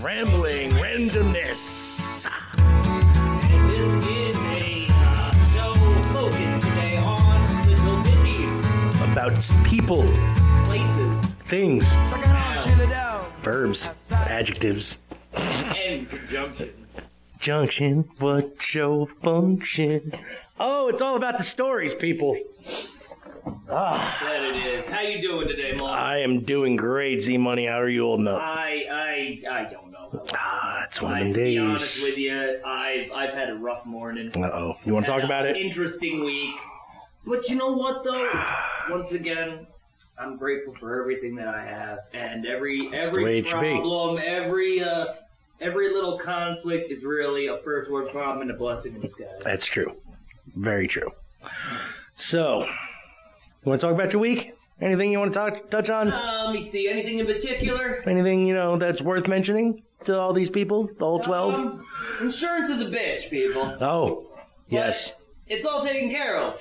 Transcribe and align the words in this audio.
rambling 0.00 0.70
randomness. 0.72 2.26
About 9.12 9.50
people, 9.64 10.02
places, 10.64 11.26
things, 11.48 11.84
verbs, 13.42 13.88
adjectives. 14.10 14.98
and 15.32 16.08
conjunctions. 16.08 16.86
Junction, 17.40 18.08
what 18.18 18.52
your 18.74 19.08
function? 19.22 20.12
Oh, 20.60 20.88
it's 20.88 21.02
all 21.02 21.16
about 21.16 21.38
the 21.38 21.44
stories, 21.52 21.92
people. 22.00 22.36
Ah, 23.70 24.18
That 24.22 24.42
it 24.42 24.56
is. 24.56 24.84
How 24.90 25.00
you 25.02 25.20
doing 25.20 25.48
today, 25.48 25.72
Mom? 25.76 25.90
I 25.90 26.18
am 26.18 26.44
doing 26.44 26.76
great, 26.76 27.22
Z 27.24 27.36
Money. 27.36 27.66
How 27.66 27.80
are 27.80 27.88
you 27.88 28.02
holding 28.02 28.26
up? 28.26 28.40
I 28.40 28.82
I 28.90 29.50
I 29.60 29.70
don't 29.70 29.90
know. 29.90 30.26
Ah, 30.32 30.84
it's 30.90 31.00
one 31.02 31.12
of 31.12 31.18
them 31.18 31.32
to 31.34 31.38
be 31.40 31.58
honest 31.58 31.92
with 32.02 32.16
you, 32.16 32.60
I've 32.66 33.10
I've 33.14 33.34
had 33.34 33.50
a 33.50 33.54
rough 33.54 33.84
morning. 33.84 34.30
Uh 34.34 34.46
oh. 34.46 34.74
You 34.84 34.94
want 34.94 35.06
to 35.06 35.12
talk 35.12 35.22
about 35.22 35.46
it? 35.46 35.56
Interesting 35.56 36.24
week. 36.24 36.54
But 37.26 37.48
you 37.48 37.56
know 37.56 37.72
what 37.72 38.04
though? 38.04 38.28
Once 38.90 39.12
again, 39.12 39.66
I'm 40.18 40.36
grateful 40.38 40.74
for 40.80 41.00
everything 41.00 41.34
that 41.36 41.48
I 41.48 41.62
have, 41.64 41.98
and 42.14 42.46
every 42.46 42.88
way 42.90 42.96
every 42.96 43.38
it 43.40 43.44
should 43.44 43.60
be. 43.60 43.74
problem, 43.74 44.18
every 44.26 44.82
uh, 44.82 45.04
every 45.60 45.92
little 45.92 46.18
conflict 46.24 46.90
is 46.90 47.04
really 47.04 47.48
a 47.48 47.58
first 47.64 47.90
world 47.90 48.10
problem 48.12 48.40
and 48.42 48.50
a 48.50 48.54
blessing 48.58 48.94
in 48.94 49.02
disguise. 49.02 49.42
That's 49.44 49.66
true. 49.74 49.92
Very 50.56 50.88
true. 50.88 51.10
So, 52.30 52.64
you 53.64 53.70
want 53.70 53.80
to 53.80 53.86
talk 53.86 53.94
about 53.94 54.12
your 54.12 54.20
week? 54.20 54.52
Anything 54.80 55.10
you 55.10 55.18
want 55.18 55.32
to 55.32 55.38
talk, 55.38 55.70
touch 55.70 55.90
on? 55.90 56.12
Uh, 56.12 56.44
let 56.46 56.54
me 56.54 56.70
see. 56.70 56.88
Anything 56.88 57.18
in 57.18 57.26
particular? 57.26 58.02
Anything, 58.06 58.46
you 58.46 58.54
know, 58.54 58.78
that's 58.78 59.02
worth 59.02 59.26
mentioning 59.26 59.82
to 60.04 60.16
all 60.18 60.32
these 60.32 60.50
people? 60.50 60.86
The 60.86 61.04
whole 61.04 61.20
12? 61.20 61.54
Um, 61.54 61.86
insurance 62.20 62.70
is 62.70 62.80
a 62.80 62.84
bitch, 62.84 63.28
people. 63.28 63.76
Oh, 63.80 64.26
yes. 64.68 65.12
It's 65.48 65.66
all 65.66 65.84
taken 65.84 66.10
care 66.10 66.36
of. 66.36 66.60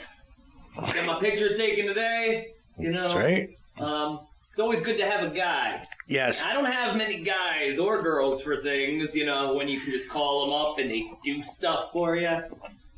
Got 0.76 1.06
my 1.06 1.20
pictures 1.20 1.58
taken 1.58 1.86
today. 1.88 2.48
You 2.80 2.92
know. 2.92 3.02
That's 3.02 3.14
right. 3.14 3.50
Um, 3.80 4.20
it's 4.50 4.59
always 4.59 4.82
good 4.82 4.98
to 4.98 5.06
have 5.06 5.32
a 5.32 5.36
guy. 5.36 5.86
Yes. 6.08 6.42
I 6.42 6.54
don't 6.54 6.66
have 6.66 6.95
many 6.95 7.23
guys 7.23 7.78
or 7.78 8.02
girls 8.02 8.42
for 8.42 8.58
things, 8.64 9.14
you 9.14 9.26
know, 9.26 9.54
when 9.54 9.67
you 9.67 9.80
can 9.80 9.92
just 9.92 10.09
call 10.09 10.45
them 10.45 10.54
up 10.56 10.80
and 10.80 10.89
they 10.89 11.06
do 11.23 11.44
stuff 11.44 11.92
for 11.94 12.16
you. 12.16 12.42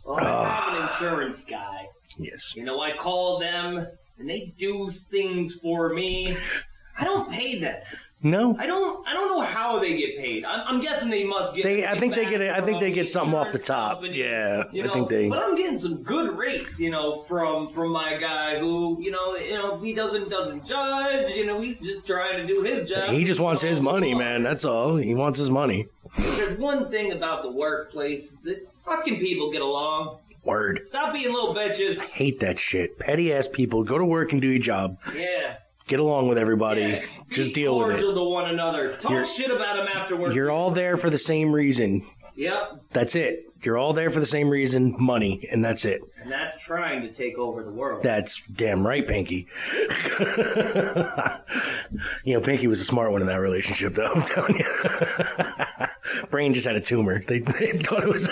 Well, 0.05 0.19
I 0.19 0.49
have 0.49 0.77
an 0.77 0.89
insurance 0.89 1.41
guy. 1.49 1.85
Yes. 2.19 2.53
You 2.55 2.63
know, 2.63 2.81
I 2.81 2.91
call 2.91 3.39
them 3.39 3.87
and 4.19 4.29
they 4.29 4.51
do 4.57 4.91
things 4.91 5.55
for 5.55 5.89
me. 5.93 6.37
I 6.97 7.03
don't 7.05 7.31
pay 7.31 7.57
them. 7.59 7.77
No? 8.21 8.53
I 8.59 8.65
don't. 8.65 9.07
I 9.07 9.13
don't 9.13 9.29
know 9.29 9.39
how 9.39 9.79
they 9.79 9.95
get 9.95 10.17
paid. 10.17 10.43
I'm, 10.43 10.59
I'm 10.75 10.81
guessing 10.81 11.09
they 11.09 11.23
must 11.23 11.55
get. 11.55 11.63
They- 11.63 11.85
I 11.87 11.97
think 11.97 12.13
they 12.15 12.25
get 12.25 12.41
it- 12.41 12.51
I 12.51 12.59
think 12.59 12.81
they 12.81 12.91
get 12.91 13.09
something 13.09 13.33
off 13.33 13.53
the 13.53 13.59
top. 13.59 14.01
company, 14.01 14.19
Yeah, 14.19 14.65
you 14.73 14.83
I 14.83 14.91
think 14.91 15.07
they. 15.07 15.29
But 15.29 15.41
I'm 15.41 15.55
getting 15.55 15.79
some 15.79 16.03
good 16.03 16.37
rates, 16.37 16.77
you 16.77 16.91
know, 16.91 17.21
from 17.29 17.69
from 17.69 17.93
my 17.93 18.17
guy 18.17 18.59
who, 18.59 18.97
you 19.01 19.11
know, 19.11 19.37
you 19.37 19.53
know, 19.53 19.77
he 19.79 19.93
doesn't 19.93 20.29
doesn't 20.29 20.65
judge. 20.67 21.33
You 21.33 21.45
know, 21.45 21.61
he's 21.61 21.79
just 21.79 22.05
trying 22.05 22.35
to 22.35 22.45
do 22.45 22.61
his 22.61 22.89
job. 22.89 23.11
He 23.13 23.23
just 23.23 23.39
wants 23.39 23.63
his 23.63 23.79
money, 23.79 24.13
man. 24.13 24.43
That's 24.43 24.65
all. 24.65 24.97
He 24.97 25.15
wants 25.15 25.39
his 25.39 25.49
money. 25.49 25.87
There's 26.17 26.59
one 26.59 26.91
thing 26.91 27.13
about 27.13 27.41
the 27.43 27.51
workplace 27.51 28.33
is 28.33 28.37
that 28.43 28.67
fucking 28.83 29.19
people 29.21 29.49
get 29.49 29.61
along. 29.61 30.17
Word. 30.43 30.81
Stop 30.87 31.13
being 31.13 31.33
little 31.33 31.53
bitches. 31.55 31.99
Hate 31.99 32.39
that 32.39 32.59
shit. 32.59 32.97
Petty 32.99 33.33
ass 33.33 33.47
people. 33.47 33.83
Go 33.83 33.97
to 33.97 34.05
work 34.05 34.31
and 34.31 34.41
do 34.41 34.47
your 34.47 34.61
job. 34.61 34.97
Yeah. 35.15 35.57
Get 35.87 35.99
along 35.99 36.27
with 36.27 36.37
everybody. 36.37 36.81
yeah. 36.81 37.01
Just 37.31 37.53
deal 37.53 37.77
with 37.77 37.97
it. 37.97 38.01
to 38.01 38.23
one 38.23 38.49
another. 38.49 38.95
Talk 39.01 39.11
You're- 39.11 39.25
shit 39.27 39.51
about 39.51 39.75
them 39.75 39.87
afterwards. 39.87 40.35
You're 40.35 40.51
all 40.51 40.71
there 40.71 40.97
for 40.97 41.09
the 41.09 41.17
same 41.17 41.51
reason. 41.51 42.05
Yep. 42.35 42.81
That's 42.93 43.15
it. 43.15 43.45
You're 43.61 43.77
all 43.77 43.91
there 43.91 44.09
for 44.09 44.21
the 44.21 44.25
same 44.25 44.49
reason, 44.49 44.95
money, 44.97 45.45
and 45.51 45.65
that's 45.65 45.83
it. 45.83 45.99
And 46.21 46.31
that's 46.31 46.57
trying 46.63 47.01
to 47.01 47.09
take 47.11 47.37
over 47.37 47.61
the 47.61 47.71
world. 47.71 48.01
That's 48.03 48.41
damn 48.43 48.87
right, 48.87 49.05
Pinky. 49.05 49.47
you 52.23 52.33
know, 52.33 52.39
Pinky 52.41 52.67
was 52.67 52.79
a 52.79 52.85
smart 52.85 53.11
one 53.11 53.19
in 53.19 53.27
that 53.27 53.41
relationship, 53.41 53.95
though. 53.95 54.05
I'm 54.15 54.21
telling 54.21 54.57
you. 54.59 55.87
Brain 56.29 56.53
just 56.53 56.65
had 56.65 56.77
a 56.77 56.81
tumor. 56.81 57.21
They, 57.21 57.39
they 57.39 57.73
thought 57.79 58.03
it 58.03 58.09
was. 58.09 58.29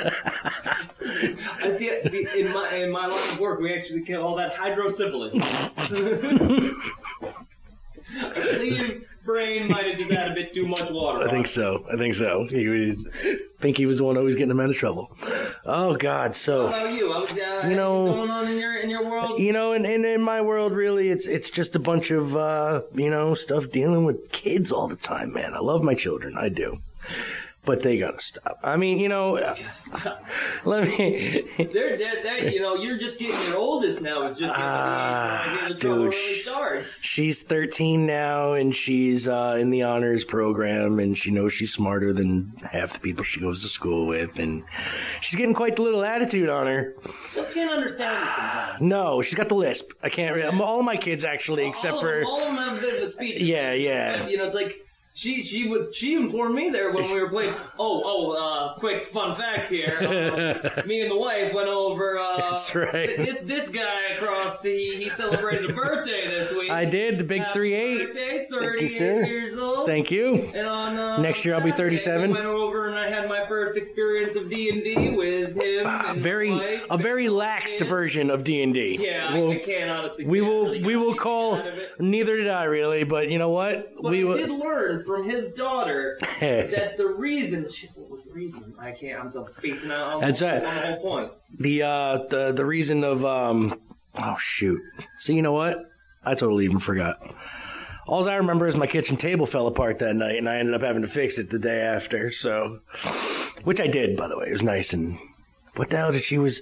Feel, 2.03 2.11
see, 2.11 2.27
in 2.41 2.51
my 2.53 2.73
in 2.75 2.91
my 2.91 3.05
line 3.07 3.29
of 3.33 3.39
work, 3.39 3.59
we 3.59 3.73
actually 3.73 4.03
call 4.05 4.35
that 4.35 4.55
hydrosyphilis. 4.55 5.33
I 8.19 8.29
believe 8.33 9.07
brain 9.25 9.67
might 9.67 9.85
have 9.85 9.97
just 9.99 10.11
had 10.11 10.31
a 10.31 10.33
bit 10.33 10.53
too 10.53 10.65
much 10.65 10.89
water. 10.89 11.27
I 11.27 11.29
think 11.29 11.47
so. 11.47 11.85
I 11.91 11.97
think 11.97 12.15
so. 12.15 12.45
He 12.49 12.67
was. 12.67 13.05
Pinky 13.59 13.85
was 13.85 13.97
the 13.97 14.03
one 14.03 14.17
always 14.17 14.35
getting 14.35 14.51
him 14.51 14.59
out 14.59 14.69
of 14.69 14.77
trouble. 14.77 15.11
Oh 15.65 15.95
God. 15.97 16.27
How 16.27 16.33
So 16.33 16.67
about 16.67 16.93
you? 16.93 17.07
Was, 17.09 17.31
uh, 17.33 17.67
You 17.67 17.75
know- 17.75 18.05
going 18.05 18.29
on 18.29 18.47
in 18.47 18.57
your 18.57 18.77
in 18.77 18.89
your 18.89 19.03
world? 19.03 19.39
you 19.39 19.51
know, 19.51 19.73
in, 19.73 19.85
in 19.85 20.05
in 20.05 20.21
my 20.21 20.41
world, 20.41 20.71
really, 20.73 21.09
it's 21.09 21.27
it's 21.27 21.49
just 21.49 21.75
a 21.75 21.79
bunch 21.79 22.11
of 22.11 22.37
uh, 22.37 22.81
you 22.93 23.09
know 23.09 23.33
stuff 23.33 23.69
dealing 23.71 24.05
with 24.05 24.31
kids 24.31 24.71
all 24.71 24.87
the 24.87 24.95
time, 24.95 25.33
man. 25.33 25.53
I 25.53 25.59
love 25.59 25.83
my 25.83 25.95
children. 25.95 26.37
I 26.37 26.49
do. 26.49 26.77
But 27.67 27.83
they 27.83 27.97
gotta 27.97 28.21
stop. 28.21 28.59
I 28.63 28.77
mean, 28.77 28.97
you 28.97 29.09
know, 29.09 29.33
let 30.65 30.87
me. 30.87 31.43
They're, 31.57 31.97
they're, 31.97 32.23
they're, 32.23 32.47
you 32.49 32.61
know, 32.61 32.75
you're 32.75 32.97
just 32.97 33.19
getting 33.19 33.39
your 33.45 33.57
oldest 33.57 33.99
now. 34.01 34.21
It's 34.27 34.39
just 34.39 34.55
getting 34.55 35.67
the 35.67 35.81
dude, 35.81 36.13
really 36.15 36.35
sh- 36.35 36.97
She's 37.01 37.43
13 37.43 38.05
now, 38.05 38.53
and 38.53 38.73
she's 38.73 39.27
uh, 39.27 39.57
in 39.59 39.69
the 39.69 39.83
honors 39.83 40.23
program, 40.23 40.97
and 40.97 41.17
she 41.17 41.29
knows 41.29 41.51
she's 41.51 41.73
smarter 41.73 42.13
than 42.13 42.53
half 42.71 42.93
the 42.93 42.99
people 42.99 43.25
she 43.25 43.41
goes 43.41 43.61
to 43.63 43.67
school 43.69 44.07
with, 44.07 44.39
and 44.39 44.63
she's 45.19 45.35
getting 45.37 45.53
quite 45.53 45.75
the 45.75 45.81
little 45.81 46.05
attitude 46.05 46.47
on 46.47 46.67
her. 46.67 46.95
Still 47.31 47.43
can't 47.53 47.69
understand 47.69 48.17
her 48.17 48.33
sometimes. 48.33 48.81
No, 48.81 49.21
she's 49.21 49.35
got 49.35 49.49
the 49.49 49.55
lisp. 49.55 49.91
I 50.01 50.07
can't. 50.07 50.41
All 50.61 50.79
of 50.79 50.85
my 50.85 50.95
kids 50.95 51.25
actually, 51.25 51.67
except 51.67 51.95
all 51.95 52.01
for 52.01 52.15
them, 52.15 52.25
all 52.27 52.39
of 52.39 52.47
them 52.47 52.55
have 52.55 52.77
a 52.77 52.81
bit 52.81 53.03
of 53.03 53.09
a 53.09 53.11
speech. 53.11 53.41
yeah, 53.41 53.73
yeah. 53.73 54.25
You 54.25 54.37
know, 54.37 54.45
it's 54.45 54.55
like 54.55 54.73
she 55.17 55.43
she 55.43 55.67
was 55.67 55.95
she 55.95 56.13
informed 56.13 56.53
me 56.53 56.69
there 56.69 56.91
when 56.91 57.05
we 57.11 57.19
were 57.19 57.29
playing. 57.29 57.53
Oh 57.79 58.01
oh, 58.05 58.31
uh, 58.31 58.73
quick 58.79 59.07
fun 59.07 59.35
fact 59.35 59.69
here. 59.69 59.97
Uh, 60.01 60.81
me 60.87 61.01
and 61.01 61.11
the 61.11 61.15
wife 61.17 61.53
went 61.53 61.67
over. 61.69 62.17
Uh, 62.17 62.37
That's 62.51 62.73
right. 62.73 63.15
This 63.17 63.39
this 63.43 63.69
guy 63.69 64.13
across 64.15 64.59
the 64.61 64.69
he 64.75 65.09
celebrated 65.11 65.69
a 65.69 65.73
birthday 65.73 66.27
this 66.27 66.51
week. 66.53 66.71
I 66.71 66.85
did 66.85 67.19
the 67.19 67.23
big 67.23 67.41
Happy 67.41 67.53
three 67.53 67.73
eight. 67.75 68.07
Birthday, 68.07 68.37
Thank 68.37 68.49
you, 68.49 68.55
thirty-eight 68.59 68.97
sir. 68.97 69.23
years 69.25 69.59
old. 69.59 69.85
Thank 69.87 70.09
you. 70.09 70.35
And 70.55 70.67
on 70.67 70.97
uh, 70.97 71.17
Next 71.21 71.45
year 71.45 71.53
I'll 71.55 71.61
be 71.63 71.71
37. 71.71 72.29
We 72.29 72.33
went 72.33 72.45
over 72.47 72.87
and 72.87 72.97
I 72.97 73.09
had 73.09 73.29
my 73.29 73.45
first 73.47 73.77
experience 73.77 74.35
of 74.35 74.49
D 74.49 74.69
and 74.69 74.83
D 74.83 75.15
with 75.15 75.55
him. 75.55 75.85
A 75.85 75.89
and 76.13 76.21
very 76.21 76.51
wife. 76.51 76.81
a 76.89 76.97
very 76.97 77.27
laxed 77.27 77.87
version 77.87 78.29
of 78.31 78.43
D 78.43 78.63
and 78.63 78.73
D. 78.73 78.97
Yeah, 78.99 79.29
I- 79.33 79.51
I 79.51 79.59
can't 79.59 79.89
honestly. 79.91 80.25
We 80.25 80.41
will 80.41 80.69
we 80.81 80.95
will 80.95 81.15
call. 81.15 81.55
out 81.55 81.67
of 81.67 81.75
it. 81.75 81.91
Neither 81.99 82.37
did 82.37 82.47
I 82.49 82.63
really, 82.63 83.03
but 83.03 83.29
you 83.29 83.37
know 83.37 83.49
what? 83.49 83.93
But 84.01 84.11
we 84.11 84.27
I 84.27 84.37
did 84.37 84.49
learn 84.49 85.03
from 85.07 85.27
his 85.27 85.53
daughter 85.53 86.19
that 86.39 86.97
the 86.97 87.07
reason 87.07 87.65
shit, 87.71 87.89
what 87.95 88.09
was 88.11 88.25
the 88.25 88.33
reason? 88.33 88.75
I 88.79 88.91
can't. 88.91 89.19
I'm 89.23 89.31
so 89.31 89.47
spacing 89.47 89.89
out 89.91 90.13
on, 90.15 90.21
That's 90.21 90.41
on 90.43 90.49
it. 90.49 90.59
the 90.61 90.69
whole 90.71 90.97
point. 91.01 91.31
the 91.59 91.81
uh 91.83 92.17
the 92.29 92.51
the 92.51 92.65
reason 92.65 93.03
of 93.03 93.25
um 93.25 93.79
oh 94.19 94.35
shoot 94.39 94.79
so 95.19 95.31
you 95.33 95.41
know 95.41 95.51
what 95.53 95.77
i 96.25 96.33
totally 96.33 96.65
even 96.65 96.79
forgot 96.79 97.17
all 98.07 98.27
i 98.27 98.33
remember 98.35 98.67
is 98.67 98.75
my 98.75 98.87
kitchen 98.87 99.15
table 99.15 99.45
fell 99.45 99.67
apart 99.67 99.99
that 99.99 100.15
night 100.15 100.37
and 100.37 100.49
i 100.49 100.57
ended 100.57 100.73
up 100.73 100.81
having 100.81 101.03
to 101.03 101.07
fix 101.07 101.37
it 101.37 101.49
the 101.51 101.59
day 101.59 101.81
after 101.81 102.31
so 102.31 102.79
which 103.63 103.79
i 103.79 103.85
did 103.87 104.17
by 104.17 104.27
the 104.27 104.35
way 104.37 104.47
it 104.47 104.51
was 104.53 104.63
nice 104.63 104.91
and 104.91 105.19
what 105.75 105.91
the 105.91 105.97
hell 105.97 106.11
did 106.11 106.23
she 106.23 106.39
was 106.39 106.61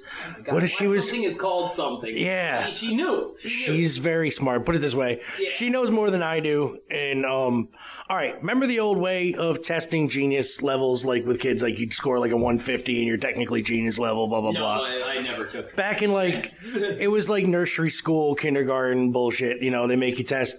what 0.50 0.66
if 0.66 0.70
she 0.72 0.86
was 0.88 1.04
Something 1.08 1.24
is 1.24 1.38
called 1.38 1.74
something. 1.76 2.18
Yeah. 2.18 2.68
She, 2.72 2.88
she 2.88 2.96
knew. 2.96 3.38
She 3.40 3.48
knew. 3.48 3.66
She's 3.78 3.98
very 3.98 4.30
smart. 4.30 4.66
Put 4.66 4.76
it 4.76 4.80
this 4.80 4.94
way, 4.94 5.22
Yeah. 5.40 5.50
she 5.56 5.70
knows 5.70 5.90
more 5.90 6.12
than 6.12 6.22
I 6.22 6.42
do. 6.42 6.80
And 6.92 7.26
um, 7.26 7.70
all 8.10 8.16
right, 8.18 8.36
remember 8.38 8.68
the 8.68 8.80
old 8.80 8.98
way 9.00 9.34
of 9.34 9.64
testing 9.64 10.10
genius 10.10 10.62
levels, 10.62 11.06
like 11.06 11.26
with 11.26 11.40
kids, 11.40 11.64
like 11.64 11.80
you 11.80 11.92
score 11.92 12.20
like 12.20 12.32
a 12.32 12.38
150 12.38 12.98
and 13.00 13.08
you're 13.08 13.18
technically 13.18 13.64
genius 13.64 13.98
level, 13.98 14.28
blah 14.28 14.42
blah 14.42 14.52
No, 14.52 14.60
blah. 14.60 14.84
I, 14.86 15.16
I 15.18 15.22
never 15.22 15.46
took. 15.46 15.68
it. 15.70 15.76
Back 15.76 16.02
in 16.04 16.14
like, 16.14 16.54
it 16.76 17.08
was 17.10 17.30
like 17.30 17.46
nursery 17.48 17.90
school, 17.90 18.36
kindergarten 18.36 19.12
bullshit. 19.12 19.62
You 19.62 19.72
know, 19.72 19.88
they 19.88 19.96
make 19.96 20.18
you 20.20 20.24
test. 20.24 20.56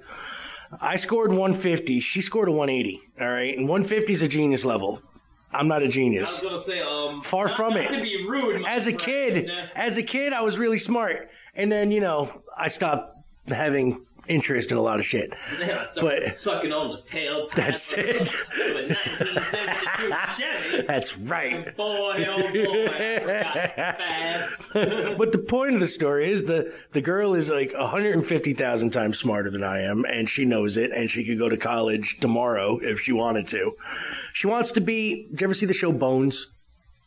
I 0.81 0.97
scored 0.97 1.31
150. 1.31 2.01
She 2.01 2.21
scored 2.21 2.49
a 2.49 2.53
180. 2.53 3.01
All 3.21 3.29
right, 3.31 3.57
and 3.57 3.69
150 3.69 4.13
is 4.13 4.23
a 4.23 4.29
genius 4.29 4.65
level. 4.65 5.01
I'm 5.53 5.69
not 5.69 5.81
a 5.83 5.85
I 5.85 5.87
was 5.87 5.95
genius. 5.95 6.41
gonna 6.41 6.63
say, 6.65 6.81
um, 6.81 7.23
Far 7.23 7.47
not- 7.47 7.57
from 7.57 7.75
not 7.75 7.85
it. 7.85 7.97
To 7.97 8.03
be 8.03 8.27
rude, 8.29 8.65
As 8.67 8.83
a 8.89 8.91
friend, 8.91 8.99
kid, 9.01 9.51
uh, 9.51 9.67
as 9.77 9.97
a 9.97 10.03
kid, 10.03 10.33
I 10.33 10.41
was 10.41 10.59
really 10.59 10.79
smart, 10.81 11.29
and 11.55 11.71
then 11.71 11.93
you 11.93 12.01
know, 12.01 12.43
I 12.59 12.69
stopped 12.69 13.17
having 13.49 14.05
interest 14.29 14.71
in 14.71 14.77
a 14.77 14.83
lot 14.83 14.99
of 15.01 15.07
shit. 15.07 15.33
I 15.51 15.87
But- 16.01 16.37
sucking 16.37 16.73
on 16.73 16.91
the 16.91 17.03
tail. 17.11 17.49
That's 17.55 17.93
it. 17.93 18.23
Of 18.23 18.35
a 18.61 18.89
1972 18.89 20.43
Chevy. 20.43 20.83
That's 20.87 21.17
right. 21.19 21.77
Boy, 21.77 22.25
oh 22.29 22.53
boy, 22.53 22.87
I 22.89 23.73
fast. 23.97 24.53
But 25.19 25.33
the 25.33 25.39
point 25.39 25.75
of 25.75 25.81
the 25.81 25.87
story 25.89 26.31
is 26.31 26.45
the 26.45 26.73
the 26.93 27.01
girl 27.01 27.35
is 27.35 27.49
like 27.49 27.73
150,000 27.73 28.91
times 28.91 29.19
smarter 29.19 29.51
than 29.51 29.65
I 29.65 29.81
am, 29.83 30.05
and 30.05 30.29
she 30.29 30.45
knows 30.45 30.77
it, 30.77 30.91
and 30.93 31.09
she 31.11 31.25
could 31.25 31.39
go 31.39 31.49
to 31.49 31.57
college 31.57 32.19
tomorrow 32.21 32.79
if 32.83 33.01
she 33.01 33.13
wanted 33.13 33.47
to. 33.49 33.73
She 34.33 34.47
wants 34.47 34.73
to 34.73 34.81
be. 34.81 35.27
Did 35.31 35.41
you 35.41 35.47
ever 35.47 35.55
see 35.55 35.67
the 35.67 35.73
show 35.75 35.93
Bones? 35.93 36.47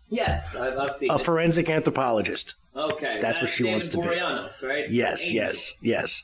Yes, 0.09 0.43
I've, 0.55 0.77
I've 0.77 0.95
seen 0.97 1.11
A 1.11 1.17
it. 1.17 1.23
forensic 1.25 1.69
anthropologist. 1.69 2.55
Okay, 2.75 3.19
That's 3.21 3.41
what 3.41 3.49
she 3.49 3.63
David 3.63 3.71
wants 3.73 3.87
to 3.89 3.97
be. 4.01 4.67
Right? 4.67 4.89
Yes, 4.89 5.21
Angel. 5.21 5.35
yes, 5.35 5.73
yes. 5.81 6.23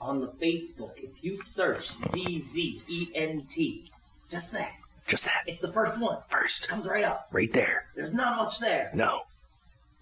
On 0.00 0.20
the 0.20 0.28
Facebook, 0.28 0.92
if 0.98 1.24
you 1.24 1.42
search 1.42 1.88
D-Z-E-N-T, 2.12 3.90
just 4.30 4.52
that, 4.52 4.70
Just 5.06 5.24
that. 5.24 5.42
it's 5.46 5.62
the 5.62 5.72
first 5.72 5.98
one. 5.98 6.18
First. 6.28 6.68
Comes 6.68 6.84
right 6.86 7.04
up. 7.04 7.28
Right 7.32 7.50
there. 7.52 7.86
There's 7.96 8.12
not 8.12 8.36
much 8.36 8.58
there, 8.58 8.90
No. 8.94 9.22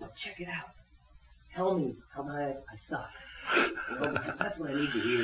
but 0.01 0.17
check 0.17 0.41
it 0.41 0.49
out. 0.49 0.71
Tell 1.55 1.75
me 1.79 1.95
how 2.17 2.23
bad 2.25 2.57
I 2.73 2.77
suck. 2.89 3.11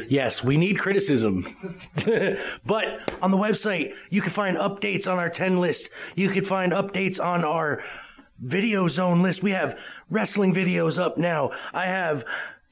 Yes, 0.09 0.43
we 0.43 0.57
need 0.57 0.79
criticism. 0.79 1.57
but 2.67 3.13
on 3.23 3.31
the 3.31 3.37
website, 3.37 3.95
you 4.11 4.23
can 4.23 4.31
find 4.31 4.57
updates 4.57 5.07
on 5.07 5.19
our 5.19 5.29
10 5.29 5.61
list. 5.61 5.89
You 6.15 6.29
can 6.31 6.45
find 6.45 6.73
updates 6.73 7.23
on 7.23 7.45
our 7.45 7.83
video 8.39 8.89
zone 8.89 9.23
list. 9.23 9.43
We 9.43 9.53
have 9.53 9.79
wrestling 10.11 10.55
videos 10.55 10.99
up 10.99 11.19
now. 11.19 11.51
I 11.73 11.87
have 11.87 12.25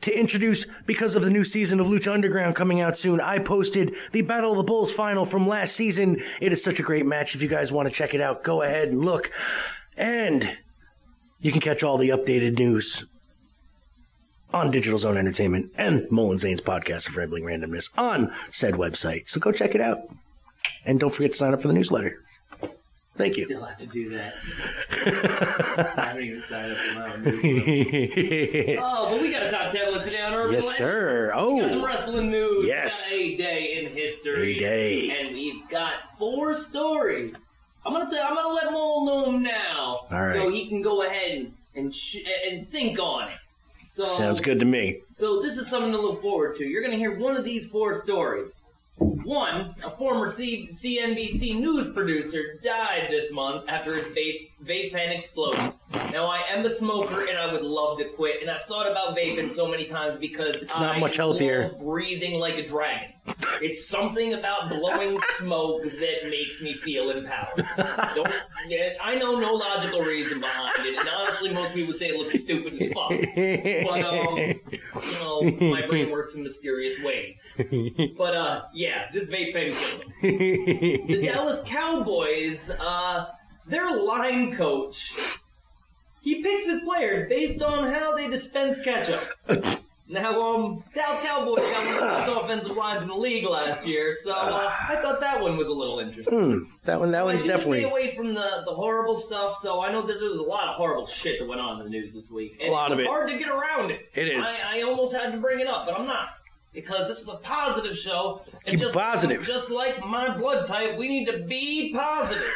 to 0.02 0.16
introduce, 0.16 0.66
because 0.84 1.16
of 1.16 1.22
the 1.22 1.30
new 1.30 1.44
season 1.44 1.80
of 1.80 1.86
Lucha 1.86 2.12
Underground 2.12 2.54
coming 2.54 2.80
out 2.80 2.98
soon, 2.98 3.20
I 3.20 3.38
posted 3.38 3.94
the 4.12 4.22
Battle 4.22 4.52
of 4.52 4.58
the 4.58 4.62
Bulls 4.62 4.92
final 4.92 5.24
from 5.24 5.48
last 5.48 5.74
season. 5.74 6.22
It 6.40 6.52
is 6.52 6.62
such 6.62 6.78
a 6.78 6.82
great 6.82 7.06
match. 7.06 7.34
If 7.34 7.42
you 7.42 7.48
guys 7.48 7.72
want 7.72 7.88
to 7.88 7.94
check 7.94 8.14
it 8.14 8.20
out, 8.20 8.44
go 8.44 8.62
ahead 8.62 8.88
and 8.88 9.04
look. 9.04 9.30
And 9.96 10.56
you 11.40 11.50
can 11.50 11.60
catch 11.60 11.82
all 11.82 11.98
the 11.98 12.10
updated 12.10 12.58
news 12.58 13.04
on 14.52 14.70
Digital 14.70 14.98
Zone 14.98 15.16
Entertainment 15.16 15.70
and 15.76 16.10
Mole 16.10 16.30
and 16.30 16.40
Zane's 16.40 16.60
podcast 16.60 17.08
of 17.08 17.16
Rambling 17.16 17.44
Randomness 17.44 17.90
on 17.98 18.32
said 18.52 18.74
website. 18.74 19.28
So 19.28 19.40
go 19.40 19.52
check 19.52 19.74
it 19.74 19.80
out. 19.80 19.98
And 20.84 20.98
don't 21.00 21.14
forget 21.14 21.32
to 21.32 21.36
sign 21.38 21.52
up 21.54 21.62
for 21.62 21.68
the 21.68 21.74
newsletter. 21.74 22.16
Thank 23.16 23.36
you. 23.38 23.46
Still 23.46 23.64
have 23.64 23.78
to 23.78 23.86
do 23.86 24.10
that. 24.10 24.34
I 25.96 26.04
haven't 26.08 26.22
even 26.24 26.42
signed 26.50 26.72
up 26.72 26.78
for 26.78 26.94
my 26.94 27.12
own 27.14 27.24
newsletter. 27.24 28.80
Oh, 28.82 29.10
but 29.10 29.22
we 29.22 29.30
got 29.30 29.42
a 29.44 29.50
top 29.50 29.72
10 29.72 29.92
listed 29.92 30.12
down 30.12 30.34
Urban 30.34 30.52
yes, 30.54 30.64
Legends. 30.64 30.78
sir. 30.78 31.32
We 31.34 31.60
got 31.60 31.70
some 31.70 31.80
Oh, 31.80 31.86
wrestling 31.86 32.30
news. 32.30 32.62
We 32.64 32.68
Yes. 32.68 33.02
got 33.08 33.12
a 33.18 33.36
day 33.36 33.78
in 33.78 33.90
history. 33.92 34.56
A 34.56 34.60
day. 34.60 35.10
And 35.18 35.34
we've 35.34 35.66
got 35.70 35.94
four 36.18 36.56
stories. 36.56 37.32
I'm 37.86 37.92
gonna 37.92 38.10
tell, 38.10 38.22
I'm 38.26 38.34
gonna 38.34 38.48
let 38.54 38.70
Mole 38.72 39.06
know 39.06 39.24
them 39.32 39.42
now, 39.42 40.00
All 40.10 40.20
right. 40.20 40.34
so 40.34 40.50
he 40.50 40.68
can 40.68 40.82
go 40.82 41.02
ahead 41.02 41.38
and 41.38 41.52
and, 41.76 41.94
sh- 41.94 42.16
and 42.50 42.68
think 42.70 42.98
on 42.98 43.28
it. 43.28 43.36
So 43.96 44.04
sounds 44.04 44.40
good 44.40 44.60
to 44.60 44.66
me. 44.66 45.00
So 45.16 45.40
this 45.40 45.56
is 45.56 45.68
something 45.68 45.90
to 45.90 45.98
look 45.98 46.20
forward 46.20 46.58
to. 46.58 46.66
You're 46.66 46.82
gonna 46.82 46.96
hear 46.98 47.16
one 47.18 47.34
of 47.34 47.44
these 47.44 47.64
four 47.64 48.02
stories. 48.02 48.52
One, 48.98 49.74
a 49.84 49.90
former 49.90 50.32
C- 50.32 50.70
CNBC 50.72 51.58
news 51.60 51.92
producer 51.92 52.58
died 52.64 53.08
this 53.10 53.30
month 53.30 53.64
after 53.68 53.94
his 53.96 54.06
vape, 54.16 54.50
vape 54.64 54.92
pen 54.92 55.12
exploded. 55.12 55.72
Now, 56.12 56.26
I 56.26 56.42
am 56.48 56.64
a 56.64 56.74
smoker 56.74 57.26
and 57.28 57.36
I 57.36 57.52
would 57.52 57.62
love 57.62 57.98
to 57.98 58.04
quit, 58.04 58.40
and 58.40 58.50
I've 58.50 58.62
thought 58.62 58.90
about 58.90 59.14
vaping 59.16 59.54
so 59.54 59.68
many 59.68 59.84
times 59.84 60.18
because 60.18 60.56
it's 60.56 60.74
not 60.74 60.96
I 60.96 60.98
much 60.98 61.16
healthier. 61.16 61.72
breathing 61.78 62.38
like 62.40 62.54
a 62.54 62.66
dragon. 62.66 63.12
It's 63.60 63.86
something 63.88 64.32
about 64.34 64.70
blowing 64.70 65.18
smoke 65.38 65.82
that 65.82 66.30
makes 66.30 66.60
me 66.62 66.74
feel 66.74 67.10
empowered. 67.10 67.66
Don't, 68.14 68.32
yeah, 68.68 68.90
I 69.02 69.14
know 69.16 69.38
no 69.38 69.54
logical 69.54 70.00
reason 70.00 70.40
behind 70.40 70.86
it, 70.86 70.98
and 70.98 71.08
honestly, 71.08 71.52
most 71.52 71.74
people 71.74 71.88
would 71.88 71.98
say 71.98 72.08
it 72.08 72.16
looks 72.16 72.38
stupid 72.42 72.80
as 72.80 72.92
fuck. 72.92 73.10
But 73.10 74.04
um, 74.04 74.38
you 74.38 75.12
know, 75.18 75.42
my 75.70 75.86
brain 75.86 76.10
works 76.10 76.34
in 76.34 76.42
mysterious 76.44 77.02
ways. 77.02 77.36
But 78.18 78.34
uh, 78.34 78.62
yeah, 78.74 79.08
this 79.12 79.28
vape 79.28 79.52
pen 79.52 79.74
killed 79.74 80.04
him. 80.04 81.06
The 81.06 81.22
Dallas 81.22 81.60
Cowboys, 81.66 82.70
uh, 82.80 83.26
their 83.66 83.90
line 83.94 84.54
coach, 84.56 85.12
he 86.22 86.42
picks 86.42 86.66
his 86.66 86.82
players 86.82 87.28
based 87.28 87.62
on 87.62 87.92
how 87.92 88.14
they 88.16 88.28
dispense 88.28 88.78
ketchup. 88.82 89.22
Now, 90.08 90.40
um, 90.40 90.84
Dallas 90.94 91.20
Cowboys 91.20 91.58
got 91.58 91.84
one 91.84 91.94
of 91.94 91.94
the 91.94 92.00
best 92.00 92.30
offensive 92.44 92.76
lines 92.76 93.02
in 93.02 93.08
the 93.08 93.14
league 93.16 93.44
last 93.44 93.84
year, 93.84 94.16
so 94.22 94.30
uh, 94.30 94.72
I 94.88 94.96
thought 95.02 95.18
that 95.20 95.40
one 95.40 95.56
was 95.56 95.66
a 95.66 95.72
little 95.72 95.98
interesting. 95.98 96.38
Hmm, 96.38 96.58
that 96.84 97.00
one, 97.00 97.10
that 97.10 97.22
I 97.22 97.24
one's 97.24 97.42
did 97.42 97.48
definitely 97.48 97.80
stay 97.80 97.90
away 97.90 98.14
from 98.14 98.32
the, 98.32 98.62
the 98.64 98.72
horrible 98.72 99.20
stuff, 99.20 99.58
so 99.62 99.80
I 99.80 99.90
know 99.90 100.02
that 100.02 100.20
there 100.20 100.28
was 100.28 100.38
a 100.38 100.42
lot 100.42 100.68
of 100.68 100.76
horrible 100.76 101.08
shit 101.08 101.40
that 101.40 101.48
went 101.48 101.60
on 101.60 101.78
in 101.80 101.84
the 101.84 101.90
news 101.90 102.14
this 102.14 102.30
week. 102.30 102.56
A 102.60 102.70
lot 102.70 102.92
of 102.92 103.00
it. 103.00 103.06
hard 103.08 103.28
to 103.30 103.36
get 103.36 103.48
around 103.48 103.90
it. 103.90 104.08
It 104.14 104.28
is. 104.28 104.44
I, 104.44 104.78
I 104.78 104.82
almost 104.82 105.12
had 105.12 105.32
to 105.32 105.38
bring 105.38 105.58
it 105.58 105.66
up, 105.66 105.86
but 105.86 105.98
I'm 105.98 106.06
not. 106.06 106.28
Because 106.76 107.08
this 107.08 107.18
is 107.18 107.28
a 107.28 107.38
positive 107.38 107.96
show. 107.96 108.42
And 108.66 108.72
Keep 108.72 108.80
just, 108.80 108.94
positive. 108.94 109.42
Just 109.44 109.70
like 109.70 110.04
my 110.04 110.36
blood 110.36 110.68
type, 110.68 110.96
we 110.98 111.08
need 111.08 111.24
to 111.24 111.38
be 111.38 111.90
positive. 111.92 112.52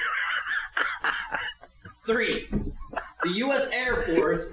Three, 2.06 2.46
the 3.22 3.30
U.S. 3.30 3.68
Air 3.72 4.02
Force 4.02 4.52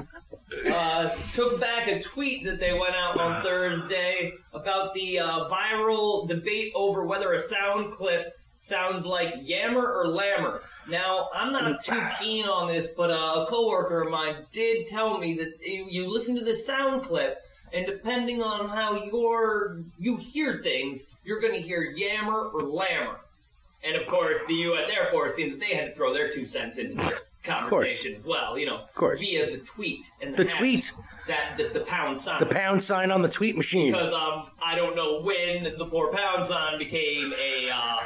uh, 0.72 1.10
took 1.34 1.60
back 1.60 1.88
a 1.88 2.02
tweet 2.02 2.46
that 2.46 2.60
they 2.60 2.72
went 2.72 2.96
out 2.96 3.20
on 3.20 3.44
Thursday 3.44 4.32
about 4.54 4.94
the 4.94 5.20
uh, 5.20 5.50
viral 5.50 6.28
debate 6.28 6.72
over 6.74 7.06
whether 7.06 7.34
a 7.34 7.48
sound 7.50 7.94
clip 7.94 8.34
sounds 8.68 9.06
like 9.06 9.34
yammer 9.42 9.86
or 9.86 10.06
lammer. 10.06 10.62
Now, 10.90 11.30
I'm 11.36 11.52
not 11.52 11.84
too 11.84 12.02
keen 12.20 12.46
on 12.46 12.70
this, 12.70 12.88
but 12.96 13.12
uh, 13.12 13.44
a 13.44 13.46
coworker 13.50 14.04
of 14.04 14.12
mine 14.12 14.36
did 14.54 14.88
tell 14.88 15.18
me 15.18 15.36
that 15.36 15.54
you 15.62 15.88
you 15.90 16.10
listen 16.10 16.36
to 16.36 16.46
this 16.46 16.66
sound 16.66 17.04
clip, 17.04 17.38
and 17.74 17.86
depending 17.86 18.42
on 18.42 18.70
how 18.70 19.04
you're, 19.06 19.78
you 20.00 20.18
hear 20.18 20.56
things, 20.56 21.02
you're 21.24 21.40
going 21.40 21.54
to 21.54 21.62
hear 21.62 21.82
yammer 21.84 22.40
or 22.50 22.62
lammer. 22.62 23.18
And 23.84 23.96
of 23.96 24.08
course, 24.08 24.38
the 24.48 24.54
U.S. 24.56 24.90
Air 24.90 25.08
Force 25.12 25.36
seems 25.36 25.54
that 25.54 25.60
they 25.60 25.76
had 25.76 25.90
to 25.90 25.96
throw 25.96 26.14
their 26.14 26.32
two 26.34 26.48
cents 26.48 26.78
into 26.78 26.96
the 26.96 27.20
conversation 27.44 28.16
as 28.16 28.24
well. 28.26 28.58
You 28.58 28.66
know, 28.66 28.78
of 28.78 28.94
course. 28.96 29.20
via 29.20 29.46
the 29.52 29.58
tweet 29.66 30.00
and 30.22 30.36
The 30.36 30.44
hash- 30.46 30.54
tweet. 30.54 30.92
that 31.28 31.56
the, 31.58 31.68
the 31.70 31.82
pound 31.82 32.20
sign. 32.20 32.40
the 32.40 32.46
pound 32.48 32.84
sign 32.84 33.12
on 33.12 33.22
the 33.22 33.30
tweet 33.30 33.56
machine. 33.56 33.92
because 33.92 34.14
um, 34.14 34.48
I 34.66 34.76
don't 34.76 34.96
know 34.96 35.22
when 35.22 35.64
the 35.78 35.86
four 35.86 36.12
pound 36.12 36.48
sign 36.48 36.80
became 36.80 37.34
a, 37.34 37.70
uh, 37.70 37.98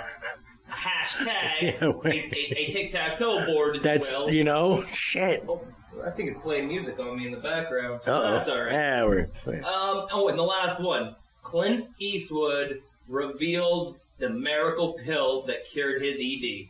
hashtag, 0.69 1.61
Yeah, 1.61 1.75
a, 1.81 2.07
a, 2.07 2.53
a 2.57 2.71
tic 2.73 2.91
tac 2.91 3.17
toe 3.17 3.45
board. 3.45 3.79
That's 3.81 4.09
well. 4.11 4.29
you 4.29 4.43
know, 4.43 4.85
shit. 4.93 5.43
Oh, 5.47 5.61
I 6.05 6.09
think 6.11 6.29
it's 6.31 6.39
playing 6.41 6.67
music 6.67 6.99
on 6.99 7.17
me 7.17 7.25
in 7.25 7.31
the 7.31 7.39
background. 7.39 8.01
Uh 8.07 8.11
oh. 8.11 8.31
That's 8.31 8.49
all 8.49 8.61
right. 8.61 8.71
Yeah, 8.71 9.03
we're. 9.05 9.21
Um, 9.47 10.07
oh, 10.11 10.27
and 10.29 10.37
the 10.37 10.43
last 10.43 10.79
one. 10.81 11.15
Clint 11.43 11.85
Eastwood 11.99 12.81
reveals 13.09 13.97
the 14.19 14.29
miracle 14.29 14.93
pill 15.03 15.41
that 15.43 15.65
cured 15.71 16.01
his 16.01 16.17
ED. 16.19 16.67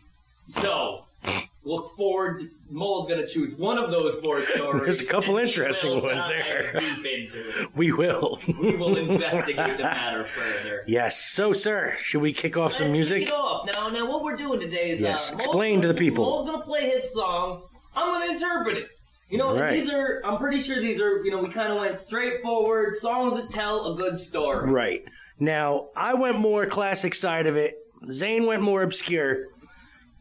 So, 0.61 1.05
look 1.65 1.95
forward. 1.97 2.43
Mole's 2.69 3.07
going 3.07 3.19
to 3.19 3.27
choose 3.27 3.53
one 3.55 3.77
of 3.77 3.91
those 3.91 4.15
four 4.21 4.45
stories. 4.55 4.83
There's 4.83 5.01
a 5.01 5.05
couple 5.05 5.37
interesting 5.37 6.01
ones 6.01 6.27
there. 6.29 6.71
Deep 6.79 7.05
into 7.05 7.61
it. 7.61 7.69
We 7.75 7.91
will. 7.91 8.39
We 8.47 8.75
will 8.77 8.95
investigate 8.97 9.77
the 9.77 9.83
matter 9.83 10.23
further. 10.23 10.83
yes. 10.87 11.21
So, 11.31 11.51
sir, 11.53 11.95
should 12.01 12.21
we 12.21 12.31
kick 12.33 12.55
off 12.57 12.71
some 12.73 12.83
Let's 12.87 12.93
music? 12.93 13.19
Kick 13.19 13.27
it 13.29 13.33
off. 13.33 13.67
Now, 13.73 13.89
now, 13.89 14.09
what 14.09 14.23
we're 14.23 14.37
doing 14.37 14.59
today 14.61 14.91
is 14.91 15.01
Yes, 15.01 15.31
uh, 15.31 15.35
explain 15.35 15.75
Mole's 15.75 15.81
to 15.83 15.87
the 15.89 15.93
people. 15.99 16.23
Mole's 16.25 16.49
gonna 16.49 16.63
play 16.63 16.89
his 16.89 17.11
song. 17.13 17.63
I'm 17.95 18.07
gonna 18.21 18.33
interpret 18.33 18.77
it. 18.77 18.87
You 19.31 19.37
know, 19.37 19.57
Right. 19.57 19.79
these 19.81 19.89
are. 19.91 20.21
I'm 20.25 20.37
pretty 20.37 20.61
sure 20.61 20.79
these 20.81 20.99
are. 20.99 21.23
You 21.23 21.31
know, 21.31 21.41
we 21.41 21.49
kind 21.49 21.71
of 21.71 21.79
went 21.79 21.97
straightforward 21.99 22.97
songs 22.99 23.41
that 23.41 23.49
tell 23.51 23.93
a 23.93 23.95
good 23.95 24.19
story. 24.19 24.69
Right. 24.69 25.03
Now, 25.39 25.87
I 25.95 26.13
went 26.15 26.37
more 26.37 26.65
classic 26.65 27.15
side 27.15 27.47
of 27.47 27.55
it. 27.55 27.75
Zane 28.11 28.45
went 28.45 28.61
more 28.61 28.83
obscure, 28.83 29.45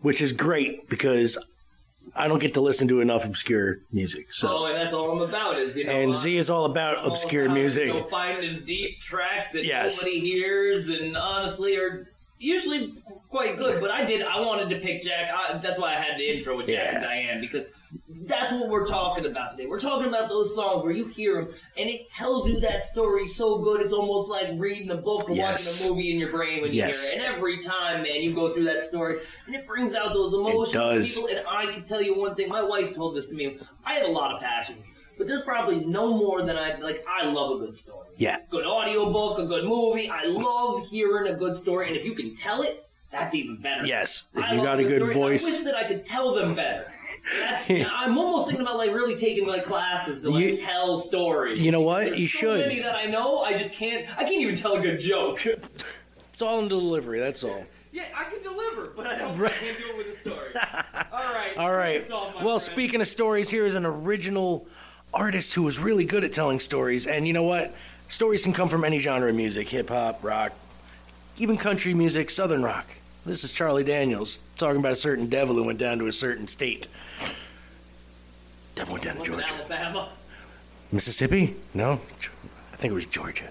which 0.01 0.21
is 0.21 0.33
great 0.33 0.89
because 0.89 1.37
I 2.15 2.29
don't 2.29 2.39
get 2.39 2.55
to 2.55 2.61
listen 2.61 2.89
to 2.89 3.01
enough 3.01 3.25
obscure 3.25 3.79
music. 3.93 4.33
So 4.33 4.49
Oh, 4.49 4.65
and 4.67 4.77
that's 4.77 4.93
all 4.93 5.11
I'm 5.11 5.21
about 5.29 5.59
is 5.59 5.77
you 5.77 5.85
know. 5.85 5.93
and 5.93 6.13
uh, 6.15 6.17
Z 6.19 6.37
is 6.37 6.49
all 6.49 6.65
about 6.65 6.99
I'm 6.99 7.07
all 7.07 7.13
obscure 7.13 7.45
about, 7.47 7.55
music. 7.55 7.87
You 7.89 7.95
know, 7.95 8.05
finding 8.05 8.65
deep 8.65 9.01
tracks 9.01 9.53
that 9.53 9.65
Yes. 9.65 9.97
nobody 9.97 10.21
hears, 10.21 10.89
and 10.89 11.17
honestly 11.17 11.77
are 11.77 12.07
usually 12.39 12.93
quite 13.29 13.57
good. 13.59 13.81
But 13.81 13.91
I 13.91 14.05
did. 14.05 14.23
I 14.23 14.41
wanted 14.41 14.71
to 14.71 14.77
pick 14.81 15.03
Jack. 15.03 15.31
I, 15.35 15.59
that's 15.59 15.79
why 15.79 15.97
I 15.97 16.01
had 16.01 16.17
the 16.19 16.29
intro 16.37 16.57
with 16.57 16.67
Jack 16.67 16.77
Yeah. 16.93 16.95
and 16.95 17.03
Diane 17.05 17.41
because 17.41 17.65
that's 18.31 18.53
what 18.53 18.69
we're 18.69 18.87
talking 18.87 19.27
about 19.27 19.53
today. 19.57 19.67
We're 19.69 19.81
talking 19.81 20.09
about 20.09 20.29
those 20.29 20.55
songs 20.55 20.83
where 20.85 20.93
you 20.93 21.07
hear 21.07 21.43
them 21.45 21.55
and 21.77 21.91
it 21.91 22.11
tells 22.11 22.49
you 22.49 22.61
that 22.61 22.87
story 22.87 23.29
so 23.29 23.59
good. 23.59 23.81
It's 23.83 23.93
almost 23.93 24.31
like 24.31 24.49
reading 24.57 24.91
a 24.91 24.97
book 24.97 25.29
or 25.29 25.35
Yes. 25.35 25.67
watching 25.67 25.87
a 25.87 25.91
movie 25.91 26.13
in 26.13 26.19
your 26.19 26.31
brain 26.31 26.63
when 26.63 26.73
you 26.73 26.79
Yes. 26.79 27.01
hear 27.01 27.11
it. 27.11 27.15
And 27.19 27.23
every 27.23 27.63
time, 27.63 28.03
man, 28.03 28.23
you 28.23 28.33
go 28.35 28.55
through 28.55 28.65
that 28.65 28.89
story 28.89 29.19
and 29.47 29.55
it 29.55 29.67
brings 29.67 29.95
out 29.95 30.13
those 30.13 30.33
emotions. 30.33 30.75
in 30.75 30.81
does. 30.81 31.13
People, 31.15 31.29
and 31.29 31.41
I 31.47 31.67
can 31.73 31.83
tell 31.85 32.01
you 32.03 32.15
one 32.15 32.35
thing. 32.35 32.49
My 32.49 32.63
wife 32.63 32.95
told 32.95 33.17
this 33.17 33.27
to 33.27 33.35
me. 33.35 33.59
I 33.85 33.95
have 33.95 34.05
a 34.07 34.11
lot 34.11 34.33
of 34.33 34.41
passions. 34.41 34.85
But 35.19 35.27
there's 35.27 35.43
probably 35.43 35.85
no 35.85 36.17
more 36.17 36.41
than 36.43 36.57
I 36.57 36.77
like. 36.77 37.05
I 37.07 37.27
love 37.27 37.57
a 37.61 37.67
good 37.67 37.77
story 37.77 38.07
yeah, 38.17 38.39
good 38.51 38.65
audiobook, 38.67 39.39
a 39.39 39.47
good 39.47 39.65
movie. 39.65 40.09
I 40.11 40.25
love 40.25 40.87
hearing 40.89 41.33
a 41.33 41.37
good 41.37 41.57
story, 41.59 41.89
and 41.89 41.97
if 41.97 42.05
you 42.07 42.15
can 42.15 42.37
tell 42.37 42.63
it, 42.63 42.85
that's 43.11 43.35
even 43.35 43.57
better. 43.57 43.85
yes. 43.87 44.23
If 44.35 44.45
I 44.45 44.55
you 44.55 44.63
got 44.63 44.79
a 44.79 44.83
good 44.83 45.01
good 45.01 45.11
story. 45.13 45.39
voice, 45.39 45.45
I 45.47 45.51
wish 45.51 45.61
that 45.65 45.75
I 45.75 45.85
could 45.85 46.07
tell 46.07 46.35
them 46.35 46.55
better. 46.55 46.93
That's, 47.39 47.71
I'm 47.71 48.19
almost 48.19 48.47
thinking 48.49 48.65
about 48.65 48.77
like 48.77 48.91
really 48.93 49.17
taking 49.17 49.47
like 49.47 49.65
classes 49.65 50.23
to 50.23 50.31
like 50.31 50.43
You- 50.45 50.57
tell 50.59 50.99
stories. 51.01 51.61
you 51.61 51.71
know 51.71 51.81
what? 51.81 52.05
There's 52.07 52.19
You 52.19 52.29
so 52.29 52.39
should. 52.39 52.61
Many 52.61 52.81
that 52.81 52.95
I 52.97 53.05
know, 53.07 53.39
I 53.41 53.57
just 53.57 53.73
can't. 53.73 54.07
I 54.19 54.25
can't 54.25 54.41
even 54.41 54.57
tell 54.57 54.75
a 54.75 54.81
good 54.81 54.99
joke. 55.01 55.47
it's 55.47 56.43
all 56.43 56.59
in 56.61 56.69
delivery. 56.69 57.21
That's 57.21 57.45
all. 57.45 57.65
Yeah, 57.93 58.05
I 58.17 58.25
can 58.25 58.43
deliver, 58.43 58.93
but 58.97 59.07
I 59.07 59.19
don't. 59.19 59.37
Right. 59.37 59.53
I 59.53 59.57
can't 59.59 59.79
do 59.79 59.85
it 59.89 59.97
with 59.97 60.17
a 60.17 60.21
story. 60.21 60.49
All 61.13 61.35
right. 61.35 61.57
All 61.57 61.73
right. 61.73 61.99
That's 62.03 62.13
all, 62.13 62.33
my 62.37 62.45
Well, 62.45 62.61
friend. 62.61 62.73
speaking 62.73 63.01
of 63.01 63.09
stories, 63.09 63.51
here 63.51 63.67
is 63.67 63.75
an 63.75 63.85
original 63.85 64.69
artist 65.13 65.55
who 65.55 65.65
was 65.65 65.81
really 65.81 66.05
good 66.05 66.23
at 66.23 66.33
telling 66.33 66.61
stories. 66.61 67.09
And 67.09 67.27
you 67.27 67.33
know 67.33 67.43
what? 67.43 67.75
Stories 68.09 68.45
can 68.45 68.53
come 68.53 68.69
from 68.69 68.85
any 68.85 69.01
genre 69.01 69.29
of 69.31 69.35
music 69.35 69.69
hip 69.71 69.89
hop, 69.89 70.23
rock, 70.23 70.53
even 71.37 71.57
country 71.57 71.93
music, 71.93 72.31
southern 72.31 72.63
rock. 72.63 72.87
This 73.27 73.45
is 73.45 73.53
Charlie 73.53 73.85
Daniels 73.85 74.39
talking 74.57 74.79
about 74.79 74.93
a 74.93 74.97
certain 74.97 75.27
devil 75.27 75.55
who 75.55 75.65
went 75.65 75.79
down 75.79 75.99
to 75.99 76.07
a 76.07 76.13
certain 76.13 76.49
state. 76.49 76.87
Devil 78.75 78.95
went 78.95 79.05
down 79.05 79.17
to 79.19 79.25
Georgia. 79.25 79.47
Alabama. 79.47 80.09
Mississippi? 80.91 81.55
No? 81.75 82.01
I 82.73 82.77
think 82.77 82.93
it 82.93 82.95
was 82.95 83.07
Georgia. 83.07 83.51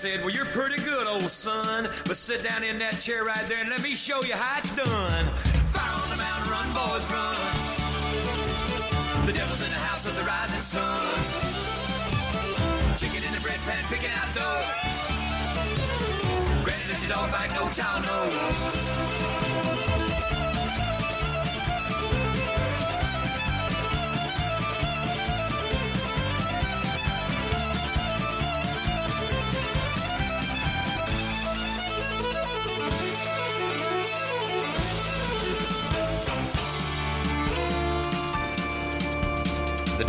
Said, 0.00 0.24
Well, 0.24 0.34
you're 0.34 0.46
pretty 0.46 0.82
good, 0.82 1.06
old 1.06 1.30
son. 1.30 1.84
But 2.06 2.16
sit 2.16 2.42
down 2.42 2.64
in 2.64 2.78
that 2.78 3.00
chair 3.00 3.22
right 3.22 3.46
there 3.46 3.58
and 3.58 3.68
let 3.68 3.82
me 3.82 3.94
show 3.94 4.24
you 4.24 4.32
how 4.32 4.58
it's 4.58 4.70
done. 4.70 5.26
Fire 5.76 5.92
on 6.02 6.08
the 6.08 6.16
mountain, 6.16 6.48
run, 6.48 6.68
boys, 6.72 7.04
run. 7.12 7.36
The 9.26 9.32
devil's 9.34 9.60
in 9.60 9.68
the 9.68 9.82
house 9.84 10.06
of 10.06 10.16
the 10.16 10.22
rising 10.24 10.62
sun. 10.62 11.04
Chicken 12.96 13.28
in 13.28 13.32
the 13.36 13.42
bread 13.44 13.60
pan, 13.68 13.84
picking 13.92 14.08
out 14.16 14.32
dough. 14.32 14.64
Granny 16.64 16.80
says 16.88 17.04
your 17.04 17.12
dog 17.12 17.30
bite, 17.30 17.52
no 17.52 17.68
child 17.68 18.00
knows. 18.06 19.39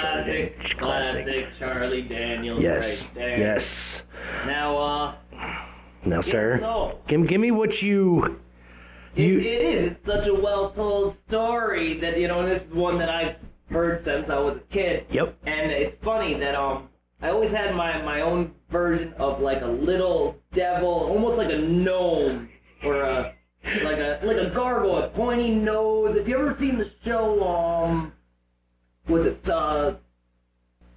Classic, 0.00 0.54
classic. 0.78 1.24
Classic 1.24 1.44
Charlie 1.58 2.02
Daniels 2.02 2.60
Yes. 2.62 2.80
right 2.80 3.14
there. 3.14 3.38
Yes. 3.38 3.62
Now, 4.46 4.76
uh, 4.76 5.14
Now, 6.06 6.22
sir, 6.22 6.94
give, 7.08 7.28
give 7.28 7.40
me 7.40 7.50
what 7.50 7.70
you. 7.82 8.38
It, 9.16 9.20
You- 9.22 9.38
it 9.40 9.44
is. 9.44 9.92
It's 9.92 10.06
such 10.06 10.26
a 10.28 10.34
well-told 10.34 11.16
story 11.28 11.98
that 12.00 12.18
you 12.18 12.28
know. 12.28 12.46
This 12.48 12.62
is 12.62 12.74
one 12.74 12.98
that 12.98 13.08
I've 13.08 13.36
heard 13.70 14.04
since 14.04 14.26
I 14.30 14.38
was 14.38 14.56
a 14.58 14.72
kid. 14.72 15.06
Yep. 15.10 15.36
And 15.46 15.70
it's 15.70 15.96
funny 16.04 16.38
that 16.38 16.54
um, 16.54 16.88
I 17.20 17.30
always 17.30 17.50
had 17.50 17.74
my 17.74 18.00
my 18.02 18.20
own 18.22 18.52
version 18.70 19.12
of 19.18 19.40
like 19.40 19.62
a 19.62 19.66
little 19.66 20.36
devil, 20.54 20.88
almost 20.88 21.36
like 21.38 21.50
a 21.50 21.58
gnome 21.58 22.48
or 22.84 23.02
a 23.02 23.34
like 23.84 23.98
a 23.98 24.20
like 24.24 24.36
a 24.38 24.50
gargoyle, 24.54 25.10
pointy 25.10 25.50
nose. 25.50 26.16
If 26.18 26.26
you 26.28 26.36
ever 26.38 26.56
seen 26.60 26.78
the 26.78 26.90
show, 27.04 27.42
um, 27.44 28.12
was 29.08 29.26
it 29.26 29.50
uh, 29.50 29.92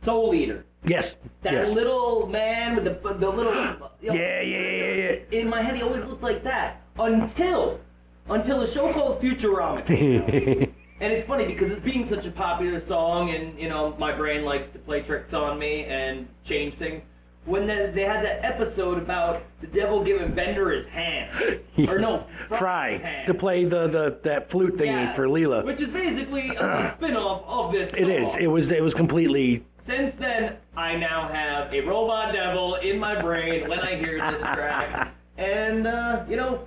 Soul 0.06 0.34
Eater? 0.34 0.66
Yes. 0.86 1.06
That 1.44 1.54
yes. 1.54 1.68
little 1.74 2.28
man 2.28 2.76
with 2.76 2.86
the 2.86 3.00
the 3.20 3.28
little. 3.30 3.54
You 4.02 4.10
know, 4.10 4.16
Yeah, 4.16 4.42
yeah, 4.42 4.60
yeah, 4.60 5.12
yeah, 5.32 5.40
in 5.40 5.50
my 5.50 5.64
head, 5.64 5.78
he 5.78 5.82
always 5.82 6.04
looked 6.06 6.22
like 6.22 6.44
that 6.44 6.82
until 7.00 7.80
until 8.28 8.62
a 8.64 8.74
show 8.74 8.92
called 8.94 9.22
Futurama. 9.22 9.88
And 11.02 11.12
it's 11.12 11.28
funny 11.28 11.46
because 11.46 11.68
it's 11.70 11.84
being 11.84 12.08
such 12.10 12.26
a 12.26 12.32
popular 12.32 12.82
song, 12.88 13.34
and 13.36 13.60
you 13.60 13.68
know 13.68 13.96
my 14.00 14.16
brain 14.16 14.46
likes 14.46 14.72
to 14.72 14.80
play 14.80 15.02
tricks 15.02 15.34
on 15.34 15.60
me 15.60 15.84
and 15.84 16.28
change 16.48 16.78
things. 16.80 17.02
When 17.46 17.68
the, 17.68 17.92
they 17.94 18.04
had 18.04 18.24
that 18.24 18.40
episode 18.46 18.98
about 19.02 19.44
the 19.60 19.68
devil 19.68 20.04
giving 20.04 20.34
Bender 20.34 20.72
his 20.72 20.88
hand, 20.88 21.60
or 21.90 22.00
no, 22.00 22.26
Fry 22.48 22.50
his 22.50 22.60
Fry 22.60 22.98
hand. 23.00 23.28
to 23.28 23.34
play 23.34 23.66
the, 23.66 23.88
the 23.92 24.18
that 24.24 24.50
flute 24.50 24.78
thingy 24.78 24.86
Yeah, 25.10 25.16
for 25.16 25.28
Leela. 25.28 25.66
which 25.66 25.82
is 25.82 25.92
basically 25.92 26.50
a 26.56 26.94
spin-off 26.98 27.44
of 27.46 27.74
this. 27.74 27.92
It 27.98 28.08
is. 28.10 28.24
song. 28.24 28.38
It 28.42 28.48
was. 28.48 28.64
It 28.70 28.82
was 28.82 28.94
completely. 28.94 29.64
Since 29.86 30.16
then, 30.22 30.56
I 30.78 30.96
now 30.96 31.28
have 31.34 31.74
a 31.74 31.82
robot 31.82 32.34
devil 32.34 32.76
in 32.82 32.98
my 32.98 33.22
brain 33.22 33.68
when 33.68 33.80
I 33.80 33.98
hear 33.98 34.18
this 34.32 34.42
track. 34.54 35.14
And, 35.38 35.86
uh, 35.86 36.24
you 36.30 36.38
know, 36.38 36.62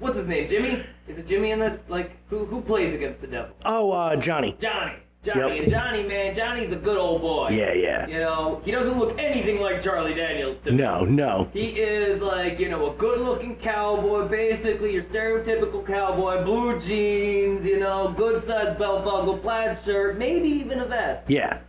what's 0.00 0.18
his 0.18 0.28
name? 0.28 0.50
Jimmy? 0.50 0.84
Is 1.08 1.16
it 1.18 1.26
Jimmy 1.28 1.52
in 1.52 1.60
this? 1.60 1.78
Like, 1.88 2.10
who 2.28 2.44
who 2.44 2.60
plays 2.60 2.94
against 2.94 3.22
the 3.22 3.26
devil? 3.28 3.54
Oh, 3.64 3.90
uh, 3.90 4.16
Johnny. 4.22 4.54
Johnny. 4.60 4.92
Johnny. 5.24 5.56
Yep. 5.56 5.62
And 5.64 5.72
Johnny, 5.72 6.02
man, 6.08 6.34
Johnny's 6.34 6.72
a 6.72 6.76
good 6.76 6.96
old 6.96 7.20
boy. 7.20 7.50
Yeah, 7.50 7.74
yeah. 7.74 8.06
You 8.06 8.18
know, 8.20 8.62
he 8.64 8.70
doesn't 8.70 8.98
look 8.98 9.18
anything 9.18 9.60
like 9.60 9.84
Charlie 9.84 10.14
Daniels 10.14 10.56
to 10.64 10.72
me. 10.72 10.78
No, 10.78 11.04
no. 11.04 11.48
He 11.52 11.76
is 11.76 12.22
like, 12.22 12.58
you 12.58 12.70
know, 12.70 12.94
a 12.94 12.96
good 12.96 13.20
looking 13.20 13.56
cowboy, 13.62 14.28
basically 14.28 14.92
your 14.92 15.04
stereotypical 15.04 15.86
cowboy, 15.86 16.42
blue 16.44 16.80
jeans, 16.88 17.66
you 17.66 17.78
know, 17.78 18.14
good 18.16 18.42
sized 18.48 18.78
belt 18.78 19.04
buckle, 19.04 19.38
plaid 19.38 19.78
shirt, 19.84 20.18
maybe 20.18 20.48
even 20.48 20.80
a 20.80 20.86
vest. 20.88 21.28
Yeah. 21.28 21.60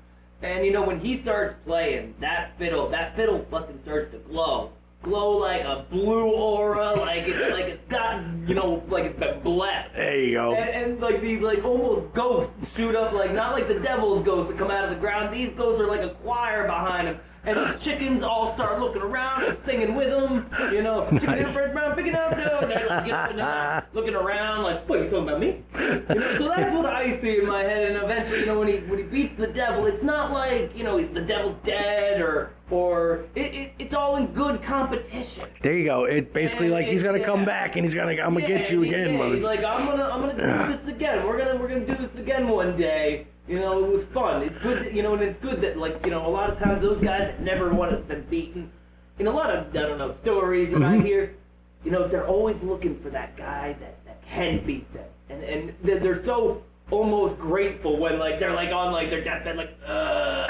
And 0.41 0.65
you 0.65 0.71
know 0.71 0.83
when 0.83 0.99
he 0.99 1.19
starts 1.21 1.55
playing, 1.67 2.15
that 2.19 2.53
fiddle, 2.57 2.89
that 2.89 3.15
fiddle 3.15 3.45
fucking 3.51 3.79
starts 3.83 4.11
to 4.13 4.19
glow, 4.19 4.71
glow 5.03 5.37
like 5.37 5.61
a 5.61 5.85
blue 5.91 6.31
aura, 6.31 6.93
like 6.99 7.23
it's 7.25 7.51
like 7.53 7.65
it's 7.65 7.91
got, 7.91 8.21
you 8.47 8.55
know, 8.55 8.83
like 8.89 9.05
it's 9.05 9.19
been 9.19 9.41
blessed. 9.43 9.93
There 9.95 10.19
you 10.23 10.37
go. 10.37 10.53
And, 10.55 10.69
and 10.93 10.99
like 11.01 11.21
these 11.21 11.41
like 11.41 11.63
almost 11.63 12.13
ghosts 12.15 12.53
shoot 12.77 12.95
up, 12.95 13.13
like 13.13 13.33
not 13.33 13.53
like 13.53 13.67
the 13.67 13.79
devil's 13.83 14.25
ghosts 14.25 14.51
that 14.51 14.59
come 14.59 14.71
out 14.71 14.85
of 14.85 14.91
the 14.91 14.99
ground. 14.99 15.33
These 15.33 15.49
ghosts 15.57 15.81
are 15.81 15.87
like 15.87 16.01
a 16.01 16.15
choir 16.23 16.67
behind 16.67 17.07
him. 17.07 17.19
And 17.43 17.57
the 17.57 17.79
chickens 17.83 18.21
all 18.23 18.53
start 18.53 18.79
looking 18.79 19.01
around 19.01 19.45
and 19.45 19.57
singing 19.65 19.95
with 19.95 20.09
them, 20.13 20.45
You 20.71 20.83
know, 20.83 21.09
chicken 21.09 21.25
Nice. 21.25 21.41
and 21.45 21.53
Fred 21.55 21.73
Brown 21.73 21.95
picking 21.95 22.13
up 22.13 22.37
dough. 22.37 22.59
And 22.61 22.69
they're 22.69 22.85
like, 22.85 23.09
and 23.09 23.83
looking 23.97 24.13
around 24.13 24.61
like, 24.61 24.87
what, 24.87 24.99
are 24.99 25.03
you 25.05 25.09
talking 25.09 25.27
about 25.27 25.39
me? 25.41 25.65
You 25.73 25.79
know, 26.21 26.37
so 26.37 26.47
that's 26.53 26.69
what 26.75 26.85
I 26.85 27.17
see 27.19 27.39
in 27.41 27.47
my 27.47 27.63
head. 27.63 27.89
And 27.91 27.97
eventually, 28.03 28.41
you 28.41 28.45
know, 28.45 28.59
when 28.59 28.67
he 28.67 28.75
when 28.85 28.99
he 28.99 29.05
beats 29.05 29.33
the 29.39 29.47
devil, 29.47 29.87
it's 29.87 30.03
not 30.03 30.31
like 30.31 30.69
you 30.77 30.83
know 30.83 30.99
he's 30.99 31.09
the 31.15 31.21
devil's 31.25 31.57
dead 31.65 32.21
or 32.21 32.53
or 32.71 33.25
it, 33.35 33.53
it 33.53 33.71
it's 33.79 33.93
all 33.93 34.15
in 34.17 34.27
good 34.33 34.63
competition. 34.65 35.49
There 35.61 35.73
you 35.77 35.85
go. 35.85 36.05
It 36.05 36.33
basically 36.33 36.67
And 36.67 36.75
like 36.75 36.85
he's 36.87 37.03
gonna 37.03 37.19
it- 37.19 37.25
come 37.25 37.45
back 37.45 37.75
and 37.75 37.85
he's 37.85 37.93
gonna 37.93 38.11
I'm 38.21 38.33
gonna 38.33 38.47
Yeah, 38.47 38.57
get 38.59 38.71
you 38.71 38.83
again, 38.83 39.13
yeah. 39.13 39.33
He's 39.35 39.43
like, 39.43 39.59
I'm 39.63 39.85
gonna, 39.85 40.03
I'm 40.03 40.21
gonna 40.21 40.37
do 40.77 40.77
this 40.87 40.95
again. 40.95 41.25
We're 41.25 41.37
gonna, 41.37 41.59
we're 41.59 41.67
gonna 41.69 41.85
do 41.85 41.95
this 42.07 42.19
again 42.21 42.47
one 42.47 42.77
day. 42.77 43.27
You 43.47 43.59
know, 43.59 43.83
it 43.83 43.89
was 43.89 44.05
fun. 44.13 44.43
It's 44.43 44.55
good, 44.63 44.85
that, 44.85 44.93
you 44.93 45.03
know, 45.03 45.13
and 45.15 45.23
it's 45.23 45.41
good 45.43 45.61
that, 45.63 45.75
like, 45.77 45.95
you 46.05 46.11
know, 46.11 46.25
a 46.25 46.29
lot 46.29 46.49
of 46.49 46.59
times 46.59 46.81
those 46.81 47.03
guys 47.03 47.21
that 47.31 47.41
never 47.41 47.73
want 47.73 47.91
to 47.91 47.97
been 48.07 48.23
beaten. 48.29 48.71
In 49.19 49.27
a 49.27 49.31
lot 49.31 49.49
of, 49.49 49.69
I 49.71 49.73
don't 49.73 49.97
know, 49.97 50.15
stories 50.21 50.69
that 50.71 50.79
Mhm. 50.79 50.99
I 51.01 51.03
hear, 51.03 51.35
you 51.83 51.91
know, 51.91 52.07
they're 52.07 52.27
always 52.27 52.55
looking 52.63 52.99
for 53.03 53.09
that 53.09 53.35
guy 53.35 53.75
that 53.81 53.97
that 54.05 54.21
can 54.29 54.63
beat 54.65 54.91
them, 54.93 55.05
and 55.29 55.43
and 55.43 55.73
they're, 55.83 55.99
they're 55.99 56.25
so 56.25 56.61
almost 56.91 57.39
grateful 57.41 57.99
when 57.99 58.19
like 58.19 58.39
they're 58.39 58.53
like 58.53 58.69
on 58.71 58.93
like 58.93 59.09
their 59.09 59.23
deathbed, 59.23 59.57
like, 59.57 59.71
uh, 59.87 60.47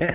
you. 0.00 0.08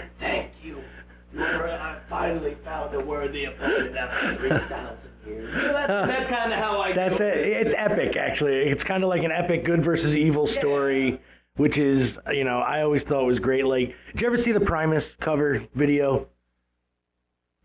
Laura, 1.36 1.74
I 1.74 2.10
finally 2.10 2.56
found 2.64 2.94
a 2.96 3.00
worthy 3.00 3.46
opponent 3.46 3.96
after 3.98 4.38
3,000 4.40 4.70
years. 4.70 5.00
You 5.26 5.40
know, 5.40 5.74
that's, 5.74 5.88
that's 6.08 6.30
kind 6.30 6.52
of 6.52 6.60
how 6.60 6.82
I 6.82 6.94
That's 6.94 7.18
feel. 7.18 7.26
it. 7.28 7.34
It's 7.68 7.76
epic, 7.78 8.18
actually. 8.18 8.56
It's 8.70 8.84
kind 8.84 9.04
of 9.04 9.10
like 9.10 9.24
an 9.24 9.32
epic 9.32 9.66
good 9.66 9.84
versus 9.84 10.14
evil 10.14 10.50
Yeah. 10.50 10.60
story, 10.60 11.22
which 11.56 11.78
is, 11.78 12.12
you 12.34 12.44
know, 12.44 12.60
I 12.60 12.82
always 12.82 13.04
thought 13.08 13.24
was 13.26 13.40
great. 13.40 13.66
Like, 13.66 13.94
did 14.14 14.22
you 14.22 14.28
ever 14.28 14.44
see 14.44 14.52
the 14.52 14.60
Primus 14.60 15.04
cover 15.22 15.66
video? 15.76 16.28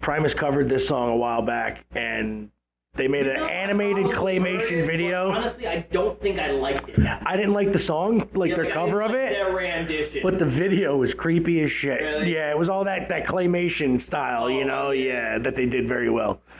Primus 0.00 0.32
covered 0.38 0.70
this 0.70 0.86
song 0.86 1.10
a 1.10 1.16
while 1.16 1.42
back, 1.42 1.84
and 1.92 2.50
they 2.96 3.06
made 3.06 3.26
an 3.26 3.36
animated 3.36 4.06
I 4.06 4.12
probably 4.14 4.34
heard 4.38 4.42
claymation 4.44 4.86
video. 4.86 5.30
Honestly, 5.30 5.68
I 5.68 5.86
don't 5.92 6.20
think 6.20 6.40
I 6.40 6.50
liked 6.50 6.88
it. 6.88 6.98
I 7.26 7.36
didn't 7.36 7.52
like 7.52 7.72
the 7.72 7.84
song, 7.86 8.28
like 8.34 8.50
their 8.56 8.72
cover 8.72 9.02
of 9.02 9.12
it. 9.12 9.30
Their 9.30 9.52
rendition. 9.54 10.20
But 10.22 10.38
the 10.40 10.46
video 10.46 10.96
was 10.96 11.10
creepy 11.18 11.62
as 11.62 11.70
shit. 11.80 12.00
Really? 12.00 12.32
Yeah, 12.34 12.50
it 12.50 12.58
was 12.58 12.68
all 12.68 12.84
that 12.84 13.08
that 13.08 13.26
claymation 13.26 14.04
style, 14.08 14.50
you 14.50 14.62
Oh, 14.64 14.66
know. 14.66 14.90
yeah. 14.90 15.38
That 15.38 15.54
they 15.54 15.66
did 15.66 15.86
very 15.86 16.10
well. 16.10 16.40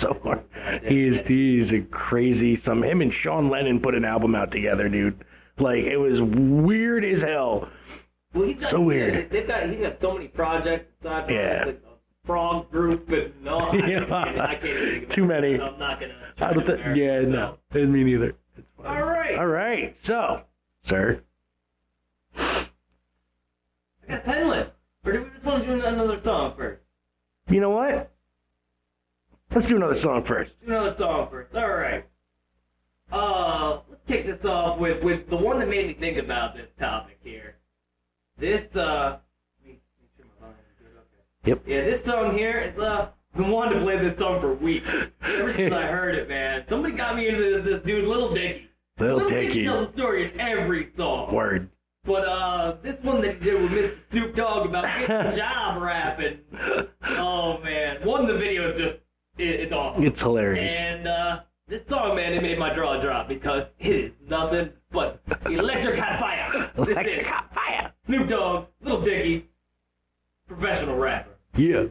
So 0.00 0.16
hard. 0.22 0.44
He 0.86 1.04
is 1.08 1.26
he 1.26 1.60
is 1.60 1.70
a 1.72 1.80
crazy. 1.90 2.60
Some 2.64 2.82
him 2.84 3.00
and 3.00 3.12
Sean 3.22 3.50
Lennon 3.50 3.80
put 3.80 3.94
an 3.94 4.04
album 4.04 4.34
out 4.34 4.50
together, 4.52 4.88
dude. 4.88 5.24
Like 5.58 5.78
it 5.84 5.96
was 5.96 6.18
weird 6.20 7.04
as 7.04 7.20
hell. 7.22 7.68
well, 8.34 8.46
he's 8.46 8.58
got, 8.60 8.70
so 8.70 8.80
weird. 8.80 9.30
They've 9.30 9.46
got, 9.46 9.68
he's 9.70 9.80
got 9.80 9.96
so 10.00 10.12
many 10.14 10.28
projects. 10.28 10.92
Yeah. 11.04 11.64
A 11.68 11.72
frog 12.28 12.70
group 12.70 13.08
and 13.08 13.32
no, 13.42 13.58
I 13.58 13.70
can't, 13.76 14.12
I 14.12 14.54
can't 14.54 14.64
even 14.64 15.00
think 15.00 15.12
Too 15.16 15.24
it. 15.24 15.26
many. 15.26 15.54
I'm 15.54 15.78
not 15.78 15.98
gonna. 16.00 16.14
I 16.40 16.52
don't 16.52 16.64
to 16.64 16.76
think. 16.76 16.96
Yeah, 16.96 17.20
myself. 17.22 17.58
no, 17.74 17.86
me 17.86 18.04
neither. 18.04 18.36
It's 18.56 18.66
fine. 18.76 18.86
All 18.86 19.02
right. 19.02 19.38
All 19.38 19.46
right. 19.46 19.96
So, 20.06 20.42
sir, 20.88 21.22
I 22.36 22.66
got 24.08 24.24
ten 24.24 24.48
left. 24.48 24.70
Or 25.04 25.12
do 25.12 25.22
we 25.24 25.30
just 25.30 25.44
want 25.44 25.64
to 25.64 25.74
do 25.76 25.84
another 25.84 26.20
song 26.24 26.54
first? 26.56 26.82
you 27.50 27.60
know 27.60 27.70
what? 27.70 28.12
Let's 29.54 29.66
do 29.68 29.76
another 29.76 30.00
song 30.02 30.24
first. 30.28 30.52
Do 30.66 30.72
another 30.72 30.94
song 30.98 31.28
first. 31.30 31.54
All 31.54 31.68
right. 31.70 32.04
Uh, 33.10 33.80
let's 33.88 34.02
kick 34.06 34.26
this 34.26 34.44
off 34.44 34.78
with 34.78 35.02
with 35.02 35.28
the 35.30 35.36
one 35.36 35.58
that 35.60 35.68
made 35.68 35.86
me 35.86 35.96
think 35.98 36.18
about 36.18 36.54
this 36.54 36.66
topic 36.78 37.18
here. 37.22 37.56
This 38.38 38.60
uh, 38.76 39.18
let 39.64 39.66
me 39.66 39.80
make 40.00 40.10
sure 40.16 40.26
my 40.40 40.46
volume 40.48 40.58
is 40.58 40.76
good. 40.78 40.92
Okay. 40.98 41.24
Yep. 41.48 41.62
Yeah, 41.66 41.84
this 41.84 42.00
song 42.04 42.36
here 42.36 42.60
is 42.60 42.78
uh. 42.78 43.08
I've 43.34 43.44
been 43.44 43.50
wanting 43.50 43.78
to 43.78 43.84
play 43.84 43.96
this 43.98 44.18
song 44.18 44.40
for 44.40 44.54
weeks. 44.54 44.86
Ever 45.22 45.54
since 45.56 45.72
I 45.72 45.82
heard 45.82 46.14
it, 46.14 46.28
man. 46.28 46.64
Somebody 46.68 46.96
got 46.96 47.14
me 47.14 47.28
into 47.28 47.62
this, 47.62 47.72
this 47.72 47.86
dude, 47.86 48.08
Little 48.08 48.34
Dicky. 48.34 48.68
Little 48.98 49.28
Dicky. 49.30 49.64
tells 49.64 49.90
a 49.90 49.92
story 49.92 50.32
in 50.32 50.40
every 50.40 50.88
song. 50.96 51.32
Word. 51.32 51.70
But 52.04 52.24
uh, 52.26 52.76
this 52.82 52.96
one 53.02 53.20
that 53.22 53.34
he 53.38 53.44
did 53.44 53.62
with 53.62 53.70
Mr. 53.70 53.94
Snoop 54.10 54.34
Dogg 54.34 54.66
about 54.66 54.84
getting 55.00 55.14
a 55.14 55.36
job 55.36 55.82
rapping. 55.82 56.38
Oh 57.18 57.58
man, 57.62 58.04
one 58.04 58.26
the 58.26 58.34
video 58.34 58.70
is 58.70 58.76
just 58.76 58.94
it, 59.38 59.60
it's 59.60 59.72
awesome. 59.72 60.04
It's 60.04 60.18
hilarious. 60.18 60.66
And 60.66 61.06
uh, 61.06 61.36
this 61.68 61.82
song, 61.88 62.16
man, 62.16 62.32
it 62.32 62.42
made 62.42 62.58
my 62.58 62.74
jaw 62.74 63.00
drop 63.00 63.28
because 63.28 63.64
it 63.78 63.88
is 63.88 64.12
nothing 64.28 64.70
but 64.90 65.22
electric 65.46 66.00
hot 66.00 66.18
fire. 66.18 66.72
Electric 66.78 67.26
hot 67.26 67.50
fire. 67.54 67.92
Snoop 68.06 68.28
Dogg, 68.28 68.66
Little 68.82 69.04
Dicky, 69.04 69.48
professional 70.48 70.96
rapper. 70.96 71.27
Yeah. 71.58 71.86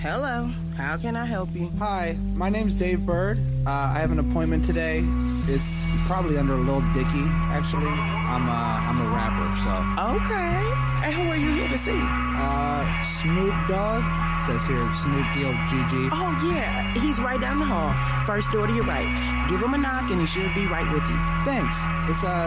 Hello, 0.00 0.44
how 0.76 0.96
can 0.96 1.16
I 1.16 1.26
help 1.26 1.48
you? 1.52 1.72
Hi, 1.80 2.16
my 2.36 2.48
name's 2.48 2.74
Dave 2.74 3.04
Burd. 3.04 3.40
Uh, 3.66 3.92
I 3.92 3.98
have 3.98 4.12
an 4.12 4.20
appointment 4.20 4.64
today. 4.64 5.02
It's 5.48 5.84
probably 6.06 6.38
under 6.38 6.54
Lil 6.54 6.82
Dicky, 6.94 7.26
actually. 7.50 7.88
I'm 7.88 8.48
uh, 8.48 8.78
I'm 8.86 9.00
a 9.00 9.08
rapper, 9.10 9.50
so. 9.66 9.74
Okay, 10.14 10.62
and 11.02 11.12
who 11.12 11.28
are 11.28 11.36
you 11.36 11.54
here 11.56 11.68
to 11.68 11.76
see? 11.76 11.98
Uh, 11.98 13.02
Snoop 13.02 13.54
Dogg 13.66 14.04
says 14.46 14.64
here 14.68 14.88
Snoop 14.94 15.26
D 15.34 15.44
O 15.44 15.50
G 15.66 15.82
G. 15.90 16.08
Oh 16.12 16.52
yeah, 16.54 16.94
he's 16.94 17.18
right 17.18 17.40
down 17.40 17.58
the 17.58 17.66
hall. 17.66 17.92
First 18.24 18.52
door 18.52 18.68
to 18.68 18.72
your 18.72 18.84
right. 18.84 19.10
Give 19.48 19.60
him 19.60 19.74
a 19.74 19.78
knock 19.78 20.08
and 20.12 20.20
he 20.20 20.26
should 20.26 20.54
be 20.54 20.66
right 20.66 20.88
with 20.92 21.02
you. 21.10 21.18
Thanks. 21.44 21.74
It's 22.08 22.22
uh 22.22 22.46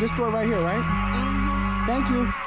this 0.00 0.10
door 0.10 0.30
right 0.30 0.48
here, 0.48 0.60
right? 0.60 0.82
Thank 1.86 2.10
you. 2.10 2.45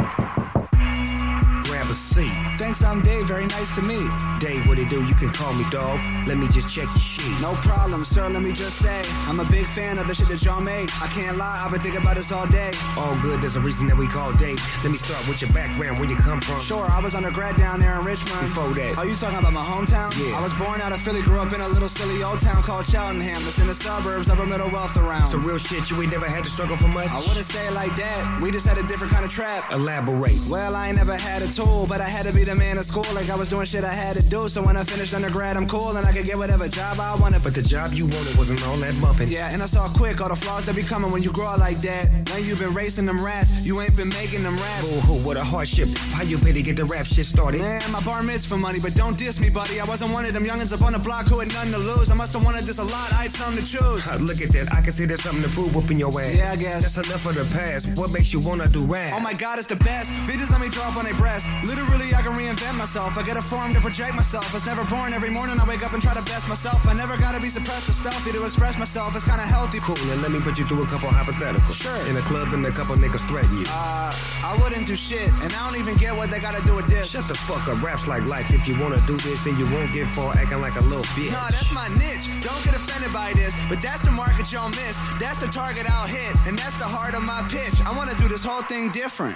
Grab 1.90 1.98
have 1.98 2.14
a 2.14 2.14
seat. 2.14 2.58
Thanks, 2.60 2.84
I'm 2.84 3.02
Dave. 3.02 3.28
Very 3.28 3.48
nice 3.48 3.74
to 3.76 3.82
meet. 3.82 4.10
Dave, 4.40 4.68
what 4.68 4.80
it 4.80 4.90
do? 4.90 5.04
You 5.06 5.16
can 5.16 5.32
call 5.32 5.54
me 5.54 5.66
dog. 5.70 6.00
Let 6.28 6.38
me 6.38 6.48
just 6.48 6.70
check 6.70 6.86
your 6.86 7.00
sheet. 7.00 7.42
No 7.42 7.56
problem, 7.56 8.06
sir. 8.06 8.30
Let 8.30 8.44
me 8.44 8.52
just 8.52 8.78
say, 8.78 9.02
I'm 9.28 9.40
a 9.40 9.46
big 9.46 9.66
fan 9.68 9.98
of 9.98 10.08
the 10.08 10.16
shit 10.16 10.28
that 10.30 10.44
y'all 10.44 10.62
made. 10.62 10.90
I 11.02 11.08
can't 11.08 11.38
lie, 11.38 11.64
I've 11.64 11.72
been 11.72 11.82
thinking 11.82 12.02
about 12.02 12.16
this 12.16 12.32
all 12.32 12.48
day. 12.48 12.72
All 12.98 13.16
good, 13.20 13.42
there's 13.42 13.56
a 13.56 13.62
reason 13.62 13.88
that 13.88 13.98
we 13.98 14.08
call 14.08 14.32
Dave. 14.34 14.60
Let 14.84 14.92
me 14.92 14.98
start 14.98 15.28
with 15.28 15.42
your 15.42 15.52
background, 15.52 16.00
where 16.00 16.10
you 16.10 16.16
come 16.16 16.42
from. 16.42 16.60
Sure, 16.62 16.86
I 16.86 17.00
was 17.00 17.16
undergrad 17.16 17.56
down 17.56 17.80
there 17.80 17.98
in 17.98 18.06
Richmond. 18.06 18.42
Before 18.42 18.74
that. 18.74 18.98
Are 18.98 19.06
you 19.06 19.16
talking 19.16 19.40
about 19.40 19.54
my 19.54 19.64
hometown? 19.64 20.16
Yeah. 20.18 20.38
I 20.38 20.42
was 20.42 20.54
born 20.54 20.82
out 20.82 20.92
of 20.92 21.02
Philly, 21.02 21.22
grew 21.22 21.40
up 21.40 21.54
in 21.54 21.62
a 21.62 21.68
little 21.70 21.90
silly 21.90 22.22
old 22.24 22.42
town 22.42 22.62
called 22.64 22.86
Cheltenham. 22.86 23.44
That's 23.44 23.60
in 23.60 23.68
the 23.68 23.74
suburbs, 23.74 24.30
upper 24.30 24.46
middle 24.46 24.70
wealth 24.70 24.98
around. 24.98 25.28
So 25.30 25.38
real 25.38 25.58
shit, 25.58 25.90
you 25.90 26.02
ain't 26.02 26.12
never 26.12 26.28
had 26.28 26.44
to 26.44 26.50
struggle 26.50 26.78
for 26.78 26.88
much? 26.88 27.10
I 27.10 27.20
wouldn't 27.20 27.46
say 27.46 27.68
it 27.68 27.74
like 27.74 27.96
that. 27.96 28.42
We 28.42 28.52
just 28.52 28.68
had 28.68 28.78
a 28.78 28.84
different 28.84 29.14
kind 29.14 29.26
of 29.26 29.32
trap. 29.32 29.72
Elaborate. 29.72 30.40
Well, 30.50 30.76
I 30.76 30.88
ain't 30.88 30.98
never 30.98 31.16
had 31.16 31.42
a 31.42 31.48
tool, 31.48 31.79
but 31.86 32.02
I 32.02 32.10
had 32.10 32.26
to 32.26 32.34
be 32.34 32.44
the 32.44 32.56
man 32.56 32.78
at 32.78 32.86
school. 32.86 33.06
Like 33.14 33.30
I 33.30 33.36
was 33.36 33.50
doing 33.50 33.66
shit 33.66 33.84
I 33.84 33.94
had 33.94 34.16
to 34.16 34.24
do. 34.24 34.50
So 34.50 34.62
when 34.64 34.78
I 34.78 34.84
finished 34.84 35.14
undergrad, 35.14 35.58
I'm 35.58 35.68
cool 35.68 35.96
and 35.98 36.06
I 36.06 36.12
could 36.12 36.26
get 36.26 36.38
whatever 36.38 36.68
job 36.68 37.00
I 37.00 37.16
wanted. 37.16 37.44
But 37.44 37.54
the 37.56 37.62
job 37.62 37.94
you 37.94 38.06
wanted 38.06 38.38
wasn't 38.38 38.66
all 38.68 38.78
that 38.78 39.00
bumping. 39.02 39.30
Yeah, 39.30 39.52
and 39.52 39.62
I 39.62 39.66
saw 39.66 39.88
quick 39.90 40.22
all 40.22 40.30
the 40.30 40.36
flaws 40.36 40.66
that 40.66 40.76
be 40.76 40.84
coming 40.84 41.12
when 41.12 41.24
you 41.24 41.32
grow 41.32 41.48
up 41.48 41.60
like 41.60 41.78
that. 41.80 42.10
When 42.32 42.46
you 42.46 42.56
been 42.56 42.74
racing 42.74 43.06
them 43.06 43.24
rats, 43.24 43.66
you 43.66 43.82
ain't 43.82 43.96
been 43.96 44.10
making 44.10 44.44
them 44.44 44.56
raps. 44.58 44.88
Oh, 44.88 45.22
what 45.26 45.38
a 45.38 45.44
hardship. 45.44 45.90
How 46.14 46.24
you 46.24 46.38
pay 46.38 46.52
to 46.54 46.62
get 46.62 46.76
the 46.76 46.86
rap 46.86 47.06
shit 47.06 47.26
started? 47.26 47.62
Man, 47.62 47.82
my 47.92 48.02
bar 48.04 48.24
mitzvah 48.24 48.58
money, 48.58 48.80
but 48.80 48.94
don't 48.96 49.18
diss 49.18 49.40
me, 49.40 49.50
buddy. 49.50 49.80
I 49.80 49.86
wasn't 49.86 50.14
one 50.14 50.26
of 50.26 50.34
them 50.34 50.46
youngins 50.46 50.74
up 50.74 50.82
on 50.82 50.94
the 50.94 51.00
block 51.00 51.28
who 51.28 51.40
had 51.40 51.50
nothing 51.50 51.72
to 51.72 51.78
lose. 51.80 52.10
I 52.12 52.16
must 52.16 52.34
have 52.34 52.44
wanted 52.44 52.64
this 52.64 52.80
a 52.80 52.84
lot. 52.84 53.12
I 53.12 53.24
had 53.24 53.32
something 53.32 53.64
to 53.64 53.70
choose. 53.70 54.08
Uh, 54.08 54.18
look 54.18 54.42
at 54.42 54.50
that. 54.50 54.74
I 54.74 54.82
can 54.82 54.92
see 54.92 55.06
there's 55.06 55.24
something 55.24 55.44
to 55.44 55.50
prove 55.50 55.76
up 55.76 55.90
in 55.92 56.00
your 56.00 56.10
ass. 56.22 56.36
Yeah, 56.36 56.52
I 56.52 56.56
guess. 56.56 56.94
That's 56.96 57.08
enough 57.08 57.26
of 57.26 57.36
the 57.36 57.46
past. 57.56 57.88
What 57.98 58.12
makes 58.12 58.34
you 58.34 58.40
wanna 58.40 58.68
do 58.68 58.84
rap? 58.86 59.14
Oh 59.16 59.20
my 59.20 59.34
god, 59.34 59.60
it's 59.60 59.68
the 59.68 59.76
best. 59.78 60.12
Bitches 60.28 60.50
let 60.52 60.62
me 60.62 60.70
draw 60.70 60.84
up 60.84 60.98
on 60.98 61.06
their 61.06 61.14
breasts. 61.16 61.48
Literally, 61.70 62.16
I 62.16 62.24
can 62.24 62.34
reinvent 62.34 62.76
myself. 62.78 63.16
I 63.16 63.22
get 63.22 63.38
a 63.38 63.44
form 63.44 63.76
to 63.76 63.80
project 63.80 64.16
myself. 64.16 64.56
It's 64.56 64.66
never 64.66 64.84
boring. 64.86 65.14
Every 65.14 65.30
morning 65.30 65.60
I 65.60 65.66
wake 65.66 65.86
up 65.86 65.94
and 65.94 66.02
try 66.02 66.16
to 66.16 66.26
best 66.26 66.50
myself. 66.50 66.88
I 66.88 66.94
never 66.94 67.16
gotta 67.16 67.40
be 67.40 67.50
suppressed 67.50 67.88
or 67.90 67.94
stealthy 67.94 68.32
to 68.32 68.44
express 68.44 68.76
myself. 68.80 69.16
It's 69.16 69.24
kinda 69.24 69.46
healthy. 69.46 69.80
Cool, 69.80 70.02
and 70.12 70.20
let 70.24 70.32
me 70.32 70.40
put 70.40 70.58
you 70.58 70.66
through 70.66 70.82
a 70.82 70.88
couple 70.88 71.10
hypotheticals. 71.10 71.76
Sure. 71.76 72.02
In 72.10 72.18
a 72.18 72.22
club 72.22 72.54
and 72.54 72.66
a 72.66 72.72
couple 72.72 72.96
niggas 72.96 73.22
threaten 73.30 73.56
you. 73.60 73.68
Uh, 73.70 74.12
I 74.44 74.58
wouldn't 74.64 74.88
do 74.88 74.96
shit, 74.96 75.30
and 75.44 75.54
I 75.54 75.60
don't 75.70 75.78
even 75.80 75.96
get 75.98 76.16
what 76.16 76.32
they 76.32 76.40
gotta 76.40 76.64
do 76.66 76.74
with 76.74 76.88
this. 76.88 77.12
Shut 77.12 77.28
the 77.28 77.36
fuck 77.36 77.68
up. 77.68 77.84
Raps 77.84 78.08
like 78.08 78.28
life. 78.28 78.50
If 78.52 78.68
you 78.68 78.76
wanna 78.82 79.00
do 79.06 79.18
this, 79.18 79.38
then 79.44 79.56
you 79.60 79.70
won't 79.70 79.94
get 79.94 80.10
far 80.10 80.36
acting 80.42 80.62
like 80.62 80.76
a 80.76 80.86
little 80.90 81.06
bitch. 81.14 81.32
Nah, 81.32 81.50
that's 81.50 81.72
my 81.72 81.88
niche. 82.02 82.26
Don't 82.42 82.64
get 82.66 82.74
offended 82.74 83.14
by 83.14 83.34
this, 83.34 83.54
but 83.70 83.80
that's 83.80 84.02
the 84.02 84.12
market 84.12 84.52
y'all 84.52 84.70
miss. 84.70 84.98
That's 85.20 85.38
the 85.38 85.48
target 85.48 85.86
I'll 85.88 86.08
hit, 86.08 86.34
and 86.48 86.58
that's 86.58 86.78
the 86.80 86.90
heart 86.96 87.14
of 87.14 87.22
my 87.22 87.44
pitch. 87.44 87.78
I 87.86 87.96
wanna 87.96 88.16
do 88.16 88.28
this 88.28 88.44
whole 88.44 88.64
thing 88.64 88.90
different. 88.90 89.36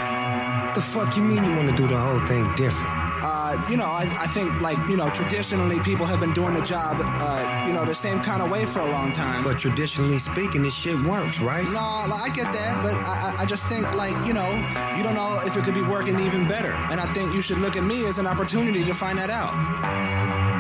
The 0.74 0.82
fuck 0.82 1.16
you 1.16 1.24
mean 1.24 1.44
you 1.44 1.56
wanna 1.56 1.78
do 1.78 1.88
the 1.88 2.00
whole 2.00 2.23
thing 2.28 2.54
different? 2.56 2.90
Uh, 3.26 3.64
you 3.70 3.78
know, 3.78 3.86
I, 3.86 4.02
I 4.20 4.28
think 4.28 4.60
like 4.60 4.78
you 4.90 4.98
know, 4.98 5.10
traditionally 5.12 5.80
people 5.80 6.06
have 6.06 6.20
been 6.20 6.34
doing 6.34 6.54
the 6.56 6.62
job, 6.62 6.98
uh, 7.02 7.64
you 7.68 7.72
know, 7.74 7.86
the 7.86 7.96
same 7.96 8.20
kind 8.22 8.42
of 8.42 8.50
way 8.50 8.66
for 8.66 8.80
a 8.80 8.86
long 8.92 9.14
time. 9.14 9.44
But 9.46 9.58
traditionally 9.60 10.20
speaking, 10.20 10.64
this 10.64 10.74
shit 10.74 11.00
works, 11.04 11.40
right? 11.40 11.64
No, 11.70 11.80
I 11.80 12.30
get 12.34 12.52
that, 12.54 12.84
but 12.84 12.94
I, 12.96 13.32
I- 13.38 13.44
I 13.44 13.46
just 13.46 13.68
think 13.68 13.94
like 13.96 14.16
you 14.28 14.34
know, 14.34 14.52
you 14.98 15.04
don't 15.04 15.16
know 15.16 15.40
if 15.46 15.56
it 15.58 15.64
could 15.64 15.74
be 15.74 15.82
working 15.84 16.20
even 16.20 16.48
better, 16.48 16.72
and 16.92 17.00
I 17.00 17.12
think 17.14 17.34
you 17.34 17.42
should 17.42 17.60
look 17.60 17.76
at 17.78 17.84
me 17.84 18.06
as 18.06 18.18
an 18.20 18.28
opportunity 18.28 18.84
to 18.86 18.94
find 18.94 19.18
that 19.20 19.30
out. 19.30 19.54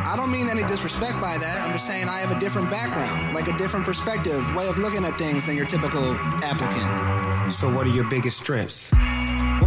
I 0.05 0.15
don't 0.17 0.31
mean 0.31 0.49
any 0.49 0.63
disrespect 0.63 1.19
by 1.21 1.37
that. 1.37 1.61
I'm 1.61 1.71
just 1.71 1.87
saying 1.87 2.07
I 2.09 2.19
have 2.19 2.31
a 2.35 2.39
different 2.39 2.69
background, 2.69 3.33
like 3.33 3.47
a 3.47 3.57
different 3.57 3.85
perspective, 3.85 4.43
way 4.55 4.67
of 4.67 4.77
looking 4.77 5.05
at 5.05 5.17
things 5.17 5.45
than 5.45 5.55
your 5.55 5.65
typical 5.65 6.13
applicant. 6.43 7.53
So 7.53 7.73
what 7.73 7.87
are 7.87 7.91
your 7.91 8.03
biggest 8.05 8.37
strengths? 8.39 8.91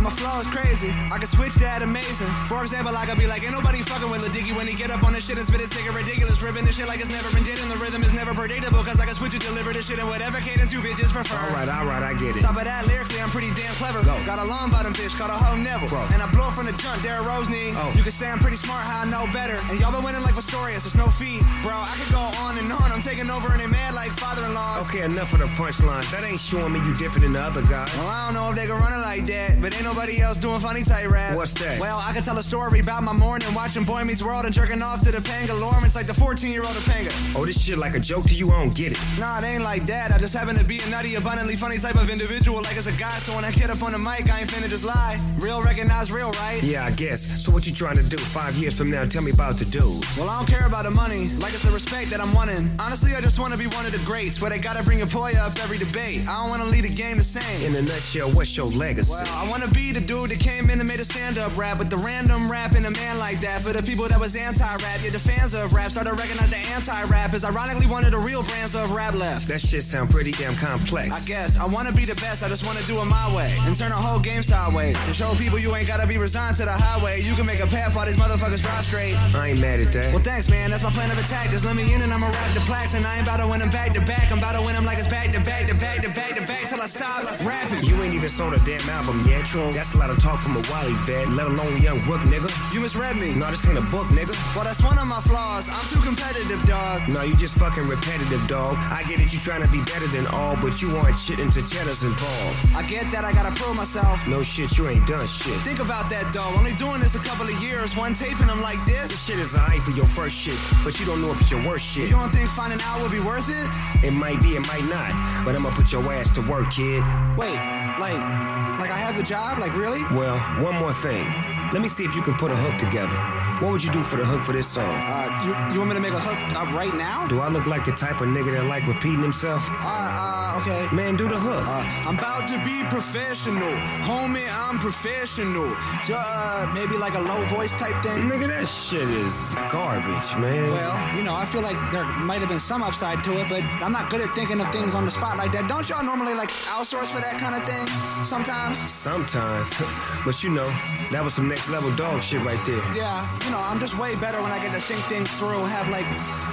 My 0.07 0.13
flow 0.15 0.39
is 0.39 0.47
crazy, 0.47 0.95
I 1.11 1.19
can 1.19 1.27
switch 1.27 1.59
that 1.59 1.83
amazing. 1.83 2.31
For 2.47 2.63
example, 2.63 2.95
I 2.95 3.07
could 3.07 3.19
be 3.19 3.27
like, 3.27 3.43
ain't 3.43 3.51
nobody 3.51 3.83
fucking 3.83 4.07
with 4.07 4.23
Lil 4.23 4.55
when 4.55 4.69
he 4.69 4.75
get 4.79 4.89
up 4.95 5.03
on 5.03 5.13
this 5.13 5.27
shit 5.27 5.37
and 5.37 5.45
spit 5.45 5.59
his 5.59 5.69
ticket 5.69 5.91
ridiculous, 5.91 6.39
ripping 6.47 6.65
this 6.65 6.79
shit 6.79 6.87
like 6.87 7.01
it's 7.03 7.11
never 7.11 7.27
been 7.35 7.43
did, 7.43 7.59
and 7.59 7.67
the 7.69 7.75
rhythm 7.75 8.05
is 8.05 8.15
never 8.15 8.33
predictable, 8.33 8.87
cause 8.87 9.01
I 9.01 9.05
can 9.05 9.17
switch 9.17 9.35
and 9.35 9.43
deliver 9.43 9.73
this 9.73 9.91
shit 9.91 9.99
in 9.99 10.07
whatever 10.07 10.39
cadence 10.39 10.71
you 10.71 10.79
bitches 10.79 11.11
prefer. 11.11 11.35
Alright, 11.35 11.69
alright, 11.69 12.05
I 12.07 12.15
get 12.15 12.37
it. 12.37 12.43
Top 12.47 12.55
of 12.55 12.63
that, 12.63 12.87
lyrically, 12.87 13.19
I'm 13.19 13.35
pretty 13.35 13.51
damn 13.59 13.75
clever. 13.83 13.99
Go. 14.07 14.15
Got 14.23 14.39
a 14.39 14.45
long 14.47 14.71
bottom 14.71 14.95
bitch 14.95 15.11
called 15.19 15.35
a 15.35 15.35
hoe 15.35 15.59
Neville. 15.59 15.91
Bro. 15.91 16.07
And 16.15 16.23
I 16.23 16.31
blow 16.31 16.55
from 16.55 16.71
the 16.71 16.77
jump, 16.79 17.03
Derrick 17.03 17.27
Rose 17.27 17.51
knee. 17.51 17.75
Oh. 17.75 17.91
You 17.99 18.07
can 18.07 18.15
say 18.15 18.31
I'm 18.31 18.39
pretty 18.39 18.63
smart, 18.63 18.87
how 18.87 19.03
I 19.03 19.11
know 19.11 19.27
better. 19.35 19.59
And 19.75 19.81
y'all 19.81 19.91
been 19.91 20.07
winning 20.07 20.23
like 20.23 20.39
Pistorius, 20.39 20.87
it's 20.87 20.95
no 20.95 21.11
feed. 21.19 21.43
Bro, 21.67 21.75
I 21.75 21.99
could 21.99 22.15
go 22.15 22.23
on 22.47 22.55
and 22.63 22.71
on. 22.71 22.95
I'm 22.95 23.03
taking 23.03 23.27
over 23.27 23.51
and 23.51 23.59
they 23.59 23.67
mad 23.67 23.99
like 23.99 24.15
father-in-laws. 24.15 24.87
Okay, 24.87 25.03
enough 25.03 25.35
of 25.35 25.43
the 25.43 25.51
punchline. 25.59 26.07
That 26.15 26.23
ain't 26.23 26.39
showing 26.39 26.73
me 26.73 26.79
you 26.87 26.95
different 26.95 27.27
than 27.27 27.35
the 27.35 27.43
other 27.43 27.67
guys. 27.67 27.91
Well, 27.99 28.07
I 28.07 28.31
don't 28.31 28.39
know 28.39 28.47
if 28.51 28.55
they 28.55 28.71
can 28.71 28.79
run 28.79 28.95
it 28.95 29.03
like 29.03 29.27
that, 29.27 29.61
but 29.61 29.75
ain't 29.75 29.96
nobody 29.97 30.21
else 30.21 30.37
doing 30.37 30.61
funny 30.61 30.83
tight 30.83 31.07
rap. 31.07 31.35
What's 31.35 31.55
that? 31.55 31.81
Well, 31.81 31.99
I 31.99 32.13
could 32.13 32.23
tell 32.23 32.37
a 32.37 32.43
story 32.43 32.81
about 32.81 33.03
my 33.03 33.15
morning 33.15 33.55
watching 33.55 33.83
Boy 33.83 34.05
Meets 34.05 34.23
World 34.23 34.45
and 34.45 34.53
jerking 34.53 34.83
off 34.83 35.03
to 35.05 35.11
the 35.11 35.19
Pangalorm. 35.19 35.87
It's 35.87 35.97
like 35.97 36.05
the 36.05 36.13
14 36.13 36.53
year 36.53 36.63
old 36.65 36.73
Topanga. 36.73 37.11
Oh, 37.35 37.47
this 37.47 37.59
shit 37.59 37.79
like 37.79 37.95
a 37.95 38.01
joke 38.01 38.27
to 38.27 38.35
you? 38.35 38.51
I 38.51 38.63
don't 38.63 38.75
get 38.75 38.93
it. 38.93 38.99
Nah, 39.19 39.39
it 39.39 39.45
ain't 39.45 39.63
like 39.63 39.87
that. 39.87 40.13
I 40.13 40.19
just 40.19 40.35
happen 40.35 40.55
to 40.57 40.65
be 40.65 40.81
a 40.81 40.87
nutty, 40.91 41.15
abundantly 41.15 41.57
funny 41.57 41.79
type 41.79 41.95
of 41.95 42.11
individual, 42.11 42.61
like 42.61 42.77
as 42.77 42.87
a 42.87 42.93
guy. 42.93 43.19
So 43.21 43.35
when 43.35 43.47
I 43.47 43.53
get 43.53 43.71
up 43.71 43.83
on 43.83 43.93
the 43.93 43.99
mic, 43.99 44.31
I 44.31 44.41
ain't 44.41 44.51
finna 44.51 44.69
just 44.69 44.85
lie. 44.85 45.19
Real 45.39 45.63
recognize 45.63 46.13
real, 46.13 46.31
right? 46.33 46.63
Yeah, 46.63 46.85
I 46.85 46.91
guess. 46.91 47.23
So 47.43 47.51
what 47.51 47.67
you 47.67 47.73
trying 47.73 47.97
to 47.97 48.07
do? 48.07 48.19
Five 48.19 48.55
years 48.57 48.77
from 48.77 48.91
now, 48.91 49.07
tell 49.07 49.23
me 49.23 49.31
about 49.31 49.57
the 49.57 49.65
dude. 49.65 50.05
Well, 50.19 50.29
I 50.29 50.37
don't 50.37 50.47
care 50.47 50.67
about 50.67 50.85
the 50.85 50.91
money, 50.91 51.29
like 51.41 51.55
it's 51.55 51.63
the 51.63 51.71
respect 51.71 52.11
that 52.11 52.21
I'm 52.21 52.35
wanting. 52.35 52.71
Honestly, 52.79 53.15
I 53.15 53.23
just 53.23 53.39
wanna 53.39 53.57
be 53.57 53.67
one 53.69 53.87
of 53.87 53.93
the 53.93 54.05
greats, 54.05 54.43
where 54.43 54.51
they 54.51 54.59
gotta 54.59 54.83
bring 54.85 55.01
a 55.01 55.07
boy 55.07 55.33
up 55.39 55.57
every 55.63 55.79
debate. 55.79 56.29
I 56.29 56.43
don't 56.43 56.51
wanna 56.51 56.67
lead 56.67 56.85
the 56.85 56.95
game 56.95 57.17
the 57.17 57.25
same. 57.25 57.63
In 57.65 57.75
a 57.77 57.83
nutshell, 57.83 58.31
what's 58.33 58.55
your 58.55 58.67
legacy? 58.67 59.11
Well, 59.11 59.27
I 59.27 59.49
wanna 59.49 59.69
be 59.69 59.86
the 59.93 60.01
dude 60.01 60.31
that 60.31 60.41
came 60.41 60.71
in 60.71 60.81
and 60.81 60.89
made 60.89 61.01
a 61.01 61.05
stand-up 61.05 61.57
rap 61.57 61.79
with 61.79 61.91
the 61.91 61.97
random 61.97 62.51
rap 62.51 62.75
and 62.75 62.87
a 62.87 62.91
man 62.91 63.19
like 63.19 63.41
that. 63.41 63.63
For 63.63 63.73
the 63.73 63.83
people 63.83 64.07
that 64.09 64.19
was 64.19 64.37
anti-rap, 64.37 65.01
yeah, 65.03 65.11
the 65.11 65.19
fans 65.19 65.55
of 65.55 65.73
rap 65.73 65.91
started 65.91 66.11
to 66.11 66.17
recognize 66.17 66.51
the 66.51 66.57
anti-rap 66.57 67.35
is 67.35 67.45
ironically 67.45 67.87
one 67.87 68.05
of 68.05 68.11
the 68.11 68.19
real 68.19 68.43
brands 68.43 68.75
of 68.75 68.93
rap 68.93 69.15
left. 69.15 69.49
that 69.49 69.61
shit 69.61 69.85
sound 69.85 70.11
pretty 70.11 70.33
damn 70.33 70.55
complex. 70.57 71.11
I 71.11 71.21
guess 71.27 71.59
I 71.59 71.67
wanna 71.67 71.93
be 71.93 72.05
the 72.05 72.15
best. 72.17 72.43
I 72.43 72.49
just 72.49 72.65
wanna 72.67 72.83
do 72.83 73.01
it 73.01 73.05
my 73.05 73.35
way 73.35 73.55
and 73.61 73.77
turn 73.77 73.91
the 73.91 73.97
whole 73.97 74.19
game 74.19 74.43
sideways 74.43 74.97
to 75.07 75.15
show 75.15 75.35
people 75.35 75.59
you 75.59 75.75
ain't 75.75 75.89
gotta 75.89 76.07
be 76.07 76.19
resigned 76.19 76.57
to 76.57 76.65
the 76.65 76.73
highway. 76.73 77.21
You 77.23 77.35
can 77.35 77.47
make 77.47 77.61
a 77.61 77.67
path 77.67 77.95
while 77.95 78.07
these 78.07 78.17
motherfuckers 78.17 78.63
drive 78.63 78.85
straight. 78.85 79.15
I 79.35 79.49
ain't 79.49 79.61
mad 79.61 79.81
at 79.81 79.93
that. 79.93 80.13
Well, 80.13 80.23
thanks, 80.23 80.49
man. 80.49 80.71
That's 80.71 80.83
my 80.83 80.91
plan 80.91 81.11
of 81.11 81.19
attack. 81.19 81.51
Just 81.51 81.65
let 81.65 81.77
me 81.77 81.93
in 81.93 82.03
and 82.03 82.13
I'ma 82.13 82.29
rap 82.29 82.55
the 82.55 82.61
plaques. 82.61 82.95
And 82.95 83.07
I 83.07 83.19
ain't 83.19 83.27
about 83.27 83.39
to 83.39 83.49
win 83.49 83.61
them 83.61 83.71
back 83.71 83.95
to 83.95 84.01
back. 84.01 84.31
I'm 84.31 84.39
about 84.39 84.53
to 84.55 84.63
win 84.63 84.75
them 84.75 84.85
like 84.85 84.99
it's 84.99 85.09
back 85.09 85.33
to 85.33 85.41
back 85.41 85.69
to 85.69 85.75
back 85.75 86.03
to 86.03 86.09
back 86.09 86.35
to 86.37 86.43
back 86.43 86.69
till 86.69 86.81
I 86.81 86.87
stop 86.87 87.25
rapping. 87.45 87.85
You 87.85 87.95
ain't 88.03 88.15
even 88.15 88.29
sold 88.29 88.55
a 88.55 88.59
damn 88.65 88.89
album 88.89 89.25
yet. 89.27 89.47
True. 89.47 89.71
That's 89.77 89.93
a 89.93 89.99
lot 89.99 90.09
of 90.09 90.19
talk 90.23 90.41
from 90.41 90.57
a 90.57 90.63
Wally 90.71 90.95
vet, 91.05 91.29
let 91.37 91.47
alone 91.47 91.83
young 91.83 92.01
Rook, 92.09 92.23
nigga. 92.33 92.49
You 92.73 92.81
misread 92.81 93.21
me. 93.21 93.35
No, 93.35 93.51
this 93.51 93.61
ain't 93.69 93.77
a 93.77 93.85
book, 93.93 94.07
nigga. 94.17 94.33
Well, 94.57 94.65
that's 94.65 94.83
one 94.83 94.97
of 94.99 95.07
my 95.07 95.21
flaws. 95.21 95.69
I'm 95.69 95.87
too 95.93 96.01
competitive, 96.01 96.63
dog. 96.65 97.03
No, 97.13 97.21
you 97.21 97.37
just 97.37 97.59
fucking 97.59 97.87
repetitive, 97.87 98.41
dog. 98.49 98.75
I 98.77 99.05
get 99.07 99.21
it, 99.21 99.35
you 99.35 99.39
trying 99.39 99.63
to 99.63 99.71
be 99.71 99.85
better 99.85 100.07
than 100.09 100.27
all, 100.29 100.57
but 100.63 100.81
you 100.81 100.97
aren't 100.97 101.19
shit 101.19 101.41
into 101.41 101.61
cheddars 101.69 102.03
involved. 102.03 102.57
I 102.75 102.89
get 102.89 103.11
that. 103.13 103.27
I 103.27 103.33
gotta 103.33 103.55
prove 103.55 103.77
myself. 103.77 104.27
No 104.27 104.43
shit, 104.43 104.79
you 104.79 104.89
ain't 104.89 105.07
done 105.07 105.27
shit. 105.27 105.57
Think 105.61 105.81
about 105.81 106.09
that, 106.09 106.33
though. 106.33 106.57
Only 106.57 106.73
doing 106.77 107.01
this 107.01 107.15
a 107.15 107.19
couple 107.19 107.45
of 107.45 107.61
years. 107.63 107.95
One 107.95 108.15
taping 108.15 108.47
them 108.47 108.63
like 108.63 108.83
this. 108.87 109.09
This 109.09 109.27
shit 109.27 109.39
is 109.39 109.55
alright 109.55 109.83
for 109.83 109.91
your 109.91 110.07
first 110.07 110.37
shit, 110.37 110.57
but 110.85 110.99
you 110.99 111.05
don't 111.05 111.21
know 111.21 111.33
if 111.33 111.41
it's 111.43 111.51
your 111.51 111.63
worst 111.69 111.85
shit. 111.85 112.09
You 112.09 112.17
don't 112.17 112.31
think 112.31 112.49
finding 112.49 112.81
out 112.81 113.03
would 113.03 113.13
be 113.13 113.21
worth 113.21 113.51
it? 113.53 113.69
It 114.07 114.13
might 114.13 114.41
be, 114.41 114.57
it 114.57 114.67
might 114.67 114.89
not, 114.89 115.45
but 115.45 115.55
I'ma 115.55 115.69
put 115.71 115.93
your 115.93 116.03
ass 116.15 116.33
to 116.33 116.41
work, 116.51 116.71
kid. 116.71 117.05
Wait, 117.37 117.61
like, 118.01 118.56
like 118.79 118.91
I 118.91 118.99
have 118.99 119.17
the 119.17 119.23
job? 119.23 119.59
Like, 119.59 119.75
really? 119.75 120.03
Well, 120.13 120.39
one 120.63 120.75
more 120.75 120.93
thing. 120.93 121.25
Let 121.73 121.83
me 121.83 121.89
see 121.89 122.05
if 122.05 122.15
you 122.15 122.23
can 122.23 122.35
put 122.35 122.51
a 122.51 122.57
hook 122.57 122.79
together. 122.79 123.46
What 123.61 123.73
would 123.73 123.83
you 123.83 123.91
do 123.91 124.03
for 124.03 124.17
the 124.17 124.25
hook 124.25 124.43
for 124.43 124.53
this 124.53 124.69
song? 124.69 124.85
Uh, 124.85 125.33
you, 125.43 125.73
you 125.73 125.79
want 125.81 125.89
me 125.89 125.95
to 125.95 126.01
make 126.01 126.13
a 126.13 126.21
hook 126.21 126.37
uh, 126.61 126.71
right 126.77 126.95
now? 126.95 127.27
Do 127.27 127.41
I 127.41 127.49
look 127.49 127.65
like 127.65 127.87
the 127.87 127.93
type 127.93 128.21
of 128.21 128.29
nigga 128.29 128.53
that 128.53 128.65
like 128.67 128.87
repeating 128.87 129.23
himself? 129.23 129.67
Uh, 129.71 129.81
uh, 129.81 130.61
okay. 130.61 130.95
Man, 130.95 131.17
do 131.17 131.27
the 131.27 131.39
hook. 131.39 131.67
Uh, 131.67 131.81
I'm 132.07 132.19
about 132.19 132.49
to 132.49 132.63
be 132.63 132.85
professional. 132.91 133.73
Homie, 134.05 134.47
I'm 134.53 134.79
professional. 134.79 135.75
So, 136.05 136.17
uh, 136.19 136.71
maybe 136.75 136.99
like 136.99 137.15
a 137.15 137.21
low 137.21 137.43
voice 137.47 137.73
type 137.73 138.03
thing? 138.03 138.29
Nigga, 138.29 138.49
that 138.49 138.69
shit 138.69 139.09
is 139.09 139.33
garbage, 139.73 140.37
man. 140.37 140.71
Well, 140.71 141.17
you 141.17 141.23
know, 141.23 141.35
I 141.35 141.47
feel 141.47 141.63
like 141.63 141.79
there 141.91 142.05
might 142.05 142.41
have 142.41 142.51
been 142.51 142.61
some 142.61 142.83
upside 142.83 143.25
to 143.25 143.39
it, 143.41 143.49
but 143.49 143.63
I'm 143.65 143.93
not 143.93 144.11
good 144.11 144.21
at 144.21 144.35
thinking 144.35 144.61
of 144.61 144.69
things 144.71 144.95
on 144.95 145.07
the 145.07 145.11
spot 145.11 145.39
like 145.39 145.53
that. 145.53 145.67
Don't 145.67 145.89
y'all 145.89 146.05
normally 146.05 146.35
like 146.35 146.51
outsource 146.69 147.07
for 147.07 147.23
that 147.23 147.41
kind 147.41 147.55
of 147.55 147.65
thing? 147.65 147.87
Sometimes? 148.23 148.79
Sometimes. 148.79 149.73
but 150.27 150.43
you 150.43 150.51
know, 150.51 150.71
that 151.11 151.25
was 151.25 151.33
some 151.33 151.49
next 151.49 151.71
level 151.71 151.91
dog 151.97 152.23
shit 152.23 152.43
right 152.43 152.61
there. 152.67 152.83
Yeah, 152.95 153.25
you 153.47 153.53
know, 153.53 153.61
I'm 153.61 153.79
just 153.79 153.97
way 153.97 154.15
better 154.17 154.43
when 154.43 154.51
I 154.51 154.59
get 154.59 154.73
to 154.73 154.81
think 154.81 155.01
things 155.05 155.31
through, 155.39 155.65
have 155.67 155.89
like 155.89 156.07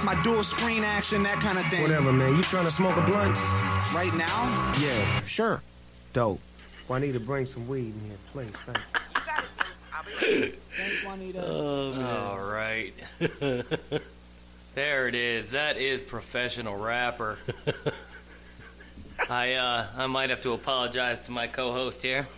my 0.04 0.18
dual 0.22 0.44
screen 0.44 0.84
action, 0.84 1.24
that 1.24 1.40
kind 1.40 1.58
of 1.58 1.66
thing. 1.66 1.82
Whatever, 1.82 2.12
man. 2.12 2.36
You 2.36 2.42
trying 2.44 2.66
to 2.66 2.70
smoke 2.70 2.96
a 2.96 3.00
blunt? 3.02 3.36
Right 3.92 4.14
now? 4.16 4.74
Yeah. 4.80 5.22
Sure. 5.24 5.60
Dope. 6.12 6.40
Well, 6.86 6.96
I 6.96 7.00
need 7.00 7.14
to 7.14 7.20
bring 7.20 7.46
some 7.46 7.66
weed 7.66 7.92
in 7.94 8.00
here, 8.00 8.16
please. 8.32 8.52
Thanks. 9.24 9.56
Thanks, 10.76 11.04
Juanita. 11.04 11.52
All 11.52 12.38
right. 12.38 12.92
there 14.74 15.08
it 15.08 15.16
is. 15.16 15.50
That 15.50 15.76
is 15.76 16.00
professional 16.00 16.76
rapper. 16.76 17.38
I 19.30 19.54
uh 19.54 19.86
I 19.96 20.06
might 20.06 20.30
have 20.30 20.42
to 20.42 20.52
apologize 20.52 21.20
to 21.22 21.32
my 21.32 21.46
co-host 21.46 22.02
here. 22.02 22.28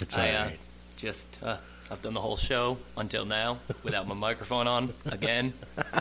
It's 0.00 0.16
I 0.16 0.30
uh, 0.30 0.38
alright. 0.40 0.58
just 0.96 1.26
uh, 1.42 1.56
I've 1.90 2.02
done 2.02 2.14
the 2.14 2.20
whole 2.20 2.36
show 2.36 2.78
until 2.96 3.24
now 3.24 3.58
without 3.82 4.08
my 4.08 4.14
microphone 4.14 4.66
on 4.66 4.92
again. 5.06 5.52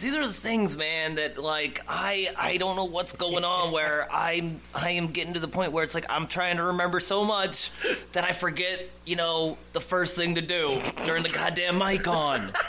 These 0.00 0.14
are 0.14 0.24
the 0.24 0.32
things, 0.32 0.76
man, 0.76 1.16
that 1.16 1.38
like 1.38 1.82
I 1.88 2.28
I 2.36 2.56
don't 2.56 2.76
know 2.76 2.84
what's 2.84 3.12
going 3.12 3.42
on. 3.42 3.72
Where 3.72 4.06
I'm 4.12 4.60
I 4.72 4.90
am 4.92 5.08
getting 5.08 5.34
to 5.34 5.40
the 5.40 5.48
point 5.48 5.72
where 5.72 5.82
it's 5.82 5.94
like 5.94 6.06
I'm 6.08 6.28
trying 6.28 6.56
to 6.58 6.64
remember 6.64 7.00
so 7.00 7.24
much 7.24 7.72
that 8.12 8.22
I 8.22 8.30
forget, 8.32 8.88
you 9.04 9.16
know, 9.16 9.58
the 9.72 9.80
first 9.80 10.14
thing 10.14 10.36
to 10.36 10.40
do 10.40 10.80
during 11.04 11.24
the 11.24 11.28
goddamn 11.30 11.78
mic 11.78 12.06
on. 12.06 12.52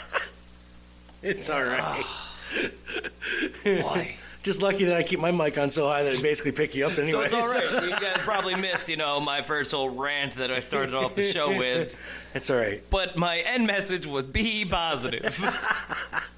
It's 1.22 1.50
all 1.50 1.62
right. 1.62 1.82
Ah. 1.82 2.30
Boy. 3.62 4.16
Just 4.42 4.62
lucky 4.62 4.84
that 4.84 4.96
I 4.96 5.02
keep 5.02 5.20
my 5.20 5.30
mic 5.30 5.58
on 5.58 5.70
so 5.70 5.86
high 5.88 6.02
that 6.02 6.14
it 6.14 6.22
basically 6.22 6.52
pick 6.52 6.74
you 6.74 6.86
up 6.86 6.96
anyway. 6.96 7.10
So 7.10 7.20
it's 7.20 7.34
all 7.34 7.48
right. 7.48 7.84
You 7.84 7.90
guys 7.90 8.18
probably 8.18 8.54
missed, 8.54 8.88
you 8.88 8.96
know, 8.96 9.20
my 9.20 9.42
first 9.42 9.70
whole 9.70 9.90
rant 9.90 10.36
that 10.36 10.50
I 10.50 10.60
started 10.60 10.94
off 10.94 11.14
the 11.14 11.30
show 11.30 11.56
with. 11.56 11.98
It's 12.34 12.48
all 12.48 12.56
right. 12.56 12.82
But 12.88 13.16
my 13.16 13.40
end 13.40 13.66
message 13.66 14.06
was 14.06 14.26
be 14.26 14.64
positive. 14.64 15.38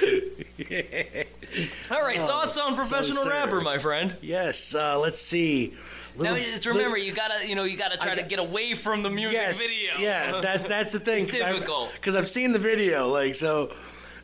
All 1.90 2.02
right, 2.02 2.18
thoughts 2.18 2.56
on 2.56 2.74
professional 2.74 3.24
sir. 3.24 3.30
rapper, 3.30 3.60
my 3.60 3.78
friend. 3.78 4.16
Yes. 4.20 4.74
Uh, 4.74 4.98
let's 4.98 5.20
see. 5.20 5.74
Now, 6.16 6.32
Little- 6.32 6.50
just 6.50 6.66
remember, 6.66 6.96
you 6.96 7.12
gotta, 7.12 7.46
you 7.46 7.54
know, 7.54 7.64
you 7.64 7.76
gotta 7.76 7.96
try 7.96 8.12
I 8.12 8.16
to 8.16 8.22
get 8.22 8.38
away 8.38 8.74
from 8.74 9.02
the 9.02 9.10
music 9.10 9.34
yes, 9.34 9.58
video. 9.58 9.98
Yeah, 9.98 10.40
that's 10.40 10.64
that's 10.66 10.92
the 10.92 11.00
thing. 11.00 11.24
It's 11.24 11.32
difficult. 11.32 11.92
Because 11.94 12.14
I've 12.14 12.28
seen 12.28 12.52
the 12.52 12.58
video. 12.58 13.08
Like 13.08 13.34
so. 13.34 13.72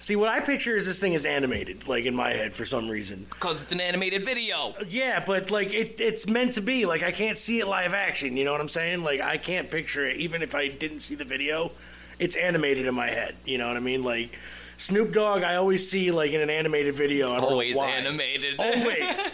See, 0.00 0.14
what 0.14 0.28
I 0.28 0.40
picture 0.40 0.76
is 0.76 0.87
this 0.87 1.00
thing 1.00 1.14
is 1.14 1.26
animated, 1.26 1.88
like 1.88 2.04
in 2.04 2.14
my 2.14 2.30
head 2.32 2.54
for 2.54 2.64
some 2.64 2.88
reason. 2.88 3.26
because 3.30 3.62
it's 3.62 3.72
an 3.72 3.80
animated 3.80 4.24
video. 4.24 4.74
Yeah, 4.88 5.22
but 5.24 5.50
like 5.50 5.72
it, 5.74 6.00
it's 6.00 6.26
meant 6.26 6.54
to 6.54 6.61
be. 6.61 6.87
Like 6.87 7.02
I 7.02 7.11
can't 7.11 7.37
see 7.37 7.58
it 7.58 7.66
live 7.66 7.94
action. 7.94 8.37
You 8.37 8.44
know 8.44 8.52
what 8.52 8.61
I'm 8.61 8.68
saying? 8.68 9.02
Like 9.02 9.20
I 9.20 9.38
can't 9.38 9.70
picture 9.70 10.06
it, 10.06 10.16
even 10.16 10.42
if 10.42 10.54
I 10.54 10.68
didn't 10.68 11.00
see 11.00 11.14
the 11.14 11.24
video. 11.24 11.72
It's 12.20 12.37
animated 12.37 12.87
in 12.87 12.94
my 12.94 13.08
head. 13.08 13.37
You 13.44 13.58
know 13.58 13.68
what 13.68 13.76
I 13.76 13.80
mean? 13.80 14.02
Like 14.04 14.37
Snoop 14.79 15.12
Dogg, 15.12 15.43
I 15.43 15.57
always 15.57 15.91
see 15.91 16.11
like 16.12 16.31
in 16.31 16.41
an 16.41 16.51
animated 16.51 16.95
video. 16.95 17.31
I 17.31 17.41
don't 17.41 17.45
Always 17.45 17.77
animated. 17.77 18.55
Always. 18.59 19.31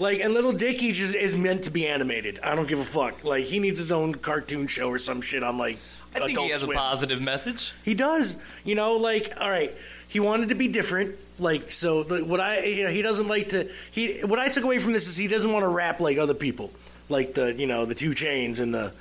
like, 0.00 0.20
and 0.20 0.34
Little 0.34 0.52
Dicky 0.52 0.90
just 0.90 1.14
is 1.14 1.36
meant 1.36 1.62
to 1.64 1.70
be 1.70 1.86
animated. 1.86 2.40
I 2.42 2.56
don't 2.56 2.66
give 2.68 2.80
a 2.80 2.84
fuck. 2.84 3.22
Like, 3.24 3.44
he 3.44 3.60
needs 3.60 3.78
his 3.78 3.92
own 3.92 4.16
cartoon 4.16 4.66
show 4.66 4.88
or 4.88 4.98
some 4.98 5.20
shit 5.22 5.42
on 5.42 5.56
like. 5.56 5.78
I 6.14 6.20
think 6.20 6.32
Adult 6.32 6.46
he 6.46 6.50
has 6.52 6.60
Swim. 6.62 6.76
a 6.76 6.80
positive 6.80 7.20
message. 7.22 7.72
He 7.84 7.94
does. 7.94 8.36
You 8.64 8.74
know, 8.74 8.94
like, 8.94 9.34
all 9.38 9.48
right, 9.48 9.72
he 10.08 10.20
wanted 10.20 10.48
to 10.48 10.54
be 10.56 10.66
different. 10.66 11.14
Like, 11.38 11.70
so 11.70 12.02
the, 12.02 12.24
what 12.24 12.40
I, 12.40 12.64
you 12.64 12.84
know, 12.84 12.90
he 12.90 13.02
doesn't 13.02 13.28
like 13.28 13.50
to. 13.50 13.70
He 13.92 14.20
what 14.24 14.40
I 14.40 14.48
took 14.48 14.64
away 14.64 14.78
from 14.80 14.92
this 14.94 15.06
is 15.06 15.16
he 15.16 15.28
doesn't 15.28 15.52
want 15.52 15.62
to 15.62 15.68
rap 15.68 16.00
like 16.00 16.18
other 16.18 16.34
people, 16.34 16.72
like 17.08 17.34
the, 17.34 17.52
you 17.52 17.66
know, 17.68 17.84
the 17.84 17.94
2 17.94 18.10
Chainz 18.12 18.58
and 18.58 18.74
the 18.74 18.92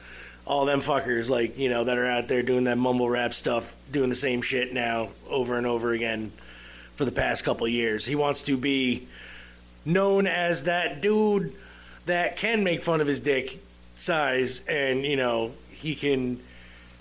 all 0.48 0.66
them 0.66 0.82
fuckers, 0.82 1.30
like 1.30 1.58
you 1.58 1.70
know, 1.70 1.84
that 1.84 1.98
are 1.98 2.08
out 2.08 2.28
there 2.28 2.42
doing 2.42 2.64
that 2.64 2.78
mumble 2.78 3.10
rap 3.10 3.34
stuff, 3.34 3.76
doing 3.92 4.10
the 4.10 4.16
same 4.16 4.42
shit 4.42 4.74
now 4.74 5.10
over 5.30 5.58
and 5.58 5.68
over 5.68 5.92
again 5.92 6.32
for 6.96 7.06
the 7.06 7.12
past 7.12 7.44
couple 7.44 7.68
years. 7.68 8.06
He 8.06 8.16
wants 8.16 8.44
to 8.44 8.58
be 8.58 9.08
known 9.86 10.26
as 10.26 10.64
that 10.64 11.02
dude 11.02 11.54
that 12.06 12.38
can 12.38 12.64
make 12.64 12.82
fun 12.82 13.02
of 13.02 13.08
his 13.08 13.20
dick 13.20 13.60
size, 13.98 14.62
and 14.68 15.06
you 15.06 15.18
know, 15.18 15.52
he 15.70 15.96
can. 15.96 16.40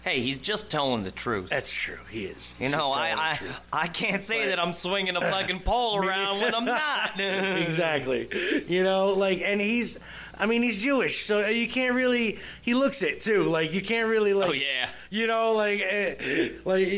Hey, 0.02 0.20
he's 0.20 0.38
just 0.38 0.70
telling 0.70 1.02
the 1.02 1.10
truth. 1.10 1.50
That's 1.50 1.72
true. 1.72 1.98
He 2.10 2.26
is. 2.26 2.54
you 2.60 2.68
know, 2.68 2.92
I, 2.92 3.10
I 3.12 3.38
I 3.72 3.88
can't 3.88 4.24
say 4.24 4.50
that 4.50 4.60
I'm 4.60 4.72
swinging 4.72 5.16
a 5.16 5.20
fucking 5.20 5.60
pole 5.64 6.04
around 6.04 6.40
when 6.40 6.54
I'm 6.54 6.64
not. 6.64 7.18
exactly. 7.20 8.64
You 8.68 8.84
know, 8.84 9.08
like, 9.08 9.42
and 9.44 9.60
he's, 9.60 9.98
I 10.38 10.46
mean, 10.46 10.62
he's 10.62 10.82
Jewish, 10.82 11.24
so 11.24 11.46
you 11.46 11.68
can't 11.68 11.94
really. 11.94 12.38
He 12.62 12.74
looks 12.74 13.02
it 13.02 13.22
too. 13.22 13.44
Like, 13.44 13.72
you 13.72 13.80
can't 13.80 14.08
really 14.08 14.34
like. 14.34 14.50
Oh 14.50 14.52
yeah. 14.52 14.88
You 15.08 15.26
know, 15.26 15.52
like, 15.52 15.80
eh, 15.80 16.50
like, 16.64 16.88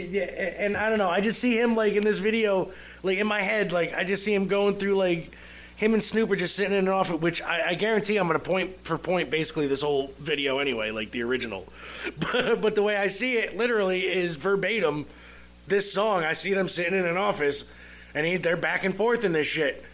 and 0.58 0.76
I 0.76 0.88
don't 0.88 0.98
know. 0.98 1.08
I 1.08 1.20
just 1.20 1.40
see 1.40 1.58
him 1.58 1.76
like 1.76 1.94
in 1.94 2.04
this 2.04 2.18
video, 2.18 2.72
like 3.02 3.18
in 3.18 3.26
my 3.26 3.42
head, 3.42 3.70
like 3.70 3.94
I 3.94 4.04
just 4.04 4.24
see 4.24 4.34
him 4.34 4.46
going 4.46 4.76
through 4.76 4.96
like. 4.96 5.32
Him 5.76 5.94
and 5.94 6.02
Snoop 6.02 6.28
are 6.32 6.34
just 6.34 6.56
sitting 6.56 6.72
in 6.72 6.88
an 6.88 6.92
office, 6.92 7.20
which 7.20 7.40
I, 7.40 7.68
I 7.68 7.74
guarantee 7.74 8.16
I'm 8.16 8.26
going 8.26 8.36
to 8.36 8.44
point 8.44 8.80
for 8.82 8.98
point 8.98 9.30
basically 9.30 9.68
this 9.68 9.82
whole 9.82 10.12
video 10.18 10.58
anyway, 10.58 10.90
like 10.90 11.12
the 11.12 11.22
original. 11.22 11.66
But, 12.18 12.60
but 12.60 12.74
the 12.74 12.82
way 12.82 12.96
I 12.96 13.06
see 13.06 13.36
it, 13.36 13.56
literally, 13.56 14.00
is 14.00 14.34
verbatim 14.34 15.06
this 15.68 15.92
song. 15.92 16.24
I 16.24 16.32
see 16.32 16.52
them 16.52 16.68
sitting 16.68 16.98
in 16.98 17.04
an 17.06 17.16
office, 17.16 17.64
and 18.12 18.26
he, 18.26 18.38
they're 18.38 18.56
back 18.56 18.82
and 18.82 18.96
forth 18.96 19.22
in 19.22 19.32
this 19.32 19.46
shit. 19.46 19.84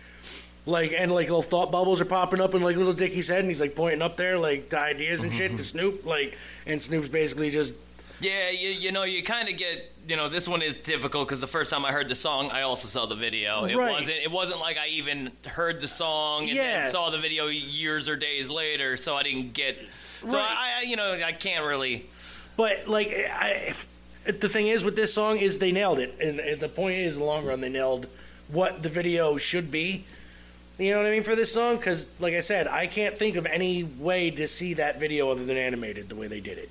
Like 0.66 0.94
and 0.96 1.12
like 1.12 1.28
little 1.28 1.42
thought 1.42 1.70
bubbles 1.70 2.00
are 2.00 2.06
popping 2.06 2.40
up 2.40 2.54
in 2.54 2.62
like 2.62 2.76
little 2.76 2.94
Dicky's 2.94 3.28
head, 3.28 3.40
and 3.40 3.48
he's 3.48 3.60
like 3.60 3.74
pointing 3.74 4.00
up 4.02 4.16
there 4.16 4.38
like 4.38 4.70
to 4.70 4.78
ideas 4.78 5.22
and 5.22 5.32
shit 5.34 5.48
mm-hmm. 5.48 5.58
to 5.58 5.64
Snoop. 5.64 6.06
Like, 6.06 6.38
and 6.66 6.80
Snoop's 6.80 7.08
basically 7.10 7.50
just 7.50 7.74
Yeah, 8.20 8.48
you, 8.48 8.70
you 8.70 8.92
know, 8.92 9.02
you 9.02 9.22
kind 9.22 9.48
of 9.50 9.56
get, 9.58 9.92
you 10.08 10.16
know, 10.16 10.28
this 10.30 10.48
one 10.48 10.62
is 10.62 10.76
difficult 10.78 11.28
because 11.28 11.40
the 11.40 11.46
first 11.46 11.70
time 11.70 11.84
I 11.84 11.92
heard 11.92 12.08
the 12.08 12.14
song, 12.14 12.50
I 12.50 12.62
also 12.62 12.88
saw 12.88 13.04
the 13.06 13.16
video. 13.16 13.64
It 13.64 13.76
Right. 13.76 13.92
wasn't, 13.92 14.16
it 14.18 14.30
wasn't 14.30 14.60
like 14.60 14.78
I 14.78 14.86
even 14.88 15.32
heard 15.46 15.80
the 15.82 15.88
song 15.88 16.44
and 16.44 16.56
Yeah. 16.56 16.82
then 16.82 16.90
saw 16.92 17.10
the 17.10 17.18
video 17.18 17.48
years 17.48 18.08
or 18.08 18.16
days 18.16 18.48
later, 18.48 18.96
so 18.96 19.14
I 19.14 19.22
didn't 19.24 19.52
get. 19.52 19.76
So 20.24 20.32
Right. 20.38 20.46
I, 20.48 20.78
I, 20.78 20.82
you 20.82 20.96
know, 20.96 21.12
I 21.12 21.32
can't 21.32 21.66
really. 21.66 22.06
But 22.56 22.88
like, 22.88 23.08
I, 23.08 23.48
if, 23.68 23.86
the 24.24 24.48
thing 24.48 24.68
is 24.68 24.84
with 24.84 24.96
this 24.96 25.12
song 25.12 25.36
is 25.38 25.58
they 25.58 25.72
nailed 25.72 25.98
it, 25.98 26.16
and, 26.20 26.40
and 26.40 26.60
the 26.60 26.68
point 26.68 26.96
is, 26.98 27.16
in 27.16 27.20
the 27.20 27.26
long 27.26 27.44
run, 27.44 27.60
they 27.60 27.68
nailed 27.68 28.06
what 28.48 28.82
the 28.82 28.88
video 28.88 29.36
should 29.36 29.70
be. 29.70 30.04
You 30.78 30.90
know 30.90 30.98
what 30.98 31.06
I 31.06 31.10
mean 31.10 31.22
for 31.22 31.36
this 31.36 31.52
song? 31.52 31.76
Because, 31.76 32.06
like 32.18 32.34
I 32.34 32.40
said, 32.40 32.66
I 32.66 32.86
can't 32.86 33.16
think 33.16 33.36
of 33.36 33.46
any 33.46 33.84
way 33.84 34.30
to 34.32 34.48
see 34.48 34.74
that 34.74 34.98
video 34.98 35.30
other 35.30 35.44
than 35.44 35.56
animated 35.56 36.08
the 36.08 36.16
way 36.16 36.26
they 36.26 36.40
did 36.40 36.58
it. 36.58 36.70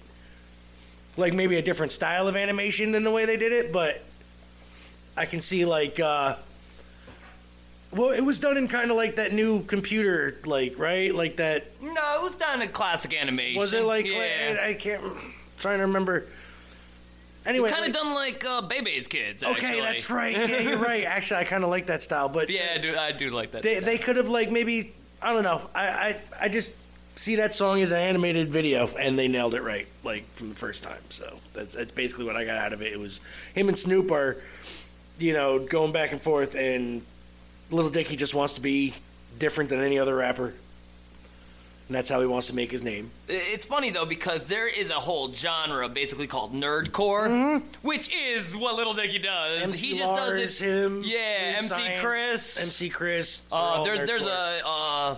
Like 1.15 1.33
maybe 1.33 1.57
a 1.57 1.61
different 1.61 1.91
style 1.91 2.27
of 2.27 2.35
animation 2.35 2.91
than 2.91 3.03
the 3.03 3.11
way 3.11 3.25
they 3.25 3.37
did 3.37 3.53
it, 3.53 3.71
but 3.71 4.01
I 5.15 5.25
can 5.25 5.41
see 5.41 5.63
like, 5.63 5.99
uh, 5.99 6.35
well, 7.91 8.09
it 8.09 8.21
was 8.21 8.39
done 8.39 8.57
in 8.57 8.67
kind 8.67 8.89
of 8.91 8.97
like 8.97 9.15
that 9.15 9.31
new 9.31 9.63
computer, 9.63 10.39
like 10.43 10.77
right, 10.77 11.13
like 11.13 11.37
that 11.37 11.67
No, 11.81 11.91
it 11.91 12.23
was 12.23 12.35
done 12.35 12.61
in 12.61 12.69
classic 12.69 13.13
animation. 13.13 13.59
was 13.59 13.73
it 13.73 13.85
like 13.85 14.07
Yeah. 14.07 14.57
I 14.61 14.73
can't 14.73 15.03
trying 15.59 15.77
to 15.77 15.85
remember. 15.85 16.27
Anyway, 17.45 17.69
kind 17.69 17.85
of 17.85 17.93
like- 17.93 18.03
done 18.03 18.13
like 18.13 18.45
uh, 18.45 18.61
Bebe's 18.61 19.07
Kids. 19.07 19.43
Okay, 19.43 19.51
actually. 19.67 19.81
that's 19.81 20.09
right. 20.09 20.33
Yeah, 20.35 20.59
you're 20.61 20.77
right. 20.77 21.03
Actually, 21.17 21.41
I 21.41 21.43
kind 21.43 21.63
of 21.63 21.69
like 21.69 21.87
that 21.87 22.01
style, 22.01 22.29
but 22.29 22.49
Yeah, 22.49 22.73
I 22.75 22.77
do, 22.77 22.95
I 22.97 23.11
do 23.11 23.29
like 23.31 23.51
that. 23.51 23.63
they 23.63 23.79
they 23.79 23.97
could 23.97 24.15
have 24.15 24.29
like 24.29 24.49
maybe 24.51 24.93
I 25.21 25.33
don't 25.33 25.43
know. 25.43 25.61
I, 25.75 25.87
I 25.87 26.21
I 26.41 26.49
just 26.49 26.73
see 27.15 27.35
that 27.35 27.53
song 27.53 27.81
as 27.81 27.91
an 27.91 27.99
animated 27.99 28.49
video, 28.49 28.87
and 28.97 29.19
they 29.19 29.27
nailed 29.27 29.53
it 29.55 29.61
right, 29.61 29.87
like 30.03 30.25
from 30.33 30.49
the 30.49 30.55
first 30.55 30.83
time. 30.83 31.01
So 31.09 31.37
that's 31.53 31.75
that's 31.75 31.91
basically 31.91 32.25
what 32.25 32.35
I 32.35 32.45
got 32.45 32.57
out 32.57 32.73
of 32.73 32.81
it. 32.81 32.91
It 32.93 32.99
was 32.99 33.19
him 33.53 33.67
and 33.69 33.77
Snoop 33.77 34.09
are, 34.11 34.37
you 35.19 35.33
know, 35.33 35.59
going 35.59 35.91
back 35.91 36.11
and 36.11 36.21
forth, 36.21 36.55
and 36.55 37.01
Little 37.71 37.91
Dicky 37.91 38.15
just 38.15 38.33
wants 38.33 38.53
to 38.53 38.61
be 38.61 38.93
different 39.37 39.69
than 39.69 39.79
any 39.81 39.99
other 39.99 40.15
rapper, 40.15 40.53
and 41.87 41.95
that's 41.95 42.09
how 42.09 42.21
he 42.21 42.25
wants 42.27 42.47
to 42.47 42.55
make 42.55 42.71
his 42.71 42.81
name. 42.81 43.11
It's 43.27 43.65
funny 43.65 43.89
though 43.89 44.05
because 44.05 44.45
there 44.45 44.67
is 44.67 44.89
a 44.89 44.93
whole 44.93 45.33
genre 45.33 45.89
basically 45.89 46.27
called 46.27 46.53
nerdcore, 46.53 47.61
which 47.81 48.09
is 48.13 48.55
what 48.55 48.75
Little 48.75 48.93
Dicky 48.93 49.19
does. 49.19 49.61
Mm-hmm. 49.61 49.69
MC 49.71 49.87
he 49.87 49.97
just 49.97 50.07
Lars, 50.09 50.39
does 50.41 50.61
it. 50.61 50.65
him, 50.65 51.03
Yeah, 51.05 51.53
MC 51.57 51.67
Science, 51.69 51.99
Chris. 52.01 52.59
MC 52.61 52.89
Chris. 52.89 53.41
Uh, 53.51 53.83
there's 53.83 54.07
there's 54.07 54.25
a 54.25 54.61
uh, 54.65 55.15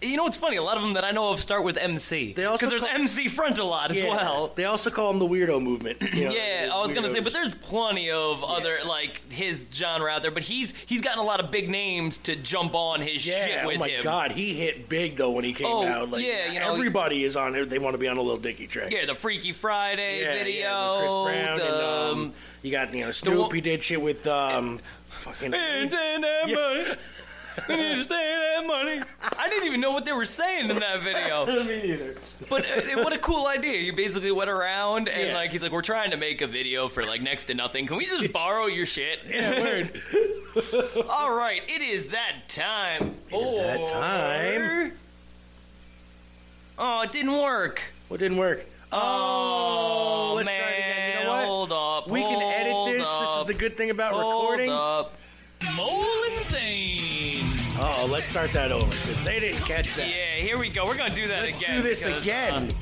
you 0.00 0.16
know 0.16 0.24
what's 0.24 0.36
funny? 0.36 0.56
A 0.56 0.62
lot 0.62 0.76
of 0.76 0.82
them 0.82 0.92
that 0.94 1.04
I 1.04 1.10
know 1.10 1.30
of 1.30 1.40
start 1.40 1.64
with 1.64 1.76
MC. 1.76 2.32
They 2.32 2.44
also 2.44 2.58
because 2.58 2.70
there's 2.70 2.82
call- 2.82 3.00
MC 3.00 3.26
Frontalot 3.28 3.90
as 3.90 3.96
Yeah. 3.96 4.08
well. 4.08 4.52
They 4.54 4.64
also 4.64 4.90
call 4.90 5.10
him 5.10 5.18
the 5.18 5.26
weirdo 5.26 5.60
movement. 5.62 6.00
you 6.14 6.26
know, 6.26 6.30
Yeah, 6.32 6.66
the 6.66 6.74
I 6.74 6.80
was 6.80 6.92
gonna 6.92 7.10
say, 7.10 7.18
weirdos. 7.20 7.24
but 7.24 7.32
there's 7.32 7.54
plenty 7.56 8.10
of 8.10 8.44
other 8.44 8.78
like 8.86 9.20
his 9.30 9.66
genre 9.72 10.10
out 10.10 10.22
there. 10.22 10.30
But 10.30 10.44
he's 10.44 10.72
he's 10.86 11.00
gotten 11.00 11.18
a 11.18 11.24
lot 11.24 11.40
of 11.40 11.50
big 11.50 11.68
names 11.68 12.16
to 12.18 12.36
jump 12.36 12.74
on 12.74 13.00
his 13.00 13.26
yeah, 13.26 13.44
shit 13.46 13.66
with 13.66 13.76
oh 13.76 13.80
my 13.80 13.88
him. 13.88 14.02
god, 14.04 14.32
he 14.32 14.54
hit 14.54 14.88
big 14.88 15.16
though 15.16 15.30
when 15.30 15.44
he 15.44 15.52
came 15.52 15.66
Oh, 15.66 15.84
out. 15.86 16.10
Like, 16.10 16.24
yeah, 16.24 16.52
you 16.52 16.60
know, 16.60 16.72
everybody 16.72 17.24
is 17.24 17.36
on 17.36 17.54
it. 17.54 17.68
They 17.68 17.78
want 17.78 17.94
to 17.94 17.98
be 17.98 18.08
on 18.08 18.16
a 18.18 18.22
little 18.22 18.40
Dicky 18.40 18.66
track. 18.66 18.92
Yeah, 18.92 19.04
the 19.06 19.14
Freaky 19.14 19.52
Friday 19.52 20.20
Yeah, 20.22 20.32
video. 20.32 20.60
yeah, 20.60 20.92
with 20.92 21.00
Chris 21.00 21.12
Brown 21.44 21.58
the, 21.58 21.64
and 21.64 22.12
um, 22.20 22.32
you 22.62 22.70
got 22.70 22.94
you 22.94 23.04
know 23.04 23.10
Snoop. 23.10 23.38
one- 23.38 23.54
he 23.54 23.60
did 23.60 23.82
shit 23.82 24.00
with 24.00 24.26
um, 24.26 24.80
fucking. 25.08 25.52
And 25.54 25.90
then 25.90 26.20
that 26.20 26.48
Yeah. 26.48 26.94
We 27.68 27.76
need 27.76 27.94
to 27.96 28.04
say 28.04 28.54
that 28.56 28.66
money. 28.66 29.00
I 29.38 29.48
didn't 29.48 29.66
even 29.66 29.80
know 29.80 29.90
what 29.92 30.04
they 30.04 30.12
were 30.12 30.24
saying 30.26 30.70
in 30.70 30.78
that 30.78 31.02
video. 31.02 31.46
Me 31.64 31.82
neither. 31.82 32.14
But 32.48 32.64
uh, 32.66 33.02
what 33.02 33.12
a 33.12 33.18
cool 33.18 33.46
idea. 33.46 33.78
He 33.80 33.90
basically 33.90 34.30
went 34.32 34.50
around 34.50 35.08
and 35.08 35.28
Yeah. 35.28 35.34
like 35.34 35.50
he's 35.50 35.62
like, 35.62 35.72
We're 35.72 35.82
trying 35.82 36.10
to 36.12 36.16
make 36.16 36.40
a 36.40 36.46
video 36.46 36.88
for 36.88 37.04
like 37.04 37.22
next 37.22 37.44
to 37.46 37.54
nothing. 37.54 37.86
Can 37.86 37.96
we 37.96 38.06
just 38.06 38.32
borrow 38.32 38.66
your 38.66 38.86
shit? 38.86 39.20
Yeah, 39.28 39.62
word. 39.62 40.02
All 41.08 41.34
right, 41.34 41.62
it 41.68 41.82
is 41.82 42.08
that 42.08 42.48
time. 42.48 43.14
It 43.30 43.36
is 43.36 43.56
that 43.58 43.86
time. 43.88 44.92
Oh, 46.78 47.02
it 47.02 47.12
didn't 47.12 47.32
work. 47.32 47.82
What 48.08 48.20
didn't 48.20 48.38
work? 48.38 48.64
Oh, 48.92 50.32
let's 50.36 50.46
man. 50.46 50.60
try 50.62 50.70
it 50.70 50.78
again. 50.78 51.18
You 51.18 51.24
know 51.24 51.30
what? 51.30 51.44
Hold 51.46 51.72
up. 51.72 52.08
We 52.08 52.20
can 52.22 52.40
edit 52.40 52.72
hold 52.72 52.88
this. 52.94 53.06
This 53.06 53.30
is 53.40 53.46
the 53.46 53.54
good 53.54 53.76
thing 53.76 53.90
about 53.90 54.12
hold 54.14 54.42
recording. 54.42 54.70
Up. 54.70 55.14
Let's 58.18 58.30
start 58.30 58.50
that 58.50 58.72
over 58.72 58.84
because 58.86 59.24
they 59.24 59.38
didn't 59.38 59.60
catch 59.60 59.94
that. 59.94 60.08
Yeah, 60.08 60.42
here 60.42 60.58
we 60.58 60.70
go. 60.70 60.84
We're 60.86 60.96
gonna 60.96 61.14
do 61.14 61.28
that 61.28 61.44
Let's 61.44 61.56
again. 61.56 61.76
do 61.76 61.82
this 61.84 62.02
because, 62.04 62.22
again. 62.22 62.52
uh, 62.70 62.72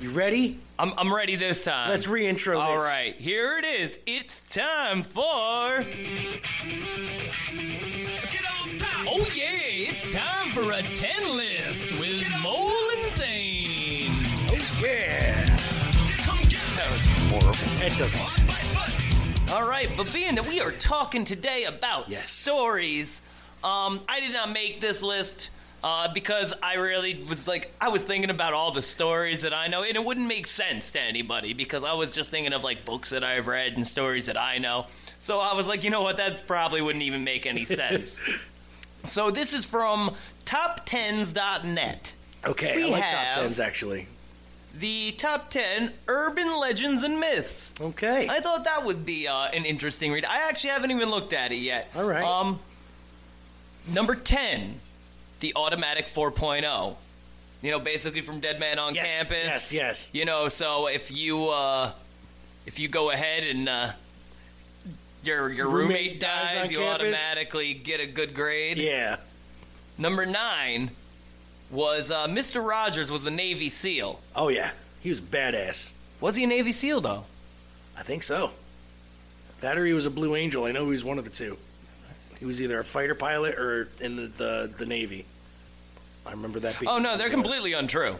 You 0.00 0.10
ready? 0.10 0.58
I'm, 0.80 0.92
I'm 0.98 1.14
ready 1.14 1.36
this 1.36 1.62
time. 1.62 1.90
Let's 1.90 2.08
reintro 2.08 2.58
All 2.58 2.74
this. 2.78 2.82
right, 2.84 3.14
here 3.14 3.56
it 3.58 3.64
is. 3.64 4.00
It's 4.04 4.40
time 4.52 5.04
for. 5.04 5.22
Oh 9.04 9.28
yeah, 9.32 9.60
it's 9.62 10.12
time 10.12 10.50
for 10.50 10.72
a 10.72 10.82
ten 10.82 11.36
list 11.36 11.92
with 12.00 12.24
Mole 12.42 12.72
and 12.96 13.14
Zane. 13.14 14.10
Yeah. 14.82 15.46
That 16.74 16.88
was 16.90 17.06
horrible. 17.30 17.86
It 17.86 17.96
doesn't. 17.96 19.52
All 19.52 19.68
right, 19.68 19.88
but 19.96 20.12
being 20.12 20.34
that 20.34 20.48
we 20.48 20.60
are 20.60 20.72
talking 20.72 21.24
today 21.24 21.62
about 21.64 22.08
Yes. 22.10 22.28
stories, 22.28 23.22
um, 23.64 24.00
I 24.08 24.20
did 24.20 24.32
not 24.32 24.50
make 24.50 24.80
this 24.80 25.02
list 25.02 25.50
uh, 25.84 26.12
because 26.12 26.54
I 26.62 26.74
really 26.74 27.22
was 27.28 27.48
like, 27.48 27.72
I 27.80 27.88
was 27.88 28.04
thinking 28.04 28.30
about 28.30 28.52
all 28.52 28.70
the 28.72 28.82
stories 28.82 29.42
that 29.42 29.52
I 29.52 29.66
know, 29.68 29.82
and 29.82 29.96
it 29.96 30.04
wouldn't 30.04 30.28
make 30.28 30.46
sense 30.46 30.90
to 30.92 31.00
anybody 31.00 31.54
because 31.54 31.82
I 31.84 31.92
was 31.94 32.12
just 32.12 32.30
thinking 32.30 32.52
of 32.52 32.62
like 32.62 32.84
books 32.84 33.10
that 33.10 33.24
I've 33.24 33.46
read 33.48 33.72
and 33.76 33.86
stories 33.86 34.26
that 34.26 34.40
I 34.40 34.58
know. 34.58 34.86
So 35.20 35.38
I 35.38 35.54
was 35.54 35.66
like, 35.66 35.82
you 35.84 35.90
know 35.90 36.02
what, 36.02 36.16
that 36.18 36.46
probably 36.46 36.80
wouldn't 36.82 37.02
even 37.02 37.24
make 37.24 37.46
any 37.46 37.64
sense. 37.66 38.18
so 39.04 39.30
this 39.30 39.52
is 39.52 39.64
from 39.64 40.14
top10s.net. 40.44 42.14
Okay, 42.44 42.76
We 42.76 42.84
I 42.86 42.88
like 42.88 43.02
top 43.02 43.34
tens 43.42 43.60
actually. 43.60 44.08
The 44.74 45.12
top 45.12 45.50
10 45.50 45.92
urban 46.08 46.56
legends 46.58 47.02
and 47.02 47.20
myths. 47.20 47.74
Okay. 47.80 48.26
I 48.28 48.40
thought 48.40 48.64
that 48.64 48.84
would 48.84 49.04
be 49.04 49.28
uh, 49.28 49.48
an 49.48 49.64
interesting 49.66 50.12
read. 50.12 50.24
I 50.24 50.48
actually 50.48 50.70
haven't 50.70 50.90
even 50.92 51.10
looked 51.10 51.32
at 51.34 51.52
it 51.52 51.56
yet. 51.56 51.90
All 51.94 52.04
right. 52.04 52.24
Um, 52.24 52.58
number 53.86 54.14
ten, 54.14 54.80
the 55.40 55.52
automatic 55.56 56.06
4.0. 56.14 56.96
You 57.62 57.70
know, 57.70 57.78
basically 57.78 58.22
from 58.22 58.40
Dead 58.40 58.58
Man 58.58 58.78
on 58.78 58.94
Yes, 58.94 59.06
Campus. 59.18 59.36
yes, 59.44 59.72
yes. 59.72 60.10
You 60.12 60.24
know, 60.24 60.48
so 60.48 60.88
if 60.88 61.10
you 61.12 61.44
uh, 61.48 61.92
if 62.66 62.78
you 62.80 62.88
go 62.88 63.10
ahead 63.10 63.44
and 63.44 63.68
uh, 63.68 63.92
your 65.24 65.48
your 65.52 65.68
roommate, 65.68 65.96
Roommate 65.96 66.20
dies 66.20 66.54
dies, 66.54 66.70
you 66.72 66.78
campus? 66.78 66.94
automatically 67.06 67.74
get 67.74 68.00
a 68.00 68.06
good 68.06 68.34
grade. 68.34 68.78
yeah. 68.78 69.16
Number 69.98 70.26
nine 70.26 70.90
was 71.70 72.10
uh, 72.10 72.26
Mr. 72.26 72.66
Rogers 72.66 73.12
was 73.12 73.24
a 73.26 73.30
Navy 73.30 73.68
SEAL. 73.70 74.20
Oh 74.34 74.48
yeah. 74.48 74.70
He 75.00 75.08
was 75.10 75.20
badass. 75.20 75.88
Was 76.20 76.34
he 76.36 76.44
a 76.44 76.46
Navy 76.46 76.72
SEAL 76.72 77.00
though? 77.02 77.24
I 77.96 78.02
think 78.02 78.22
so. 78.24 78.50
That 79.60 79.78
or 79.78 79.86
he 79.86 79.92
was 79.92 80.06
a 80.06 80.10
Blue 80.10 80.34
Angel. 80.34 80.64
I 80.64 80.72
know 80.72 80.84
he 80.86 80.90
was 80.92 81.04
one 81.04 81.18
of 81.18 81.24
the 81.24 81.30
two. 81.30 81.56
He 82.42 82.46
was 82.46 82.60
either 82.60 82.80
a 82.80 82.84
fighter 82.84 83.14
pilot 83.14 83.56
or 83.56 83.86
in 84.00 84.16
the 84.16 84.26
the, 84.26 84.74
the 84.78 84.84
Navy. 84.84 85.24
I 86.26 86.32
remember 86.32 86.58
that 86.58 86.80
being. 86.80 86.90
Oh 86.90 86.98
no, 86.98 87.16
they're 87.16 87.30
completely 87.30 87.72
untrue. 87.72 88.16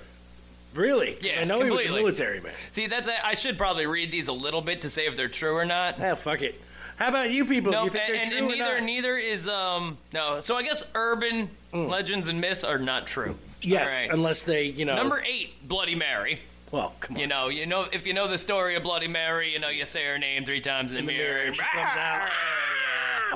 Really? 0.75 1.15
'Cause 1.15 1.25
Yeah, 1.25 1.41
I 1.41 1.45
know 1.45 1.61
he 1.61 1.71
was 1.71 1.81
completely. 1.83 1.99
a 1.99 2.03
military 2.05 2.41
man. 2.41 2.53
See, 2.71 2.87
that's 2.87 3.09
I 3.25 3.35
should 3.35 3.59
probably 3.59 3.87
read 3.87 4.13
these 4.13 4.29
a 4.29 4.33
little 4.33 4.63
bit 4.63 4.83
to 4.83 4.91
say 4.91 5.07
if 5.07 5.17
they're 5.17 5.27
true 5.27 5.57
or 5.57 5.65
not. 5.65 5.97
Ah, 6.01 6.15
fuck 6.15 6.41
it. 6.43 6.55
How 6.99 7.09
about 7.09 7.33
you 7.33 7.45
people? 7.47 7.73
No, 7.73 7.83
you 7.83 7.91
think 7.91 8.05
and, 8.05 8.15
they're 8.15 8.21
and, 8.23 8.29
true 8.31 8.37
and 8.39 8.47
or 8.47 8.51
neither 8.57 8.75
not? 8.79 8.83
neither 8.85 9.17
is 9.17 9.49
um 9.49 9.99
no. 10.13 10.41
So 10.41 10.55
I 10.55 10.63
guess 10.63 10.85
urban 10.95 11.51
legends 11.73 12.29
and 12.29 12.41
myths 12.41 12.63
are 12.63 12.79
not 12.79 13.09
true. 13.09 13.37
Yes, 13.61 13.93
All 13.93 14.03
right. 14.03 14.11
unless 14.13 14.45
they, 14.45 14.67
you 14.67 14.85
know. 14.85 14.95
Number 14.95 15.21
eight, 15.27 15.67
Bloody 15.67 15.97
Mary. 15.97 16.39
Well, 16.73 16.95
come 17.01 17.17
on. 17.17 17.21
You 17.21 17.27
know, 17.27 17.49
you 17.49 17.67
know 17.67 17.87
if 17.93 18.07
you 18.07 18.15
know 18.15 18.27
the 18.27 18.39
story 18.39 18.75
of 18.77 18.83
Bloody 18.83 19.07
Mary, 19.07 19.53
you 19.53 19.59
know 19.59 19.69
you 19.69 19.85
say 19.85 20.05
her 20.07 20.19
name 20.19 20.45
three 20.45 20.63
times 20.63 20.91
in 20.91 20.95
the, 20.95 21.01
in 21.01 21.07
the 21.07 21.13
mirror. 21.13 21.35
mirror, 21.35 21.47
and 21.47 21.55
she 21.55 21.63
comes 21.63 21.97
out. 21.97 22.31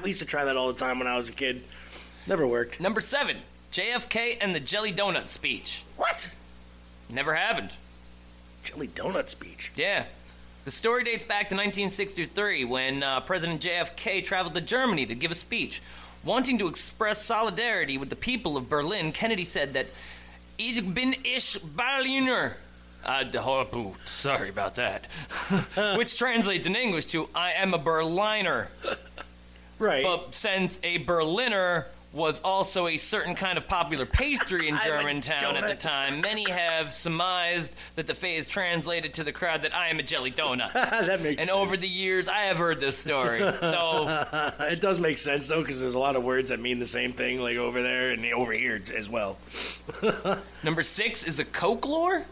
We 0.03 0.11
used 0.11 0.20
to 0.20 0.27
try 0.27 0.44
that 0.46 0.57
all 0.57 0.72
the 0.72 0.79
time 0.79 0.99
when 0.99 1.07
I 1.07 1.16
was 1.16 1.29
a 1.29 1.33
kid. 1.33 1.62
Never 2.27 2.46
worked. 2.46 2.81
Number 2.81 3.01
seven, 3.01 3.37
JFK 3.72 4.38
and 4.40 4.55
the 4.55 4.61
Jelly 4.61 4.92
Donut 4.92 5.29
speech. 5.29 5.85
What? 5.96 6.31
Never 7.09 7.35
happened. 7.35 7.70
Jelly 8.64 8.88
donut 8.88 9.29
speech. 9.29 9.70
Yeah. 9.77 10.05
The 10.64 10.70
story 10.72 11.05
dates 11.05 11.25
back 11.25 11.49
to 11.51 11.55
1963 11.55 12.64
when 12.64 13.03
uh, 13.03 13.20
President 13.20 13.61
JFK 13.62 14.25
traveled 14.25 14.55
to 14.55 14.61
Germany 14.61 15.07
to 15.07 15.14
give 15.14 15.31
a 15.31 15.37
speech. 15.37 15.81
Wanting 16.25 16.59
to 16.59 16.66
express 16.66 17.25
solidarity 17.25 17.99
with 17.99 18.11
the 18.11 18.16
people 18.16 18.57
of 18.57 18.68
Berlin, 18.68 19.12
Kennedy 19.12 19.44
said 19.44 19.75
that 19.75 19.87
Ich 20.59 20.83
bin 20.83 21.14
ich 21.22 21.59
Berliner. 21.62 22.57
Uh, 23.07 23.25
the- 23.25 23.42
oh, 23.42 23.66
ooh, 23.75 23.95
sorry 24.05 24.51
about 24.51 24.75
that. 24.75 25.07
Which 25.97 26.19
translates 26.19 26.66
in 26.66 26.75
English 26.77 27.07
to 27.07 27.29
I 27.35 27.53
am 27.53 27.73
a 27.73 27.79
Berliner. 27.79 28.69
Right. 29.79 30.03
But 30.03 30.35
since 30.35 30.81
a 30.83 30.99
Berliner 30.99 31.87
was 32.12 32.40
also 32.40 32.87
a 32.87 32.97
certain 32.97 33.35
kind 33.35 33.59
of 33.59 33.69
popular 33.69 34.07
pastry 34.07 34.69
in 34.69 34.75
I'm 34.79 34.83
Germantown 34.83 35.55
at 35.57 35.69
the 35.69 35.75
time, 35.75 36.23
many 36.23 36.51
have 36.51 36.92
surmised 36.92 37.75
that 37.95 38.07
the 38.07 38.14
phrase 38.14 38.49
translated 38.49 39.14
to 39.14 39.25
the 39.25 39.33
crowd 39.33 39.62
that 39.62 39.77
I 39.77 39.88
am 39.88 39.99
a 39.99 40.03
jelly 40.03 40.33
donut. 40.33 40.73
that 40.75 41.21
makes 41.21 41.40
and 41.40 41.49
sense. 41.49 41.51
over 41.51 41.77
the 41.77 41.87
years, 41.87 42.27
I 42.27 42.45
have 42.45 42.57
heard 42.57 42.81
this 42.81 42.97
story. 42.97 43.40
So, 43.40 44.53
it 44.61 44.81
does 44.81 44.99
make 44.99 45.19
sense 45.19 45.47
though, 45.47 45.61
because 45.61 45.79
there's 45.79 45.95
a 45.95 45.99
lot 45.99 46.16
of 46.16 46.25
words 46.25 46.49
that 46.49 46.59
mean 46.59 46.79
the 46.79 46.87
same 46.87 47.12
thing, 47.12 47.40
like 47.40 47.57
over 47.59 47.83
there 47.83 48.11
and 48.11 48.25
over 48.33 48.53
here 48.53 48.81
as 48.97 49.09
well. 49.09 49.37
number 50.62 50.83
six 50.83 51.23
is 51.23 51.38
a 51.38 51.45
Coke 51.45 51.87
lore. 51.87 52.25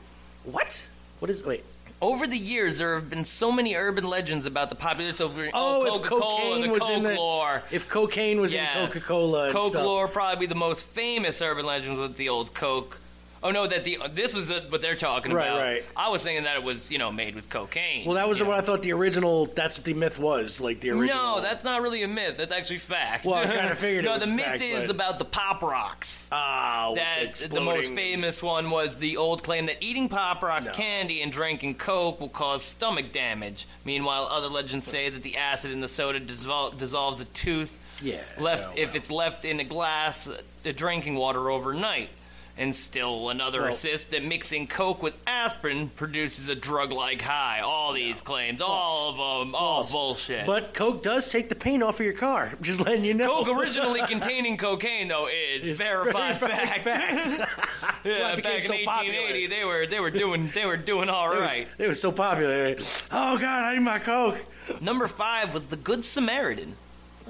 What? 0.45 0.87
What 1.21 1.31
is? 1.31 1.43
Wait. 1.45 1.65
Over 2.03 2.27
the 2.27 2.37
years, 2.37 2.79
there 2.79 2.95
have 2.97 3.09
been 3.09 3.25
so 3.25 3.51
many 3.51 3.75
urban 3.77 4.05
legends 4.05 4.45
about 4.47 4.69
the 4.69 4.75
popular 4.75 5.13
so 5.13 5.29
Oh, 5.55 5.85
cocaine 6.01 6.63
the 6.63 6.69
was 6.69 6.79
Coke 6.81 6.91
in 6.91 7.03
the 7.03 7.15
lore. 7.15 7.63
if 7.71 7.89
cocaine 7.89 8.41
was 8.41 8.53
Yes. 8.53 8.77
in 8.77 8.87
Coca 9.01 9.01
Cola, 9.07 9.53
Coke 9.53 9.75
lore 9.75 10.09
probably 10.09 10.47
the 10.47 10.55
most 10.55 10.83
famous 10.85 11.41
urban 11.41 11.65
legend 11.65 11.99
with 11.99 12.17
the 12.17 12.29
old 12.29 12.53
Coke. 12.53 12.99
Oh 13.45 13.51
no, 13.51 13.67
that 13.67 13.85
the 13.85 13.99
this 14.15 14.33
was 14.33 14.51
uh, 14.51 14.63
what 14.71 14.81
they're 14.81 14.97
talking 14.97 15.31
Right, 15.33 15.47
about. 15.49 15.61
right. 15.61 15.85
I 15.95 16.09
was 16.09 16.23
thinking 16.23 16.45
that 16.45 16.57
it 16.57 16.63
was 16.63 16.91
you 16.91 16.97
know 16.97 17.13
made 17.13 17.35
with 17.35 17.51
cocaine. 17.51 18.07
Well, 18.07 18.15
that 18.15 18.27
was 18.27 18.39
you 18.39 18.47
what 18.47 18.53
know. 18.53 18.59
I 18.59 18.63
thought 18.63 18.81
the 18.81 18.93
original. 18.95 19.45
That's 19.47 19.77
what 19.77 19.85
the 19.85 19.93
myth 19.93 20.19
was, 20.19 20.63
like 20.63 20.81
the 20.81 20.91
original. 20.91 21.37
No, 21.37 21.41
that's 21.43 21.63
not 21.63 21.83
really 21.83 22.03
a 22.03 22.09
myth. 22.09 22.39
That's 22.39 22.53
actually 22.53 22.79
fact. 22.79 23.27
Well, 23.27 23.35
I 23.37 23.45
kinda 23.55 23.75
figured 23.77 24.07
it 24.07 24.09
out. 24.09 24.21
no, 24.21 24.27
was 24.27 24.29
the 24.31 24.35
myth 24.35 24.47
fact, 24.47 24.63
is 24.63 24.87
but- 24.87 24.91
about 24.97 25.19
the 25.19 25.27
pop 25.27 25.63
rocks. 25.63 26.27
ah 26.33 26.93
that 26.95 27.35
the 27.51 27.61
most 27.61 27.81
exploding- 27.81 27.95
famous 27.97 28.43
one 28.43 28.71
was 28.71 28.97
the 28.97 29.19
old 29.19 29.43
claim 29.43 29.67
that 29.67 29.77
eating 29.83 30.09
pop 30.09 30.43
rocks 30.43 30.65
No. 30.67 30.73
candy 30.73 31.21
and 31.21 31.31
drinking 31.31 31.75
coke 31.75 32.21
will 32.21 32.31
cause 32.31 32.63
stomach 32.63 33.13
damage. 33.13 33.67
Meanwhile, 33.85 34.27
other 34.31 34.49
legends 34.49 34.87
say 34.87 35.11
that 35.11 35.23
the 35.23 35.37
acid 35.37 35.71
in 35.71 35.81
the 35.83 35.89
soda 35.89 36.19
dissol- 36.19 36.77
dissolves 36.79 37.21
a 37.21 37.27
tooth 37.27 37.79
Yeah. 38.01 38.21
left 38.39 38.71
oh, 38.73 38.81
if 38.81 38.95
it's 38.95 39.11
left 39.11 39.45
in 39.45 39.61
a 39.61 39.65
glass 39.65 40.29
uh, 40.31 40.41
the 40.63 40.73
drinking 40.73 41.17
water 41.17 41.51
overnight. 41.51 42.09
And 42.57 42.75
still 42.75 43.31
another 43.31 43.63
Well- 43.63 43.71
assist 43.71 44.13
that 44.13 44.23
mixing 44.23 44.69
coke 44.69 45.03
with 45.03 45.17
aspirin 45.27 45.89
produces 45.89 46.47
a 46.47 46.55
drug-like 46.55 47.21
high. 47.21 47.61
All 47.61 47.93
these 47.93 48.21
claims, 48.21 48.61
all 48.61 49.11
of 49.11 49.17
them, 49.41 49.57
all 49.57 49.85
bullshit. 49.91 50.47
But 50.47 50.73
Coke 50.73 51.03
does 51.03 51.29
take 51.33 51.49
the 51.49 51.57
paint 51.57 51.83
off 51.83 51.99
of 51.99 52.07
your 52.07 52.15
car. 52.15 52.51
I'm 52.57 52.59
just 52.63 52.81
letting 52.81 53.05
you 53.05 53.13
know. 53.13 53.45
Coke 53.45 53.59
originally 53.59 54.03
containing 54.07 54.57
cocaine, 54.57 55.09
though, 55.09 55.27
is 55.27 55.67
It's 55.67 55.81
verified 55.81 56.39
fact. 56.39 56.83
fact. 56.85 57.29
yeah, 58.05 58.37
back 58.37 58.63
in 58.63 58.63
so 58.63 58.75
1880, 58.75 58.87
popular. 58.87 59.49
they 59.49 59.65
were 59.65 59.87
they 59.89 59.99
were 60.01 60.11
doing 60.11 60.53
they 60.55 60.65
were 60.65 60.77
doing 60.77 61.09
all 61.09 61.33
It 61.33 61.41
was, 61.41 61.51
right. 61.51 61.67
it 61.79 61.89
was 61.89 62.01
so 62.01 62.13
popular. 62.13 62.77
Oh 63.11 63.37
God, 63.37 63.65
I 63.65 63.75
need 63.75 63.81
my 63.81 63.99
Coke. 63.99 64.39
Number 64.81 65.09
five 65.09 65.53
was 65.55 65.67
the 65.67 65.77
Good 65.77 66.05
Samaritan. 66.05 66.77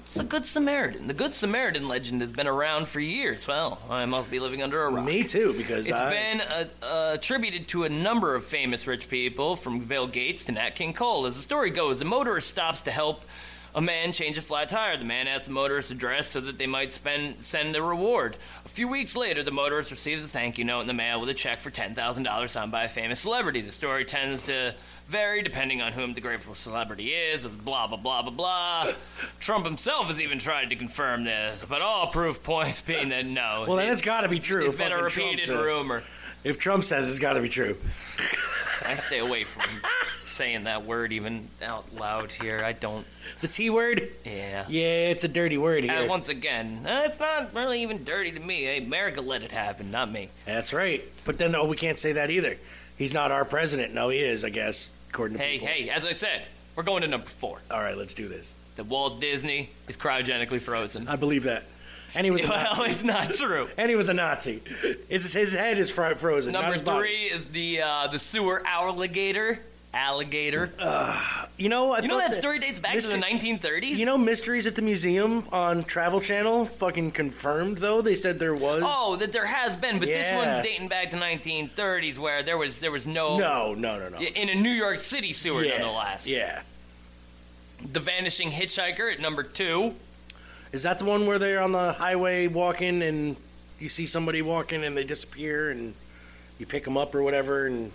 What's 0.04 0.16
the 0.16 0.24
Good 0.24 0.44
Samaritan? 0.44 1.06
The 1.06 1.14
Good 1.14 1.32
Samaritan 1.32 1.88
legend 1.88 2.20
has 2.20 2.30
been 2.30 2.46
around 2.46 2.88
for 2.88 3.00
years. 3.00 3.46
Well, 3.48 3.80
I 3.88 4.04
must 4.04 4.30
be 4.30 4.38
living 4.38 4.62
under 4.62 4.82
a 4.82 4.90
rock. 4.90 5.06
Me 5.06 5.24
too, 5.24 5.54
because 5.56 5.88
It's 5.88 5.98
I, 5.98 6.10
been 6.10 6.40
uh, 6.42 6.64
uh, 6.82 7.10
attributed 7.14 7.68
to 7.68 7.84
a 7.84 7.88
number 7.88 8.34
of 8.34 8.44
famous 8.44 8.86
rich 8.86 9.08
people, 9.08 9.56
from 9.56 9.78
Bill 9.78 10.06
Gates 10.06 10.44
to 10.44 10.52
Nat 10.52 10.74
King 10.74 10.92
Cole. 10.92 11.24
As 11.24 11.36
the 11.36 11.42
story 11.42 11.70
goes, 11.70 12.02
a 12.02 12.04
motorist 12.04 12.50
stops 12.50 12.82
to 12.82 12.90
help 12.90 13.24
a 13.74 13.80
man 13.80 14.12
change 14.12 14.36
a 14.36 14.42
flat 14.42 14.68
tire. 14.68 14.98
The 14.98 15.06
man 15.06 15.26
asks 15.26 15.46
the 15.46 15.52
motorist 15.54 15.90
address 15.90 16.28
so 16.28 16.40
that 16.42 16.58
they 16.58 16.66
might 16.66 16.92
spend 16.92 17.42
send 17.42 17.74
a 17.74 17.82
reward. 17.82 18.36
A 18.66 18.68
few 18.68 18.86
weeks 18.88 19.16
later, 19.16 19.42
the 19.42 19.52
motorist 19.52 19.90
receives 19.90 20.22
a 20.22 20.28
thank 20.28 20.58
you 20.58 20.64
note 20.66 20.82
in 20.82 20.86
the 20.86 20.92
mail 20.92 21.18
with 21.18 21.30
a 21.30 21.34
check 21.34 21.62
for 21.62 21.70
ten 21.70 21.94
thousand 21.94 22.24
dollars 22.24 22.52
signed 22.52 22.70
by 22.70 22.84
a 22.84 22.88
famous 22.90 23.20
celebrity. 23.20 23.62
The 23.62 23.72
story 23.72 24.04
tends 24.04 24.42
to 24.42 24.74
vary 25.08 25.42
depending 25.42 25.80
on 25.82 25.92
whom 25.92 26.14
the 26.14 26.20
grateful 26.20 26.54
celebrity 26.54 27.12
is. 27.12 27.46
Blah 27.46 27.86
blah 27.86 27.96
blah 27.96 28.22
blah 28.22 28.30
blah. 28.30 28.92
Trump 29.40 29.64
himself 29.64 30.06
has 30.06 30.20
even 30.20 30.38
tried 30.38 30.70
to 30.70 30.76
confirm 30.76 31.24
this, 31.24 31.64
but 31.68 31.82
all 31.82 32.08
proof 32.08 32.42
points 32.42 32.80
being 32.80 33.10
that 33.10 33.26
no. 33.26 33.64
Well, 33.66 33.76
then 33.76 33.88
it- 33.88 33.92
it's 33.92 34.02
got 34.02 34.22
to 34.22 34.28
be 34.28 34.40
true. 34.40 34.66
it's 34.66 34.76
been 34.78 34.92
a 34.92 34.96
Trump 35.08 35.14
repeated 35.16 35.48
rumor. 35.48 36.02
If 36.42 36.58
Trump 36.58 36.84
says 36.84 37.08
it's 37.08 37.18
got 37.18 37.34
to 37.34 37.40
be 37.40 37.48
true. 37.48 37.76
I 38.82 38.96
stay 38.96 39.18
away 39.20 39.44
from 39.44 39.62
saying 40.26 40.64
that 40.64 40.84
word 40.84 41.12
even 41.12 41.48
out 41.62 41.94
loud 41.94 42.32
here. 42.32 42.60
I 42.62 42.72
don't. 42.72 43.06
The 43.40 43.48
T 43.48 43.70
word? 43.70 44.10
Yeah. 44.26 44.66
Yeah, 44.68 45.08
it's 45.10 45.24
a 45.24 45.28
dirty 45.28 45.56
word 45.56 45.84
here. 45.84 45.92
And 45.92 46.08
once 46.08 46.28
again, 46.28 46.84
uh, 46.86 47.02
it's 47.06 47.18
not 47.18 47.54
really 47.54 47.80
even 47.82 48.04
dirty 48.04 48.32
to 48.32 48.40
me. 48.40 48.64
Hey, 48.64 48.78
America 48.84 49.20
let 49.22 49.42
it 49.42 49.52
happen, 49.52 49.90
not 49.90 50.10
me. 50.10 50.28
That's 50.44 50.72
right. 50.74 51.02
But 51.24 51.38
then, 51.38 51.54
oh, 51.54 51.64
we 51.66 51.76
can't 51.76 51.98
say 51.98 52.12
that 52.12 52.30
either. 52.30 52.56
He's 52.96 53.12
not 53.12 53.30
our 53.32 53.44
president. 53.44 53.92
No, 53.94 54.08
he 54.08 54.18
is, 54.18 54.44
I 54.44 54.50
guess, 54.50 54.90
according 55.10 55.38
to 55.38 55.42
Hey, 55.42 55.52
people. 55.54 55.68
hey, 55.68 55.90
as 55.90 56.04
I 56.04 56.12
said, 56.12 56.46
we're 56.76 56.82
going 56.84 57.02
to 57.02 57.08
number 57.08 57.26
four. 57.26 57.60
All 57.70 57.80
right, 57.80 57.96
let's 57.96 58.14
do 58.14 58.28
this. 58.28 58.54
That 58.76 58.84
Walt 58.86 59.20
Disney 59.20 59.70
is 59.88 59.96
cryogenically 59.96 60.60
frozen. 60.60 61.08
I 61.08 61.16
believe 61.16 61.44
that. 61.44 61.64
And 62.16 62.24
he 62.24 62.30
was 62.30 62.44
a 62.44 62.48
well, 62.48 62.62
Nazi. 62.76 62.90
it's 62.92 63.02
not 63.04 63.32
true. 63.34 63.68
And 63.76 63.88
he 63.90 63.96
was 63.96 64.08
a 64.08 64.14
Nazi. 64.14 64.62
His, 65.08 65.32
his 65.32 65.54
head 65.54 65.78
is 65.78 65.90
fro- 65.90 66.14
frozen. 66.14 66.52
not 66.52 66.60
Number 66.62 66.72
his 66.74 66.82
body. 66.82 66.98
three 67.08 67.22
is 67.24 67.44
the 67.46 67.82
uh, 67.82 68.06
the 68.08 68.18
sewer 68.18 68.62
alligator. 68.66 69.58
Alligator. 69.92 70.70
You 71.56 71.68
know, 71.68 71.92
I 71.92 72.00
you 72.00 72.08
know 72.08 72.18
thought 72.18 72.32
that 72.32 72.36
story 72.36 72.58
dates 72.58 72.80
back 72.80 72.98
to 72.98 73.06
the 73.06 73.14
1930s. 73.14 73.96
You 73.96 74.06
know, 74.06 74.18
Mysteries 74.18 74.66
at 74.66 74.74
the 74.74 74.82
Museum 74.82 75.44
on 75.52 75.84
Travel 75.84 76.20
Channel 76.20 76.66
fucking 76.66 77.12
confirmed 77.12 77.78
though. 77.78 78.02
They 78.02 78.16
said 78.16 78.40
there 78.40 78.56
was. 78.56 78.82
Oh, 78.84 79.14
that 79.16 79.32
there 79.32 79.46
has 79.46 79.76
been, 79.76 80.00
but 80.00 80.08
this 80.08 80.30
one's 80.32 80.64
dating 80.64 80.88
back 80.88 81.10
to 81.10 81.16
1930s, 81.16 82.18
where 82.18 82.42
there 82.42 82.58
was 82.58 82.80
there 82.80 82.90
was 82.90 83.06
no 83.06 83.38
no, 83.38 83.72
no, 83.72 84.00
no, 84.00 84.08
no. 84.08 84.18
in 84.18 84.48
a 84.48 84.54
New 84.56 84.70
York 84.70 84.98
City 84.98 85.32
sewer, 85.32 85.62
yeah. 85.62 85.78
nonetheless. 85.78 86.26
Yeah. 86.26 86.62
The 87.92 88.00
Vanishing 88.00 88.50
Hitchhiker 88.50 89.12
at 89.12 89.20
number 89.20 89.44
two. 89.44 89.94
Is 90.72 90.82
that 90.82 90.98
the 90.98 91.04
one 91.04 91.24
where 91.24 91.38
they're 91.38 91.62
on 91.62 91.70
the 91.70 91.92
highway 91.92 92.48
walking 92.48 93.00
and 93.00 93.36
you 93.78 93.88
see 93.88 94.06
somebody 94.06 94.42
walking 94.42 94.82
and 94.82 94.96
they 94.96 95.04
disappear 95.04 95.70
and 95.70 95.94
you 96.58 96.66
pick 96.66 96.84
them 96.84 96.96
up 96.96 97.14
or 97.14 97.22
whatever? 97.22 97.66
And 97.66 97.92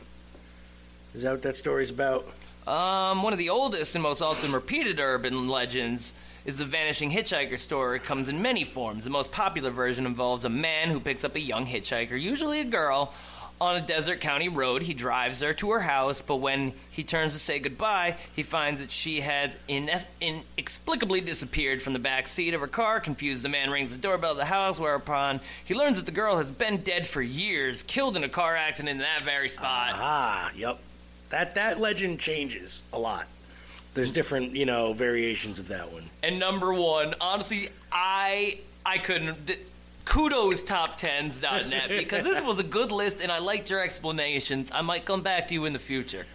is 1.13 1.23
that 1.23 1.31
what 1.31 1.41
that 1.41 1.57
story's 1.57 1.89
about? 1.89 2.25
Um, 2.69 3.23
one 3.23 3.33
of 3.33 3.39
the 3.39 3.49
oldest 3.49 3.95
and 3.95 4.03
most 4.03 4.21
often 4.21 4.51
repeated 4.51 4.99
urban 4.99 5.47
legends 5.47 6.13
is 6.45 6.59
the 6.59 6.65
Vanishing 6.65 7.09
Hitchhiker 7.09 7.57
story. 7.57 7.97
It 7.97 8.03
comes 8.03 8.29
in 8.29 8.43
many 8.43 8.63
forms. 8.63 9.05
The 9.05 9.09
most 9.09 9.31
popular 9.31 9.71
version 9.71 10.05
involves 10.05 10.45
a 10.45 10.49
man 10.49 10.89
who 10.89 10.99
picks 10.99 11.23
up 11.23 11.35
a 11.35 11.39
young 11.39 11.65
hitchhiker, 11.65 12.21
usually 12.21 12.59
a 12.59 12.65
girl, 12.65 13.11
on 13.59 13.75
a 13.75 13.81
desert 13.81 14.21
county 14.21 14.49
road. 14.49 14.83
He 14.83 14.93
drives 14.93 15.41
her 15.41 15.51
to 15.55 15.71
her 15.71 15.79
house, 15.79 16.21
but 16.21 16.35
when 16.35 16.73
he 16.91 17.03
turns 17.03 17.33
to 17.33 17.39
say 17.39 17.57
goodbye, 17.57 18.17
he 18.35 18.43
finds 18.43 18.81
that 18.81 18.91
she 18.91 19.21
has 19.21 19.57
ines- 19.67 20.05
inexplicably 20.21 21.21
disappeared 21.21 21.81
from 21.81 21.93
the 21.93 21.99
back 21.99 22.27
seat 22.27 22.53
of 22.53 22.61
her 22.61 22.67
car. 22.67 22.99
Confused, 22.99 23.43
the 23.43 23.49
man 23.49 23.71
rings 23.71 23.91
the 23.91 23.97
doorbell 23.97 24.33
of 24.33 24.37
the 24.37 24.45
house, 24.45 24.77
whereupon 24.77 25.41
he 25.65 25.73
learns 25.73 25.97
that 25.97 26.05
the 26.05 26.11
girl 26.11 26.37
has 26.37 26.51
been 26.51 26.77
dead 26.83 27.07
for 27.07 27.23
years, 27.23 27.81
killed 27.81 28.15
in 28.15 28.23
a 28.23 28.29
car 28.29 28.55
accident 28.55 28.91
in 28.91 28.97
that 28.99 29.23
very 29.23 29.49
spot. 29.49 29.93
Ah, 29.95 30.51
yep. 30.55 30.79
That 31.29 31.55
that 31.55 31.79
legend 31.79 32.19
changes 32.19 32.81
a 32.91 32.99
lot. 32.99 33.27
There's 33.93 34.11
different, 34.11 34.55
you 34.55 34.65
know, 34.65 34.93
variations 34.93 35.59
of 35.59 35.67
that 35.69 35.91
one. 35.91 36.03
And 36.23 36.39
number 36.39 36.73
one, 36.73 37.15
honestly, 37.21 37.69
I 37.91 38.59
I 38.85 38.97
couldn't. 38.97 39.47
Th- 39.47 39.59
kudos 40.05 40.63
top10s.net 40.63 41.89
because 41.89 42.23
this 42.23 42.41
was 42.41 42.57
a 42.59 42.63
good 42.63 42.91
list 42.91 43.21
and 43.21 43.31
I 43.31 43.39
liked 43.39 43.69
your 43.69 43.79
explanations. 43.79 44.71
I 44.73 44.81
might 44.81 45.05
come 45.05 45.21
back 45.21 45.47
to 45.49 45.53
you 45.53 45.65
in 45.65 45.73
the 45.73 45.79
future. 45.79 46.25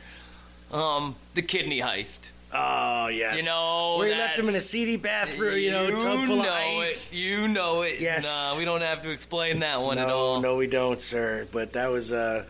Um, 0.71 1.17
the 1.35 1.43
kidney 1.43 1.81
heist. 1.81 2.31
Oh 2.53 3.09
yes. 3.09 3.37
You 3.37 3.43
know, 3.43 3.97
we 3.99 4.11
left 4.15 4.39
him 4.39 4.49
in 4.49 4.55
a 4.55 4.61
seedy 4.61 4.97
bathroom, 4.97 5.59
you 5.59 5.73
know, 5.73 5.89
you 5.89 5.99
tub 5.99 6.25
full 6.27 6.39
of 6.41 6.47
know 6.47 6.53
ice. 6.53 7.11
it. 7.11 7.17
You 7.17 7.49
know 7.49 7.83
it. 7.83 7.99
Yes. 7.99 8.23
Nah, 8.25 8.57
we 8.57 8.65
don't 8.65 8.81
have 8.83 9.03
to 9.03 9.11
explain 9.11 9.59
that 9.61 9.81
one 9.83 9.99
at 9.99 10.09
all. 10.09 10.41
no, 10.41 10.55
we 10.57 10.69
don't, 10.69 11.01
sir. 11.01 11.49
But 11.51 11.73
that 11.73 11.91
was 11.91 12.13
uh, 12.13 12.45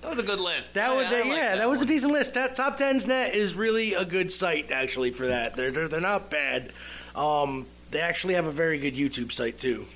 That 0.00 0.10
was 0.10 0.18
a 0.18 0.22
good 0.22 0.40
list. 0.40 0.74
that 0.74 0.90
I- 0.90 0.94
was 0.96 1.06
I 1.06 1.20
like 1.20 1.26
yeah, 1.26 1.56
that, 1.56 1.68
was 1.68 1.82
a 1.82 1.86
decent 1.86 2.12
list. 2.12 2.34
That, 2.34 2.54
Top 2.56 2.76
Tens 2.76 3.06
Net 3.06 3.34
is 3.34 3.54
really 3.54 3.94
a 3.94 4.04
good 4.04 4.32
site 4.32 4.70
actually 4.70 5.10
for 5.10 5.26
that. 5.28 5.56
They're 5.56 5.70
they're, 5.70 5.88
they're 5.88 6.00
not 6.00 6.30
bad. 6.30 6.72
Um, 7.16 7.66
they 7.90 8.00
actually 8.00 8.34
have 8.34 8.46
a 8.46 8.52
very 8.52 8.78
good 8.78 8.94
YouTube 8.94 9.32
site 9.32 9.58
too. 9.58 9.86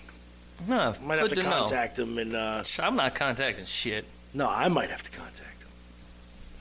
Huh, 0.69 0.95
Might 1.03 1.19
have 1.19 1.29
good 1.29 1.37
to 1.37 1.43
to 1.43 1.49
know. 1.51 1.59
contact 1.61 1.97
them 1.97 2.19
and 2.19 2.35
uh, 2.37 2.63
I'm 2.79 2.97
not 2.97 3.15
contacting 3.15 3.65
shit. 3.65 4.05
no, 4.35 4.49
I 4.49 4.69
might 4.69 4.91
have 4.91 5.03
to 5.03 5.11
contact 5.11 5.39
them. 5.39 5.47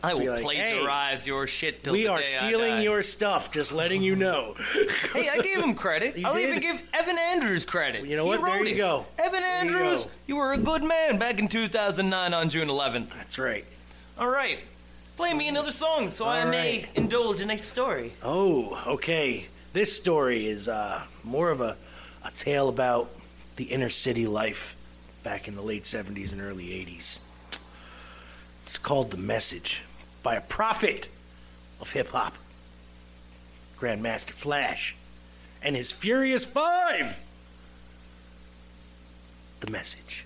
I 0.04 0.14
will 0.14 0.34
like, 0.34 0.42
plagiarize 0.44 1.28
your 1.28 1.46
shit 1.48 1.84
till 1.84 1.94
We 1.94 2.04
the 2.04 2.08
are 2.10 2.20
day 2.22 2.36
I 2.36 2.38
stealing 2.40 2.82
your 2.82 3.02
stuff. 3.04 3.52
Just 3.52 3.72
letting 3.72 4.02
you 4.02 4.16
know. 4.16 4.56
Hey, 5.14 5.28
I 5.28 5.40
gave 5.40 5.58
him 5.62 5.76
credit. 5.76 6.18
You 6.18 6.26
I'll 6.26 6.36
did. 6.36 6.48
even 6.48 6.60
give 6.62 6.82
Evan 6.94 7.18
Andrews 7.18 7.66
credit. 7.66 8.06
You 8.06 8.16
know 8.16 8.24
He 8.24 8.30
what? 8.38 8.46
There 8.46 8.64
you 8.66 8.76
it. 8.76 8.78
go. 8.78 9.06
Evan 9.20 9.42
you 9.42 9.46
Andrews, 9.46 10.06
go. 10.06 10.12
you 10.28 10.36
were 10.38 10.54
a 10.54 10.58
good 10.58 10.84
man 10.84 11.18
back 11.18 11.38
in 11.38 11.48
2009 11.50 12.34
on 12.34 12.50
June 12.50 12.70
11th. 12.70 13.10
That's 13.10 13.38
right. 13.38 13.66
All 14.18 14.30
right. 14.30 14.60
Play 15.18 15.34
me 15.34 15.50
another 15.50 15.72
song 15.72 16.12
so 16.12 16.26
I 16.26 16.46
may 16.46 16.80
right. 16.82 16.90
indulge 16.96 17.42
in 17.42 17.52
a 17.52 17.58
story. 17.58 18.14
Oh, 18.24 18.82
okay. 18.88 19.48
This 19.74 19.94
story 19.96 20.48
is 20.48 20.68
uh, 20.68 21.02
more 21.24 21.50
of 21.52 21.60
a, 21.62 21.76
a 22.24 22.32
tale 22.32 22.70
about 22.70 23.10
the 23.58 23.66
inner 23.66 23.90
city 23.90 24.26
life 24.26 24.76
back 25.24 25.48
in 25.48 25.56
the 25.56 25.62
late 25.62 25.84
70s 25.84 26.32
and 26.32 26.42
early 26.42 26.68
80s. 26.68 27.20
It's 28.64 28.78
called 28.78 29.12
The 29.12 29.18
Message 29.18 29.82
by 30.24 30.36
a 30.36 30.42
prophet 30.42 31.08
of 31.80 31.92
hip 31.92 32.10
hop, 32.10 32.36
Grandmaster 33.80 34.32
Flash, 34.32 34.96
and 35.62 35.76
his 35.76 35.92
Furious 35.92 36.46
Five. 36.46 37.20
The 39.62 39.70
Message. 39.70 40.26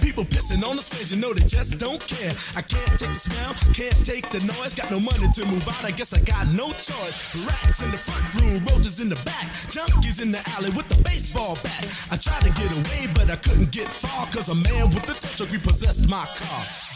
People 0.00 0.24
pissing 0.24 0.62
on 0.62 0.76
the 0.76 0.82
stage, 0.82 1.10
you 1.10 1.16
know 1.16 1.32
they 1.32 1.44
just 1.44 1.78
don't 1.78 2.00
care. 2.06 2.34
I 2.54 2.62
can't 2.62 2.98
take 2.98 3.08
the 3.08 3.14
smell, 3.14 3.54
can't 3.72 4.04
take 4.04 4.28
the 4.30 4.40
noise. 4.40 4.74
Got 4.74 4.90
no 4.90 5.00
money 5.00 5.26
to 5.34 5.44
move 5.46 5.66
out, 5.68 5.84
I 5.84 5.90
guess 5.90 6.12
I 6.12 6.20
got 6.20 6.46
no 6.48 6.72
choice. 6.72 7.34
Rats 7.46 7.82
in 7.82 7.90
the 7.90 7.98
front 7.98 8.24
room, 8.34 8.64
roaches 8.66 9.00
in 9.00 9.08
the 9.08 9.16
back, 9.24 9.46
junkies 9.74 10.22
in 10.22 10.32
the 10.32 10.42
alley 10.56 10.70
with 10.70 10.88
the 10.88 10.96
baseball 11.02 11.58
bat. 11.62 11.88
I 12.10 12.16
tried 12.16 12.42
to 12.42 12.50
get 12.50 12.70
away, 12.72 13.08
but 13.14 13.30
I 13.30 13.36
couldn't 13.36 13.70
get 13.70 13.88
far, 13.88 14.26
cause 14.26 14.48
a 14.48 14.54
man 14.54 14.90
with 14.90 15.04
a 15.08 15.14
tow 15.14 15.44
truck 15.44 15.52
repossessed 15.52 16.08
my 16.08 16.24
car. 16.36 16.93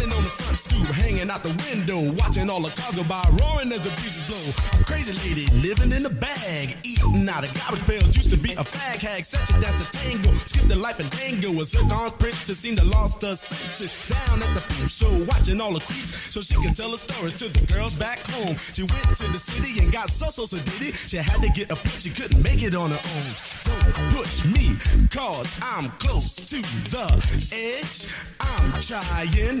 Standing 0.00 0.16
on 0.16 0.24
the 0.24 0.30
front 0.30 0.58
stoop, 0.58 0.86
hanging 0.96 1.28
out 1.28 1.42
the 1.42 1.52
window, 1.68 2.00
watching 2.12 2.48
all 2.48 2.62
the 2.62 2.70
cars 2.70 2.94
go 2.94 3.04
by, 3.04 3.22
roaring 3.36 3.70
as 3.70 3.82
the 3.82 3.90
breezes 4.00 4.26
blow. 4.26 4.80
A 4.80 4.84
crazy 4.84 5.12
lady 5.12 5.44
living 5.60 5.92
in 5.92 6.06
a 6.06 6.08
bag, 6.08 6.74
eating 6.84 7.28
out 7.28 7.44
of 7.44 7.52
garbage 7.52 7.84
pails. 7.84 8.16
Used 8.16 8.30
to 8.30 8.38
be 8.38 8.52
a 8.54 8.64
fag 8.64 8.96
hag, 8.96 9.26
such 9.26 9.50
a 9.50 9.60
dance 9.60 9.76
to 9.76 9.98
tango. 9.98 10.32
Skipped 10.32 10.68
the 10.68 10.76
life 10.76 11.00
and 11.00 11.12
tango. 11.12 11.52
A 11.60 11.64
zircon 11.66 12.12
princess 12.12 12.58
seemed 12.60 12.78
to 12.78 12.84
lost 12.84 13.20
her 13.20 13.36
senses. 13.36 13.92
Down 14.08 14.42
at 14.42 14.54
the 14.54 14.62
peep 14.72 14.88
show, 14.88 15.12
watching 15.24 15.60
all 15.60 15.74
the 15.74 15.80
creeps, 15.80 16.32
so 16.32 16.40
she 16.40 16.54
can 16.54 16.72
tell 16.72 16.92
her 16.92 16.98
stories 16.98 17.34
to 17.34 17.48
the 17.48 17.60
girls 17.70 17.94
back 17.94 18.20
home. 18.28 18.56
She 18.56 18.84
went 18.84 19.16
to 19.18 19.26
the 19.28 19.38
city 19.38 19.80
and 19.80 19.92
got 19.92 20.08
so 20.08 20.30
so 20.30 20.46
so 20.46 20.56
diddy. 20.56 20.92
She 20.92 21.18
had 21.18 21.42
to 21.42 21.50
get 21.50 21.70
a 21.72 21.76
pimp, 21.76 22.00
she 22.00 22.08
couldn't 22.08 22.42
make 22.42 22.62
it 22.62 22.74
on 22.74 22.90
her 22.90 23.02
own. 23.16 23.28
Don't 23.64 24.14
push 24.16 24.46
me, 24.46 24.76
cause 25.10 25.58
I'm 25.60 25.90
close 25.98 26.36
to 26.36 26.56
the 26.88 27.06
edge. 27.52 28.06
I'm 28.40 28.80
trying 28.80 29.60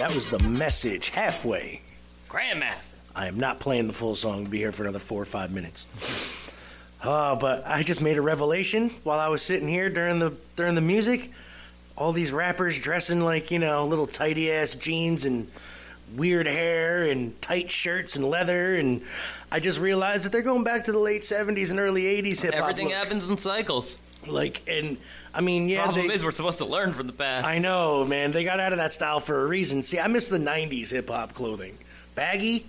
That 0.00 0.14
was 0.14 0.30
the 0.30 0.38
message. 0.38 1.10
Halfway. 1.10 1.82
Grandmaster. 2.26 2.94
I 3.14 3.26
am 3.26 3.38
not 3.38 3.60
playing 3.60 3.86
the 3.86 3.92
full 3.92 4.14
song 4.14 4.44
to 4.44 4.50
be 4.50 4.56
here 4.56 4.72
for 4.72 4.82
another 4.82 4.98
four 4.98 5.20
or 5.20 5.26
five 5.26 5.50
minutes. 5.52 5.84
Oh, 7.04 7.36
but 7.36 7.66
I 7.66 7.82
just 7.82 8.00
made 8.00 8.16
a 8.16 8.22
revelation 8.22 8.94
while 9.04 9.18
I 9.18 9.28
was 9.28 9.42
sitting 9.42 9.68
here 9.68 9.90
during 9.90 10.18
the 10.18 10.32
during 10.56 10.74
the 10.74 10.80
music. 10.80 11.30
All 11.98 12.14
these 12.14 12.32
rappers 12.32 12.78
dressing 12.78 13.20
like, 13.20 13.50
you 13.50 13.58
know, 13.58 13.86
little 13.86 14.06
tidy 14.06 14.50
ass 14.50 14.74
jeans 14.74 15.26
and 15.26 15.50
weird 16.16 16.46
hair 16.46 17.04
and 17.04 17.38
tight 17.42 17.70
shirts 17.70 18.16
and 18.16 18.24
leather 18.24 18.76
and 18.76 19.02
I 19.52 19.60
just 19.60 19.78
realized 19.78 20.24
that 20.24 20.32
they're 20.32 20.40
going 20.40 20.64
back 20.64 20.86
to 20.86 20.92
the 20.92 20.98
late 20.98 21.22
70s 21.22 21.68
and 21.70 21.78
early 21.78 22.04
80s 22.04 22.40
hip 22.40 22.54
hop. 22.54 22.62
Everything 22.62 22.86
look. 22.86 22.96
happens 22.96 23.28
in 23.28 23.36
cycles. 23.36 23.98
Like 24.26 24.62
and 24.68 24.98
I 25.34 25.40
mean, 25.40 25.68
yeah, 25.68 25.84
Problem 25.84 26.08
they- 26.08 26.14
is, 26.14 26.24
we're 26.24 26.30
supposed 26.32 26.58
to 26.58 26.66
learn 26.66 26.92
from 26.92 27.06
the 27.06 27.12
past. 27.12 27.46
I 27.46 27.58
know, 27.58 28.04
man. 28.04 28.32
They 28.32 28.44
got 28.44 28.60
out 28.60 28.72
of 28.72 28.78
that 28.78 28.92
style 28.92 29.20
for 29.20 29.42
a 29.42 29.46
reason. 29.46 29.82
See, 29.82 29.98
I 29.98 30.06
miss 30.08 30.28
the 30.28 30.38
'90s 30.38 30.90
hip 30.90 31.08
hop 31.08 31.34
clothing, 31.34 31.78
baggy, 32.14 32.66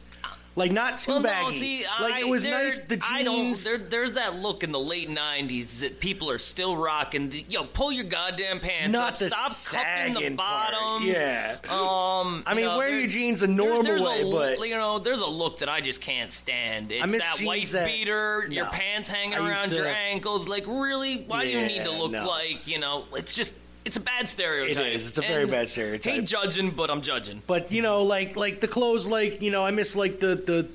like 0.55 0.71
not 0.71 0.99
too 0.99 1.11
Well, 1.13 1.23
baggy. 1.23 1.45
no, 1.53 1.59
see, 1.59 1.85
like 2.01 2.13
I, 2.15 2.19
it 2.19 2.27
was 2.27 2.43
there- 2.43 2.63
nice. 2.65 2.79
The 2.79 2.97
jeans. 2.97 3.05
I 3.09 3.23
don't. 3.23 3.57
There, 3.63 3.77
there's 3.77 4.13
that 4.13 4.35
look 4.35 4.63
in 4.63 4.71
the 4.73 4.79
late 4.79 5.09
'90s 5.09 5.79
that 5.79 5.99
people 6.01 6.29
are 6.29 6.39
still 6.39 6.75
rocking. 6.75 7.29
The, 7.29 7.45
yo, 7.47 7.63
pull 7.63 7.91
your 7.91 8.03
goddamn 8.03 8.59
pants 8.59 8.91
Not 8.91 9.13
up. 9.13 9.19
the 9.19 9.29
Stop 9.29 9.51
cupping 9.83 10.13
the 10.15 10.35
part, 10.35 10.73
yeah. 11.03 11.57
Um. 11.69 12.43
I 12.45 12.51
you 12.51 12.55
mean, 12.57 12.65
know, 12.65 12.77
wear 12.77 12.89
your 12.99 13.07
jeans 13.07 13.41
a 13.43 13.47
normal 13.47 13.83
there's 13.83 14.01
way, 14.01 14.21
a, 14.21 14.31
but- 14.31 14.67
you 14.67 14.75
know, 14.75 14.99
there's 14.99 15.21
a 15.21 15.25
look 15.25 15.59
that 15.59 15.69
I 15.69 15.79
just 15.79 16.01
can't 16.01 16.31
stand. 16.33 16.91
It's 16.91 17.05
miss 17.09 17.21
that 17.21 17.37
jeans 17.37 17.47
white 17.47 17.67
that- 17.69 17.85
beater, 17.85 18.45
your 18.49 18.65
No. 18.65 18.71
pants 18.71 19.07
hanging 19.09 19.35
I 19.39 19.49
around 19.49 19.71
your 19.71 19.85
to- 19.85 19.89
ankles. 19.89 20.47
Like, 20.49 20.65
really? 20.67 21.17
Why 21.27 21.45
do 21.45 21.51
you 21.51 21.61
need 21.65 21.85
to 21.85 21.91
look 21.91 22.11
no. 22.11 22.27
like? 22.27 22.67
You 22.67 22.79
know, 22.79 23.05
it's 23.15 23.33
just. 23.33 23.53
It's 23.83 23.97
a 23.97 24.01
bad 24.01 24.29
stereotype. 24.29 24.93
is. 24.93 25.07
It's 25.09 25.17
a 25.17 25.21
very 25.21 25.43
And 25.43 25.51
bad 25.51 25.69
stereotype. 25.69 26.13
Ain't 26.13 26.27
judging, 26.27 26.71
but 26.71 26.91
I'm 26.91 27.01
judging. 27.01 27.41
But 27.47 27.71
you 27.71 27.81
know, 27.81 28.03
like 28.03 28.35
like 28.35 28.61
the 28.61 28.67
clothes, 28.67 29.07
like 29.07 29.41
you 29.41 29.51
know, 29.51 29.65
I 29.65 29.71
miss 29.71 29.95
like 29.95 30.19
the 30.19 30.35
the 30.35 30.67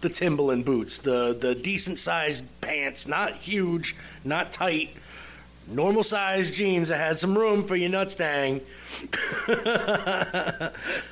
the 0.00 0.08
Timberland 0.08 0.64
boots, 0.64 0.98
the 0.98 1.34
the 1.38 1.54
decent 1.54 1.98
sized 1.98 2.44
pants, 2.60 3.06
not 3.06 3.34
huge, 3.34 3.96
not 4.24 4.52
tight, 4.52 4.96
normal 5.74 6.02
sized 6.02 6.54
jeans 6.54 6.88
that 6.88 6.98
had 6.98 7.18
some 7.18 7.36
room 7.36 7.64
for 7.64 7.74
your 7.76 7.88
nuts 7.90 8.14
to 8.16 8.24
hang. 8.24 8.60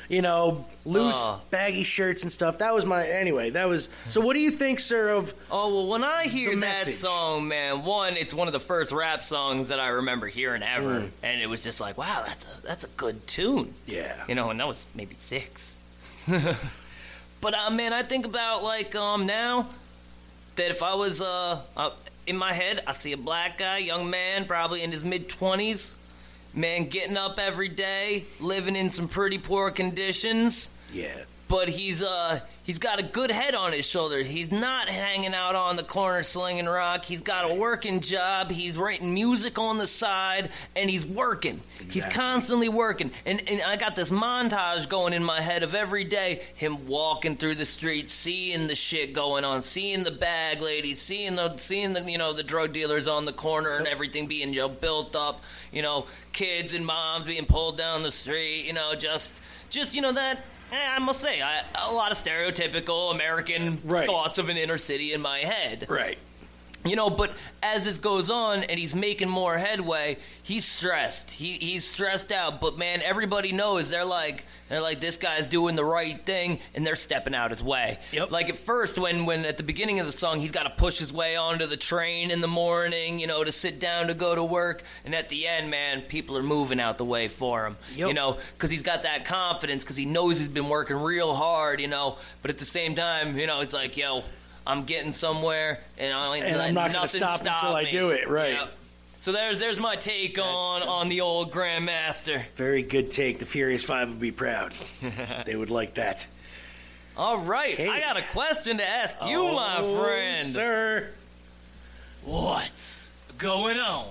you 0.09 0.23
know, 0.23 0.65
loose, 0.85 1.15
Ah. 1.17 1.41
baggy 1.51 1.83
shirts 1.85 2.23
and 2.23 2.33
stuff. 2.33 2.59
That 2.59 2.75
was 2.75 2.85
my 2.85 3.07
anyway. 3.07 3.51
That 3.51 3.69
was. 3.69 3.89
So, 4.09 4.21
what 4.21 4.35
do 4.35 4.41
you 4.41 4.51
think, 4.51 4.81
sir? 4.81 5.11
Of 5.11 5.33
Oh 5.51 5.75
well, 5.75 5.87
when 5.87 6.05
I 6.05 6.25
hear 6.25 6.55
that 6.57 6.87
song, 6.93 7.49
man, 7.49 7.85
one, 7.85 8.17
it's 8.17 8.35
one 8.35 8.47
of 8.49 8.53
the 8.53 8.61
first 8.61 8.93
rap 8.93 9.23
songs 9.25 9.69
that 9.69 9.81
I 9.81 9.89
remember 9.89 10.27
hearing 10.27 10.63
ever, 10.63 11.01
Mm. 11.01 11.11
and 11.23 11.41
it 11.41 11.49
was 11.49 11.63
just 11.63 11.81
like, 11.81 11.97
wow, 11.99 12.23
that's 12.27 12.59
a 12.59 12.63
that's 12.63 12.85
a 12.85 12.89
good 12.89 13.27
tune, 13.27 13.75
yeah, 13.87 14.15
you 14.29 14.35
know, 14.35 14.51
and 14.51 14.61
that 14.61 14.69
was 14.69 14.87
maybe 14.95 15.15
six. 15.19 15.77
but 17.41 17.55
uh, 17.55 17.71
man, 17.71 17.93
I 17.93 18.03
think 18.03 18.27
about 18.27 18.63
like 18.63 18.95
um 18.95 19.27
now 19.27 19.69
that 20.57 20.71
if 20.71 20.83
I 20.83 20.95
was 20.95 21.21
uh, 21.23 21.61
uh 21.77 21.91
in 22.31 22.39
my 22.39 22.53
head, 22.53 22.83
I 22.87 22.95
see 22.95 23.13
a 23.13 23.17
black 23.19 23.59
guy, 23.59 23.79
young 23.79 24.09
man, 24.09 24.47
probably 24.47 24.83
in 24.83 24.93
his 24.93 25.05
mid 25.05 25.29
twenties, 25.29 25.95
man, 26.55 26.87
getting 26.87 27.17
up 27.17 27.39
every 27.39 27.69
day, 27.69 28.25
living 28.39 28.77
in 28.77 28.91
some 28.91 29.09
pretty 29.09 29.37
poor 29.37 29.71
conditions. 29.71 30.71
Yeah, 30.93 31.25
but 31.49 31.69
he's 31.69 32.01
uh 32.03 32.41
he's 32.71 32.79
got 32.79 33.01
a 33.01 33.03
good 33.03 33.33
head 33.33 33.57
on 33.57 33.73
his 33.73 33.85
shoulders. 33.85 34.29
He's 34.29 34.53
not 34.53 34.89
hanging 34.89 35.35
out 35.35 35.57
on 35.57 35.75
the 35.75 35.83
corner 35.83 36.23
slinging 36.23 36.67
rock. 36.67 37.05
He's 37.05 37.21
got 37.21 37.51
a 37.51 37.55
working 37.55 37.99
job. 37.99 38.53
He's 38.53 38.77
writing 38.77 39.13
music 39.13 39.59
on 39.59 39.79
the 39.79 39.89
side, 39.89 40.51
and 40.77 40.89
he's 40.89 41.05
working. 41.05 41.61
He's 41.89 42.05
constantly 42.05 42.69
working. 42.69 43.11
And 43.27 43.43
and 43.49 43.61
I 43.61 43.75
got 43.75 43.97
this 43.97 44.11
montage 44.11 44.89
going 44.89 45.15
in 45.15 45.25
my 45.25 45.41
head 45.41 45.65
of 45.65 45.75
every 45.75 46.05
day 46.05 46.43
him 46.55 46.87
walking 46.87 47.37
through 47.37 47.57
the 47.57 47.67
streets, 47.67 48.13
seeing 48.13 48.69
the 48.69 48.77
shit 48.77 49.15
going 49.15 49.45
on, 49.45 49.63
seeing 49.63 50.05
the 50.05 50.13
bag 50.13 50.61
ladies, 50.61 51.03
seeing 51.03 51.35
the 51.35 51.57
seeing 51.57 51.93
the 51.93 52.09
you 52.09 52.19
know 52.19 52.33
the 52.33 52.45
drug 52.45 52.73
dealers 52.73 53.09
on 53.09 53.25
the 53.25 53.33
corner 53.33 53.79
and 53.79 53.89
everything 53.89 54.29
being 54.29 54.55
you 54.55 54.61
know 54.61 54.69
built 54.69 55.17
up. 55.17 55.41
You 55.73 55.83
know, 55.83 56.07
kids 56.33 56.73
and 56.73 56.87
moms 56.87 57.27
being 57.27 57.47
pulled 57.47 57.79
down 57.79 58.05
the 58.05 58.13
street. 58.13 58.65
You 58.65 58.75
know, 58.75 58.95
just 58.95 59.41
just 59.71 59.93
you 59.93 60.03
know 60.03 60.13
that. 60.13 60.45
Eh, 60.73 60.77
I 60.97 60.99
must 60.99 61.21
say, 61.21 61.41
I, 61.43 61.63
a 61.87 61.93
lot 61.93 62.13
of 62.13 62.19
stereotypical 62.19 63.13
American 63.13 63.81
Right. 63.85 64.07
thoughts 64.07 64.39
of 64.39 64.49
an 64.49 64.57
inner 64.57 64.79
city 64.79 65.13
in 65.13 65.21
my 65.21 65.39
head. 65.41 65.87
right. 65.89 66.19
You 66.85 66.97
know, 66.97 67.11
but 67.11 67.33
as 67.63 67.85
this 67.85 67.99
goes 67.99 68.31
on 68.31 68.63
and 68.63 68.79
he's 68.81 68.95
making 68.95 69.29
more 69.29 69.59
headway, 69.59 70.17
he's 70.43 70.65
stressed. 70.65 71.31
He 71.31 71.59
he's 71.59 71.87
stressed 71.87 72.33
out. 72.33 72.61
But 72.61 72.79
man, 72.79 73.03
everybody 73.03 73.53
knows 73.53 73.91
they're 73.91 74.05
like 74.05 74.47
they're 74.71 74.81
like 74.81 74.99
this 74.99 75.19
guy's 75.19 75.47
doing 75.47 75.77
the 75.77 75.85
right 75.85 76.25
thing 76.25 76.59
and 76.75 76.87
they're 76.87 76.97
stepping 76.97 77.35
out 77.35 77.51
his 77.51 77.63
way. 77.63 77.99
Yep. 78.13 78.31
Like 78.31 78.49
at 78.49 78.57
first 78.57 78.99
when 78.99 79.27
when 79.27 79.45
at 79.45 79.59
the 79.59 79.63
beginning 79.63 80.01
of 80.01 80.07
the 80.07 80.13
song 80.13 80.41
he's 80.41 80.53
got 80.53 80.63
to 80.63 80.71
push 80.71 80.99
his 80.99 81.13
way 81.13 81.37
onto 81.37 81.67
the 81.67 81.77
train 81.77 82.31
in 82.31 82.41
the 82.41 82.49
morning, 82.49 83.19
you 83.19 83.27
know, 83.27 83.45
to 83.45 83.53
sit 83.53 83.79
down 83.79 84.07
to 84.07 84.15
go 84.15 84.35
to 84.35 84.43
work, 84.43 84.83
and 85.05 85.15
at 85.15 85.29
the 85.29 85.47
end, 85.47 85.71
man, 85.71 86.01
people 86.01 86.39
are 86.39 86.43
moving 86.43 86.81
out 86.81 86.97
the 86.97 87.05
way 87.05 87.29
for 87.29 87.67
him. 87.67 87.77
Yep. 87.95 88.09
You 88.09 88.15
know, 88.15 88.39
cuz 88.57 88.71
he's 88.71 88.83
got 88.83 89.03
that 89.03 89.27
confidence 89.27 89.85
cuz 89.85 89.97
he 89.97 90.07
knows 90.07 90.39
he's 90.39 90.49
been 90.49 90.71
working 90.71 90.97
real 90.97 91.35
hard, 91.35 91.79
you 91.79 91.89
know, 91.89 92.17
but 92.41 92.51
at 92.51 92.57
the 92.57 92.65
same 92.65 92.95
time, 92.95 93.37
you 93.39 93.47
know, 93.47 93.61
it's 93.61 93.75
like, 93.75 93.99
yo, 93.99 94.25
I'm 94.71 94.85
getting 94.85 95.11
somewhere, 95.13 95.81
and, 95.99 96.13
I 96.15 96.37
ain't 96.37 96.47
And 96.47 96.63
I'm 96.63 96.75
not 96.75 96.93
gonna 96.93 97.01
nothing 97.01 97.21
stop 97.21 97.41
until 97.41 97.75
I 97.75 97.91
do 97.91 98.11
it, 98.11 98.29
right. 98.29 98.53
Yep. 98.53 98.73
So 99.21 99.33
there's 99.33 99.59
there's 99.59 99.79
my 99.81 99.97
take 99.97 100.39
on 100.39 100.83
on 100.85 101.09
the 101.09 101.21
old 101.23 101.51
Grandmaster. 101.53 102.43
Very 102.57 102.83
good 102.83 103.11
take. 103.13 103.39
The 103.41 103.47
Furious 103.47 103.83
Five 103.83 104.09
would 104.11 104.21
be 104.21 104.31
proud. 104.31 104.73
they 105.45 105.57
would 105.57 105.71
like 105.71 105.95
that. 105.95 106.27
All 107.17 107.39
right, 107.39 107.75
Hey. 107.77 107.89
I 107.89 107.99
got 108.01 108.17
a 108.17 108.23
question 108.23 108.79
to 108.79 108.89
ask 108.89 109.17
you, 109.27 109.41
oh, 109.41 109.55
my 109.55 109.79
Oh, 109.81 110.01
friend. 110.01 110.47
sir. 110.47 111.11
What's 112.25 113.11
going 113.37 113.79
on 113.79 114.07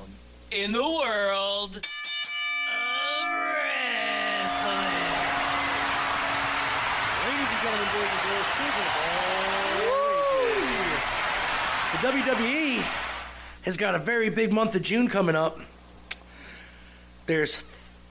in 0.52 0.72
the 0.74 0.84
world 0.84 1.78
of 1.78 1.82
wrestling? 3.34 5.00
Ladies 7.26 7.50
and 7.50 7.62
gentlemen, 7.64 7.90
boys 7.96 8.12
and 8.14 8.22
girls, 8.28 8.48
children 8.60 8.86
of 8.86 8.94
all 9.00 9.80
ages, 10.46 11.06
the 11.89 11.89
WWE 12.00 12.82
has 13.64 13.76
got 13.76 13.94
a 13.94 14.00
very 14.00 14.30
big 14.30 14.54
month 14.54 14.74
of 14.74 14.82
June 14.82 15.10
coming 15.10 15.36
up. 15.36 15.60
There's 17.26 17.60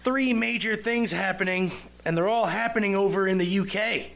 three 0.03 0.35
major 0.35 0.77
things 0.77 1.11
happening, 1.11 1.73
and 2.05 2.15
they're 2.15 2.29
all 2.29 2.45
happening 2.45 2.95
over 2.95 3.27
in 3.27 3.39
the 3.39 3.61
UK. 3.61 4.11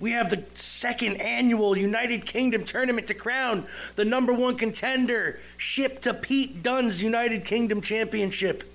We 0.00 0.10
have 0.10 0.30
the 0.30 0.42
second 0.54 1.20
annual 1.20 1.78
United 1.78 2.26
Kingdom 2.26 2.64
tournament 2.64 3.06
to 3.06 3.14
crown 3.14 3.68
the 3.94 4.04
number 4.04 4.32
one 4.32 4.56
contender, 4.56 5.38
ship 5.56 6.00
to 6.02 6.12
Pete 6.12 6.64
Dunne's 6.64 7.00
United 7.00 7.44
Kingdom 7.44 7.82
Championship. 7.82 8.71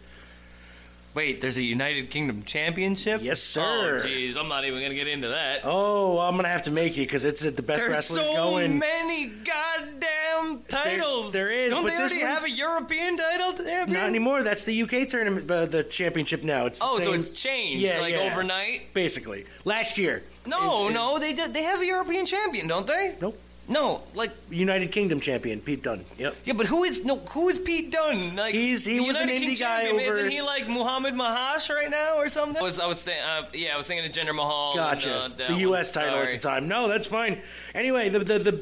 Wait, 1.17 1.41
there's 1.41 1.57
a 1.57 1.63
United 1.63 2.11
Kingdom 2.11 2.43
Championship? 2.43 3.23
Yes, 3.23 3.41
sir. 3.41 3.97
Oh, 4.03 4.05
jeez, 4.05 4.37
I'm 4.37 4.47
not 4.47 4.65
even 4.65 4.79
gonna 4.83 4.93
get 4.93 5.07
into 5.07 5.29
that. 5.29 5.61
Oh, 5.63 6.19
I'm 6.19 6.35
gonna 6.35 6.47
have 6.47 6.61
to 6.63 6.71
make 6.71 6.95
you 6.95 7.05
because 7.05 7.25
it's 7.25 7.43
at 7.43 7.55
the 7.55 7.63
best 7.63 7.79
There's 7.79 7.89
wrestlers 7.91 8.27
so 8.27 8.33
going. 8.35 8.77
many 8.77 9.25
goddamn 9.25 10.61
titles. 10.69 11.33
there 11.33 11.49
is, 11.49 11.71
Don't 11.71 11.81
but 11.81 11.89
they 11.93 11.97
already 11.97 12.19
have 12.19 12.43
a 12.45 12.49
European 12.51 13.17
title? 13.17 13.53
Champion? 13.53 13.93
Not 13.93 14.09
anymore. 14.09 14.43
That's 14.43 14.63
the 14.63 14.79
UK 14.83 15.09
tournament, 15.09 15.49
uh, 15.49 15.65
the 15.65 15.83
championship 15.85 16.43
now. 16.43 16.67
It's 16.67 16.77
Oh, 16.83 16.99
so 16.99 17.13
it's 17.13 17.31
changed, 17.31 17.81
Yeah, 17.81 17.99
like 17.99 18.13
yeah. 18.13 18.19
overnight. 18.31 18.93
Basically, 18.93 19.45
last 19.65 19.97
year. 19.97 20.21
No, 20.45 20.83
is- 20.85 20.89
is 20.91 20.93
no, 20.93 21.17
they 21.17 21.33
did. 21.33 21.51
They 21.51 21.63
have 21.63 21.81
a 21.81 21.85
European 21.87 22.27
champion, 22.27 22.67
don't 22.67 22.85
they? 22.85 23.15
Nope. 23.19 23.39
No, 23.69 24.01
like 24.15 24.31
United 24.49 24.93
Kingdom 24.93 25.19
champion 25.19 25.59
Pete 25.59 25.83
Dunne. 25.83 26.05
Yep. 26.17 26.35
yeah, 26.45 26.53
but 26.53 26.67
who 26.67 26.85
is 26.85 27.03
no? 27.03 27.17
Who 27.17 27.49
is 27.49 27.59
Pete 27.59 27.91
Dunne? 27.91 28.35
Like 28.37 28.53
He's- 28.55 28.85
he 28.85 28.97
the 28.97 29.03
was 29.03 29.17
an 29.17 29.27
United 29.27 29.39
King 29.41 29.49
indie 29.55 29.59
guy 29.59 29.83
champion, 29.85 30.09
over- 30.09 30.17
Isn't 30.19 30.31
he 30.31 30.41
like 30.41 30.69
Muhammad 30.69 31.15
Mahash 31.15 31.69
right 31.73 31.89
now 31.89 32.17
or 32.17 32.29
something? 32.29 32.57
I 32.57 32.61
was 32.61 32.79
I 32.79 32.87
was 32.87 32.99
saying, 33.01 33.21
uh, 33.21 33.43
yeah, 33.53 33.75
I 33.75 33.77
was 33.77 33.85
thinking 33.87 34.05
of 34.09 34.11
Jinder 34.15 34.33
Mahal. 34.33 34.75
Gotcha. 34.75 35.09
And, 35.25 35.33
uh, 35.33 35.37
that 35.37 35.47
the 35.47 35.53
one. 35.53 35.61
U.S. 35.61 35.91
title 35.91 36.13
Sorry. 36.13 36.33
at 36.35 36.41
the 36.41 36.47
time. 36.47 36.67
No, 36.69 36.87
that's 36.87 37.07
fine. 37.07 37.41
Anyway, 37.75 38.07
the, 38.07 38.19
the 38.19 38.39
the 38.39 38.61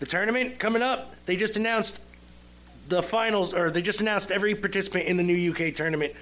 the 0.00 0.06
tournament 0.06 0.58
coming 0.58 0.82
up. 0.82 1.14
They 1.24 1.36
just 1.36 1.56
announced 1.56 2.00
the 2.88 3.02
finals, 3.02 3.54
or 3.54 3.70
they 3.70 3.80
just 3.80 4.00
announced 4.02 4.30
every 4.30 4.54
participant 4.54 5.06
in 5.06 5.16
the 5.16 5.22
new 5.22 5.52
UK 5.52 5.74
tournament. 5.74 6.12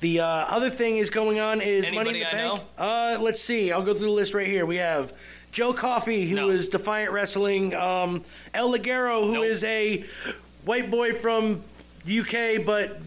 The 0.00 0.20
uh, 0.20 0.26
other 0.26 0.70
thing 0.70 0.96
is 0.96 1.10
going 1.10 1.38
on 1.38 1.60
is 1.60 1.84
Money 1.84 1.88
in 1.88 1.94
Anybody 1.94 2.18
the 2.20 2.28
I 2.28 2.32
Bank. 2.32 2.62
Uh, 2.78 3.18
let's 3.20 3.40
see. 3.40 3.70
I'll 3.70 3.82
go 3.82 3.92
through 3.92 4.06
the 4.06 4.12
list 4.12 4.32
right 4.34 4.46
here. 4.46 4.64
We 4.66 4.76
have 4.76 5.12
Joe 5.52 5.72
Coffey, 5.72 6.28
who 6.28 6.50
is 6.50 6.68
Defiant 6.68 7.12
Wrestling. 7.12 7.74
Um, 7.74 8.22
El 8.54 8.72
Ligero, 8.72 9.22
who 9.22 9.42
is 9.42 9.64
a 9.64 10.04
white 10.64 10.90
boy 10.90 11.14
from 11.14 11.62
UK, 12.08 12.64
but 12.64 12.98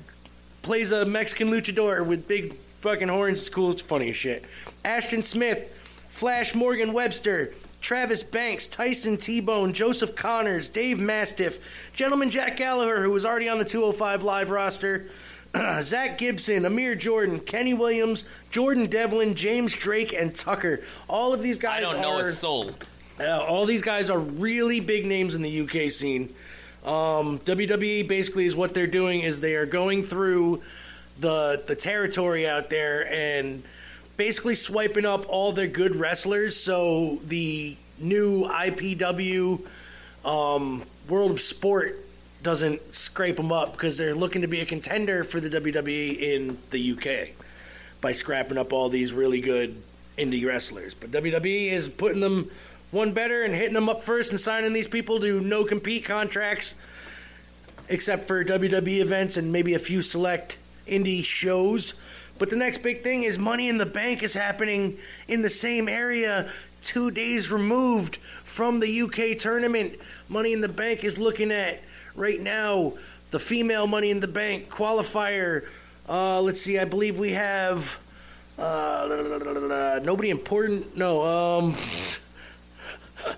plays 0.62 0.92
a 0.92 1.06
Mexican 1.06 1.50
luchador 1.50 2.06
with 2.06 2.28
big 2.28 2.56
fucking 2.82 3.08
horns. 3.08 3.40
It's 3.40 3.50
cool. 3.50 3.72
It's 3.72 3.82
funny 3.82 4.10
as 4.10 4.18
shit. 4.18 4.44
Ashton 4.84 5.24
Smith, 5.24 5.74
Flash 6.10 6.54
Morgan 6.54 6.92
Webster, 6.92 7.54
Travis 7.80 8.24
Banks, 8.24 8.68
Tyson 8.68 9.18
T 9.18 9.40
Bone, 9.40 9.74
Joseph 9.74 10.16
Connors, 10.16 10.68
Dave 10.68 11.00
Mastiff, 11.00 11.60
Gentleman 11.94 12.30
Jack 12.30 12.58
Gallagher, 12.58 13.04
who 13.04 13.12
was 13.12 13.26
already 13.26 13.48
on 13.48 13.58
the 13.58 13.66
205 13.66 14.24
Live 14.24 14.50
roster. 14.50 15.10
Zach 15.82 16.18
Gibson, 16.18 16.66
Amir 16.66 16.96
Jordan, 16.96 17.40
Kenny 17.40 17.74
Williams, 17.74 18.26
Jordan 18.50 18.88
Devlin, 18.88 19.36
James 19.36 19.76
Drake, 19.76 20.14
and 20.14 20.36
Tucker. 20.36 20.82
All 21.08 21.34
of 21.34 21.42
these 21.42 21.58
guys 21.58 21.78
I 21.78 21.82
don't 21.82 22.02
know 22.02 22.18
are, 22.18 22.30
a 22.30 22.34
soul. 22.34 22.72
uh, 23.20 23.40
all 23.40 23.66
these 23.66 23.82
guys 23.84 24.10
are 24.10 24.20
really 24.20 24.80
big 24.80 25.06
names 25.06 25.36
in 25.36 25.42
the 25.42 25.62
UK 25.62 25.92
scene. 25.92 26.34
Um, 26.84 27.40
WWE 27.40 28.08
basically 28.08 28.46
is 28.46 28.56
what 28.56 28.74
they're 28.74 28.88
doing 28.88 29.22
is 29.22 29.40
they 29.40 29.56
are 29.56 29.66
going 29.66 30.04
through 30.04 30.62
the 31.20 31.64
the 31.66 31.76
territory 31.76 32.48
out 32.48 32.70
there 32.70 33.08
and 33.14 33.64
basically 34.18 34.56
swiping 34.56 35.06
up 35.06 35.26
all 35.30 35.54
their 35.54 35.68
good 35.68 35.96
wrestlers. 35.96 36.58
So 36.58 37.20
the 37.28 37.78
new 38.00 38.44
IPW 38.46 39.66
um, 40.26 40.84
World 41.08 41.32
of 41.32 41.42
Sport 41.42 42.00
doesn't 42.44 42.94
scrape 42.94 43.38
them 43.38 43.52
up 43.52 43.72
because 43.72 43.98
they're 43.98 44.14
looking 44.14 44.42
to 44.42 44.48
be 44.48 44.60
a 44.60 44.66
contender 44.66 45.24
for 45.24 45.40
the 45.40 45.50
WWE 45.50 46.20
in 46.20 46.58
the 46.70 46.92
UK 46.92 47.36
by 48.02 48.12
scrapping 48.12 48.58
up 48.58 48.74
all 48.74 48.90
these 48.90 49.14
really 49.14 49.42
good 49.42 49.82
indie 50.18 50.46
wrestlers. 50.46 50.94
But 50.94 51.12
WWE 51.12 51.72
is 51.72 51.90
putting 51.90 52.20
them 52.20 52.52
one 52.92 53.14
better 53.14 53.44
and 53.44 53.56
hitting 53.56 53.74
them 53.74 53.90
up 53.90 54.04
first 54.04 54.32
and 54.32 54.40
signing 54.40 54.74
these 54.74 54.88
people 54.88 55.20
to 55.22 55.42
no 55.42 55.64
compete 55.64 56.06
contracts, 56.06 56.76
except 57.90 58.28
for 58.28 58.44
WWE 58.44 59.00
events 59.00 59.38
and 59.38 59.52
maybe 59.52 59.74
a 59.74 59.80
few 59.80 60.02
select 60.02 60.58
indie 60.86 61.24
shows. 61.24 61.94
But 62.38 62.50
the 62.50 62.56
next 62.56 62.80
big 62.80 63.04
thing 63.04 63.24
is 63.24 63.38
Money 63.38 63.70
in 63.70 63.78
the 63.78 63.86
Bank 63.86 64.22
is 64.22 64.34
happening 64.34 64.98
in 65.28 65.42
the 65.42 65.50
same 65.50 65.88
area, 65.88 66.52
two 66.82 67.10
days 67.10 67.50
removed 67.50 68.18
from 68.44 68.80
the 68.80 69.02
UK 69.02 69.38
tournament. 69.38 69.94
Money 70.28 70.52
in 70.54 70.62
the 70.62 70.70
Bank 70.70 71.04
is 71.04 71.18
looking 71.18 71.52
at 71.52 71.82
right 72.16 72.40
now 72.40 72.94
the 73.34 73.40
female 73.40 73.88
Money 73.88 74.12
in 74.12 74.20
the 74.20 74.28
Bank 74.28 74.70
qualifier. 74.70 75.66
Uh, 76.08 76.40
let's 76.40 76.62
see, 76.62 76.78
I 76.78 76.86
believe 76.86 77.18
we 77.18 77.34
have 77.34 77.98
uh, 78.60 80.00
nobody 80.04 80.30
important. 80.30 80.96
No, 80.96 81.24
um, 81.24 81.76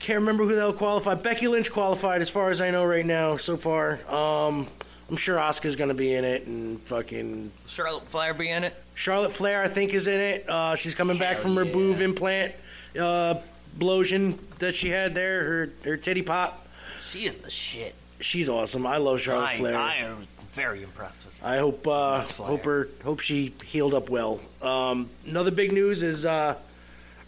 can't 0.00 0.18
remember 0.18 0.44
who 0.44 0.54
the 0.54 0.60
hell 0.60 0.72
qualified. 0.72 1.22
Becky 1.22 1.46
Lynch 1.46 1.70
qualified, 1.70 2.22
as 2.22 2.28
far 2.28 2.50
as 2.50 2.60
I 2.60 2.70
know 2.70 2.84
right 2.84 3.06
now, 3.06 3.36
so 3.36 3.56
far. 3.56 4.00
Um, 4.12 4.66
I'm 5.08 5.16
sure 5.16 5.36
Asuka's 5.36 5.76
gonna 5.76 5.94
be 5.94 6.14
in 6.14 6.24
it, 6.24 6.48
and 6.48 6.80
fucking 6.80 7.52
Charlotte 7.68 8.08
Flair 8.08 8.34
be 8.34 8.50
in 8.50 8.64
it? 8.64 8.74
Charlotte 8.96 9.32
Flair, 9.32 9.62
I 9.62 9.68
think, 9.68 9.94
is 9.94 10.08
in 10.08 10.18
it. 10.18 10.48
Uh, 10.48 10.74
she's 10.74 10.94
coming 10.96 11.18
back 11.18 11.36
from 11.38 11.54
her 11.54 11.64
boob 11.64 12.00
implant 12.00 12.52
uh, 12.98 13.34
that 13.78 14.74
she 14.74 14.88
had 14.88 15.14
there, 15.14 15.44
her 15.44 15.70
her 15.84 15.96
titty 15.96 16.22
pop. 16.22 16.66
She 17.08 17.26
is 17.26 17.38
the 17.38 17.50
shit. 17.50 17.94
She's 18.20 18.48
awesome. 18.48 18.86
I 18.86 18.96
love 18.96 19.20
Charlotte 19.20 19.44
I, 19.44 19.56
Flair. 19.58 19.76
I 19.76 19.96
am 19.96 20.26
very 20.52 20.82
impressed 20.82 21.24
with 21.24 21.38
her. 21.40 21.46
I 21.46 21.58
hope 21.58 21.86
uh, 21.86 22.22
hope 22.22 22.64
her 22.64 22.88
hope 23.04 23.20
she 23.20 23.54
healed 23.64 23.94
up 23.94 24.08
well. 24.08 24.40
Um, 24.62 25.10
another 25.26 25.50
big 25.50 25.72
news 25.72 26.02
is 26.02 26.24
uh, 26.24 26.56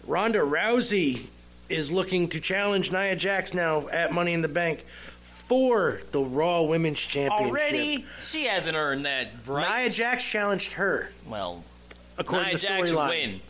Ronda 0.06 0.38
Rousey 0.38 1.26
is 1.68 1.92
looking 1.92 2.28
to 2.28 2.40
challenge 2.40 2.90
Nia 2.90 3.14
Jax 3.16 3.52
now 3.52 3.88
at 3.88 4.12
Money 4.12 4.32
in 4.32 4.40
the 4.40 4.48
Bank 4.48 4.84
for 5.48 6.00
the 6.12 6.20
Raw 6.20 6.62
Women's 6.62 6.98
Championship. 6.98 7.48
Already, 7.48 8.06
she 8.22 8.44
hasn't 8.44 8.76
earned 8.76 9.04
that 9.04 9.28
right. 9.46 9.82
Nia 9.82 9.90
Jax 9.90 10.24
challenged 10.24 10.72
her. 10.72 11.10
Well, 11.26 11.62
according 12.16 12.48
Nia 12.48 12.58
to 12.58 12.66
storyline. 12.66 13.40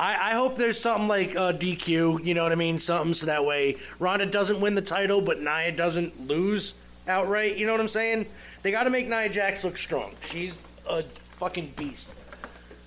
I, 0.00 0.30
I 0.30 0.34
hope 0.34 0.56
there's 0.56 0.80
something 0.80 1.08
like 1.08 1.36
uh, 1.36 1.52
DQ. 1.52 2.24
You 2.24 2.32
know 2.32 2.42
what 2.42 2.52
I 2.52 2.54
mean? 2.54 2.78
Something 2.78 3.12
so 3.12 3.26
that 3.26 3.44
way 3.44 3.76
Ronda 3.98 4.24
doesn't 4.24 4.58
win 4.58 4.74
the 4.74 4.80
title, 4.82 5.20
but 5.20 5.42
Nia 5.42 5.72
doesn't 5.72 6.26
lose 6.26 6.72
outright. 7.06 7.58
You 7.58 7.66
know 7.66 7.72
what 7.72 7.82
I'm 7.82 7.88
saying? 7.88 8.24
They 8.62 8.70
got 8.70 8.84
to 8.84 8.90
make 8.90 9.08
Nia 9.08 9.28
Jax 9.28 9.62
look 9.62 9.76
strong. 9.76 10.12
She's 10.30 10.58
a 10.88 11.02
fucking 11.36 11.74
beast. 11.76 12.14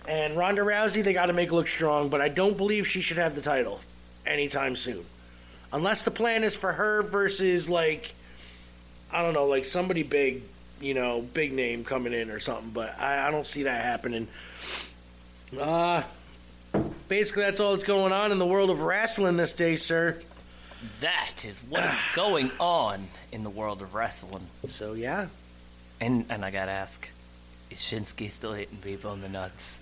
And 0.08 0.36
Ronda 0.36 0.64
Rousey, 0.64 1.04
they 1.04 1.14
got 1.14 1.28
to 1.28 1.34
make 1.34 1.52
look 1.52 1.68
strong, 1.68 2.10
but 2.10 2.20
I 2.20 2.30
don't 2.30 2.58
believe 2.58 2.88
she 2.88 3.00
should 3.00 3.18
have 3.18 3.36
the 3.36 3.42
title 3.42 3.80
anytime 4.26 4.76
soon. 4.76 5.06
Unless 5.72 6.02
the 6.02 6.12
plan 6.12 6.44
is 6.44 6.56
for 6.56 6.74
her 6.74 7.04
versus, 7.04 7.70
like, 7.70 8.16
I 9.12 9.22
don't 9.22 9.36
know, 9.36 9.46
like 9.46 9.66
somebody 9.66 10.02
big, 10.02 10.42
you 10.82 10.96
know, 10.96 11.22
big 11.22 11.54
name 11.54 11.86
coming 11.86 12.12
in 12.12 12.32
or 12.32 12.40
something, 12.40 12.72
but 12.72 13.00
I, 13.00 13.28
I 13.28 13.32
don't 13.32 13.48
see 13.48 13.64
that 13.64 13.84
happening. 13.84 14.28
Uh, 15.60 16.02
basically, 17.08 17.44
that's 17.44 17.60
all 17.60 17.72
that's 17.72 17.84
going 17.84 18.12
on 18.12 18.32
in 18.32 18.40
the 18.40 18.46
world 18.46 18.70
of 18.70 18.82
wrestling 18.82 19.38
this 19.38 19.54
day, 19.54 19.76
sir. 19.76 20.20
That 21.02 21.46
is 21.46 21.58
what 21.70 21.84
is 21.86 21.96
going 22.16 22.52
on 22.60 23.08
in 23.32 23.44
the 23.44 23.50
world 23.50 23.82
of 23.82 23.94
wrestling. 23.94 24.48
So 24.68 24.94
yeah. 24.94 25.28
And 26.02 26.26
and 26.30 26.44
I 26.44 26.52
gotta 26.52 26.72
ask, 26.72 27.10
is 27.70 27.80
Shinsuke 27.80 28.30
still 28.32 28.54
hitting 28.54 28.78
people 28.78 29.14
in 29.14 29.22
the 29.22 29.30
nuts? 29.30 29.80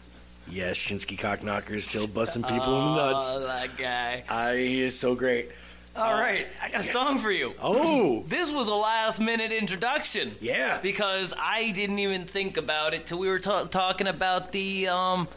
Yes, 0.47 0.77
Shinsky 0.77 1.17
Cockknocker 1.17 1.71
is 1.71 1.85
still 1.85 2.07
busting 2.07 2.43
people 2.43 2.79
in 2.79 2.95
the 2.95 2.95
nuts. 2.95 3.29
Oh, 3.31 3.39
that 3.41 3.77
guy. 3.77 4.23
I, 4.27 4.57
he 4.57 4.81
is 4.81 4.97
so 4.99 5.13
great. 5.15 5.51
All 5.95 6.13
right, 6.13 6.47
I 6.61 6.69
got 6.69 6.81
a 6.81 6.91
song 6.91 7.19
for 7.19 7.31
you. 7.31 7.53
Oh. 7.61 8.23
This 8.27 8.49
was 8.49 8.67
a 8.67 8.73
last 8.73 9.19
minute 9.19 9.51
introduction. 9.51 10.35
Yeah. 10.39 10.79
Because 10.81 11.33
I 11.37 11.71
didn't 11.71 11.99
even 11.99 12.25
think 12.25 12.57
about 12.57 12.93
it 12.93 13.05
till 13.05 13.19
we 13.19 13.27
were 13.27 13.39
ta- 13.39 13.65
talking 13.65 14.07
about 14.07 14.51
the 14.51 14.87
um 14.87 15.27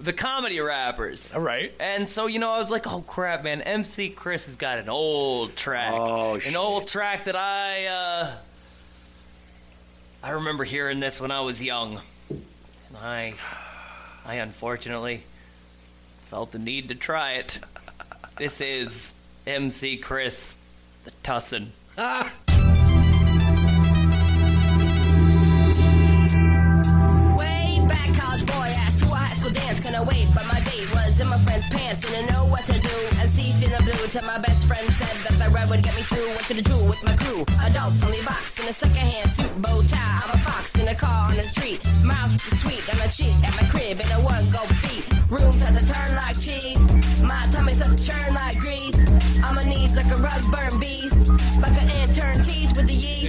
the 0.00 0.12
comedy 0.12 0.58
rappers. 0.60 1.32
All 1.34 1.40
right. 1.40 1.72
And 1.78 2.08
so, 2.08 2.26
you 2.26 2.38
know, 2.38 2.50
I 2.50 2.58
was 2.58 2.70
like, 2.70 2.90
oh 2.90 3.02
crap, 3.02 3.44
man, 3.44 3.60
MC 3.62 4.10
Chris 4.10 4.46
has 4.46 4.56
got 4.56 4.78
an 4.78 4.88
old 4.88 5.54
track. 5.56 5.92
Oh, 5.94 6.34
An 6.34 6.40
shit. 6.40 6.56
old 6.56 6.88
track 6.88 7.26
that 7.26 7.36
I 7.36 7.86
uh 7.86 8.34
I 10.22 10.30
remember 10.32 10.64
hearing 10.64 11.00
this 11.00 11.20
when 11.20 11.30
I 11.30 11.40
was 11.42 11.62
young. 11.62 12.00
And 12.30 12.96
I 13.00 13.34
I 14.24 14.36
unfortunately 14.36 15.22
felt 16.26 16.52
the 16.52 16.58
need 16.58 16.88
to 16.88 16.94
try 16.94 17.32
it. 17.34 17.58
This 18.36 18.60
is 18.60 19.12
MC 19.46 19.96
Chris, 19.98 20.56
the 21.04 21.10
Tussin. 21.22 21.68
Ah. 21.98 22.32
wait, 29.98 30.30
but 30.34 30.46
my 30.46 30.60
date 30.62 30.86
was 30.94 31.18
in 31.18 31.26
my 31.26 31.38
friend's 31.42 31.68
pants. 31.68 32.06
Didn't 32.06 32.30
know 32.30 32.46
what 32.46 32.62
to 32.70 32.78
do. 32.78 32.96
And 33.18 33.26
see, 33.34 33.50
feeling 33.58 33.82
blue 33.82 34.06
till 34.06 34.26
my 34.26 34.38
best 34.38 34.66
friend 34.66 34.86
said 34.94 35.16
that 35.26 35.34
the 35.42 35.50
red 35.50 35.68
would 35.70 35.82
get 35.82 35.94
me 35.96 36.02
through. 36.02 36.28
Went 36.28 36.46
to 36.46 36.54
the 36.54 36.62
Drew 36.62 36.82
with 36.86 37.02
my 37.04 37.16
crew. 37.16 37.42
Adults 37.66 37.98
only 38.06 38.22
box 38.22 38.60
in 38.60 38.68
a 38.68 38.72
secondhand 38.72 39.28
suit, 39.28 39.50
bow 39.60 39.82
tie. 39.90 40.22
I'm 40.22 40.30
a 40.30 40.38
fox 40.38 40.78
in 40.78 40.86
a 40.88 40.94
car 40.94 41.30
on 41.30 41.36
the 41.36 41.42
street. 41.42 41.80
With 42.30 42.44
the 42.48 42.56
sweet 42.56 42.84
and 42.88 43.00
a 43.00 43.08
chick 43.10 43.34
at 43.42 43.54
my 43.56 43.66
crib 43.68 44.00
in 44.00 44.06
a 44.12 44.20
one 44.22 44.44
go 44.54 44.62
feet. 44.80 45.02
Rooms 45.28 45.60
had 45.62 45.78
to 45.78 45.84
turn 45.84 46.16
like 46.16 46.38
cheese. 46.38 46.78
My 47.22 47.42
tummy 47.50 47.72
starts 47.72 47.96
to 47.96 48.10
churn 48.10 48.34
like 48.34 48.58
grease. 48.58 48.96
On 49.42 49.54
my 49.54 49.64
knees 49.64 49.96
like 49.96 50.06
a 50.06 50.20
rug 50.22 50.42
burn 50.52 50.78
beast. 50.78 51.16
Like 51.60 51.74
an 51.82 51.90
intern 52.02 52.44
tease 52.44 52.72
with 52.76 52.86
the 52.86 52.94
yeast. 52.94 53.19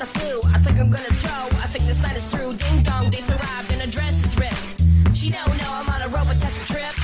I 0.00 0.06
flew. 0.16 0.40
I 0.48 0.58
think 0.64 0.80
I'm 0.80 0.88
gonna 0.88 1.12
go. 1.20 1.36
I 1.60 1.68
think 1.68 1.84
this 1.84 2.00
night 2.00 2.16
is 2.16 2.24
through. 2.32 2.56
Ding 2.56 2.80
dong, 2.80 3.12
they 3.12 3.20
arrived 3.20 3.68
and 3.68 3.84
a 3.84 3.88
dress 3.92 4.16
is 4.24 4.32
ripped. 4.32 4.80
She 5.12 5.28
don't 5.28 5.52
know 5.60 5.68
I'm 5.68 5.92
on 5.92 6.00
a 6.00 6.08
Robitussin 6.08 6.64
trip. 6.72 6.96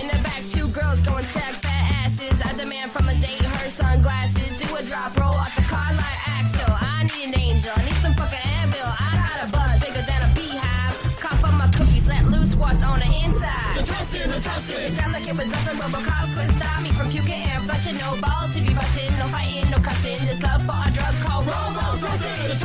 In 0.00 0.08
the 0.08 0.16
back, 0.24 0.40
two 0.48 0.64
girls 0.72 1.04
going 1.04 1.28
sack 1.36 1.60
fat 1.60 2.08
asses. 2.08 2.40
I 2.40 2.56
demand 2.56 2.88
from 2.88 3.04
a 3.04 3.12
date 3.20 3.44
her 3.44 3.68
sunglasses. 3.68 4.56
Do 4.56 4.64
a 4.64 4.80
drop 4.88 5.12
roll 5.20 5.36
off 5.36 5.52
the 5.60 5.66
car 5.68 5.92
like 5.92 6.20
Axel. 6.24 6.72
I 6.72 7.04
need 7.12 7.28
an 7.28 7.36
angel. 7.36 7.68
I 7.76 7.84
need 7.84 8.00
some 8.00 8.16
fucking 8.16 8.40
anvil. 8.40 8.88
I 8.96 9.12
got 9.20 9.44
a 9.44 9.46
buzz 9.52 9.76
bigger 9.84 10.04
than 10.08 10.20
a 10.24 10.30
beehive. 10.32 10.96
Cough 11.20 11.44
up 11.44 11.52
my 11.52 11.68
cookies. 11.68 12.08
Let 12.08 12.32
loose 12.32 12.56
what's 12.56 12.80
on 12.80 13.04
the 13.04 13.12
inside. 13.28 13.76
The 13.76 13.84
toasted, 13.84 14.24
the 14.24 14.40
toasted. 14.40 14.88
It 14.88 14.96
sound 14.96 15.12
like 15.12 15.28
it 15.28 15.36
was 15.36 15.52
nothing 15.52 15.76
but 15.84 15.92
a 15.92 16.00
couldn't 16.32 16.56
stop 16.56 16.80
me 16.80 16.96
from 16.96 17.12
puking 17.12 17.44
and 17.44 17.60
flushing. 17.68 18.00
No 18.00 18.16
balls 18.24 18.56
to 18.56 18.64
be 18.64 18.72
busting. 18.72 19.12
No 19.20 19.28
fighting, 19.28 19.68
no 19.68 19.84
cussing. 19.84 20.16
This 20.24 20.40
love 20.40 20.64
for 20.64 20.80
a 20.80 20.88
drug 20.96 21.12
called 21.20 21.44
Robo. 21.44 21.77
It 22.20 22.50
was 22.50 22.58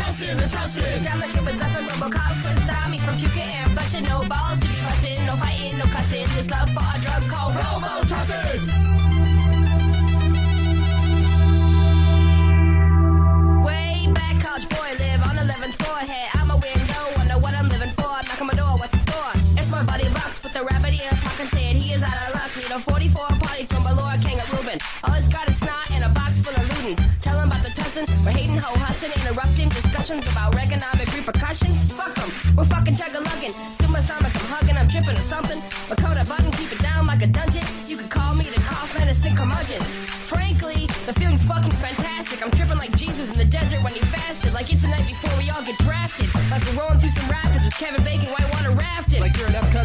stop 2.64 2.90
me 2.90 2.98
from 2.98 3.18
puking. 3.18 4.04
No 4.04 4.24
balls 4.28 4.60
to 4.60 4.68
be 4.68 5.26
no 5.26 5.36
fighting, 5.36 5.78
no 5.78 5.86
cussing. 5.86 6.26
This 6.36 6.50
love 6.50 6.70
for 6.70 6.82
a 6.82 7.02
drug 7.02 7.24
called 7.30 7.54
Robotussin. 7.54 9.03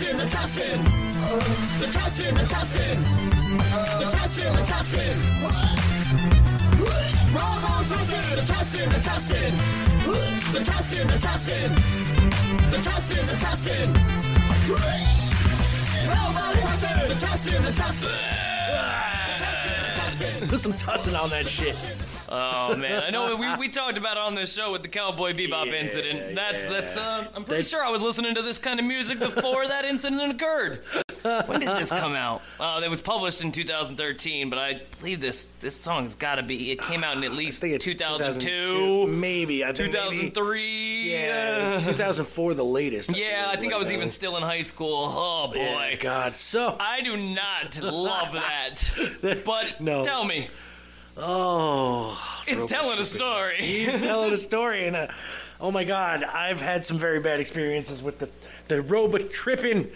Robotussin. 0.00 0.80
The 1.78 1.86
tussin, 1.86 2.32
the 2.34 2.40
tussin. 2.40 2.40
The 2.40 2.40
tussin, 2.40 2.40
the 2.40 2.44
tussin. 2.46 2.96
The 4.00 4.06
the 4.56 4.62
tussin. 4.70 5.14
Robo 7.34 7.72
tussin, 7.90 8.24
the 8.34 8.42
tussin, 8.50 8.86
the 8.88 9.00
tussin. 9.08 9.52
The 10.52 10.60
tussin, 10.60 11.04
the 11.06 11.18
tussin. 11.26 11.70
The 12.70 12.78
tussin, 12.78 13.22
the 13.26 13.36
tussin. 13.44 13.88
Robo 16.08 16.44
tussin, 16.64 16.94
the 17.08 17.16
tussin, 17.26 17.60
the 17.62 17.72
tussin. 17.72 18.16
Put 20.48 20.60
some 20.60 20.72
tussin 20.72 21.14
on 21.20 21.28
that 21.30 21.46
shit. 21.46 21.76
Oh 22.32 22.76
man, 22.76 23.02
I 23.02 23.10
know 23.10 23.34
we, 23.36 23.54
we 23.56 23.68
talked 23.72 23.98
about 23.98 24.16
it 24.16 24.22
on 24.22 24.34
this 24.34 24.52
show 24.52 24.70
with 24.72 24.82
the 24.82 24.88
Cowboy 24.88 25.32
Bebop 25.32 25.66
incident. 25.72 26.34
That's 26.36 26.66
that's. 26.68 26.96
Uh, 26.96 27.26
I'm 27.34 27.44
pretty 27.44 27.64
sure 27.64 27.82
I 27.82 27.90
was 27.90 28.02
listening 28.02 28.34
to 28.36 28.42
this 28.42 28.58
kind 28.58 28.78
of 28.78 28.86
music 28.86 29.18
before 29.18 29.66
that 29.66 29.84
incident 29.84 30.22
occurred. 30.32 30.80
When 31.22 31.60
did 31.60 31.68
this 31.76 31.90
come 31.90 32.14
out? 32.14 32.40
Uh, 32.58 32.80
it 32.84 32.88
was 32.88 33.00
published 33.00 33.42
in 33.42 33.52
2013, 33.52 34.48
but 34.48 34.58
I 34.58 34.80
believe 35.00 35.20
this 35.20 35.46
this 35.60 35.74
song 35.74 36.04
has 36.04 36.14
got 36.14 36.36
to 36.36 36.42
be. 36.42 36.70
It 36.70 36.80
came 36.80 37.02
out 37.02 37.16
in 37.16 37.24
at 37.24 37.32
least 37.42 37.62
2002, 37.62 39.06
maybe. 39.08 39.64
I 39.64 39.72
think 39.72 39.92
maybe- 39.92 40.30
2003. 40.30 41.10
Yeah, 41.10 41.76
uh, 41.80 41.82
2004, 41.82 42.54
the 42.54 42.64
latest. 42.64 43.16
Yeah, 43.16 43.46
I 43.48 43.56
think 43.56 43.72
I 43.72 43.76
was 43.76 43.90
even 43.90 44.08
still 44.08 44.36
in 44.36 44.42
high 44.42 44.62
school. 44.62 45.06
Oh 45.12 45.48
boy, 45.52 45.58
Yeah, 45.58 45.94
God, 45.96 46.36
so 46.36 46.76
I 46.78 47.00
do 47.02 47.16
not 47.16 47.76
love 47.80 48.32
that. 48.34 49.42
But 49.44 49.80
No. 49.80 50.04
tell 50.04 50.24
me, 50.24 50.48
Oh, 51.22 52.42
it's 52.46 52.70
telling 52.70 52.98
a 52.98 53.04
story. 53.04 53.56
he's 53.58 54.00
telling 54.00 54.32
a 54.32 54.38
story, 54.38 54.86
and 54.86 54.96
uh, 54.96 55.08
oh 55.60 55.70
my 55.70 55.84
God, 55.84 56.24
I've 56.24 56.60
had 56.60 56.84
some 56.84 56.98
very 56.98 57.20
bad 57.20 57.40
experiences 57.40 58.02
with 58.02 58.18
the 58.18 58.28
the 58.68 58.80
robot 58.80 59.30
tripping. 59.30 59.90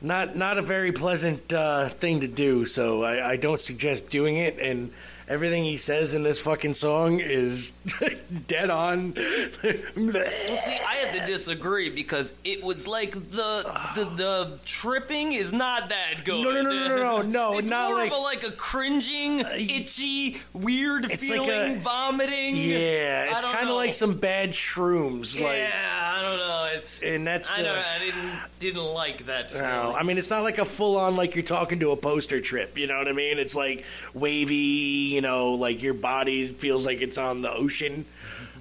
Not 0.00 0.36
not 0.36 0.56
a 0.56 0.62
very 0.62 0.92
pleasant 0.92 1.52
uh, 1.52 1.88
thing 1.88 2.20
to 2.20 2.28
do. 2.28 2.64
So 2.64 3.02
I, 3.02 3.32
I 3.32 3.36
don't 3.36 3.60
suggest 3.60 4.08
doing 4.08 4.38
it. 4.38 4.58
And 4.58 4.90
everything 5.30 5.64
he 5.64 5.76
says 5.78 6.12
in 6.12 6.22
this 6.24 6.38
fucking 6.40 6.74
song 6.74 7.20
is 7.20 7.72
dead 8.48 8.68
on. 8.70 9.14
Well, 9.62 10.58
see, 10.64 10.78
I 10.86 10.96
have 11.04 11.14
to 11.14 11.26
disagree 11.26 11.90
because 11.90 12.34
it 12.44 12.62
was 12.62 12.86
like 12.86 13.12
the 13.30 13.62
the, 13.94 14.04
the 14.16 14.58
tripping 14.64 15.32
is 15.32 15.52
not 15.52 15.88
that 15.90 16.24
good. 16.24 16.42
No, 16.42 16.50
no, 16.50 16.62
no, 16.62 16.72
no, 16.72 16.88
no, 16.88 17.22
no, 17.22 17.22
no, 17.52 17.58
it's 17.58 17.68
not 17.68 17.90
more 17.90 17.98
like- 18.00 18.12
of 18.12 18.18
a 18.18 18.20
like 18.20 18.42
a 18.44 18.52
cringing, 18.52 19.44
uh, 19.44 19.50
itchy, 19.56 20.40
weird 20.52 21.04
It's 21.10 21.28
like 21.28 21.40
feeling, 21.40 21.76
a- 21.76 21.80
vomiting. 21.80 22.56
yeah, 22.56 23.34
it's 23.34 23.44
kind 23.44 23.68
of 23.68 23.74
like 23.76 23.94
some 23.94 24.16
bad 24.18 24.50
shrooms. 24.52 25.38
Yeah, 25.38 25.44
Like, 25.44 25.62
I 25.74 26.22
don't 26.22 26.38
know. 26.38 26.78
It's 26.78 27.02
and 27.02 27.26
that's 27.26 27.50
I 27.50 27.58
the. 27.58 27.62
don't. 27.64 27.78
I 27.78 27.98
didn't 27.98 28.30
didn't 28.58 28.84
like 28.94 29.26
that. 29.26 29.52
No, 29.52 29.58
feeling. 29.60 29.96
I 29.96 30.02
mean 30.02 30.18
it's 30.18 30.30
not 30.30 30.42
like 30.42 30.58
a 30.58 30.64
full 30.64 30.96
on 30.96 31.16
like 31.16 31.34
you're 31.34 31.44
talking 31.44 31.80
to 31.80 31.90
a 31.92 31.96
poster 31.96 32.40
trip. 32.40 32.76
You 32.78 32.86
know 32.86 32.98
what 32.98 33.08
I 33.08 33.12
mean? 33.12 33.38
It's 33.38 33.54
like 33.54 33.84
wavy. 34.14 35.19
You 35.20 35.26
know, 35.26 35.52
like 35.52 35.82
your 35.82 35.92
body 35.92 36.46
feels 36.46 36.86
like 36.86 37.02
it's 37.02 37.18
on 37.18 37.42
the 37.42 37.52
ocean, 37.52 38.06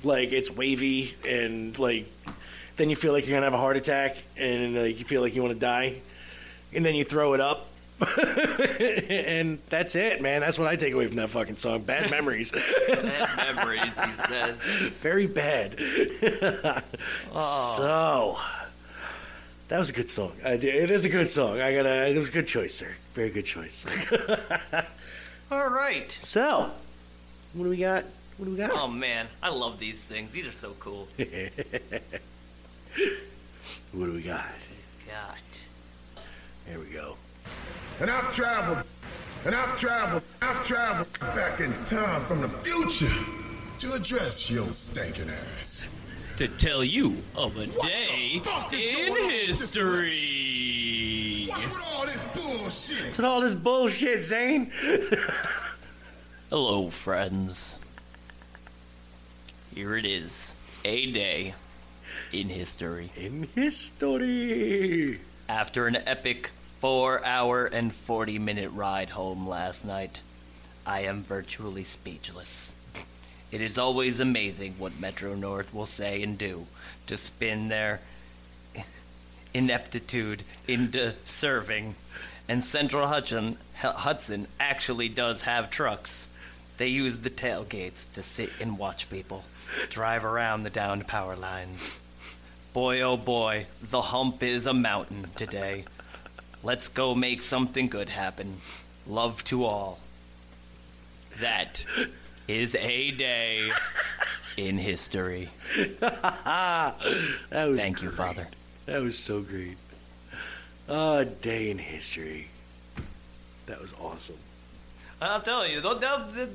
like 0.03 0.33
it's 0.33 0.51
wavy, 0.51 1.15
and 1.25 1.79
like 1.79 2.11
then 2.75 2.89
you 2.89 2.97
feel 2.97 3.13
like 3.13 3.25
you're 3.25 3.37
gonna 3.37 3.45
have 3.45 3.53
a 3.53 3.57
heart 3.57 3.77
attack, 3.77 4.17
and 4.35 4.75
like 4.75 4.99
you 4.99 5.05
feel 5.05 5.21
like 5.21 5.33
you 5.33 5.41
want 5.41 5.53
to 5.53 5.59
die, 5.59 6.01
and 6.73 6.85
then 6.85 6.95
you 6.95 7.05
throw 7.05 7.33
it 7.33 7.39
up. 7.39 7.69
and 9.09 9.59
that's 9.69 9.95
it, 9.95 10.21
man. 10.21 10.41
That's 10.41 10.59
what 10.59 10.67
I 10.67 10.75
take 10.75 10.93
away 10.93 11.07
from 11.07 11.15
that 11.15 11.29
fucking 11.29 11.55
song. 11.55 11.83
Bad 11.83 12.11
memories. 12.11 12.51
Bad 12.51 13.37
memories, 13.55 13.81
he 13.81 14.13
says. 14.27 14.55
Very 15.01 15.27
bad. 15.27 15.77
Oh. 17.33 17.73
So, 17.77 18.39
that 19.69 19.79
was 19.79 19.89
a 19.91 19.93
good 19.93 20.09
song. 20.09 20.33
I 20.43 20.55
It 20.55 20.91
is 20.91 21.05
a 21.05 21.09
good 21.09 21.29
song. 21.29 21.61
I 21.61 21.73
gotta. 21.73 22.07
It 22.07 22.17
was 22.17 22.27
a 22.27 22.33
good 22.33 22.47
choice, 22.47 22.75
sir. 22.75 22.89
Very 23.13 23.29
good 23.29 23.45
choice. 23.45 23.85
All 25.51 25.69
right. 25.69 26.17
so, 26.21 26.69
what 27.53 27.63
do 27.63 27.69
we 27.69 27.77
got? 27.77 28.05
What 28.37 28.45
do 28.45 28.51
we 28.51 28.57
got? 28.57 28.71
Oh 28.71 28.87
man, 28.87 29.27
I 29.41 29.49
love 29.49 29.79
these 29.79 29.97
things. 29.97 30.31
These 30.31 30.47
are 30.47 30.51
so 30.51 30.75
cool. 30.79 31.07
what 31.17 31.27
do 34.05 34.13
we 34.13 34.21
got? 34.21 34.45
Got. 35.07 35.37
Here 36.67 36.79
we 36.79 36.85
go. 36.85 37.15
And 37.99 38.11
I've 38.11 38.33
traveled, 38.35 38.85
and 39.45 39.55
I've 39.55 39.77
traveled, 39.79 40.21
I've 40.41 40.65
traveled 40.65 41.19
back 41.19 41.59
in 41.59 41.73
time 41.85 42.23
from 42.25 42.41
the 42.41 42.49
future 42.49 43.11
to 43.79 43.93
address 43.93 44.51
your 44.51 44.67
stinking 44.67 45.29
ass. 45.29 45.95
To 46.37 46.47
tell 46.47 46.83
you 46.83 47.17
of 47.35 47.57
a 47.57 47.65
day 47.65 48.39
fuck 48.43 48.71
is 48.71 48.87
in 48.87 48.93
going 48.93 49.23
on 49.23 49.27
with 49.27 49.47
this 49.47 49.59
history. 49.59 50.58
What's 51.49 51.65
with 51.65 51.93
all 51.95 52.05
this 52.05 52.23
bullshit? 52.25 53.05
What's 53.05 53.17
with 53.17 53.25
all 53.25 53.41
this 53.41 53.53
bullshit, 53.55 54.23
Zane? 54.23 54.71
Hello, 56.51 56.91
friends. 56.91 57.75
Here 59.73 59.97
it 59.97 60.05
is. 60.05 60.55
A 60.85 61.11
day 61.11 61.55
in 62.31 62.49
history. 62.49 63.09
In 63.17 63.47
history. 63.55 65.21
After 65.47 65.87
an 65.87 65.95
epic 66.05 66.51
four 66.79 67.25
hour 67.25 67.65
and 67.65 67.95
40 67.95 68.37
minute 68.37 68.69
ride 68.71 69.09
home 69.09 69.47
last 69.47 69.83
night, 69.83 70.21
I 70.85 71.01
am 71.01 71.23
virtually 71.23 71.83
speechless. 71.83 72.73
It 73.51 73.61
is 73.61 73.79
always 73.79 74.19
amazing 74.19 74.75
what 74.77 74.99
Metro 74.99 75.33
North 75.33 75.73
will 75.73 75.87
say 75.87 76.21
and 76.21 76.37
do 76.37 76.67
to 77.07 77.17
spin 77.17 77.69
their 77.69 78.01
ineptitude 79.53 80.43
into 80.67 81.13
serving. 81.25 81.95
And 82.47 82.63
Central 82.63 83.07
Hudson, 83.07 83.57
Hudson 83.75 84.47
actually 84.59 85.09
does 85.09 85.43
have 85.43 85.69
trucks. 85.69 86.27
They 86.77 86.87
use 86.87 87.19
the 87.19 87.29
tailgates 87.29 88.11
to 88.13 88.23
sit 88.23 88.49
and 88.59 88.77
watch 88.77 89.09
people 89.09 89.43
drive 89.89 90.25
around 90.25 90.63
the 90.63 90.69
downed 90.69 91.07
power 91.07 91.35
lines. 91.35 91.99
Boy, 92.73 93.01
oh 93.01 93.17
boy, 93.17 93.67
the 93.81 94.01
hump 94.01 94.43
is 94.43 94.67
a 94.67 94.73
mountain 94.73 95.27
today. 95.35 95.85
Let's 96.63 96.87
go 96.87 97.15
make 97.15 97.43
something 97.43 97.87
good 97.87 98.09
happen. 98.09 98.61
Love 99.07 99.43
to 99.45 99.65
all. 99.65 99.99
That 101.39 101.85
is 102.47 102.75
a 102.75 103.11
day 103.11 103.71
in 104.57 104.77
history. 104.77 105.49
that 105.99 106.95
was 107.51 107.79
Thank 107.79 108.01
you. 108.01 108.11
Father. 108.11 108.47
That 108.89 109.03
was 109.03 109.19
so 109.19 109.41
great. 109.41 109.77
A 110.87 111.23
day 111.23 111.69
in 111.69 111.77
history. 111.77 112.47
That 113.67 113.79
was 113.79 113.93
awesome. 114.01 114.37
I'll 115.21 115.41
tell 115.41 115.67
you, 115.67 115.79
they'll, 115.79 115.99
they'll, 115.99 116.25
they 116.35 116.47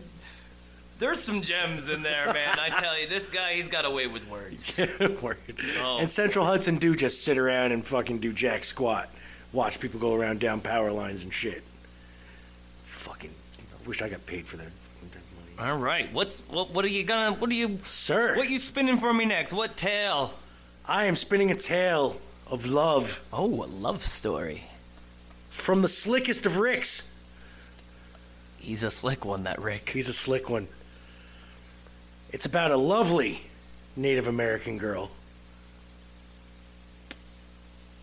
there's 0.98 1.20
some 1.20 1.42
gems 1.42 1.86
in 1.86 2.02
there, 2.02 2.32
man. 2.32 2.58
I 2.58 2.70
tell 2.80 2.98
you, 2.98 3.06
this 3.06 3.28
guy, 3.28 3.54
he's 3.54 3.68
got 3.68 3.84
a 3.84 3.90
way 3.90 4.08
with 4.08 4.28
words. 4.28 4.76
Word. 5.22 5.38
Oh. 5.80 5.98
And 5.98 6.10
Central 6.10 6.44
Hudson 6.44 6.78
do 6.78 6.96
just 6.96 7.22
sit 7.22 7.38
around 7.38 7.70
and 7.70 7.84
fucking 7.86 8.18
do 8.18 8.32
jack 8.32 8.64
squat. 8.64 9.08
Watch 9.52 9.78
people 9.78 10.00
go 10.00 10.12
around 10.12 10.40
down 10.40 10.60
power 10.60 10.90
lines 10.90 11.22
and 11.22 11.32
shit. 11.32 11.62
Fucking, 12.86 13.30
I 13.30 13.88
wish 13.88 14.02
I 14.02 14.08
got 14.08 14.26
paid 14.26 14.48
for 14.48 14.56
that. 14.56 14.72
All 15.60 15.78
right, 15.78 16.12
what's 16.12 16.38
what? 16.48 16.70
What 16.70 16.84
are 16.84 16.88
you 16.88 17.04
gonna? 17.04 17.36
What 17.36 17.48
are 17.48 17.54
you, 17.54 17.78
sir? 17.84 18.36
What 18.36 18.50
you 18.50 18.58
spinning 18.58 18.98
for 18.98 19.14
me 19.14 19.24
next? 19.24 19.52
What 19.52 19.76
tale? 19.76 20.34
I 20.84 21.04
am 21.04 21.14
spinning 21.14 21.52
a 21.52 21.54
tale 21.54 22.16
of 22.46 22.66
love. 22.66 23.20
Oh, 23.32 23.64
a 23.64 23.66
love 23.66 24.04
story. 24.04 24.64
From 25.50 25.82
the 25.82 25.88
slickest 25.88 26.46
of 26.46 26.56
Ricks. 26.58 27.08
He's 28.58 28.82
a 28.82 28.90
slick 28.90 29.24
one, 29.24 29.44
that 29.44 29.60
Rick. 29.60 29.90
He's 29.90 30.08
a 30.08 30.12
slick 30.12 30.48
one. 30.48 30.68
It's 32.32 32.46
about 32.46 32.70
a 32.70 32.76
lovely 32.76 33.42
Native 33.96 34.26
American 34.26 34.78
girl 34.78 35.10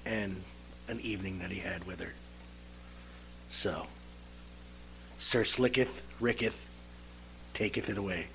and 0.05 0.41
an 0.87 0.99
evening 1.01 1.39
that 1.39 1.51
he 1.51 1.59
had 1.59 1.85
with 1.85 1.99
her. 1.99 2.13
So, 3.49 3.87
Sir 5.17 5.43
Slicketh, 5.43 6.01
Ricketh, 6.19 6.69
taketh 7.53 7.89
it 7.89 7.97
away. 7.97 8.27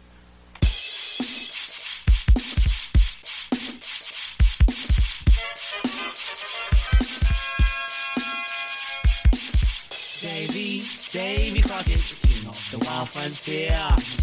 Davy, 11.12 11.52
Davy 11.52 11.62
Crockett, 11.62 12.18
king 12.22 12.48
of 12.48 12.70
the 12.70 12.78
wild 12.78 13.08
frontier. 13.08 13.68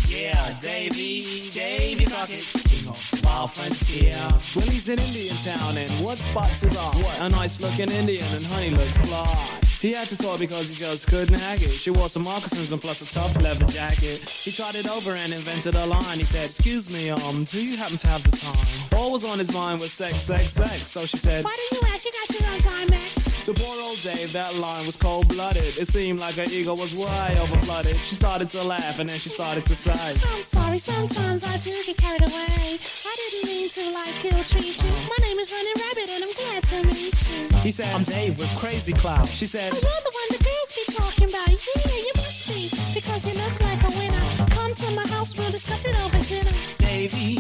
Yeah, 0.07 0.59
Davy, 0.59 1.49
Davy 1.49 2.05
Crockett, 2.05 2.43
king 2.65 2.87
of 2.89 3.09
the 3.11 3.21
wild 3.25 3.51
frontier. 3.51 4.17
Well, 4.55 4.69
he's 4.69 4.89
in 4.89 4.99
Indian 4.99 5.35
town, 5.37 5.77
and 5.77 5.89
what 6.03 6.17
spots 6.17 6.61
his 6.61 6.77
eye? 6.77 6.81
What? 6.81 7.21
A 7.21 7.29
nice 7.29 7.61
looking 7.61 7.89
Indian, 7.89 8.25
and 8.35 8.45
honey 8.45 8.71
looked 8.71 8.91
fly. 9.07 9.59
He 9.79 9.91
had 9.91 10.07
to 10.09 10.17
talk 10.17 10.39
because 10.39 10.69
he 10.69 10.75
just 10.75 11.07
couldn't 11.07 11.37
hack 11.37 11.61
it. 11.61 11.69
She 11.69 11.89
wore 11.89 12.07
some 12.07 12.23
moccasins 12.23 12.71
and 12.71 12.81
plus 12.81 13.01
a 13.01 13.13
tough 13.13 13.35
leather 13.41 13.65
jacket. 13.65 14.29
He 14.29 14.51
tried 14.51 14.75
it 14.75 14.87
over 14.87 15.11
and 15.11 15.33
invented 15.33 15.75
a 15.75 15.85
line. 15.85 16.19
He 16.19 16.23
said, 16.23 16.45
Excuse 16.45 16.89
me, 16.89 17.09
um, 17.09 17.43
do 17.43 17.61
you 17.61 17.75
happen 17.75 17.97
to 17.97 18.07
have 18.07 18.23
the 18.23 18.37
time? 18.37 18.97
All 18.97 19.11
was 19.11 19.25
on 19.25 19.39
his 19.39 19.53
mind 19.53 19.81
was 19.81 19.91
sex, 19.91 20.21
sex, 20.21 20.53
sex. 20.53 20.89
So 20.89 21.05
she 21.05 21.17
said, 21.17 21.43
Why 21.43 21.53
do 21.69 21.75
you 21.75 21.81
ask? 21.93 22.05
You 22.05 22.11
got 22.11 22.39
your 22.39 22.53
own 22.53 22.59
time, 22.59 22.89
Max. 22.91 23.32
To 23.43 23.53
poor 23.53 23.75
old 23.81 24.01
Dave, 24.01 24.31
that 24.31 24.55
line 24.55 24.85
was 24.85 24.95
cold 24.95 25.27
blooded. 25.27 25.77
It 25.77 25.87
seemed 25.87 26.19
like 26.19 26.35
her 26.35 26.45
ego 26.45 26.73
was 26.73 26.95
way 26.95 27.35
over 27.41 27.57
flooded. 27.57 27.97
She 27.97 28.15
started 28.15 28.49
to 28.51 28.63
laugh 28.63 28.99
and 28.99 29.09
then 29.09 29.19
she 29.19 29.27
started 29.27 29.65
to 29.65 29.75
sigh. 29.75 30.15
I'm 30.31 30.41
sorry, 30.41 30.79
sometimes 30.79 31.43
I 31.43 31.57
do 31.57 31.75
get 31.85 31.97
carried 31.97 32.21
away. 32.21 32.79
I 32.79 33.15
didn't 33.19 33.49
mean 33.49 33.67
to 33.67 33.91
like 33.91 34.23
ill 34.23 34.43
treat 34.45 34.81
you. 34.81 34.91
My 35.09 35.17
name 35.27 35.39
is 35.39 35.51
Running 35.51 35.73
Rabbit 35.75 36.09
and 36.09 36.23
I'm 36.23 36.33
glad 36.39 36.63
to 36.63 36.87
meet 36.87 37.15
you. 37.31 37.57
He 37.57 37.71
said, 37.71 37.93
I'm 37.93 38.03
Dave 38.03 38.39
with 38.39 38.49
Crazy 38.55 38.93
Cloud. 38.93 39.27
She 39.27 39.45
said, 39.45 39.73
Oh, 39.73 39.75
you're 39.75 40.03
the 40.07 40.13
one 40.15 40.29
the 40.31 40.41
girls 40.41 40.71
be 40.71 40.93
talking 40.93 41.27
about. 41.27 41.49
Yeah, 41.49 41.95
you 41.99 42.11
must 42.15 42.47
be. 42.47 42.69
Because 42.93 43.27
you 43.27 43.33
look 43.43 43.59
like 43.59 43.83
a 43.83 43.91
winner. 43.99 44.23
Come 44.55 44.73
to 44.73 44.91
my 44.91 45.05
house, 45.07 45.37
we'll 45.37 45.51
discuss 45.51 45.83
it 45.83 45.99
over 45.99 46.17
dinner. 46.19 46.82
Davy, 46.93 47.39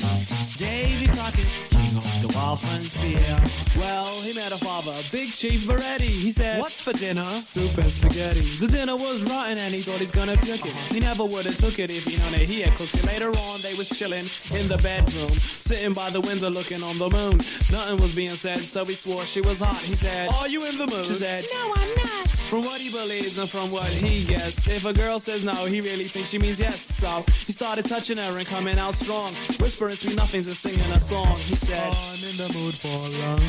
Davy 0.57 1.05
Crockett, 1.09 1.45
king 1.69 1.95
of 1.95 2.21
the 2.23 2.31
wild 2.35 2.59
frontier. 2.59 3.37
Well, 3.77 4.19
he 4.21 4.33
met 4.33 4.51
a 4.51 4.57
father, 4.57 4.93
Big 5.11 5.31
Chief 5.31 5.67
Beretti. 5.67 6.09
He 6.09 6.31
said, 6.31 6.59
What's 6.59 6.81
for 6.81 6.91
dinner? 6.91 7.23
Soup 7.39 7.77
and 7.77 7.85
spaghetti. 7.85 8.41
The 8.59 8.65
dinner 8.65 8.95
was 8.95 9.21
rotten 9.25 9.59
and 9.59 9.71
he 9.71 9.81
thought 9.81 9.99
he's 9.99 10.11
gonna 10.11 10.35
puke 10.37 10.65
it. 10.65 10.73
He 10.91 10.99
never 10.99 11.23
would 11.25 11.45
have 11.45 11.55
took 11.57 11.77
it 11.77 11.91
if 11.91 12.03
he 12.03 12.17
known 12.17 12.31
that 12.31 12.49
he 12.49 12.61
had 12.61 12.73
cooked 12.73 12.95
it. 12.95 13.05
Later 13.05 13.29
on, 13.29 13.61
they 13.61 13.75
was 13.75 13.89
chilling 13.89 14.25
in 14.59 14.67
the 14.67 14.79
bedroom, 14.81 15.29
sitting 15.29 15.93
by 15.93 16.09
the 16.09 16.21
window 16.21 16.49
looking 16.49 16.81
on 16.81 16.97
the 16.97 17.11
moon. 17.11 17.37
Nothing 17.71 17.97
was 17.97 18.15
being 18.15 18.35
said, 18.35 18.57
so 18.57 18.83
he 18.83 18.95
swore 18.95 19.23
she 19.23 19.41
was 19.41 19.59
hot. 19.59 19.77
He 19.77 19.93
said, 19.93 20.29
Are 20.29 20.47
you 20.47 20.65
in 20.65 20.79
the 20.79 20.87
mood? 20.87 21.05
She 21.05 21.13
said, 21.13 21.45
No, 21.53 21.73
I'm 21.75 21.95
not. 21.97 22.23
From 22.53 22.61
what 22.65 22.79
he 22.79 22.91
believes 22.91 23.39
and 23.39 23.49
from 23.49 23.71
what 23.71 23.87
he 23.87 24.23
guessed, 24.25 24.67
if 24.69 24.85
a 24.85 24.93
girl 24.93 25.17
says 25.17 25.43
no, 25.43 25.65
he 25.65 25.81
really 25.81 26.03
thinks 26.03 26.29
she 26.29 26.37
means 26.37 26.59
yes. 26.59 26.81
So 26.83 27.25
he 27.47 27.51
started 27.51 27.85
touching 27.85 28.17
her 28.17 28.37
and 28.37 28.45
coming 28.45 28.77
out 28.77 28.93
strong, 28.93 29.33
whispering 29.59 29.95
sweet 29.95 30.15
nothings 30.15 30.47
and 30.47 30.55
singing 30.55 30.91
a 30.91 30.99
song. 30.99 31.35
He 31.35 31.55
said, 31.55 31.93
I'm 31.93 32.23
in 32.23 32.37
the 32.37 32.49
mood 32.57 32.75
for 32.75 32.99
love, 33.23 33.43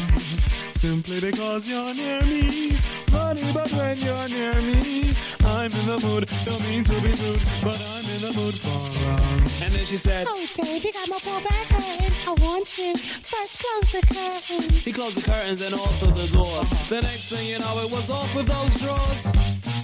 simply 0.73 1.21
because 1.21 1.69
you're 1.69 1.95
near 1.95 2.21
me. 2.23 2.71
Funny, 3.15 3.43
but 3.53 3.71
when 3.73 3.97
you're 3.99 4.29
near 4.29 4.55
me, 4.63 5.13
I'm 5.45 5.71
in 5.71 5.87
the 5.87 5.99
mood. 6.05 6.29
Don't 6.45 6.63
mean 6.69 6.85
to 6.85 6.93
be 7.03 7.13
rude, 7.23 7.43
but 7.63 7.81
I'm 7.81 8.05
in 8.15 8.21
the 8.23 8.33
mood 8.37 8.55
for 8.55 8.79
love. 9.07 9.63
And 9.63 9.73
then 9.73 9.85
she 9.87 9.97
said, 9.97 10.27
Oh, 10.29 10.47
Dave, 10.55 10.85
you 10.85 10.93
got 10.93 11.09
my 11.09 11.19
poor 11.23 11.41
back 11.41 11.67
hurting. 11.67 12.13
I 12.27 12.33
want 12.43 12.79
you. 12.79 12.97
First, 12.97 13.63
close 13.63 13.93
the 13.93 14.03
curtains. 14.07 14.85
He 14.85 14.93
closed 14.93 15.17
the 15.17 15.23
curtains 15.31 15.61
and 15.63 15.75
also 15.75 16.07
the 16.07 16.27
doors. 16.33 16.71
The 16.89 17.01
next 17.03 17.31
thing 17.31 17.49
you 17.49 17.59
know, 17.59 17.79
it 17.81 17.91
was 17.91 18.11
off 18.11 18.35
with 18.35 18.47
those 18.47 18.75
drawers. 18.81 19.31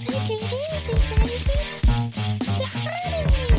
Take 0.05 0.29
it 0.29 0.43
easy, 0.43 0.93
baby. 1.15 1.81
You're 2.57 2.67
hurting 2.67 3.49
me. 3.49 3.50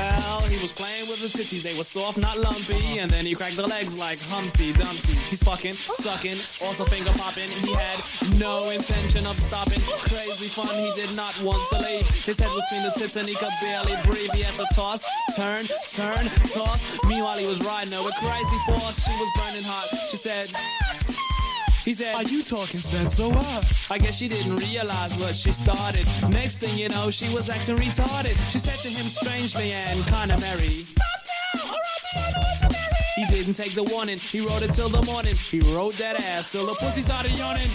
Well, 0.00 0.40
he 0.48 0.60
was 0.62 0.72
playing 0.72 1.08
with 1.08 1.20
the 1.20 1.28
titties. 1.28 1.62
They 1.62 1.76
were 1.76 1.84
soft, 1.84 2.16
not 2.16 2.38
lumpy. 2.38 2.98
And 2.98 3.10
then 3.10 3.26
he 3.26 3.34
cracked 3.34 3.56
the 3.56 3.66
legs 3.66 3.98
like 3.98 4.18
Humpty 4.18 4.72
Dumpty. 4.72 5.12
He's 5.28 5.42
fucking, 5.42 5.72
sucking, 5.72 6.38
also 6.62 6.84
finger 6.84 7.12
popping. 7.16 7.50
He 7.66 7.74
had 7.74 7.98
no 8.38 8.70
intention 8.70 9.26
of 9.26 9.36
stopping. 9.36 9.80
Crazy 10.08 10.48
fun, 10.48 10.74
he 10.74 10.90
did 10.92 11.14
not 11.14 11.38
want 11.42 11.68
to 11.68 11.78
leave. 11.78 12.06
His 12.24 12.38
head 12.38 12.50
was 12.54 12.64
between 12.70 12.84
the 12.84 12.92
tits 12.92 13.16
and 13.16 13.28
he 13.28 13.34
could 13.34 13.52
barely 13.60 13.96
breathe. 14.04 14.32
He 14.32 14.42
had 14.42 14.54
to 14.54 14.66
toss, 14.72 15.04
turn, 15.36 15.66
turn, 15.92 16.24
toss. 16.54 16.80
Meanwhile, 17.06 17.38
he 17.38 17.46
was 17.46 17.60
riding 17.60 17.92
her 17.92 18.02
with 18.02 18.14
crazy 18.14 18.58
force. 18.66 19.04
She 19.04 19.12
was 19.12 19.28
burning 19.36 19.64
hot. 19.64 19.88
She 20.10 20.16
said, 20.16 20.48
he 21.84 21.94
said, 21.94 22.14
Are 22.14 22.22
you 22.22 22.42
talking 22.42 22.80
sense 22.80 23.18
or 23.18 23.30
what? 23.30 23.86
I 23.90 23.98
guess 23.98 24.16
she 24.16 24.28
didn't 24.28 24.56
realize 24.56 25.18
what 25.18 25.34
she 25.34 25.52
started. 25.52 26.06
Next 26.30 26.56
thing 26.56 26.76
you 26.76 26.88
know, 26.88 27.10
she 27.10 27.32
was 27.32 27.48
acting 27.48 27.76
retarded. 27.76 28.36
She 28.50 28.58
said 28.58 28.78
to 28.80 28.88
him 28.88 29.06
strangely 29.06 29.72
and 29.72 30.04
kinda 30.06 30.38
merry. 30.38 30.68
Stop 30.68 31.06
now, 31.54 31.62
or 31.64 31.78
I'll 32.16 32.32
be 32.32 32.60
the 32.60 32.66
to 32.66 32.72
marry. 32.72 32.92
He 33.16 33.26
didn't 33.26 33.54
take 33.54 33.74
the 33.74 33.84
warning. 33.84 34.18
He 34.18 34.40
rode 34.40 34.62
it 34.62 34.72
till 34.72 34.88
the 34.88 35.02
morning. 35.02 35.34
He 35.34 35.60
rode 35.74 35.94
that 35.94 36.20
ass 36.20 36.52
till 36.52 36.66
the 36.66 36.74
pussy 36.74 37.02
started 37.02 37.36
yawning. 37.36 37.70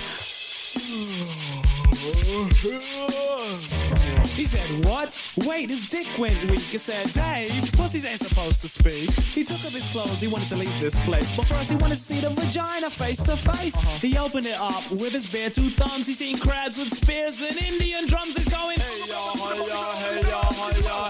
He 4.35 4.45
said, 4.45 4.85
What? 4.85 5.17
Wait, 5.47 5.69
his 5.71 5.87
dick 5.87 6.05
went 6.19 6.39
weak. 6.51 6.59
He 6.59 6.77
said, 6.77 7.11
Dave, 7.13 7.71
pussies 7.73 8.05
ain't 8.05 8.19
supposed 8.19 8.61
to 8.61 8.69
speak. 8.69 9.09
He 9.11 9.43
took 9.43 9.57
off 9.65 9.73
his 9.73 9.89
clothes, 9.91 10.21
he 10.21 10.27
wanted 10.27 10.49
to 10.49 10.55
leave 10.55 10.79
this 10.79 11.03
place. 11.05 11.35
But 11.35 11.45
first, 11.45 11.71
he 11.71 11.77
wanted 11.77 11.95
to 11.95 12.01
see 12.01 12.19
the 12.19 12.29
vagina 12.29 12.89
face 12.89 13.23
to 13.23 13.35
face. 13.35 13.79
He 14.01 14.17
opened 14.17 14.45
it 14.45 14.59
up 14.59 14.91
with 14.91 15.13
his 15.13 15.31
bare 15.31 15.49
two 15.49 15.69
thumbs. 15.69 16.05
He 16.05 16.13
seen 16.13 16.37
crabs 16.37 16.77
with 16.77 16.93
spears 16.93 17.41
and 17.41 17.57
Indian 17.57 18.05
drums. 18.07 18.35
He's 18.35 18.49
going, 18.49 18.77
Hey, 18.79 18.99
ya, 19.07 19.31
hey, 19.31 19.57
ya, 19.57 19.83
hey, 19.95 20.29
ya, 20.29 20.41
hey, 20.51 20.81
ya, 20.83 21.07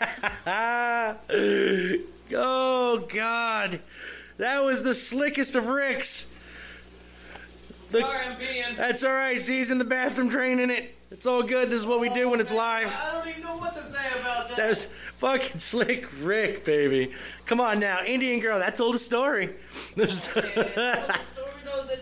oh, 2.34 2.98
God. 3.08 3.80
That 4.38 4.64
was 4.64 4.82
the 4.82 4.94
slickest 4.94 5.54
of 5.54 5.66
Ricks. 5.66 6.26
The- 7.90 8.00
Sorry, 8.00 8.26
I'm 8.26 8.38
being. 8.38 8.76
That's 8.76 9.04
all 9.04 9.12
right. 9.12 9.38
Z's 9.38 9.70
in 9.70 9.78
the 9.78 9.84
bathroom 9.84 10.30
training 10.30 10.70
it. 10.70 10.96
It's 11.10 11.26
all 11.26 11.42
good. 11.42 11.70
This 11.70 11.80
is 11.80 11.86
what 11.86 11.98
we 11.98 12.08
do 12.08 12.28
when 12.30 12.40
it's 12.40 12.52
live. 12.52 12.94
I 12.94 13.10
don't 13.12 13.28
even 13.28 13.42
know 13.42 13.56
what 13.56 13.74
to 13.74 13.82
say 13.92 14.20
about 14.20 14.48
that. 14.48 14.56
That 14.56 14.68
was 14.68 14.84
fucking 15.16 15.58
slick 15.58 16.08
Rick, 16.20 16.64
baby. 16.64 17.12
Come 17.46 17.60
on 17.60 17.80
now. 17.80 18.04
Indian 18.04 18.38
girl, 18.38 18.60
that 18.60 18.76
told 18.76 18.94
a 18.94 18.98
story. 18.98 19.50
Oh, 19.98 20.06
story 20.06 20.50
though, 20.54 21.84
that, 21.84 22.00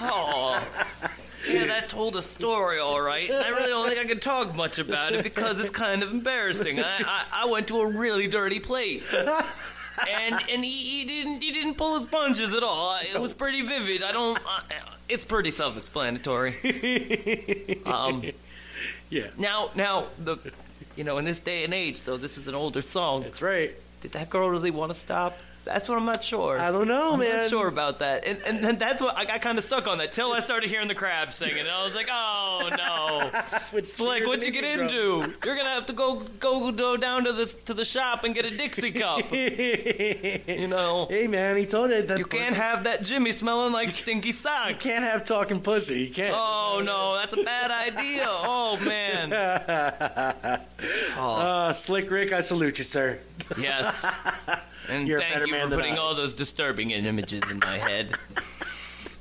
oh. 0.00 0.66
Yeah, 1.48 1.66
that 1.66 1.88
told 1.88 2.16
a 2.16 2.22
story, 2.22 2.78
all 2.78 3.00
right. 3.00 3.30
I 3.30 3.48
really 3.48 3.68
don't 3.68 3.88
think 3.88 4.00
I 4.00 4.04
can 4.04 4.20
talk 4.20 4.54
much 4.54 4.78
about 4.78 5.12
it 5.12 5.22
because 5.22 5.60
it's 5.60 5.70
kind 5.70 6.02
of 6.02 6.10
embarrassing. 6.10 6.80
I, 6.80 7.02
I, 7.04 7.24
I 7.32 7.46
went 7.46 7.68
to 7.68 7.80
a 7.80 7.86
really 7.86 8.28
dirty 8.28 8.60
place, 8.60 9.12
and 9.12 10.40
and 10.50 10.64
he, 10.64 10.70
he 10.70 11.04
didn't 11.04 11.42
he 11.42 11.52
didn't 11.52 11.74
pull 11.74 11.98
his 11.98 12.08
punches 12.08 12.54
at 12.54 12.62
all. 12.62 12.98
It 13.00 13.20
was 13.20 13.32
pretty 13.32 13.62
vivid. 13.62 14.02
I 14.02 14.12
don't. 14.12 14.38
Uh, 14.38 14.60
it's 15.08 15.24
pretty 15.24 15.52
self-explanatory. 15.52 17.80
Um, 17.86 18.24
yeah. 19.08 19.28
Now, 19.38 19.70
now 19.76 20.06
the, 20.18 20.36
you 20.96 21.04
know, 21.04 21.18
in 21.18 21.24
this 21.24 21.38
day 21.38 21.62
and 21.62 21.72
age, 21.72 22.00
so 22.00 22.16
this 22.16 22.36
is 22.36 22.48
an 22.48 22.56
older 22.56 22.82
song. 22.82 23.22
That's 23.22 23.40
right. 23.40 23.72
Did 24.00 24.10
that 24.12 24.30
girl 24.30 24.50
really 24.50 24.72
want 24.72 24.92
to 24.92 24.98
stop? 24.98 25.38
That's 25.66 25.88
what 25.88 25.98
I'm 25.98 26.04
not 26.04 26.22
sure. 26.22 26.60
I 26.60 26.70
don't 26.70 26.86
know, 26.86 27.16
man. 27.16 27.26
I'm 27.26 27.32
man. 27.32 27.36
not 27.42 27.50
sure 27.50 27.66
about 27.66 27.98
that. 27.98 28.24
And, 28.24 28.38
and, 28.46 28.64
and 28.64 28.78
that's 28.78 29.02
what 29.02 29.18
I 29.18 29.24
got 29.24 29.40
kind 29.40 29.58
of 29.58 29.64
stuck 29.64 29.88
on 29.88 29.98
that 29.98 30.12
till 30.12 30.32
I 30.32 30.38
started 30.38 30.70
hearing 30.70 30.86
the 30.86 30.94
crabs 30.94 31.34
singing. 31.34 31.58
And 31.58 31.68
I 31.68 31.84
was 31.84 31.94
like, 31.94 32.08
oh 32.08 32.70
no. 33.74 33.82
Slick, 33.82 34.26
what'd 34.26 34.44
you 34.44 34.52
get 34.52 34.62
Indian 34.62 34.88
into? 34.88 35.34
You're 35.44 35.56
gonna 35.56 35.70
have 35.70 35.86
to 35.86 35.92
go 35.92 36.20
go 36.38 36.70
go 36.70 36.96
down 36.96 37.24
to 37.24 37.32
the 37.32 37.46
to 37.64 37.74
the 37.74 37.84
shop 37.84 38.22
and 38.22 38.32
get 38.32 38.44
a 38.44 38.56
Dixie 38.56 38.92
cup. 38.92 39.32
you 39.32 40.68
know. 40.68 41.06
Hey 41.10 41.26
man, 41.26 41.56
he 41.56 41.66
told 41.66 41.90
you 41.90 42.02
that 42.02 42.18
You 42.18 42.26
can't 42.26 42.54
have 42.54 42.84
that 42.84 43.02
Jimmy 43.02 43.32
smelling 43.32 43.72
like 43.72 43.90
stinky 43.90 44.30
socks. 44.30 44.70
You 44.70 44.76
can't 44.76 45.04
have 45.04 45.24
talking 45.24 45.60
pussy. 45.60 46.02
You 46.02 46.14
can't. 46.14 46.36
Oh 46.38 46.80
no, 46.84 47.16
that's 47.16 47.32
a 47.32 47.42
bad 47.42 47.72
idea. 47.72 48.26
Oh 48.28 48.78
man. 48.80 50.60
Uh, 51.16 51.72
Slick 51.72 52.10
Rick, 52.10 52.32
I 52.32 52.40
salute 52.40 52.78
you, 52.78 52.84
sir. 52.84 53.18
Yes. 53.56 54.04
And 54.88 55.08
You're 55.08 55.18
thank 55.18 55.46
you 55.46 55.60
for 55.60 55.68
putting 55.68 55.98
all 55.98 56.14
those 56.14 56.34
disturbing 56.34 56.90
images 56.92 57.42
in 57.50 57.58
my 57.58 57.78
head. 57.78 58.10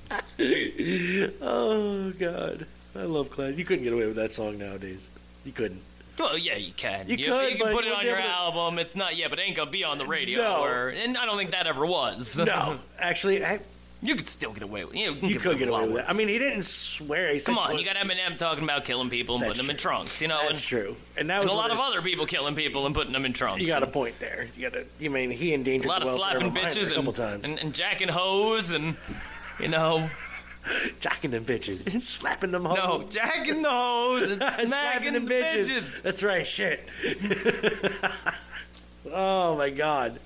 oh 1.41 2.11
God, 2.19 2.65
I 2.95 3.03
love 3.03 3.31
class. 3.31 3.55
You 3.55 3.65
couldn't 3.65 3.83
get 3.83 3.93
away 3.93 4.05
with 4.05 4.15
that 4.17 4.31
song 4.31 4.57
nowadays. 4.57 5.09
You 5.43 5.51
couldn't. 5.51 5.81
Well, 6.17 6.37
yeah, 6.37 6.55
you 6.55 6.71
can. 6.73 7.09
You 7.09 7.17
you, 7.17 7.25
could, 7.27 7.51
you 7.51 7.57
can 7.57 7.73
put 7.73 7.85
it 7.85 7.91
on 7.91 8.05
your 8.05 8.15
to- 8.15 8.23
album. 8.23 8.79
It's 8.79 8.95
not 8.95 9.17
yet, 9.17 9.29
but 9.29 9.39
it 9.39 9.43
ain't 9.43 9.57
gonna 9.57 9.71
be 9.71 9.83
on 9.83 9.97
the 9.97 10.05
radio. 10.05 10.41
No. 10.41 10.63
Or, 10.63 10.89
and 10.89 11.17
I 11.17 11.25
don't 11.25 11.37
think 11.37 11.51
that 11.51 11.67
ever 11.67 11.85
was. 11.85 12.37
No, 12.37 12.79
actually, 12.99 13.43
I, 13.43 13.59
you 14.05 14.15
could 14.15 14.27
still 14.27 14.53
get 14.53 14.63
away 14.63 14.85
with. 14.85 14.95
You, 14.95 15.15
know, 15.15 15.27
you 15.27 15.39
could 15.39 15.57
get 15.57 15.67
away 15.67 15.87
with 15.87 15.97
it. 15.97 16.05
I 16.07 16.13
mean, 16.13 16.27
he 16.27 16.37
didn't 16.37 16.65
swear. 16.65 17.33
He 17.33 17.39
said 17.39 17.53
Come 17.53 17.57
on, 17.57 17.77
you 17.77 17.85
got 17.85 17.95
Eminem 17.95 18.37
talking 18.37 18.63
about 18.63 18.85
killing 18.85 19.09
people 19.09 19.35
and 19.35 19.43
That's 19.43 19.53
putting 19.53 19.67
them 19.67 19.75
in 19.75 19.77
trunks. 19.77 20.21
You 20.21 20.27
know, 20.27 20.39
That's 20.41 20.59
and, 20.59 20.67
true. 20.67 20.95
And 21.17 21.29
that 21.29 21.41
and 21.41 21.45
was 21.45 21.53
a 21.53 21.55
lot 21.55 21.71
of 21.71 21.79
other 21.79 22.01
people 22.01 22.25
killing 22.25 22.55
people 22.55 22.85
and 22.85 22.93
putting 22.93 23.13
them 23.13 23.25
in 23.25 23.33
trunks. 23.33 23.61
You 23.61 23.67
got 23.67 23.83
a 23.83 23.87
point 23.87 24.19
there. 24.19 24.47
You 24.55 24.69
got 24.69 24.73
to. 24.73 24.85
You 24.99 25.09
mean 25.09 25.31
he 25.31 25.53
endangered 25.53 25.85
a 25.85 25.89
lot 25.89 26.03
of 26.03 26.15
slapping 26.15 26.47
of 26.47 26.55
a 26.55 26.59
bitches 26.59 26.91
a 26.91 26.95
couple 26.95 27.09
and, 27.09 27.15
times. 27.15 27.43
and 27.43 27.59
and 27.59 27.73
jacking 27.73 28.09
hoes 28.09 28.71
and 28.71 28.95
you 29.59 29.67
know. 29.67 30.09
Jacking 30.99 31.29
them 31.29 31.45
bitches, 31.45 32.01
slapping 32.01 32.49
them 32.49 32.65
hoes. 32.65 32.75
No, 32.75 33.05
jacking 33.07 33.61
the 33.61 33.69
hoes 33.69 34.31
and 34.31 34.41
And 34.59 34.69
smacking 34.69 35.13
them 35.13 35.25
the 35.25 35.31
bitches. 35.31 35.83
That's 36.01 36.23
right. 36.23 36.45
Shit. 36.45 36.89
Oh 39.11 39.55
my 39.55 39.69
god. 39.69 40.19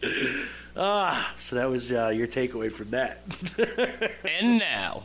Ah, 0.76 1.34
so 1.38 1.56
that 1.56 1.70
was 1.70 1.92
uh, 1.92 2.08
your 2.10 2.28
takeaway 2.28 2.72
from 2.72 2.90
that. 2.92 3.22
And 4.40 4.60
now. 4.60 5.04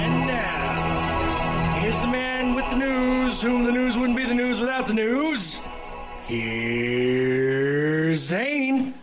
And 0.00 0.26
now, 0.26 1.80
here's 1.80 2.00
the 2.00 2.06
man 2.06 2.54
with 2.54 2.68
the 2.70 2.76
news, 2.76 3.40
whom 3.42 3.64
the 3.64 3.72
news 3.72 3.96
wouldn't 3.96 4.16
be 4.16 4.24
the 4.24 4.34
news 4.34 4.60
without 4.60 4.86
the 4.86 4.94
news. 4.94 5.60
Here's 6.26 8.20
Zane. 8.20 8.94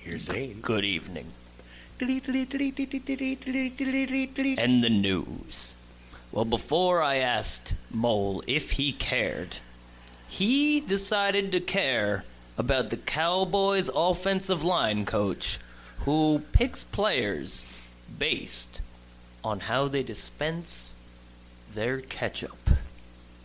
Here's 0.00 0.22
Zane. 0.22 0.60
Good 0.60 0.84
evening. 0.84 1.26
And 4.58 4.82
the 4.82 4.90
news. 4.90 5.74
Well, 6.32 6.46
before 6.46 7.02
I 7.02 7.16
asked 7.16 7.74
Mole 7.90 8.42
if 8.46 8.72
he 8.72 8.92
cared, 8.92 9.58
he 10.26 10.80
decided 10.80 11.52
to 11.52 11.60
care 11.60 12.24
about 12.56 12.88
the 12.88 12.96
Cowboys' 12.96 13.90
offensive 13.94 14.64
line 14.64 15.04
coach 15.04 15.58
who 16.00 16.40
picks 16.52 16.84
players 16.84 17.66
based 18.18 18.80
on 19.44 19.60
how 19.60 19.88
they 19.88 20.02
dispense 20.02 20.94
their 21.74 22.00
ketchup. 22.00 22.70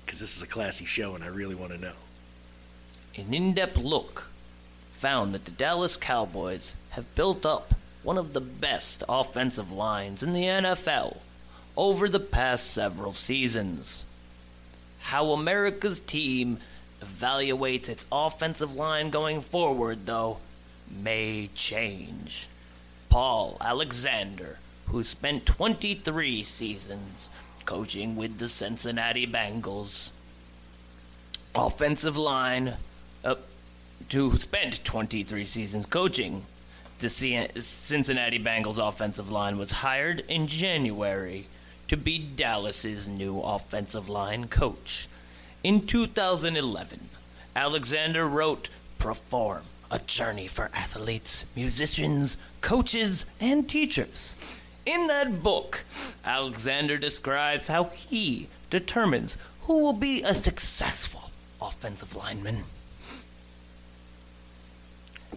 Because 0.05 0.21
this 0.21 0.37
is 0.37 0.41
a 0.41 0.47
classy 0.47 0.85
show 0.85 1.13
and 1.13 1.25
I 1.25 1.27
really 1.27 1.55
want 1.55 1.73
to 1.73 1.77
know. 1.77 1.95
An 3.17 3.33
in 3.33 3.53
depth 3.53 3.75
look 3.75 4.29
found 4.93 5.33
that 5.33 5.43
the 5.43 5.51
Dallas 5.51 5.97
Cowboys 5.97 6.73
have 6.91 7.13
built 7.15 7.45
up 7.45 7.73
one 8.03 8.17
of 8.17 8.31
the 8.31 8.39
best 8.39 9.03
offensive 9.09 9.73
lines 9.73 10.23
in 10.23 10.31
the 10.31 10.43
NFL 10.43 11.17
over 11.77 12.09
the 12.09 12.19
past 12.19 12.71
several 12.71 13.13
seasons. 13.13 14.03
How 14.99 15.31
America's 15.31 15.99
team 15.99 16.57
evaluates 17.01 17.87
its 17.87 18.05
offensive 18.11 18.73
line 18.75 19.11
going 19.11 19.41
forward, 19.41 20.07
though, 20.07 20.39
may 20.89 21.49
change. 21.53 22.47
Paul 23.09 23.57
Alexander, 23.61 24.57
who 24.87 25.03
spent 25.03 25.45
23 25.45 26.43
seasons 26.43 27.29
coaching 27.65 28.15
with 28.15 28.39
the 28.39 28.49
Cincinnati 28.49 29.27
Bengals, 29.27 30.11
offensive 31.53 32.17
line, 32.17 32.73
uh, 33.23 33.35
who 34.11 34.35
spent 34.37 34.83
23 34.83 35.45
seasons 35.45 35.85
coaching 35.85 36.43
the 36.99 37.09
Cincinnati 37.09 38.39
Bengals 38.39 38.79
offensive 38.79 39.29
line, 39.29 39.59
was 39.59 39.71
hired 39.71 40.21
in 40.27 40.47
January 40.47 41.47
to 41.87 41.97
be 41.97 42.17
Dallas's 42.19 43.07
new 43.07 43.39
offensive 43.39 44.09
line 44.09 44.47
coach. 44.47 45.07
In 45.63 45.85
2011, 45.87 47.09
Alexander 47.55 48.27
wrote 48.27 48.69
Perform, 48.99 49.63
a 49.89 49.99
journey 49.99 50.47
for 50.47 50.69
athletes, 50.73 51.45
musicians, 51.55 52.37
coaches, 52.61 53.25
and 53.39 53.69
teachers. 53.69 54.35
In 54.85 55.07
that 55.07 55.43
book, 55.43 55.83
Alexander 56.25 56.97
describes 56.97 57.67
how 57.67 57.85
he 57.85 58.47
determines 58.69 59.37
who 59.63 59.79
will 59.79 59.93
be 59.93 60.23
a 60.23 60.33
successful 60.33 61.31
offensive 61.61 62.15
lineman. 62.15 62.63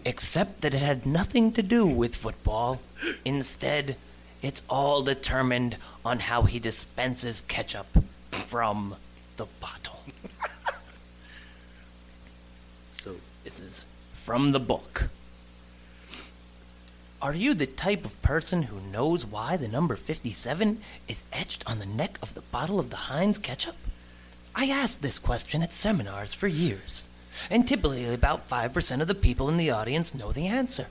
Except 0.05 0.61
that 0.61 0.73
it 0.73 0.81
had 0.81 1.05
nothing 1.05 1.51
to 1.51 1.61
do 1.61 1.85
with 1.85 2.15
football. 2.15 2.79
Instead, 3.25 3.95
it's 4.41 4.63
all 4.69 5.03
determined 5.03 5.77
on 6.03 6.19
how 6.19 6.43
he 6.43 6.59
dispenses 6.59 7.43
ketchup 7.47 7.87
from 8.31 8.95
the 9.37 9.45
bottle. 9.59 9.99
so, 12.93 13.15
this 13.43 13.59
is 13.59 13.85
from 14.23 14.51
the 14.51 14.59
book. 14.59 15.09
Are 17.21 17.35
you 17.35 17.53
the 17.53 17.67
type 17.67 18.03
of 18.03 18.19
person 18.23 18.63
who 18.63 18.79
knows 18.79 19.25
why 19.25 19.55
the 19.55 19.67
number 19.67 19.95
57 19.95 20.81
is 21.07 21.21
etched 21.31 21.63
on 21.67 21.77
the 21.77 21.85
neck 21.85 22.17
of 22.19 22.33
the 22.33 22.41
bottle 22.41 22.79
of 22.79 22.89
the 22.89 22.95
Heinz 22.95 23.37
ketchup? 23.37 23.75
I 24.55 24.65
asked 24.65 25.03
this 25.03 25.19
question 25.19 25.61
at 25.61 25.73
seminars 25.73 26.33
for 26.33 26.47
years, 26.47 27.05
and 27.49 27.67
typically 27.67 28.11
about 28.11 28.49
5% 28.49 29.01
of 29.01 29.07
the 29.07 29.13
people 29.13 29.49
in 29.49 29.57
the 29.57 29.69
audience 29.69 30.15
know 30.15 30.31
the 30.31 30.47
answer. 30.47 30.87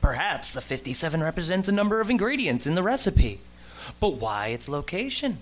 Perhaps 0.00 0.52
the 0.52 0.60
57 0.60 1.22
represents 1.22 1.66
the 1.66 1.72
number 1.72 2.00
of 2.00 2.10
ingredients 2.10 2.66
in 2.66 2.74
the 2.74 2.82
recipe, 2.82 3.40
but 4.00 4.14
why 4.14 4.48
its 4.48 4.68
location? 4.68 5.38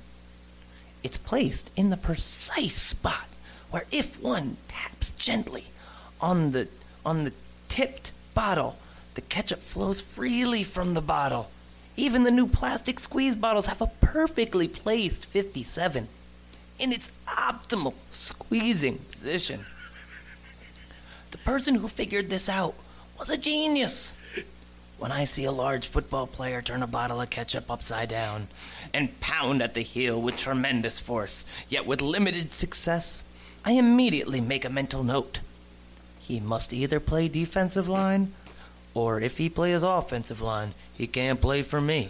It's 1.03 1.19
placed 1.19 1.71
in 1.77 1.91
the 1.91 1.97
precise 1.97 2.75
spot 2.75 3.27
where 3.71 3.85
if 3.91 4.21
one 4.21 4.57
taps 4.69 5.11
gently 5.13 5.67
on 6.21 6.53
the 6.53 6.69
on 7.05 7.25
the 7.25 7.33
tipped 7.69 8.13
bottle, 8.35 8.77
the 9.15 9.21
ketchup 9.21 9.63
flows 9.63 10.01
freely 10.01 10.65
from 10.65 10.95
the 10.95 11.01
bottle. 11.01 11.51
Even 11.97 12.25
the 12.25 12.31
new 12.31 12.47
plastic 12.47 12.99
squeeze 12.99 13.37
bottles 13.37 13.67
have 13.67 13.81
a 13.81 13.87
perfectly 14.01 14.69
placed 14.69 15.27
57 15.27 16.09
in 16.79 16.93
its 16.93 17.11
optimal 17.27 17.95
squeezing 18.11 18.99
position. 19.11 19.65
The 21.31 21.39
person 21.39 21.77
who 21.77 21.89
figured 21.89 22.29
this 22.29 22.49
out 22.49 22.75
was 23.19 23.31
a 23.31 23.37
genius. 23.37 24.16
When 24.99 25.13
I 25.13 25.27
see 25.27 25.45
a 25.45 25.53
large 25.53 25.89
football 25.89 26.27
player 26.27 26.63
turn 26.63 26.83
a 26.83 26.87
bottle 26.87 27.21
of 27.21 27.29
ketchup 27.29 27.71
upside 27.71 28.09
down 28.09 28.49
and 28.95 29.21
pound 29.21 29.61
at 29.61 29.75
the 29.75 29.83
heel 29.83 30.21
with 30.21 30.39
tremendous 30.39 30.99
force, 30.99 31.45
yet 31.69 31.85
with 31.85 32.01
limited 32.01 32.53
success, 32.53 33.23
I 33.63 33.73
immediately 33.73 34.41
make 34.41 34.65
a 34.65 34.71
mental 34.71 35.05
note. 35.05 35.41
He 36.19 36.41
must 36.41 36.73
either 36.73 36.99
play 36.99 37.29
defensive 37.29 37.89
line, 37.89 38.33
or 38.95 39.21
if 39.21 39.37
he 39.37 39.51
plays 39.51 39.83
offensive 39.83 40.41
line, 40.41 40.73
he 40.95 41.07
can't 41.07 41.43
play 41.43 41.63
for 41.63 41.81
me. 41.81 42.09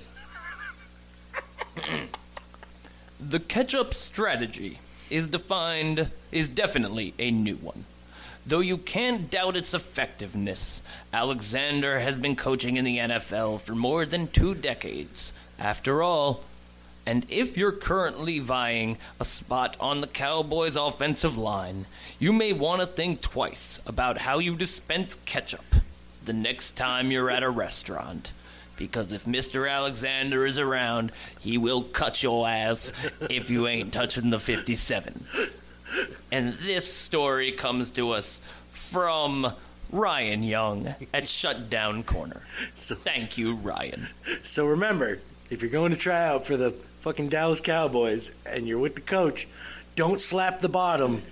the 3.20 3.41
ketchup 3.41 3.95
strategy 3.95 4.78
is 5.11 5.26
defined 5.26 6.11
is 6.30 6.49
definitely 6.49 7.14
a 7.18 7.32
new 7.32 7.57
one. 7.57 7.84
Though 8.47 8.61
you 8.61 8.78
can't 8.78 9.28
doubt 9.28 9.57
its 9.57 9.74
effectiveness, 9.74 10.80
Alexander 11.12 11.99
has 11.99 12.16
been 12.16 12.36
coaching 12.36 12.76
in 12.76 12.84
the 12.84 12.99
NFL 12.99 13.61
for 13.62 13.74
more 13.74 14.07
than 14.07 14.28
two 14.28 14.55
decades. 14.55 15.32
After 15.59 16.01
all, 16.01 16.44
and 17.05 17.26
if 17.28 17.57
you're 17.57 17.72
currently 17.72 18.38
vying 18.38 18.99
a 19.18 19.24
spot 19.24 19.76
on 19.80 20.01
the 20.01 20.07
Cowboys' 20.07 20.76
offensive 20.76 21.36
line, 21.36 21.86
you 22.20 22.32
may 22.32 22.53
want 22.53 22.80
to 22.80 22.86
think 22.86 23.20
twice 23.20 23.80
about 23.84 24.18
how 24.18 24.38
you 24.38 24.55
dispense 24.55 25.16
ketchup 25.24 25.64
the 26.24 26.32
next 26.32 26.76
time 26.76 27.11
you're 27.11 27.30
at 27.30 27.42
a 27.42 27.51
restaurant. 27.51 28.32
Because 28.76 29.11
if 29.11 29.24
Mr. 29.24 29.68
Alexander 29.68 30.47
is 30.47 30.59
around, 30.59 31.11
he 31.40 31.59
will 31.59 31.82
cut 31.82 32.22
your 32.22 32.47
ass 32.47 32.92
if 33.28 33.51
you 33.51 33.66
ain't 33.66 33.92
touching 33.92 34.30
the 34.30 34.38
57. 34.38 35.26
And 36.30 36.55
this 36.55 36.93
story 36.93 37.53
comes 37.53 37.91
to 37.93 38.11
us 38.12 38.41
from 38.72 39.53
Ryan 39.91 40.43
Young 40.43 40.95
at 41.14 41.28
Shutdown 41.28 42.03
Corner. 42.03 42.43
So, 42.74 42.95
Thank 42.95 43.39
you, 43.39 43.55
Ryan. 43.55 44.09
So 44.43 44.66
remember, 44.66 45.20
if 45.51 45.62
you're 45.62 45.70
going 45.70 45.93
to 45.93 45.99
try 45.99 46.26
out 46.26 46.47
for 46.47 46.57
the 46.57 46.72
fucking 46.72 47.28
Dallas 47.28 47.61
Cowboys 47.61 48.30
and 48.45 48.66
you're 48.66 48.78
with 48.78 48.97
the 48.97 49.01
coach, 49.01 49.47
don't 49.95 50.20
slap 50.20 50.61
the 50.61 50.68
bottom, 50.68 51.22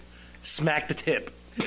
smack 0.42 0.88
the 0.88 0.94
tip. 0.94 1.30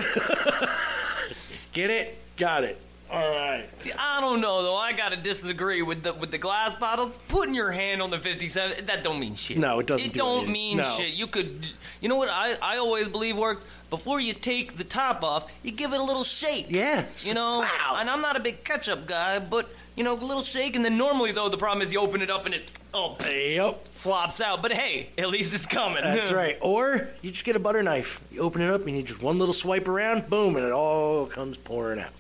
Get 1.74 1.90
it? 1.90 2.18
Got 2.38 2.64
it. 2.64 2.82
All 3.10 3.20
right. 3.20 3.66
See, 3.80 3.92
I 3.98 4.20
don't 4.20 4.42
know 4.42 4.64
though. 4.64 4.76
I 4.76 4.92
gotta 4.94 5.16
disagree 5.16 5.82
with 5.82 6.04
the 6.04 6.14
with 6.14 6.32
the 6.32 6.38
glass 6.38 6.74
bottles. 6.74 7.18
Putting 7.30 7.56
your 7.56 7.72
hand 7.72 8.02
on 8.02 8.10
the 8.10 8.20
fifty-seven 8.20 8.86
that 8.86 9.04
don't 9.04 9.20
mean 9.20 9.36
shit. 9.36 9.58
No, 9.58 9.80
it 9.80 9.86
doesn't 9.88 10.08
It 10.08 10.14
do 10.14 10.20
don't 10.20 10.36
anything. 10.40 10.52
mean 10.54 10.78
No. 10.78 10.96
shit. 10.98 11.14
You 11.14 11.28
could, 11.28 11.68
you 12.02 12.10
know 12.10 12.16
what? 12.18 12.30
I 12.30 12.58
I 12.62 12.78
always 12.78 13.08
believe 13.08 13.38
works. 13.38 13.66
Before 13.90 14.20
you 14.20 14.34
take 14.34 14.76
the 14.76 14.84
top 14.84 15.24
off, 15.24 15.50
you 15.64 15.72
give 15.72 15.94
it 15.94 16.00
a 16.00 16.04
little 16.04 16.26
shake. 16.26 16.66
Yeah. 16.70 17.06
You 17.22 17.34
know, 17.34 17.60
wow. 17.60 17.96
and 18.00 18.10
I'm 18.10 18.20
not 18.22 18.36
a 18.36 18.42
big 18.42 18.66
ketchup 18.66 19.08
guy, 19.08 19.40
but 19.40 19.70
you 19.96 20.04
know, 20.04 20.14
a 20.14 20.16
little 20.16 20.44
shake, 20.44 20.76
and 20.76 20.84
then 20.84 20.98
normally 20.98 21.32
though 21.32 21.48
the 21.50 21.58
problem 21.58 21.82
is 21.82 21.94
you 21.94 22.00
open 22.00 22.22
it 22.22 22.30
up 22.30 22.46
and 22.46 22.54
it 22.54 22.70
oh 22.94 23.16
yep. 23.26 23.88
flops 23.88 24.42
out. 24.42 24.62
But 24.62 24.74
hey, 24.74 25.10
at 25.18 25.30
least 25.30 25.54
it's 25.54 25.66
coming. 25.66 26.04
That's 26.04 26.32
right. 26.44 26.58
Or 26.60 27.08
you 27.22 27.32
just 27.32 27.46
get 27.46 27.56
a 27.56 27.60
butter 27.60 27.82
knife. 27.82 28.20
You 28.32 28.42
open 28.42 28.62
it 28.62 28.70
up 28.70 28.86
and 28.86 28.98
you 28.98 29.04
just 29.04 29.22
one 29.22 29.40
little 29.40 29.54
swipe 29.54 29.88
around, 29.88 30.30
boom, 30.30 30.58
and 30.58 30.66
it 30.66 30.74
all 30.74 31.26
comes 31.26 31.56
pouring 31.56 32.02
out. 32.02 32.12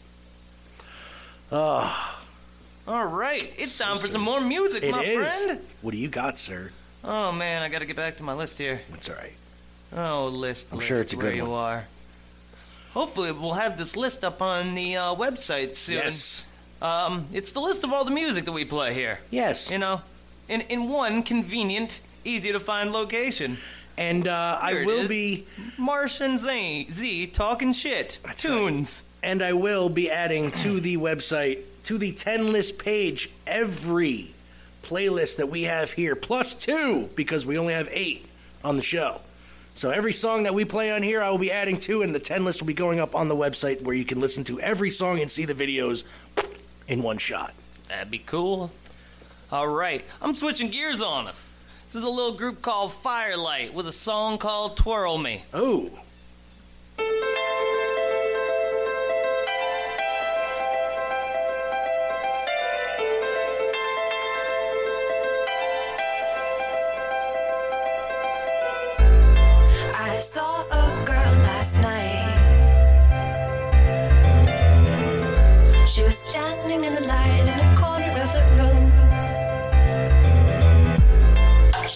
Oh, 1.51 2.19
All 2.87 3.05
right, 3.05 3.51
it's 3.57 3.77
time 3.77 3.97
for 3.99 4.07
some 4.07 4.21
more 4.21 4.41
music, 4.41 4.83
it 4.83 4.91
my 4.91 5.03
is. 5.03 5.43
friend. 5.43 5.59
What 5.81 5.91
do 5.91 5.97
you 5.97 6.09
got, 6.09 6.37
sir? 6.39 6.71
Oh 7.03 7.31
man, 7.31 7.61
I 7.61 7.69
got 7.69 7.79
to 7.79 7.85
get 7.85 7.95
back 7.95 8.17
to 8.17 8.23
my 8.23 8.33
list 8.33 8.57
here. 8.57 8.81
It's 8.93 9.09
all 9.09 9.15
right. 9.15 9.33
Oh, 9.95 10.27
list. 10.27 10.67
I'm 10.71 10.77
list, 10.79 10.87
sure 10.87 10.99
it's 10.99 11.13
a 11.13 11.17
where 11.17 11.27
good 11.29 11.37
you 11.37 11.45
one. 11.45 11.51
are. 11.59 11.85
Hopefully, 12.93 13.31
we'll 13.31 13.53
have 13.53 13.77
this 13.77 13.95
list 13.95 14.23
up 14.25 14.41
on 14.41 14.75
the 14.75 14.97
uh, 14.97 15.15
website 15.15 15.75
soon. 15.75 15.95
Yes. 15.97 16.43
Um, 16.81 17.25
it's 17.31 17.53
the 17.53 17.61
list 17.61 17.83
of 17.83 17.93
all 17.93 18.03
the 18.03 18.11
music 18.11 18.45
that 18.45 18.51
we 18.51 18.65
play 18.65 18.93
here. 18.93 19.19
Yes. 19.31 19.71
You 19.71 19.77
know, 19.77 20.01
in 20.49 20.61
in 20.61 20.89
one 20.89 21.23
convenient, 21.23 22.01
easy 22.25 22.51
to 22.51 22.59
find 22.59 22.91
location. 22.91 23.57
And 23.97 24.27
uh, 24.27 24.59
I 24.61 24.71
it 24.73 24.85
will 24.85 25.01
is. 25.01 25.07
be 25.09 25.45
Martian 25.77 26.37
Z, 26.37 26.89
Z 26.91 27.27
talking 27.27 27.71
shit 27.73 28.19
tunes. 28.35 29.03
And 29.23 29.41
I 29.41 29.53
will 29.53 29.89
be 29.89 30.09
adding 30.09 30.51
to 30.51 30.79
the 30.79 30.97
website 30.97 31.59
to 31.85 31.97
the 31.97 32.11
10 32.11 32.51
list 32.51 32.77
page 32.77 33.29
every 33.45 34.33
playlist 34.83 35.37
that 35.37 35.49
we 35.49 35.63
have 35.63 35.91
here 35.91 36.15
plus 36.15 36.53
2 36.53 37.09
because 37.15 37.45
we 37.45 37.57
only 37.57 37.73
have 37.73 37.89
8 37.91 38.25
on 38.63 38.77
the 38.77 38.83
show. 38.83 39.21
So 39.75 39.91
every 39.91 40.13
song 40.13 40.43
that 40.43 40.53
we 40.53 40.65
play 40.65 40.91
on 40.91 41.03
here 41.03 41.21
I 41.21 41.29
will 41.29 41.37
be 41.37 41.51
adding 41.51 41.79
to 41.81 42.01
and 42.01 42.13
the 42.13 42.19
10 42.19 42.45
list 42.45 42.61
will 42.61 42.67
be 42.67 42.73
going 42.73 42.99
up 42.99 43.15
on 43.15 43.27
the 43.27 43.35
website 43.35 43.81
where 43.81 43.95
you 43.95 44.05
can 44.05 44.19
listen 44.19 44.43
to 44.45 44.59
every 44.59 44.91
song 44.91 45.19
and 45.19 45.31
see 45.31 45.45
the 45.45 45.53
videos 45.53 46.03
in 46.87 47.01
one 47.01 47.17
shot. 47.17 47.53
That'd 47.87 48.11
be 48.11 48.19
cool. 48.19 48.71
All 49.51 49.67
right, 49.67 50.03
I'm 50.21 50.35
switching 50.35 50.69
gears 50.69 51.01
on 51.01 51.27
us. 51.27 51.49
This 51.85 51.95
is 51.95 52.03
a 52.03 52.09
little 52.09 52.33
group 52.33 52.61
called 52.61 52.93
Firelight 52.93 53.73
with 53.73 53.87
a 53.87 53.93
song 53.93 54.37
called 54.37 54.75
Twirl 54.75 55.17
Me. 55.17 55.43
Oh. 55.53 55.89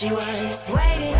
She 0.01 0.11
was 0.11 0.71
waiting 0.71 1.10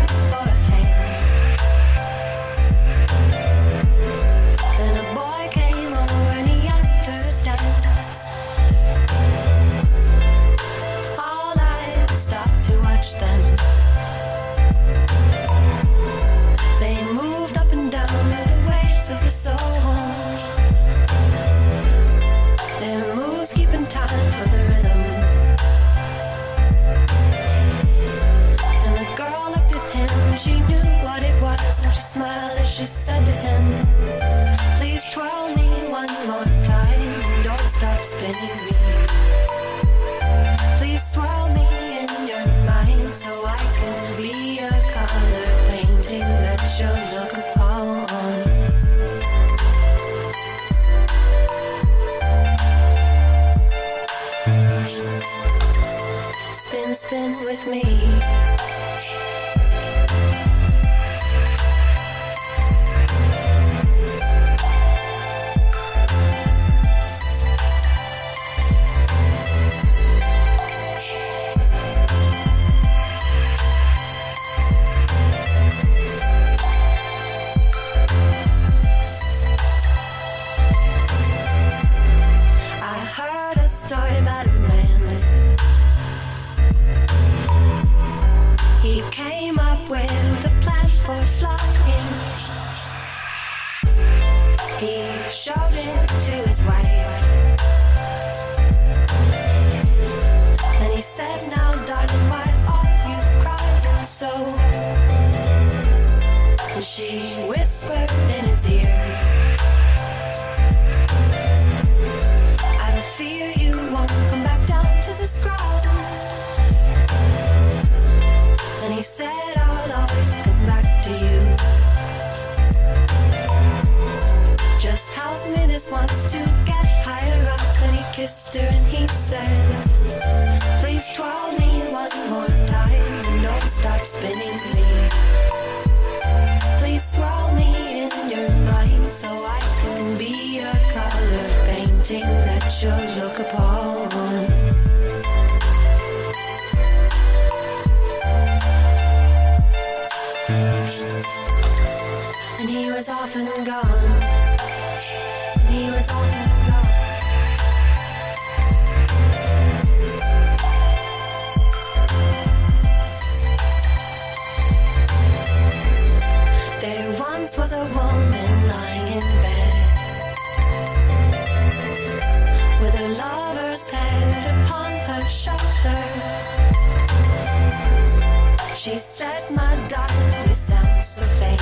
she 178.82 178.98
said, 178.98 179.48
My 179.52 179.76
darling, 179.86 180.48
you 180.48 180.54
sound 180.54 181.04
so 181.04 181.24
fake. 181.38 181.60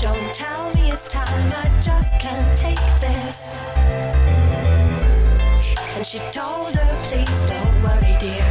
Don't 0.00 0.34
tell 0.34 0.72
me 0.74 0.90
it's 0.90 1.06
time, 1.06 1.52
I 1.52 1.68
just 1.82 2.18
can't 2.18 2.56
take 2.56 2.80
this. 2.98 3.62
And 5.96 6.06
she 6.06 6.18
told 6.32 6.72
her, 6.72 6.92
Please 7.08 7.42
don't 7.42 7.82
worry, 7.82 8.16
dear. 8.18 8.48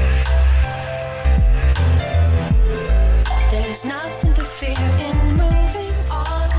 There's 3.50 3.86
nothing 3.86 4.36
to 4.36 4.46
fear 4.46 4.86
in 5.08 5.18
moving 5.32 5.96
on. 6.12 6.50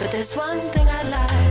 But 0.00 0.10
there's 0.10 0.34
one 0.34 0.60
thing 0.60 0.88
I'd 0.88 1.08
like 1.08 1.41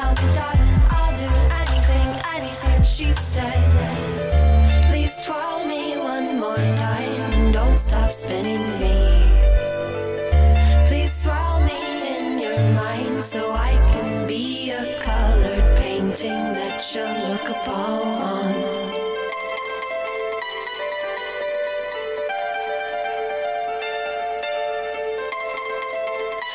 tell 0.00 0.14
me, 0.14 0.34
darling, 0.34 0.76
I'll 0.96 1.16
do 1.24 1.30
anything, 1.62 2.08
anything. 2.36 2.82
She 2.82 3.12
said, 3.12 4.88
Please 4.88 5.20
twirl 5.20 5.66
me 5.66 5.82
one 5.98 6.40
more 6.44 6.64
time 6.86 7.32
and 7.36 7.52
don't 7.52 7.76
stop 7.76 8.12
spinning 8.12 8.64
me. 8.82 8.96
Please 10.88 11.14
throw 11.22 11.50
me 11.70 11.80
in 12.16 12.38
your 12.44 12.60
mind 12.82 13.24
so 13.24 13.40
I 13.52 13.72
can 13.92 14.26
be 14.26 14.70
a 14.70 14.84
colored 15.08 15.66
painting 15.76 16.44
that 16.58 16.78
you'll 16.92 17.18
look 17.30 17.46
upon. 17.56 18.54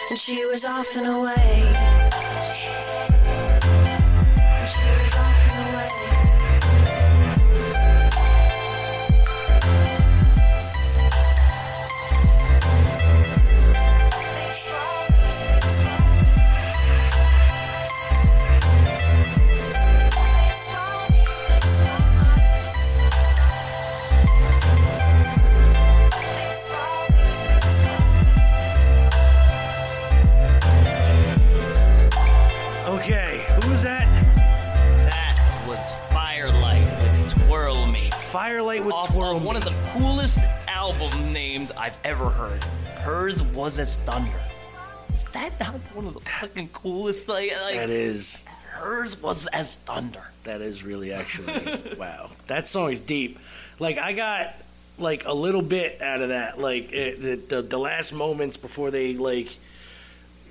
And 0.10 0.20
she 0.20 0.46
was 0.46 0.64
off 0.66 0.96
and 0.96 1.08
away. 1.08 1.55
Firelight 38.46 38.86
with 38.86 38.94
Off 38.94 39.12
Twirl 39.12 39.38
of 39.38 39.44
one 39.44 39.56
of 39.56 39.64
the 39.64 39.74
coolest 39.94 40.38
album 40.68 41.34
names 41.34 41.72
I've 41.72 41.98
ever 42.04 42.30
heard. 42.30 42.64
Hers 43.00 43.42
was 43.42 43.80
as 43.80 43.96
Thunder. 43.96 44.40
Is 45.12 45.26
that 45.34 45.60
not 45.60 45.74
one 45.96 46.06
of 46.06 46.14
the 46.14 46.20
fucking 46.20 46.68
coolest? 46.68 47.28
Like, 47.28 47.52
like 47.64 47.78
That 47.78 47.90
is. 47.90 48.44
hers 48.70 49.20
was 49.20 49.48
as 49.48 49.74
Thunder. 49.74 50.22
That 50.44 50.62
is 50.62 50.84
really 50.84 51.12
actually 51.12 51.96
wow. 51.98 52.30
That 52.46 52.68
song 52.70 52.92
is 52.92 53.00
deep. 53.00 53.40
Like 53.80 53.98
I 53.98 54.14
got 54.14 54.54
like 55.00 55.26
a 55.26 55.34
little 55.34 55.64
bit 55.64 56.00
out 56.00 56.22
of 56.22 56.30
that. 56.30 56.60
Like 56.60 56.94
it, 56.94 57.20
the, 57.24 57.56
the 57.56 57.62
the 57.64 57.80
last 57.80 58.14
moments 58.14 58.58
before 58.58 58.92
they 58.92 59.16
like 59.16 59.58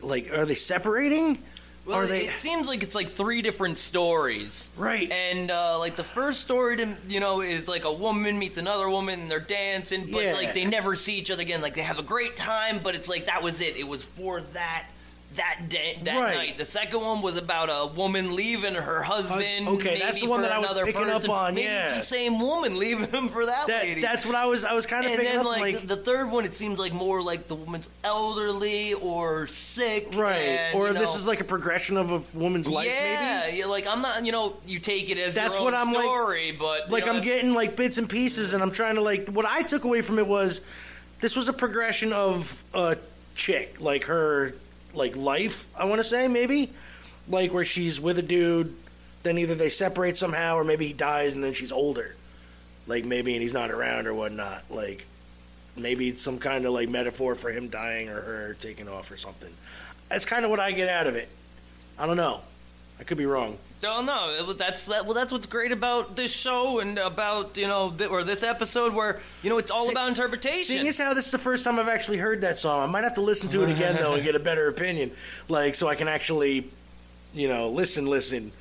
like 0.02 0.32
are 0.32 0.44
they 0.44 0.56
separating? 0.56 1.38
Well, 1.86 2.06
they? 2.06 2.28
it 2.28 2.38
seems 2.38 2.66
like 2.66 2.82
it's 2.82 2.94
like 2.94 3.10
three 3.10 3.42
different 3.42 3.76
stories, 3.78 4.70
right? 4.76 5.10
And 5.10 5.50
uh, 5.50 5.78
like 5.78 5.96
the 5.96 6.04
first 6.04 6.40
story, 6.40 6.76
to, 6.78 6.96
you 7.06 7.20
know, 7.20 7.40
is 7.42 7.68
like 7.68 7.84
a 7.84 7.92
woman 7.92 8.38
meets 8.38 8.56
another 8.56 8.88
woman 8.88 9.20
and 9.20 9.30
they're 9.30 9.40
dancing, 9.40 10.10
but 10.10 10.24
Yeah. 10.24 10.32
like 10.32 10.54
they 10.54 10.64
never 10.64 10.96
see 10.96 11.14
each 11.14 11.30
other 11.30 11.42
again. 11.42 11.60
Like 11.60 11.74
they 11.74 11.82
have 11.82 11.98
a 11.98 12.02
great 12.02 12.36
time, 12.36 12.80
but 12.82 12.94
it's 12.94 13.08
like 13.08 13.26
that 13.26 13.42
was 13.42 13.60
it. 13.60 13.76
It 13.76 13.86
was 13.86 14.02
for 14.02 14.40
that 14.54 14.86
that 15.36 15.68
day 15.68 15.98
that 16.04 16.16
Right. 16.18 16.34
night. 16.36 16.58
The 16.58 16.64
second 16.64 17.00
one 17.00 17.22
was 17.22 17.36
about 17.36 17.68
a 17.70 17.86
woman 17.94 18.34
leaving 18.36 18.74
her 18.74 19.02
husband. 19.02 19.68
okay, 19.68 19.98
that's 19.98 20.20
the 20.20 20.26
one 20.26 20.42
that 20.42 20.52
I 20.52 20.58
was 20.58 20.72
picking 20.84 21.10
up 21.10 21.28
on, 21.28 21.54
Maybe 21.54 21.66
yeah. 21.66 21.84
it's 21.86 21.94
the 21.94 22.00
same 22.16 22.38
woman 22.40 22.78
leaving 22.78 23.10
him 23.10 23.28
for 23.28 23.46
that, 23.46 23.66
That- 23.66 23.82
lady. 23.84 24.00
that's 24.00 24.24
what 24.24 24.34
I 24.34 24.46
was- 24.46 24.64
I 24.64 24.72
was 24.74 24.86
kinda 24.86 25.08
And 25.08 25.16
picking 25.16 25.32
then 25.32 25.40
up, 25.40 25.46
like, 25.46 25.60
like- 25.74 25.86
the 25.86 25.96
third 25.96 26.30
one, 26.30 26.44
it 26.44 26.54
seems 26.54 26.78
like 26.78 26.92
more 26.92 27.20
like 27.22 27.48
the 27.48 27.54
woman's 27.54 27.88
elderly 28.04 28.94
or 28.94 29.46
sick, 29.48 30.08
Right. 30.14 30.36
and, 30.36 30.74
or 30.76 30.88
you 30.88 30.94
this 30.94 31.14
is 31.14 31.26
like 31.26 31.40
a 31.40 31.44
progression 31.44 31.96
of 31.96 32.10
a 32.10 32.22
woman's 32.38 32.68
life 32.68 32.86
yeah, 32.86 33.42
maybe. 33.46 33.58
yeah, 33.58 33.66
like 33.66 33.86
I'm 33.86 34.02
not, 34.02 34.24
you 34.24 34.32
know, 34.32 34.54
you 34.66 34.78
take 34.78 35.10
it 35.10 35.18
as 35.18 35.34
That's 35.34 35.58
what 35.58 35.74
I'm 35.74 35.92
like- 35.92 36.04
story, 36.04 36.52
but 36.52 36.90
like 36.90 37.06
know, 37.06 37.12
I'm 37.12 37.22
getting 37.22 37.54
like 37.54 37.76
bits 37.76 37.98
and 37.98 38.08
pieces, 38.08 38.54
and 38.54 38.62
I'm 38.62 38.70
trying 38.70 38.94
to 38.96 39.00
like. 39.02 39.28
What 39.28 39.46
I 39.46 39.62
took 39.62 39.84
away 39.84 40.00
from 40.00 40.18
it 40.18 40.26
was 40.26 40.60
this 41.20 41.34
was 41.36 41.48
a 41.48 41.52
progression 41.52 42.12
of 42.12 42.62
a 42.72 42.96
chick, 43.36 43.76
like 43.80 44.04
her 44.04 44.54
like 44.94 45.16
life. 45.16 45.66
I 45.76 45.84
want 45.84 46.02
to 46.02 46.08
say 46.08 46.28
maybe 46.28 46.72
like 47.28 47.52
where 47.52 47.64
she's 47.64 48.00
with 48.00 48.18
a 48.18 48.22
dude, 48.22 48.74
then 49.22 49.38
either 49.38 49.54
they 49.54 49.70
separate 49.70 50.16
somehow, 50.16 50.56
or 50.56 50.64
maybe 50.64 50.86
he 50.86 50.92
dies, 50.92 51.34
and 51.34 51.42
then 51.42 51.54
she's 51.54 51.72
older, 51.72 52.14
like 52.86 53.04
maybe 53.04 53.34
and 53.34 53.42
he's 53.42 53.54
not 53.54 53.70
around 53.70 54.06
or 54.06 54.14
whatnot. 54.14 54.64
Like 54.70 55.06
maybe 55.76 56.08
it's 56.08 56.22
some 56.22 56.38
kind 56.38 56.64
of 56.66 56.72
like 56.72 56.88
metaphor 56.88 57.34
for 57.34 57.50
him 57.50 57.68
dying 57.68 58.08
or 58.08 58.20
her 58.20 58.56
taking 58.60 58.88
off 58.88 59.10
or 59.10 59.16
something. 59.16 59.52
That's 60.08 60.24
kind 60.24 60.44
of 60.44 60.50
what 60.50 60.60
I 60.60 60.72
get 60.72 60.88
out 60.88 61.06
of 61.06 61.16
it. 61.16 61.28
I 61.98 62.06
don't 62.06 62.16
know. 62.16 62.40
I 62.98 63.04
could 63.04 63.18
be 63.18 63.26
wrong. 63.26 63.58
don't. 64.06 64.08
It 64.50 64.58
That's 64.58 64.86
that, 64.86 65.04
well, 65.04 65.14
that's 65.14 65.30
what's 65.30 65.46
great 65.46 65.72
about 65.72 66.16
this 66.16 66.30
show 66.30 66.78
and 66.78 66.98
about 66.98 67.56
you 67.56 67.66
know 67.66 67.90
th- 67.90 68.08
or 68.08 68.24
this 68.24 68.42
episode 68.42 68.94
where 68.94 69.20
you 69.42 69.50
know 69.50 69.58
it's 69.58 69.70
all 69.70 69.90
about 69.90 70.08
interpretation. 70.08 70.64
Seeing 70.64 70.88
as 70.88 70.98
how 70.98 71.12
this 71.12 71.26
is 71.26 71.32
the 71.32 71.38
first 71.38 71.64
time 71.64 71.78
I've 71.78 71.88
actually 71.88 72.18
heard 72.18 72.40
that 72.42 72.56
song, 72.56 72.82
I 72.82 72.86
might 72.86 73.04
have 73.04 73.14
to 73.14 73.20
listen 73.20 73.48
to 73.50 73.62
it 73.62 73.70
again 73.70 73.96
though 73.96 74.14
and 74.14 74.22
get 74.22 74.34
a 74.34 74.40
better 74.40 74.68
opinion, 74.68 75.10
like 75.48 75.74
so 75.74 75.88
I 75.88 75.96
can 75.96 76.08
actually, 76.08 76.70
you 77.34 77.48
know, 77.48 77.68
listen, 77.68 78.06
listen. 78.06 78.52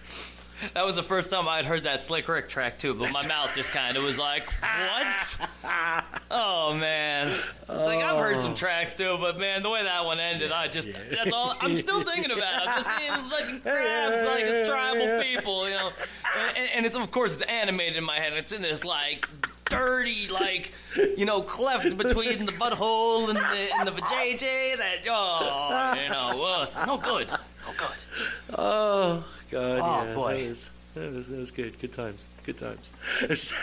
That 0.74 0.86
was 0.86 0.96
the 0.96 1.04
first 1.04 1.30
time 1.30 1.48
I'd 1.48 1.66
heard 1.66 1.84
that 1.84 2.04
Slick 2.04 2.28
Rick 2.28 2.50
track 2.50 2.80
too, 2.80 2.94
but 2.94 3.12
my 3.12 3.26
mouth 3.28 3.52
just 3.56 3.72
kind 3.72 3.98
of 3.98 4.04
was 4.04 4.18
like, 4.18 4.46
"What? 4.62 5.50
oh 6.32 6.74
man!" 6.76 7.38
It's 7.62 7.70
like 7.70 8.00
I've 8.04 8.18
heard 8.18 8.42
some 8.42 8.56
tracks 8.56 8.96
too, 8.96 9.18
but 9.20 9.38
man, 9.38 9.64
the 9.64 9.70
way 9.70 9.84
that 9.84 10.06
one 10.06 10.20
ended, 10.20 10.52
I 10.52 10.68
just—that's 10.68 11.32
all. 11.32 11.56
I'm 11.60 11.78
still 11.78 12.04
thinking 12.04 12.32
about. 12.32 12.64
it. 12.64 12.68
I'm 12.68 12.84
just 12.84 12.98
seeing 12.98 13.30
like 13.30 13.62
crabs, 13.62 14.24
like 14.24 14.46
it's 14.46 14.70
tribal 14.70 15.22
people, 15.24 15.68
you 15.70 15.76
know, 15.76 15.92
and, 16.38 16.58
and, 16.58 16.70
and 16.76 16.86
it's 16.86 16.96
of 16.96 17.12
course 17.12 17.34
it's 17.34 17.44
animated 17.44 17.98
in 17.98 18.04
my 18.04 18.16
head. 18.16 18.30
and 18.30 18.38
It's 18.38 18.52
in 18.52 18.62
this 18.62 18.86
like 18.86 19.28
dirty, 19.66 20.28
like 20.30 20.72
you 21.18 21.26
know, 21.26 21.42
cleft 21.42 21.98
between 21.98 22.46
the 22.46 22.52
butthole 22.54 23.30
and 23.30 23.38
the 23.38 23.76
and 23.78 23.88
the 23.88 23.92
vajayjay. 23.92 24.78
That 24.78 25.00
oh, 25.10 25.94
you 26.02 26.10
know, 26.10 26.44
uh, 26.44 26.86
no 26.86 26.98
good, 26.98 27.28
no 27.28 27.74
good. 27.78 28.58
Oh 28.58 29.26
God! 29.54 29.80
Oh, 29.80 30.08
yeah, 30.08 30.16
boy. 30.16 30.44
that 30.44 30.50
was, 30.50 30.70
that 30.96 31.14
was 31.14 31.28
that 31.30 31.40
was 31.40 31.52
good. 31.52 31.80
Good 31.80 31.94
times. 31.94 32.26
Good 32.46 32.58
times. 32.58 32.92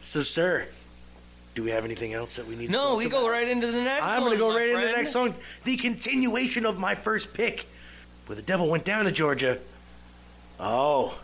so, 0.00 0.22
sir, 0.22 0.66
do 1.54 1.62
we 1.62 1.70
have 1.70 1.84
anything 1.84 2.14
else 2.14 2.36
that 2.36 2.46
we 2.46 2.56
need? 2.56 2.66
to 2.66 2.72
No, 2.72 2.96
we 2.96 3.06
about? 3.06 3.20
go 3.22 3.30
right 3.30 3.48
into 3.48 3.66
the 3.66 3.82
next 3.82 4.00
song. 4.00 4.10
I'm 4.10 4.22
gonna 4.22 4.36
go 4.36 4.50
my 4.50 4.56
right 4.56 4.68
into 4.70 4.86
the 4.86 4.92
next 4.92 5.12
song. 5.12 5.34
The 5.64 5.76
continuation 5.76 6.64
of 6.64 6.78
my 6.78 6.94
first 6.94 7.34
pick, 7.34 7.66
where 8.26 8.36
the 8.36 8.42
devil 8.42 8.68
went 8.68 8.84
down 8.84 9.04
to 9.04 9.12
Georgia. 9.12 9.58
Oh, 10.60 11.18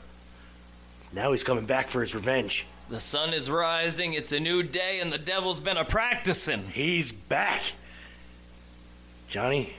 now 1.13 1.33
he's 1.33 1.45
coming 1.45 1.67
back 1.67 1.89
for 1.89 2.03
his 2.03 2.15
revenge. 2.15 2.67
The 2.91 3.01
sun 3.01 3.33
is 3.33 3.51
rising, 3.51 4.13
it's 4.13 4.33
a 4.33 4.39
new 4.41 4.63
day, 4.63 5.01
and 5.01 5.13
the 5.13 5.19
devil's 5.19 5.61
been 5.61 5.77
a 5.79 5.85
practicing. 5.85 6.69
He's 6.71 7.13
back. 7.13 7.63
Johnny, 9.27 9.73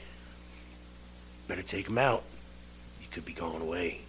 better 1.47 1.61
take 1.61 1.87
him 1.87 1.97
out. 1.99 2.23
Could 3.15 3.23
be 3.23 3.31
going 3.31 3.61
away. 3.61 4.01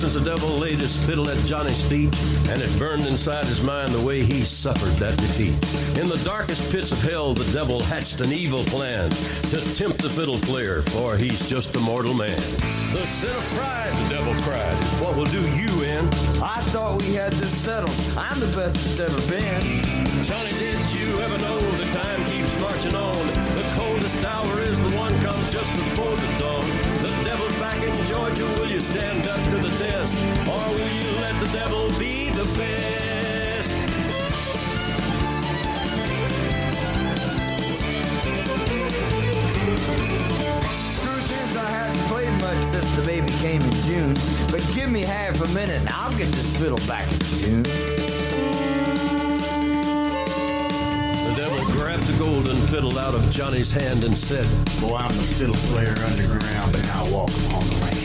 Since 0.00 0.14
the 0.14 0.20
devil 0.24 0.48
laid 0.48 0.78
his 0.78 0.96
fiddle 1.04 1.28
at 1.28 1.36
Johnny's 1.44 1.84
feet, 1.84 2.14
and 2.50 2.60
it 2.60 2.78
burned 2.80 3.06
inside 3.06 3.44
his 3.44 3.62
mind 3.62 3.92
the 3.92 4.04
way 4.04 4.24
he 4.24 4.44
suffered 4.44 4.92
that 4.98 5.16
defeat. 5.18 5.54
In 5.96 6.08
the 6.08 6.20
darkest 6.24 6.68
pits 6.72 6.90
of 6.90 7.00
hell, 7.00 7.32
the 7.32 7.50
devil 7.52 7.80
hatched 7.80 8.20
an 8.20 8.32
evil 8.32 8.64
plan 8.64 9.08
to 9.50 9.60
tempt 9.76 10.02
the 10.02 10.10
fiddle 10.10 10.38
player, 10.40 10.82
for 10.90 11.16
he's 11.16 11.48
just 11.48 11.76
a 11.76 11.78
mortal 11.78 12.12
man. 12.12 12.40
The 12.92 13.06
sin 13.06 13.30
of 13.30 13.44
pride, 13.54 13.92
the 14.04 14.16
devil 14.16 14.34
cried, 14.42 14.74
is 14.82 15.00
what 15.00 15.16
will 15.16 15.26
do 15.26 15.40
you 15.54 15.70
in. 15.84 16.04
I 16.42 16.60
thought 16.74 17.00
we 17.00 17.14
had 17.14 17.32
this 17.34 17.56
settled. 17.56 17.94
I'm 18.18 18.40
the 18.40 18.52
best 18.56 18.74
it's 18.74 18.98
ever 18.98 19.20
been. 19.28 19.84
Johnny, 20.24 20.52
did 20.58 20.90
you 20.90 21.20
ever 21.20 21.38
know 21.38 21.60
the 21.60 21.86
time 21.98 22.24
keeps 22.24 22.58
marching 22.58 22.96
on? 22.96 23.14
The 23.54 23.72
coldest 23.76 24.24
hour 24.24 24.60
is 24.60 24.76
the 24.80 24.96
one 24.96 25.16
comes 25.20 25.52
just 25.52 25.70
before 25.72 26.16
the 26.16 26.38
dawn. 26.40 26.89
Georgia. 28.10 28.44
Will 28.58 28.66
you 28.66 28.80
stand 28.80 29.28
up 29.28 29.38
to 29.50 29.58
the 29.58 29.68
test? 29.78 30.16
Or 30.48 30.68
will 30.74 30.92
you 30.98 31.08
let 31.20 31.38
the 31.38 31.48
devil 31.52 31.88
be 31.96 32.30
the 32.30 32.44
best? 32.58 33.70
Truth 41.02 41.30
is, 41.30 41.56
I 41.56 41.70
hadn't 41.70 42.02
played 42.08 42.32
much 42.40 42.58
since 42.66 42.90
the 42.96 43.02
baby 43.06 43.32
came 43.38 43.62
in 43.62 43.72
June. 43.82 44.14
But 44.50 44.68
give 44.74 44.90
me 44.90 45.02
half 45.02 45.40
a 45.40 45.48
minute 45.54 45.78
and 45.78 45.88
I'll 45.90 46.16
get 46.18 46.32
this 46.32 46.50
fiddle 46.56 46.84
back 46.88 47.06
in 47.12 47.18
tune. 47.38 47.62
The 51.28 51.34
devil 51.36 51.64
grabbed 51.76 52.08
the 52.08 52.18
golden 52.18 52.60
fiddle 52.66 52.98
out 52.98 53.14
of 53.14 53.30
Johnny's 53.30 53.70
hand 53.72 54.02
and 54.02 54.18
said, 54.18 54.48
Boy, 54.80 54.96
I'm 54.96 55.16
the 55.16 55.22
fiddle 55.22 55.54
player 55.70 55.94
underground, 56.06 56.72
but 56.72 56.82
now 56.82 57.08
walk 57.08 57.30
upon 57.46 57.68
the 57.68 57.76
land. 57.76 57.99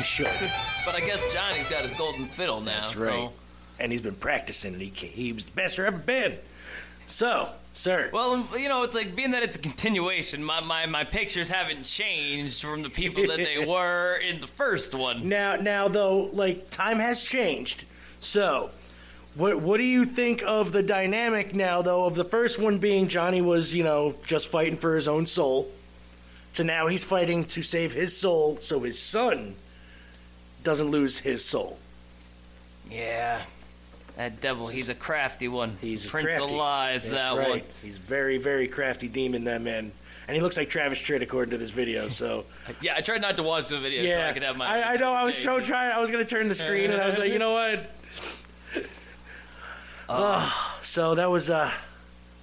He 0.00 0.06
should. 0.06 0.26
but 0.86 0.94
I 0.94 1.00
guess 1.00 1.20
Johnny's 1.32 1.68
got 1.68 1.84
his 1.84 1.92
golden 1.92 2.24
fiddle 2.24 2.60
now. 2.60 2.80
That's 2.80 2.94
so- 2.94 3.04
right. 3.04 3.30
And 3.78 3.92
he's 3.92 4.00
been 4.00 4.14
practicing, 4.14 4.74
and 4.74 4.82
he 4.82 4.88
he 4.88 5.32
was 5.32 5.46
the 5.46 5.52
best 5.52 5.76
there 5.76 5.86
ever 5.86 5.98
been. 5.98 6.36
So, 7.06 7.48
sir. 7.72 8.10
Well, 8.12 8.34
um, 8.34 8.48
you 8.58 8.68
know, 8.68 8.82
it's 8.82 8.94
like 8.94 9.16
being 9.16 9.30
that 9.30 9.42
it's 9.42 9.56
a 9.56 9.58
continuation. 9.58 10.44
My 10.44 10.60
my, 10.60 10.84
my 10.84 11.04
pictures 11.04 11.48
haven't 11.48 11.84
changed 11.84 12.62
from 12.62 12.82
the 12.82 12.90
people 12.90 13.26
that 13.28 13.38
they 13.38 13.64
were 13.66 14.16
in 14.16 14.40
the 14.40 14.46
first 14.46 14.94
one. 14.94 15.30
Now, 15.30 15.56
now 15.56 15.88
though, 15.88 16.28
like 16.32 16.70
time 16.70 16.98
has 16.98 17.24
changed. 17.24 17.84
So, 18.20 18.70
what 19.34 19.62
what 19.62 19.78
do 19.78 19.84
you 19.84 20.04
think 20.04 20.42
of 20.46 20.72
the 20.72 20.82
dynamic 20.82 21.54
now, 21.54 21.80
though, 21.80 22.04
of 22.04 22.14
the 22.14 22.24
first 22.24 22.58
one 22.58 22.78
being 22.78 23.08
Johnny 23.08 23.40
was, 23.40 23.74
you 23.74 23.82
know, 23.82 24.14
just 24.26 24.48
fighting 24.48 24.76
for 24.76 24.94
his 24.94 25.08
own 25.08 25.26
soul, 25.26 25.70
to 26.54 26.64
now 26.64 26.86
he's 26.86 27.02
fighting 27.02 27.46
to 27.46 27.62
save 27.62 27.94
his 27.94 28.14
soul 28.14 28.58
so 28.60 28.80
his 28.80 28.98
son 28.98 29.54
doesn't 30.62 30.90
lose 30.90 31.18
his 31.18 31.44
soul. 31.44 31.78
Yeah, 32.90 33.42
that 34.16 34.40
devil. 34.40 34.66
He's 34.66 34.88
a 34.88 34.94
crafty 34.94 35.48
one. 35.48 35.78
He's 35.80 36.06
Prince 36.06 36.26
crafty. 36.26 36.44
of 36.44 36.50
Lies. 36.50 37.08
That's 37.08 37.22
that 37.22 37.38
right. 37.38 37.48
one. 37.48 37.62
He's 37.82 37.96
very, 37.96 38.38
very 38.38 38.68
crafty 38.68 39.08
demon. 39.08 39.44
That 39.44 39.62
man, 39.62 39.92
and 40.26 40.36
he 40.36 40.42
looks 40.42 40.56
like 40.56 40.70
Travis 40.70 41.00
Tritt 41.00 41.22
according 41.22 41.50
to 41.52 41.58
this 41.58 41.70
video. 41.70 42.08
So. 42.08 42.44
Yeah, 42.80 42.94
I 42.96 43.00
tried 43.00 43.20
not 43.20 43.36
to 43.36 43.42
watch 43.42 43.68
the 43.68 43.78
video 43.78 44.02
so 44.02 44.08
Yeah, 44.08 44.28
I 44.28 44.32
could 44.32 44.42
have 44.42 44.56
my. 44.56 44.66
I, 44.66 44.92
I 44.92 44.96
know. 44.96 45.12
I 45.12 45.24
was 45.24 45.36
so 45.36 45.60
trying. 45.60 45.92
I 45.92 46.00
was 46.00 46.10
going 46.10 46.24
to 46.24 46.28
turn 46.28 46.48
the 46.48 46.54
screen, 46.54 46.90
and 46.90 47.00
I 47.00 47.06
was 47.06 47.18
like, 47.18 47.32
you 47.32 47.38
know 47.38 47.52
what? 47.52 47.90
Oh, 50.08 50.72
so 50.82 51.14
that 51.16 51.30
was. 51.30 51.50
Uh, 51.50 51.70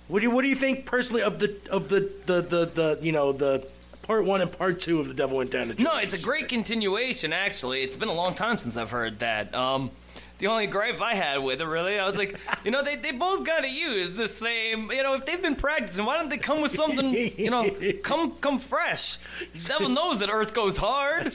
what 0.07 0.19
do 0.19 0.25
you 0.25 0.31
What 0.31 0.43
do 0.43 0.47
you 0.47 0.55
think 0.55 0.85
personally 0.85 1.21
of 1.23 1.39
the 1.39 1.55
of 1.69 1.89
the 1.89 2.09
the 2.25 2.41
the, 2.41 2.65
the 2.65 2.99
you 3.01 3.11
know 3.11 3.31
the 3.31 3.67
part 4.07 4.23
one 4.25 4.41
and 4.41 4.51
part 4.51 4.79
two 4.79 4.99
of 4.99 5.07
the 5.09 5.13
Devil 5.13 5.37
Went 5.37 5.51
Down 5.51 5.67
to 5.67 5.81
No, 5.83 5.97
it's 5.97 6.13
a 6.13 6.19
great 6.19 6.47
continuation. 6.47 7.33
Actually, 7.33 7.83
it's 7.83 7.97
been 7.97 8.09
a 8.09 8.13
long 8.13 8.33
time 8.33 8.57
since 8.57 8.77
I've 8.77 8.89
heard 8.89 9.19
that. 9.19 9.53
Um, 9.53 9.91
the 10.39 10.47
only 10.47 10.67
gripe 10.67 11.01
I 11.01 11.15
had 11.15 11.39
with 11.39 11.61
it, 11.61 11.65
really. 11.65 11.97
I 11.97 12.07
was 12.07 12.17
like, 12.17 12.37
you 12.63 12.71
know, 12.71 12.83
they, 12.83 12.95
they 12.95 13.11
both 13.11 13.43
got 13.43 13.61
to 13.61 13.69
use 13.69 14.15
the 14.15 14.27
same. 14.27 14.91
You 14.91 15.03
know, 15.03 15.13
if 15.15 15.25
they've 15.25 15.41
been 15.41 15.55
practicing, 15.55 16.05
why 16.05 16.17
don't 16.17 16.29
they 16.29 16.37
come 16.37 16.61
with 16.61 16.73
something? 16.73 17.13
You 17.37 17.49
know, 17.49 17.69
come 18.03 18.31
come 18.33 18.59
fresh. 18.59 19.17
The 19.53 19.67
devil 19.67 19.89
knows 19.89 20.19
that 20.19 20.29
Earth 20.29 20.53
goes 20.53 20.77
hard. 20.77 21.33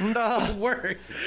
And, 0.00 0.16
uh, 0.16 0.54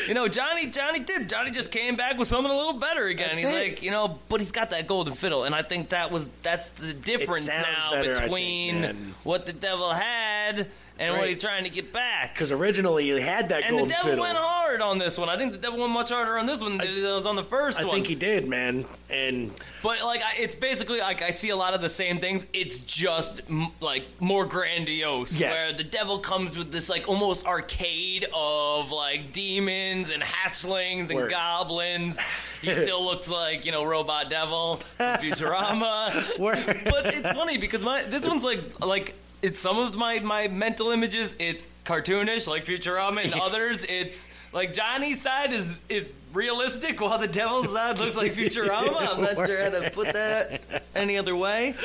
you 0.07 0.13
know, 0.13 0.27
Johnny, 0.27 0.67
Johnny 0.67 0.99
did. 0.99 1.29
Johnny 1.29 1.51
just 1.51 1.71
came 1.71 1.95
back 1.95 2.17
with 2.17 2.27
something 2.27 2.51
a 2.51 2.55
little 2.55 2.73
better 2.73 3.07
again. 3.07 3.29
That's 3.29 3.39
he's 3.39 3.49
it. 3.49 3.53
like, 3.53 3.83
you 3.83 3.91
know, 3.91 4.19
but 4.29 4.39
he's 4.39 4.51
got 4.51 4.69
that 4.71 4.87
golden 4.87 5.15
fiddle, 5.15 5.43
and 5.43 5.55
I 5.55 5.63
think 5.63 5.89
that 5.89 6.11
was 6.11 6.27
that's 6.43 6.69
the 6.69 6.93
difference 6.93 7.47
now 7.47 7.91
better, 7.91 8.11
I 8.11 8.15
think, 8.15 8.23
between 8.23 9.15
what 9.23 9.45
the 9.45 9.53
devil 9.53 9.91
had 9.91 10.67
and 10.99 11.17
what 11.17 11.29
he's 11.29 11.41
trying 11.41 11.63
to 11.63 11.69
get 11.69 11.91
back. 11.93 12.33
Because 12.33 12.51
originally 12.51 13.05
you 13.05 13.15
had 13.17 13.49
that 13.49 13.63
And 13.63 13.77
the 13.77 13.85
devil 13.85 14.09
fiddle. 14.11 14.21
went 14.23 14.37
hard 14.37 14.81
on 14.81 14.97
this 14.97 15.17
one. 15.17 15.29
I 15.29 15.37
think 15.37 15.51
the 15.51 15.57
devil 15.57 15.79
went 15.79 15.91
much 15.91 16.09
harder 16.09 16.37
on 16.37 16.45
this 16.45 16.61
one 16.61 16.77
than 16.77 16.87
it 16.87 17.01
was 17.01 17.25
on 17.25 17.35
the 17.35 17.43
first 17.43 17.79
I 17.79 17.83
one. 17.83 17.91
I 17.91 17.93
think 17.95 18.07
he 18.07 18.15
did, 18.15 18.47
man. 18.47 18.85
And 19.09 19.51
But 19.83 20.01
like, 20.01 20.21
I, 20.21 20.33
it's 20.39 20.55
basically 20.55 20.99
like 20.99 21.21
I 21.21 21.31
see 21.31 21.49
a 21.49 21.55
lot 21.55 21.73
of 21.73 21.81
the 21.81 21.89
same 21.89 22.19
things. 22.19 22.45
It's 22.53 22.79
just 22.79 23.41
m- 23.49 23.67
like 23.81 24.03
more 24.19 24.45
grandiose. 24.45 25.33
Yes. 25.33 25.59
Where 25.59 25.73
the 25.73 25.83
devil 25.83 26.19
comes 26.19 26.57
with 26.57 26.71
this 26.71 26.89
like 26.89 27.07
almost 27.07 27.45
arcade 27.45 28.27
of 28.33 28.91
like 28.91 29.31
demons 29.33 30.09
and 30.09 30.21
hatchlings 30.21 31.09
and 31.09 31.15
Word. 31.15 31.31
goblins. 31.31 32.17
He 32.61 32.73
still 32.73 33.03
looks 33.05 33.27
like 33.29 33.65
you 33.65 33.71
know 33.71 33.85
Robot 33.85 34.29
Devil 34.29 34.81
Futurama. 34.99 36.37
But 36.37 37.13
it's 37.15 37.29
funny 37.29 37.57
because 37.57 37.83
my 37.83 38.03
this 38.03 38.25
one's 38.27 38.43
like 38.43 38.59
like. 38.83 39.15
It's 39.41 39.59
some 39.59 39.77
of 39.77 39.95
my, 39.95 40.19
my 40.19 40.47
mental 40.47 40.91
images. 40.91 41.35
It's 41.39 41.69
cartoonish, 41.85 42.47
like 42.47 42.65
Futurama, 42.65 43.23
and 43.23 43.33
others, 43.33 43.85
it's 43.87 44.29
like 44.51 44.73
Johnny's 44.73 45.21
side 45.21 45.53
is 45.53 45.77
is 45.89 46.09
realistic, 46.33 46.99
while 47.01 47.17
the 47.17 47.27
devil's 47.27 47.71
side 47.71 47.99
looks 47.99 48.15
like 48.15 48.33
Futurama. 48.35 49.15
I'm 49.15 49.21
not 49.21 49.47
sure 49.47 49.63
how 49.63 49.69
to 49.69 49.89
put 49.91 50.13
that 50.13 50.61
any 50.95 51.17
other 51.17 51.35
way. 51.35 51.75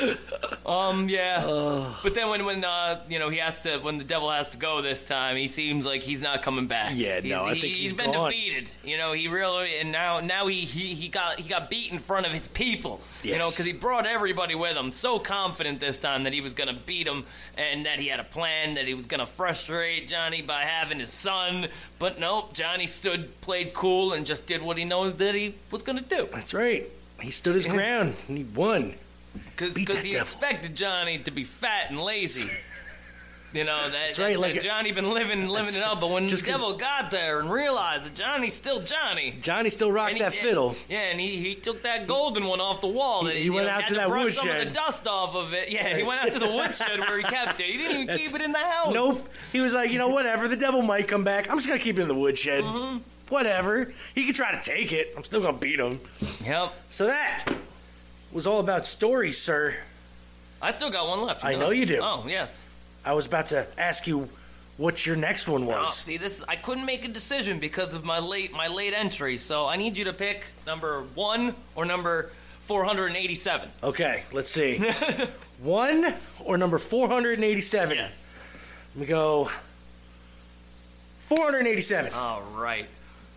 Um, 0.65 1.09
yeah. 1.09 1.93
but 2.03 2.13
then 2.15 2.29
when 2.29 2.45
when 2.45 2.63
uh, 2.63 3.01
you 3.09 3.19
know 3.19 3.29
he 3.29 3.37
has 3.39 3.59
to 3.61 3.79
when 3.79 3.97
the 3.97 4.03
devil 4.03 4.29
has 4.31 4.49
to 4.51 4.57
go 4.57 4.81
this 4.81 5.03
time, 5.03 5.35
he 5.37 5.47
seems 5.47 5.85
like 5.85 6.01
he's 6.01 6.21
not 6.21 6.41
coming 6.41 6.67
back. 6.67 6.93
Yeah, 6.95 7.19
He's- 7.21 7.25
no, 7.25 7.45
I 7.45 7.53
he, 7.55 7.61
think 7.61 7.73
he's 7.75 7.93
been 7.93 8.11
gone. 8.11 8.31
defeated. 8.31 8.69
You 8.83 8.97
know, 8.97 9.13
he 9.13 9.27
really 9.27 9.77
and 9.79 9.91
now 9.91 10.19
now 10.19 10.47
he 10.47 10.61
he, 10.61 10.93
he 10.93 11.07
got 11.09 11.39
he 11.39 11.49
got 11.49 11.69
beat 11.69 11.91
in 11.91 11.99
front 11.99 12.25
of 12.25 12.31
his 12.31 12.47
people. 12.47 13.01
Yes. 13.23 13.33
You 13.33 13.39
know, 13.39 13.49
because 13.49 13.65
he 13.65 13.73
brought 13.73 14.05
everybody 14.05 14.55
with 14.55 14.75
him. 14.77 14.91
So 14.91 15.19
confident 15.19 15.79
this 15.79 15.97
time 15.99 16.23
that 16.23 16.33
he 16.33 16.41
was 16.41 16.53
going 16.53 16.69
to 16.73 16.81
beat 16.83 17.07
him 17.07 17.25
and 17.57 17.85
that 17.85 17.99
he 17.99 18.07
had 18.07 18.19
a 18.19 18.23
plan 18.25 18.75
that 18.75 18.85
he 18.87 18.93
was 18.93 19.05
going 19.05 19.19
to 19.19 19.25
frustrate 19.25 20.07
Johnny 20.07 20.41
by 20.41 20.61
having 20.63 20.99
his 20.99 21.11
son. 21.11 21.67
But 21.99 22.19
nope, 22.19 22.53
Johnny 22.53 22.87
stood, 22.87 23.39
played 23.41 23.73
cool, 23.73 24.13
and 24.13 24.25
just 24.25 24.32
did 24.41 24.61
what 24.61 24.77
he 24.77 24.85
knows 24.85 25.15
that 25.15 25.35
he 25.35 25.55
was 25.71 25.81
going 25.83 25.97
to 25.97 26.03
do. 26.03 26.27
That's 26.31 26.53
right. 26.53 26.87
He 27.21 27.31
stood 27.31 27.55
his 27.55 27.65
ground 27.65 28.15
and 28.27 28.37
he 28.37 28.43
won. 28.43 28.93
Because 29.55 29.75
he 29.75 29.85
devil. 29.85 30.21
expected 30.21 30.75
Johnny 30.75 31.17
to 31.19 31.31
be 31.31 31.43
fat 31.43 31.89
and 31.89 31.99
lazy. 31.99 32.49
You 33.53 33.65
know 33.65 33.83
that, 33.83 33.91
That's 33.91 34.17
that- 34.17 34.23
right, 34.23 34.39
like- 34.39 34.53
that 34.55 34.63
Johnny 34.63 34.91
been 34.93 35.11
living 35.11 35.47
living 35.47 35.75
it 35.75 35.83
up, 35.83 36.01
but 36.01 36.09
when 36.09 36.25
the 36.25 36.37
devil 36.37 36.75
got 36.75 37.11
there 37.11 37.39
and 37.39 37.51
realized 37.51 38.03
that 38.05 38.15
Johnny's 38.15 38.55
still 38.55 38.81
Johnny, 38.81 39.35
Johnny 39.43 39.69
still 39.69 39.91
rocked 39.91 40.13
he- 40.13 40.19
that 40.21 40.33
fiddle. 40.33 40.75
Yeah, 40.89 41.01
and 41.11 41.19
he, 41.19 41.37
he 41.37 41.53
took 41.53 41.83
that 41.83 42.07
golden 42.07 42.45
one 42.45 42.59
off 42.59 42.81
the 42.81 42.87
wall. 42.87 43.25
That 43.25 43.35
He- 43.35 43.51
went 43.51 43.67
know, 43.67 43.73
out 43.73 43.85
to 43.89 43.93
that 43.93 44.07
brush 44.09 44.33
some 44.33 44.47
of 44.49 44.55
woodshed. 44.55 44.69
the 44.69 44.73
dust 44.73 45.05
off 45.05 45.35
of 45.35 45.53
it. 45.53 45.69
Yeah, 45.69 45.95
he 45.95 46.01
went 46.01 46.21
out 46.25 46.33
to 46.33 46.39
the 46.39 46.47
woodshed 46.49 46.97
where 46.99 47.15
he 47.19 47.23
kept 47.25 47.59
it. 47.59 47.67
He 47.67 47.77
didn't 47.77 47.91
even 47.91 48.07
That's- 48.07 48.25
keep 48.27 48.35
it 48.35 48.41
in 48.41 48.53
the 48.53 48.57
house. 48.57 48.91
Nope. 48.91 49.29
He 49.51 49.59
was 49.59 49.71
like, 49.71 49.91
you 49.91 49.99
know, 49.99 50.07
whatever. 50.07 50.47
The 50.47 50.55
devil 50.55 50.81
might 50.81 51.07
come 51.07 51.23
back. 51.23 51.47
I'm 51.47 51.57
just 51.59 51.67
gonna 51.67 51.79
keep 51.79 51.99
it 51.99 52.01
in 52.01 52.07
the 52.07 52.15
woodshed. 52.15 52.63
Mm-hmm. 52.63 52.97
Whatever. 53.29 53.93
He 54.15 54.25
can 54.25 54.33
try 54.33 54.53
to 54.53 54.61
take 54.61 54.91
it. 54.91 55.13
I'm 55.15 55.23
still 55.23 55.41
gonna 55.41 55.57
beat 55.57 55.79
him. 55.79 55.99
Yep. 56.43 56.73
So 56.89 57.07
that 57.07 57.45
was 58.31 58.47
all 58.47 58.59
about 58.59 58.85
stories, 58.85 59.37
sir. 59.37 59.75
I 60.61 60.71
still 60.71 60.89
got 60.89 61.07
one 61.07 61.21
left. 61.21 61.43
I 61.43 61.55
know 61.55 61.71
you 61.71 61.85
do. 61.85 61.99
Oh 62.01 62.25
yes. 62.27 62.63
I 63.05 63.13
was 63.13 63.25
about 63.25 63.47
to 63.47 63.67
ask 63.77 64.07
you 64.07 64.29
what 64.77 65.05
your 65.05 65.15
next 65.15 65.47
one 65.47 65.63
oh, 65.63 65.67
was. 65.67 65.97
see, 65.97 66.17
this 66.17 66.43
I 66.47 66.55
couldn't 66.55 66.85
make 66.85 67.05
a 67.05 67.07
decision 67.09 67.59
because 67.59 67.93
of 67.93 68.05
my 68.05 68.19
late 68.19 68.53
my 68.53 68.67
late 68.67 68.93
entry. 68.93 69.37
So 69.37 69.65
I 69.65 69.75
need 69.75 69.97
you 69.97 70.05
to 70.05 70.13
pick 70.13 70.45
number 70.65 71.03
one 71.15 71.55
or 71.75 71.85
number 71.85 72.31
four 72.65 72.83
hundred 72.83 73.07
and 73.07 73.17
eighty-seven. 73.17 73.69
Okay, 73.83 74.23
let's 74.31 74.49
see. 74.49 74.77
one 75.63 76.13
or 76.43 76.57
number 76.57 76.77
487? 76.77 77.97
Yes. 77.97 78.11
Let 78.95 78.99
me 78.99 79.05
go 79.05 79.49
487. 81.29 82.13
All 82.13 82.41
right. 82.53 82.85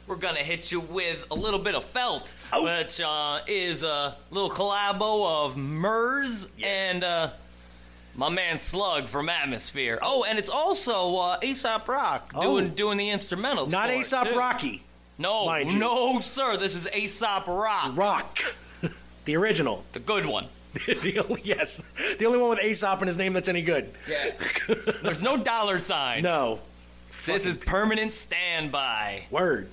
We're 0.07 0.17
gonna 0.17 0.39
hit 0.41 0.71
you 0.71 0.81
with 0.81 1.27
a 1.31 1.35
little 1.35 1.59
bit 1.59 1.75
of 1.75 1.85
felt, 1.85 2.35
Oh. 2.53 2.65
which 2.65 3.01
uh, 3.01 3.41
is 3.47 3.83
a 3.83 4.15
little 4.31 4.51
collabo 4.51 5.45
of 5.47 5.57
Murs 5.57 6.47
and 6.63 7.03
uh, 7.03 7.31
my 8.15 8.29
man 8.29 8.59
Slug 8.59 9.09
from 9.09 9.29
Atmosphere. 9.29 9.99
Oh, 10.03 10.23
and 10.25 10.39
it's 10.39 10.49
also 10.49 11.17
uh, 11.17 11.39
Aesop 11.43 11.89
Rock 11.89 12.33
doing 12.41 12.67
Oh. 12.67 12.69
doing 12.69 12.99
the 12.99 13.09
instrumentals. 13.09 13.71
Not 13.71 13.91
it, 13.91 13.99
Aesop. 13.99 14.29
Rocky. 14.37 14.83
No, 15.19 15.63
no, 15.63 16.21
sir. 16.21 16.57
This 16.57 16.75
is 16.77 16.87
Aesop 16.95 17.47
Rock, 17.49 17.97
Rock. 17.97 18.39
the 19.25 19.35
original. 19.37 19.83
the 19.93 19.99
good 19.99 20.27
one. 20.27 20.47
the 20.87 21.19
only, 21.27 21.41
yes. 21.43 21.83
The 22.19 22.27
only 22.27 22.39
one 22.39 22.51
with 22.51 22.61
Aesop 22.63 23.01
in 23.01 23.09
his 23.09 23.17
name 23.17 23.33
that's 23.33 23.49
any 23.49 23.63
good. 23.63 23.93
Yeah. 24.09 24.33
There's 25.03 25.23
no 25.23 25.39
dollar 25.39 25.79
signs. 25.79 26.23
No. 26.23 26.61
This 27.25 27.47
is 27.47 27.57
permanent 27.57 28.13
standby. 28.13 29.23
Word. 29.31 29.69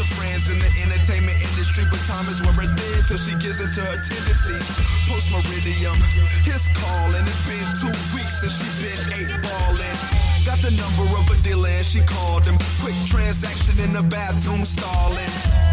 Some 0.00 0.16
friends 0.16 0.48
in 0.48 0.58
the 0.58 0.70
entertainment 0.80 1.36
industry, 1.42 1.84
but 1.90 2.00
time 2.08 2.26
is 2.32 2.40
wearing 2.40 2.74
thin 2.74 3.04
till 3.04 3.18
she 3.18 3.34
gives 3.34 3.60
into 3.60 3.82
her 3.82 4.00
tendencies. 4.00 4.64
Post 5.04 5.28
Meridium, 5.28 5.94
his 6.40 6.66
call, 6.72 7.14
and 7.14 7.28
it's 7.28 7.44
been 7.44 7.68
two 7.76 7.92
weeks 8.16 8.40
since 8.40 8.56
she 8.56 8.68
been 8.80 9.12
eight 9.12 9.42
balling. 9.44 9.98
Got 10.46 10.62
the 10.62 10.70
number 10.70 11.04
of 11.20 11.28
a 11.28 11.36
dealer 11.42 11.68
and 11.68 11.84
she 11.84 12.00
called 12.00 12.44
him. 12.44 12.56
Quick 12.80 12.94
transaction 13.08 13.78
in 13.78 13.92
the 13.92 14.02
bathroom 14.02 14.64
stalling. 14.64 15.69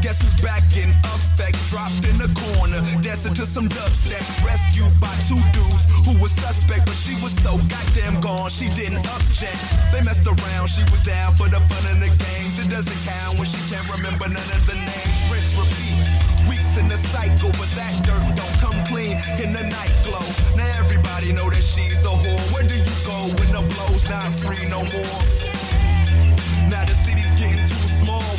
Guess 0.00 0.16
who's 0.22 0.40
back 0.40 0.64
in 0.76 0.88
effect? 1.04 1.58
Dropped 1.68 2.08
in 2.08 2.16
the 2.16 2.32
corner, 2.32 2.80
dancing 3.02 3.34
to 3.34 3.44
some 3.44 3.68
dubstep. 3.68 4.24
Rescued 4.40 4.88
by 4.98 5.12
two 5.28 5.36
dudes 5.52 5.84
who 6.08 6.16
was 6.22 6.32
suspect, 6.32 6.86
but 6.86 6.96
she 7.04 7.12
was 7.22 7.36
so 7.44 7.60
goddamn 7.68 8.18
gone, 8.20 8.48
she 8.48 8.70
didn't 8.70 9.04
object. 9.04 9.60
They 9.92 10.00
messed 10.00 10.26
around, 10.26 10.68
she 10.68 10.82
was 10.88 11.02
down 11.02 11.36
for 11.36 11.48
the 11.50 11.60
fun 11.68 11.84
of 11.92 12.00
the 12.00 12.08
games. 12.08 12.56
It 12.64 12.70
doesn't 12.70 12.96
count 13.04 13.38
when 13.38 13.46
she 13.46 13.60
can't 13.68 13.84
remember 13.92 14.24
none 14.24 14.50
of 14.56 14.64
the 14.64 14.80
names. 14.80 15.16
Rinse, 15.28 15.52
repeat. 15.60 16.00
Weeks 16.48 16.72
in 16.80 16.88
the 16.88 16.96
cycle, 17.12 17.52
but 17.60 17.68
that 17.76 17.92
dirt 18.00 18.24
don't 18.40 18.56
come 18.64 18.80
clean 18.88 19.20
in 19.36 19.52
the 19.52 19.64
night 19.68 19.92
glow. 20.08 20.24
Now 20.56 20.80
everybody 20.80 21.32
know 21.32 21.50
that 21.50 21.62
she's 21.62 22.00
the 22.00 22.08
whore. 22.08 22.40
Where 22.56 22.64
do 22.64 22.72
you 22.74 22.96
go 23.04 23.28
when 23.36 23.52
the 23.52 23.62
blow's 23.74 24.08
not 24.08 24.32
free 24.40 24.64
no 24.64 24.80
more? 24.80 25.49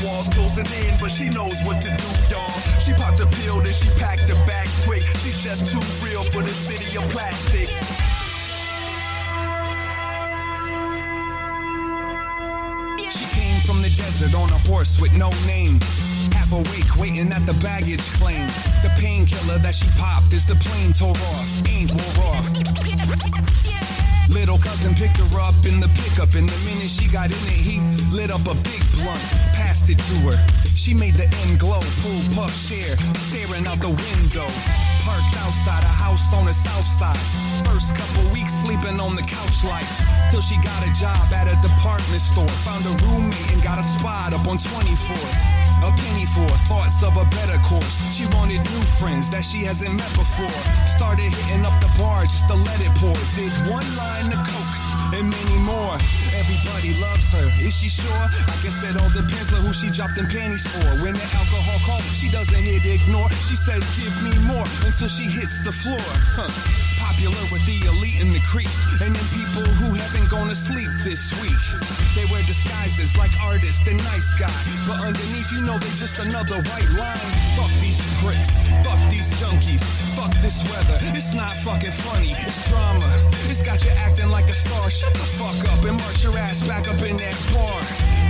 Walls 0.03 0.27
closing 0.29 0.65
in, 0.65 0.97
but 0.99 1.11
she 1.11 1.29
knows 1.29 1.55
what 1.63 1.81
to 1.81 1.89
do, 1.89 2.09
y'all. 2.29 2.59
She 2.81 2.93
popped 2.93 3.19
a 3.19 3.27
pill, 3.27 3.61
then 3.61 3.73
she 3.73 3.89
packed 3.99 4.27
the 4.27 4.35
bags 4.47 4.73
quick. 4.85 5.03
She's 5.23 5.39
just 5.41 5.67
too 5.67 5.81
real 6.05 6.23
for 6.23 6.41
the 6.41 6.53
city 6.53 6.97
of 6.97 7.03
plastic. 7.09 7.69
She 13.11 13.25
came 13.35 13.59
from 13.61 13.81
the 13.81 13.89
desert 13.89 14.33
on 14.33 14.49
a 14.49 14.59
horse 14.69 14.99
with 14.99 15.15
no 15.17 15.29
name. 15.45 15.79
Half 16.31 16.53
awake, 16.53 16.97
waiting 16.97 17.31
at 17.31 17.45
the 17.45 17.53
baggage 17.53 18.01
claim. 18.19 18.47
The 18.83 18.91
painkiller 18.97 19.59
that 19.59 19.75
she 19.75 19.87
popped 19.97 20.33
is 20.33 20.45
the 20.45 20.55
plane 20.55 20.93
tore 20.93 21.11
off. 21.11 21.67
Ain't 21.67 21.91
wore 21.91 22.25
off. 22.25 24.00
Little 24.29 24.57
cousin 24.57 24.95
picked 24.95 25.17
her 25.17 25.39
up 25.39 25.65
in 25.65 25.79
the 25.79 25.89
pickup, 25.89 26.33
and 26.35 26.47
the 26.47 26.59
minute 26.65 26.89
she 26.89 27.07
got 27.07 27.31
in 27.31 27.43
it, 27.47 27.61
he 27.61 27.79
lit 28.15 28.31
up 28.31 28.45
a 28.47 28.55
big 28.55 28.81
blunt, 28.93 29.21
passed 29.53 29.89
it 29.89 29.97
to 29.97 30.15
her. 30.31 30.37
She 30.75 30.93
made 30.93 31.15
the 31.15 31.27
end 31.43 31.59
glow, 31.59 31.81
full 31.81 32.35
puff 32.35 32.53
share, 32.67 32.95
staring 33.29 33.67
out 33.67 33.79
the 33.79 33.89
window. 33.89 34.47
Parked 35.03 35.35
outside 35.37 35.83
a 35.83 35.93
house 35.93 36.21
on 36.33 36.45
the 36.45 36.53
south 36.53 36.87
side. 36.99 37.17
First 37.65 37.93
couple 37.95 38.31
weeks 38.31 38.53
sleeping 38.63 38.99
on 38.99 39.15
the 39.15 39.23
couch 39.23 39.63
life. 39.63 39.89
Till 40.31 40.41
she 40.41 40.55
got 40.57 40.81
a 40.85 40.91
job 40.99 41.25
at 41.33 41.47
a 41.47 41.55
department 41.61 42.21
store. 42.21 42.47
Found 42.65 42.85
a 42.85 42.93
roommate 43.05 43.51
and 43.51 43.63
got 43.63 43.79
a 43.79 43.83
spot 43.99 44.33
up 44.33 44.47
on 44.47 44.57
24th. 44.57 45.60
A 45.81 45.91
penny 45.91 46.25
for 46.27 46.47
thoughts 46.69 47.01
of 47.01 47.17
a 47.17 47.25
better 47.33 47.57
course. 47.65 47.89
She 48.13 48.25
wanted 48.37 48.61
new 48.61 48.85
friends 49.01 49.29
that 49.31 49.43
she 49.43 49.65
hasn't 49.65 49.93
met 49.97 50.13
before. 50.13 50.53
Started 50.95 51.33
hitting 51.33 51.65
up 51.65 51.73
the 51.81 51.89
bar 51.97 52.23
just 52.23 52.45
to 52.49 52.55
let 52.55 52.79
it 52.81 52.93
pour. 53.01 53.17
Did 53.33 53.49
one 53.65 53.87
line 53.97 54.29
of 54.29 54.41
coke 54.45 54.91
and 55.17 55.29
many 55.29 55.57
more. 55.65 55.97
Everybody 56.37 56.93
loves 57.01 57.25
her. 57.33 57.49
Is 57.57 57.73
she 57.73 57.89
sure? 57.89 58.13
I 58.13 58.55
guess 58.61 58.77
it 58.85 58.95
all 58.95 59.09
depends 59.09 59.49
on 59.53 59.65
who 59.65 59.73
she 59.73 59.89
dropped 59.89 60.15
them 60.15 60.27
panties 60.27 60.61
for. 60.61 60.85
When 61.01 61.13
the 61.17 61.27
alcohol 61.33 61.79
calls, 61.81 62.05
she 62.13 62.29
doesn't 62.29 62.61
hit 62.61 62.85
ignore. 62.85 63.29
She 63.49 63.55
says, 63.55 63.81
give 63.97 64.13
me 64.21 64.37
more 64.45 64.65
until 64.85 65.09
she 65.09 65.25
hits 65.25 65.57
the 65.65 65.73
floor. 65.81 66.05
Huh. 66.37 67.00
Popular 67.11 67.43
with 67.51 67.65
the 67.67 67.75
elite 67.91 68.21
and 68.23 68.31
the 68.31 68.39
creep. 68.39 68.71
And 69.03 69.11
then 69.11 69.25
people 69.35 69.67
who 69.83 69.91
haven't 69.99 70.29
gone 70.31 70.47
to 70.47 70.55
sleep 70.55 70.87
this 71.03 71.19
week. 71.43 71.59
They 72.15 72.23
wear 72.31 72.41
disguises 72.47 73.11
like 73.17 73.35
artists 73.43 73.83
and 73.85 73.99
nice 73.99 74.31
guy. 74.39 74.47
But 74.87 75.03
underneath, 75.03 75.51
you 75.51 75.59
know 75.67 75.77
they're 75.77 75.99
just 75.99 76.17
another 76.23 76.63
white 76.63 76.91
line. 76.95 77.31
Fuck 77.59 77.73
these 77.83 77.99
pricks. 78.23 78.47
Fuck 78.87 79.01
these 79.11 79.27
junkies. 79.43 79.83
Fuck 80.15 80.31
this 80.39 80.55
weather. 80.71 80.97
It's 81.11 81.35
not 81.35 81.51
fucking 81.67 81.91
funny. 82.07 82.31
It's 82.31 82.69
drama. 82.71 83.03
It's 83.51 83.61
got 83.61 83.83
you 83.83 83.91
acting 84.07 84.29
like 84.29 84.47
a 84.47 84.55
star. 84.55 84.89
Shut 84.89 85.11
the 85.11 85.27
fuck 85.35 85.59
up 85.67 85.83
and 85.83 85.99
march 85.99 86.23
your 86.23 86.37
ass 86.37 86.65
back 86.65 86.87
up 86.87 87.01
in 87.03 87.17
that 87.17 87.35
bar. 87.51 87.75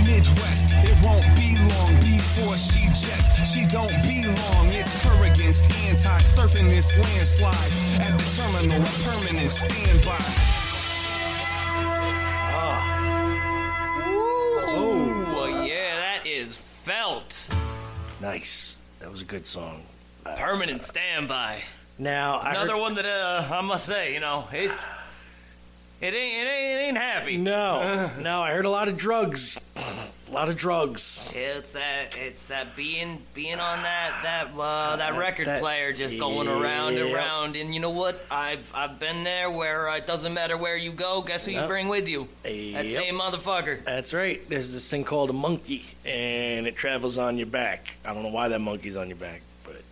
Midwest, 0.02 0.66
it 0.82 0.96
won't 1.06 1.22
be 1.38 1.54
long 1.70 1.94
before 2.02 2.58
she 2.58 2.90
jets. 2.98 3.30
She 3.54 3.62
don't 3.66 3.94
belong. 4.02 4.72
It's 4.74 4.90
her 5.06 5.32
against 5.32 5.70
anti-surfing 5.86 6.68
this 6.68 6.88
landslide. 6.98 7.72
At 8.00 8.16
the 8.16 8.24
terminal, 8.34 8.71
a 8.74 8.84
permanent 9.04 9.50
standby. 9.50 10.18
Oh, 14.74 15.62
yeah, 15.66 15.96
that 15.96 16.26
is 16.26 16.56
felt. 16.56 17.48
Nice. 18.20 18.78
That 19.00 19.10
was 19.10 19.20
a 19.20 19.24
good 19.24 19.46
song. 19.46 19.82
Permanent 20.24 20.82
standby. 20.82 21.62
Now, 21.98 22.36
I 22.38 22.50
Another 22.52 22.72
heard- 22.72 22.80
one 22.80 22.94
that 22.94 23.06
uh, 23.06 23.46
I 23.52 23.60
must 23.60 23.84
say, 23.86 24.14
you 24.14 24.20
know, 24.20 24.44
it's 24.52 24.86
it 26.02 26.14
ain't 26.14 26.14
it 26.14 26.50
ain't, 26.50 26.80
it 26.80 26.82
ain't 26.88 26.96
happy. 26.98 27.36
No, 27.36 28.10
no, 28.20 28.42
I 28.42 28.50
heard 28.52 28.64
a 28.66 28.70
lot 28.70 28.88
of 28.88 28.96
drugs. 28.96 29.58
A 29.76 30.32
lot 30.34 30.48
of 30.48 30.56
drugs. 30.56 31.30
It's 31.34 31.72
that 31.72 32.16
it's 32.18 32.46
that 32.46 32.74
being 32.74 33.18
being 33.34 33.60
on 33.60 33.82
that 33.82 34.20
that 34.22 34.58
uh, 34.58 34.96
that 34.96 35.16
record 35.18 35.46
that- 35.46 35.60
player 35.60 35.92
just 35.92 36.18
going 36.18 36.48
around 36.48 36.96
and 36.96 37.08
Yep. 37.10 37.14
around, 37.16 37.56
and 37.56 37.74
you 37.74 37.80
know 37.80 37.90
what? 37.90 38.24
I've 38.30 38.70
I've 38.74 38.98
been 38.98 39.24
there 39.24 39.50
where 39.50 39.88
uh, 39.90 39.98
it 39.98 40.06
doesn't 40.06 40.32
matter 40.32 40.56
where 40.56 40.76
you 40.76 40.90
go. 40.92 41.20
Guess 41.22 41.44
who 41.44 41.50
you 41.52 41.58
Yep. 41.58 41.68
bring 41.68 41.88
with 41.88 42.08
you? 42.08 42.28
That 42.42 42.54
Yep. 42.54 42.88
same 43.02 43.18
motherfucker. 43.18 43.84
That's 43.84 44.12
right. 44.14 44.40
There's 44.48 44.72
this 44.72 44.88
thing 44.90 45.04
called 45.04 45.28
a 45.30 45.34
monkey, 45.34 45.84
and 46.06 46.66
it 46.66 46.76
travels 46.76 47.18
on 47.18 47.36
your 47.36 47.46
back. 47.46 47.94
I 48.04 48.14
don't 48.14 48.22
know 48.22 48.30
why 48.30 48.48
that 48.48 48.60
monkey's 48.60 48.96
on 48.96 49.08
your 49.08 49.18
back, 49.18 49.42
but 49.64 49.82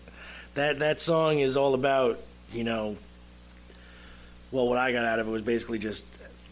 that 0.55 0.78
that 0.81 1.01
song 1.01 1.39
is 1.41 1.57
all 1.57 1.74
about 1.74 2.19
you 2.53 2.65
know. 2.65 2.97
Well, 4.52 4.66
what 4.68 4.78
I 4.78 4.93
got 4.93 5.05
out 5.05 5.18
of 5.18 5.28
it 5.28 5.31
was 5.31 5.43
basically 5.43 5.78
just 5.78 6.05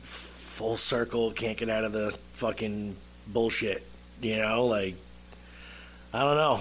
full 0.03 0.77
circle. 0.77 1.33
Can't 1.33 1.57
get 1.59 1.69
out 1.69 1.85
of 1.85 1.93
the 1.93 2.11
fucking 2.35 2.97
bullshit. 3.27 3.83
You 4.21 4.37
know, 4.43 4.67
like 4.67 4.95
I 6.13 6.21
don't 6.21 6.37
know. 6.37 6.61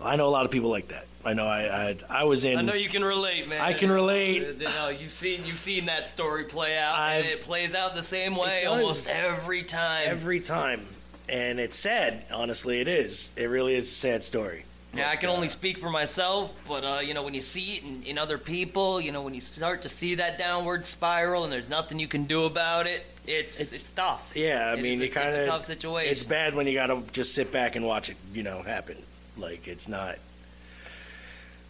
I 0.00 0.16
know 0.16 0.26
a 0.26 0.30
lot 0.30 0.44
of 0.44 0.50
people 0.52 0.70
like 0.70 0.88
that. 0.88 1.06
I 1.24 1.32
know. 1.34 1.46
I 1.46 1.88
I, 1.90 1.96
I 2.08 2.24
was 2.24 2.44
in. 2.44 2.56
I 2.58 2.62
know 2.62 2.74
you 2.74 2.88
can 2.88 3.04
relate, 3.04 3.48
man. 3.48 3.60
I 3.60 3.72
can 3.72 3.90
relate. 3.90 4.42
You 4.60 4.68
know, 4.68 4.88
you've 4.88 5.12
seen 5.12 5.44
you've 5.44 5.58
seen 5.58 5.86
that 5.86 6.06
story 6.08 6.44
play 6.44 6.76
out, 6.78 6.94
and 6.94 7.02
I've- 7.24 7.28
it 7.28 7.40
plays 7.42 7.74
out 7.74 7.94
the 7.94 8.02
same 8.04 8.36
way 8.36 8.64
almost 8.64 9.08
every 9.08 9.64
time. 9.64 10.08
every 10.08 10.40
time, 10.40 10.86
and 11.28 11.58
it's 11.58 11.76
sad. 11.76 12.24
Honestly, 12.32 12.80
it 12.80 12.86
is. 12.88 13.30
It 13.36 13.46
really 13.46 13.74
is 13.74 13.88
a 13.88 13.92
sad 13.92 14.22
story. 14.22 14.64
Yeah, 14.94 15.10
I 15.10 15.16
can 15.16 15.28
only 15.28 15.48
speak 15.48 15.78
for 15.78 15.90
myself, 15.90 16.50
but 16.66 16.82
uh, 16.82 17.00
you 17.00 17.12
know, 17.12 17.22
when 17.22 17.34
you 17.34 17.42
see 17.42 17.74
it 17.74 17.84
in, 17.84 18.02
in 18.04 18.18
other 18.18 18.38
people, 18.38 19.00
you 19.00 19.12
know, 19.12 19.22
when 19.22 19.34
you 19.34 19.40
start 19.40 19.82
to 19.82 19.88
see 19.88 20.14
that 20.16 20.38
downward 20.38 20.86
spiral, 20.86 21.44
and 21.44 21.52
there's 21.52 21.68
nothing 21.68 21.98
you 21.98 22.08
can 22.08 22.24
do 22.24 22.44
about 22.44 22.86
it, 22.86 23.04
it's 23.26 23.60
it's, 23.60 23.90
tough. 23.90 24.32
Yeah, 24.34 24.70
I 24.70 24.74
It 24.74 24.82
mean, 24.82 24.94
is 24.94 25.00
you 25.00 25.10
kind 25.10 25.28
of 25.28 25.34
it's 25.34 25.46
a 25.46 25.50
tough 25.50 25.66
situation. 25.66 26.10
It's 26.10 26.24
bad 26.24 26.54
when 26.54 26.66
you 26.66 26.72
gotta 26.72 27.02
just 27.12 27.34
sit 27.34 27.52
back 27.52 27.76
and 27.76 27.84
watch 27.84 28.08
it, 28.08 28.16
you 28.32 28.42
know, 28.42 28.62
happen. 28.62 28.96
Like 29.36 29.68
it's 29.68 29.88
not. 29.88 30.16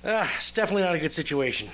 Uh, 0.05 0.29
it's 0.37 0.53
definitely 0.53 0.85
not 0.85 0.95
a 0.95 0.99
good 1.01 1.13
situation. 1.13 1.69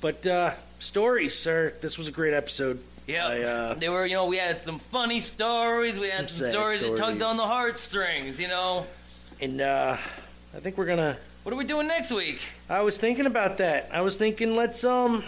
But 0.00 0.26
uh, 0.26 0.54
stories, 0.78 1.38
sir. 1.38 1.74
This 1.82 1.98
was 1.98 2.08
a 2.08 2.12
great 2.12 2.32
episode. 2.32 2.80
Yeah, 3.06 3.26
uh, 3.26 3.74
they 3.74 3.88
were. 3.88 4.06
You 4.06 4.14
know, 4.14 4.26
we 4.26 4.38
had 4.38 4.62
some 4.62 4.78
funny 4.78 5.20
stories. 5.20 5.98
We 5.98 6.08
had 6.08 6.16
Some 6.16 6.28
some, 6.28 6.44
sad 6.46 6.52
stories, 6.52 6.80
that 6.80 6.96
tugged 6.96 7.22
on 7.22 7.36
the 7.36 7.46
heartstrings. 7.46 8.40
You 8.40 8.48
know. 8.48 8.86
And 9.40 9.60
uh, 9.60 9.96
I 10.58 10.60
think 10.60 10.76
we're 10.76 10.86
gonna. 10.86 11.16
What 11.44 11.52
are 11.52 11.56
we 11.56 11.64
doing 11.64 11.86
next 11.86 12.10
week? 12.10 12.40
I 12.68 12.80
was 12.80 12.98
thinking 12.98 13.26
about 13.26 13.58
that. 13.58 13.90
I 13.92 14.00
was 14.00 14.18
thinking 14.18 14.56
let's 14.56 14.82
um, 14.82 15.22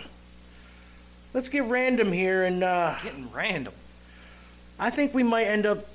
let's 1.32 1.48
get 1.48 1.62
random 1.66 2.10
here 2.10 2.42
and 2.42 2.64
uh, 2.64 2.96
getting 3.00 3.30
random. 3.30 3.72
I 4.76 4.90
think 4.90 5.14
we 5.14 5.22
might 5.22 5.44
end 5.44 5.66
up 5.66 5.86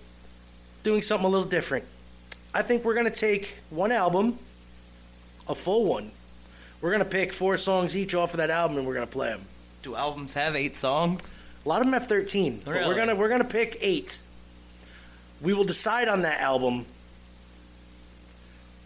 doing 0.84 1.02
something 1.02 1.26
a 1.26 1.30
little 1.30 1.46
different. 1.50 1.84
I 2.54 2.62
think 2.62 2.86
we're 2.86 2.94
gonna 2.96 3.10
take 3.10 3.56
one 3.72 3.92
album, 3.92 4.40
a 5.50 5.56
full 5.56 5.84
one. 5.84 6.12
We're 6.80 6.92
gonna 6.94 7.04
pick 7.04 7.34
four 7.34 7.58
songs 7.58 7.98
each 7.98 8.16
off 8.16 8.32
of 8.32 8.38
that 8.38 8.50
album, 8.50 8.78
and 8.78 8.88
we're 8.88 8.94
gonna 8.94 9.06
play 9.06 9.28
them. 9.32 9.42
Do 9.84 9.98
albums 9.98 10.34
have 10.36 10.56
eight 10.56 10.78
songs? 10.78 11.36
A 11.66 11.68
lot 11.68 11.82
of 11.82 11.88
them 11.88 11.94
have 11.94 12.08
thirteen. 12.08 12.62
But 12.64 12.72
Really? 12.72 12.88
we're 12.88 12.96
gonna 12.96 13.16
we're 13.16 13.28
gonna 13.30 13.44
pick 13.44 13.80
eight. 13.82 14.18
We 15.42 15.54
will 15.54 15.66
decide 15.66 16.08
on 16.08 16.22
that 16.22 16.40
album 16.40 16.86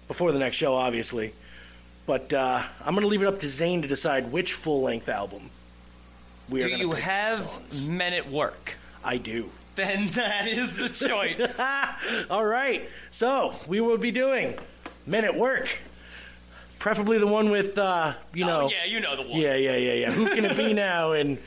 before 0.10 0.34
the 0.34 0.40
next 0.40 0.58
show, 0.58 0.76
obviously. 0.76 1.32
But 2.06 2.34
uh, 2.34 2.64
I'm 2.84 2.96
gonna 2.96 3.08
leave 3.08 3.22
it 3.22 3.28
up 3.28 3.40
to 3.42 3.48
Zane 3.48 3.82
to 3.84 3.88
decide 3.88 4.32
which 4.34 4.54
full 4.54 4.82
length 4.82 5.08
album. 5.08 5.50
We 6.50 6.60
are 6.60 6.64
Do 6.64 6.70
gonna 6.72 6.84
Do 6.84 6.90
you 6.90 6.96
have 6.96 7.86
Men 7.88 8.14
at 8.14 8.30
Work? 8.30 8.76
I 9.06 9.18
do. 9.18 9.52
Then 9.76 10.08
that 10.14 10.48
is 10.48 10.76
the 10.76 10.90
choice. 10.90 11.40
All 12.30 12.46
right. 12.46 12.90
So 13.12 13.56
we 13.68 13.80
will 13.80 14.00
be 14.00 14.12
doing 14.12 14.56
Men 15.06 15.24
at 15.24 15.36
Work. 15.36 15.78
Preferably 16.80 17.20
the 17.20 17.28
one 17.28 17.52
with, 17.52 17.78
uh, 17.78 18.14
you 18.34 18.46
know. 18.46 18.62
Oh, 18.62 18.70
yeah, 18.70 18.86
you 18.86 19.00
know 19.02 19.16
the 19.16 19.22
one. 19.24 19.40
Yeah, 19.40 19.56
yeah, 19.56 19.76
yeah, 19.76 19.94
yeah. 19.94 20.12
Who 20.12 20.30
can 20.30 20.46
it 20.46 20.58
be 20.58 20.74
now? 20.90 21.12
And 21.12 21.38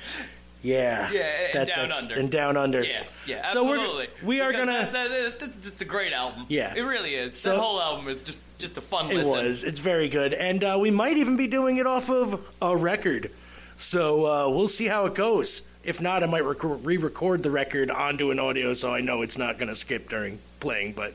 yeah, 0.62 1.10
Yeah, 1.10 1.20
and 1.54 1.66
Down 1.68 1.88
that's- 1.88 2.02
Under. 2.02 2.14
And 2.14 2.30
down 2.30 2.56
under. 2.56 2.84
Yeah, 2.84 3.02
yeah, 3.26 3.46
So 3.52 3.64
we're- 3.64 3.80
absolutely. 3.80 4.08
we 4.22 4.40
are 4.40 4.50
Because 4.52 4.66
gonna- 4.66 4.90
That, 4.92 5.10
that, 5.10 5.40
that's 5.40 5.56
just 5.64 5.80
a 5.80 5.84
great 5.84 6.12
album. 6.12 6.46
Yeah. 6.48 6.72
it 6.74 6.82
really 6.82 7.14
is. 7.14 7.38
So- 7.38 7.50
that 7.52 7.58
whole 7.60 7.80
album 7.80 8.08
is 8.08 8.22
just 8.22 8.38
just 8.58 8.76
a 8.76 8.80
fun 8.80 9.10
It 9.10 9.16
listen. 9.16 9.32
was. 9.32 9.64
It's 9.64 9.80
very 9.80 10.08
good, 10.08 10.32
and 10.34 10.62
uh, 10.62 10.76
we 10.80 10.92
might 10.92 11.16
even 11.16 11.36
be 11.36 11.48
doing 11.48 11.78
it 11.78 11.86
off 11.86 12.08
of 12.08 12.46
a 12.62 12.76
record. 12.76 13.30
So 13.76 14.24
uh, 14.26 14.48
we'll 14.48 14.68
see 14.68 14.86
how 14.86 15.06
it 15.06 15.14
goes. 15.16 15.62
If 15.82 16.00
not, 16.00 16.22
I 16.22 16.26
might 16.26 16.44
rec- 16.44 16.58
re-record 16.62 17.42
the 17.42 17.50
record 17.50 17.90
onto 17.90 18.30
an 18.30 18.38
audio, 18.38 18.72
so 18.74 18.94
I 18.94 19.00
know 19.00 19.22
it's 19.22 19.36
not 19.36 19.58
going 19.58 19.68
to 19.68 19.74
skip 19.74 20.08
during 20.08 20.38
playing. 20.60 20.92
But 20.92 21.14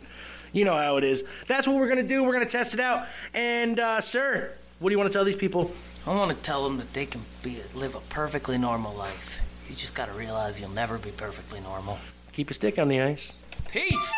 you 0.51 0.65
know 0.65 0.75
how 0.75 0.97
it 0.97 1.05
is. 1.05 1.23
That's 1.47 1.65
what 1.65 1.77
we're 1.77 1.87
going 1.87 2.01
to 2.01 2.07
do. 2.07 2.21
We're 2.21 2.33
going 2.33 2.43
to 2.45 2.51
test 2.51 2.73
it 2.73 2.81
out. 2.81 3.07
And 3.33 3.79
uh, 3.79 4.01
sir, 4.01 4.51
what 4.79 4.89
do 4.89 4.93
you 4.93 4.97
want 4.99 5.09
to 5.09 5.17
tell 5.17 5.23
these 5.23 5.37
people? 5.37 5.71
I 6.07 6.15
want 6.15 6.31
to 6.31 6.41
tell 6.41 6.63
them 6.63 6.77
that 6.77 6.93
they 6.93 7.05
can 7.05 7.19
be 7.43 7.59
live 7.75 7.93
a 7.93 7.99
perfectly 7.99 8.57
normal 8.57 8.93
life. 8.93 9.41
You 9.67 9.75
just 9.75 9.93
got 9.93 10.05
to 10.07 10.13
realize 10.13 10.57
you'll 10.57 10.69
never 10.69 10.97
be 10.97 11.11
perfectly 11.11 11.59
normal. 11.59 11.99
Keep 12.31 12.49
a 12.49 12.53
stick 12.53 12.79
on 12.79 12.87
the 12.87 13.01
ice. 13.01 13.33
Peace. 13.67 14.13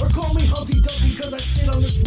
Or 0.00 0.08
call 0.10 0.32
me 0.32 0.46
Humpty 0.46 0.80
Dumpty 0.80 1.16
cause 1.16 1.34
I 1.34 1.40
sit 1.40 1.68
on 1.68 1.82
this 1.82 2.00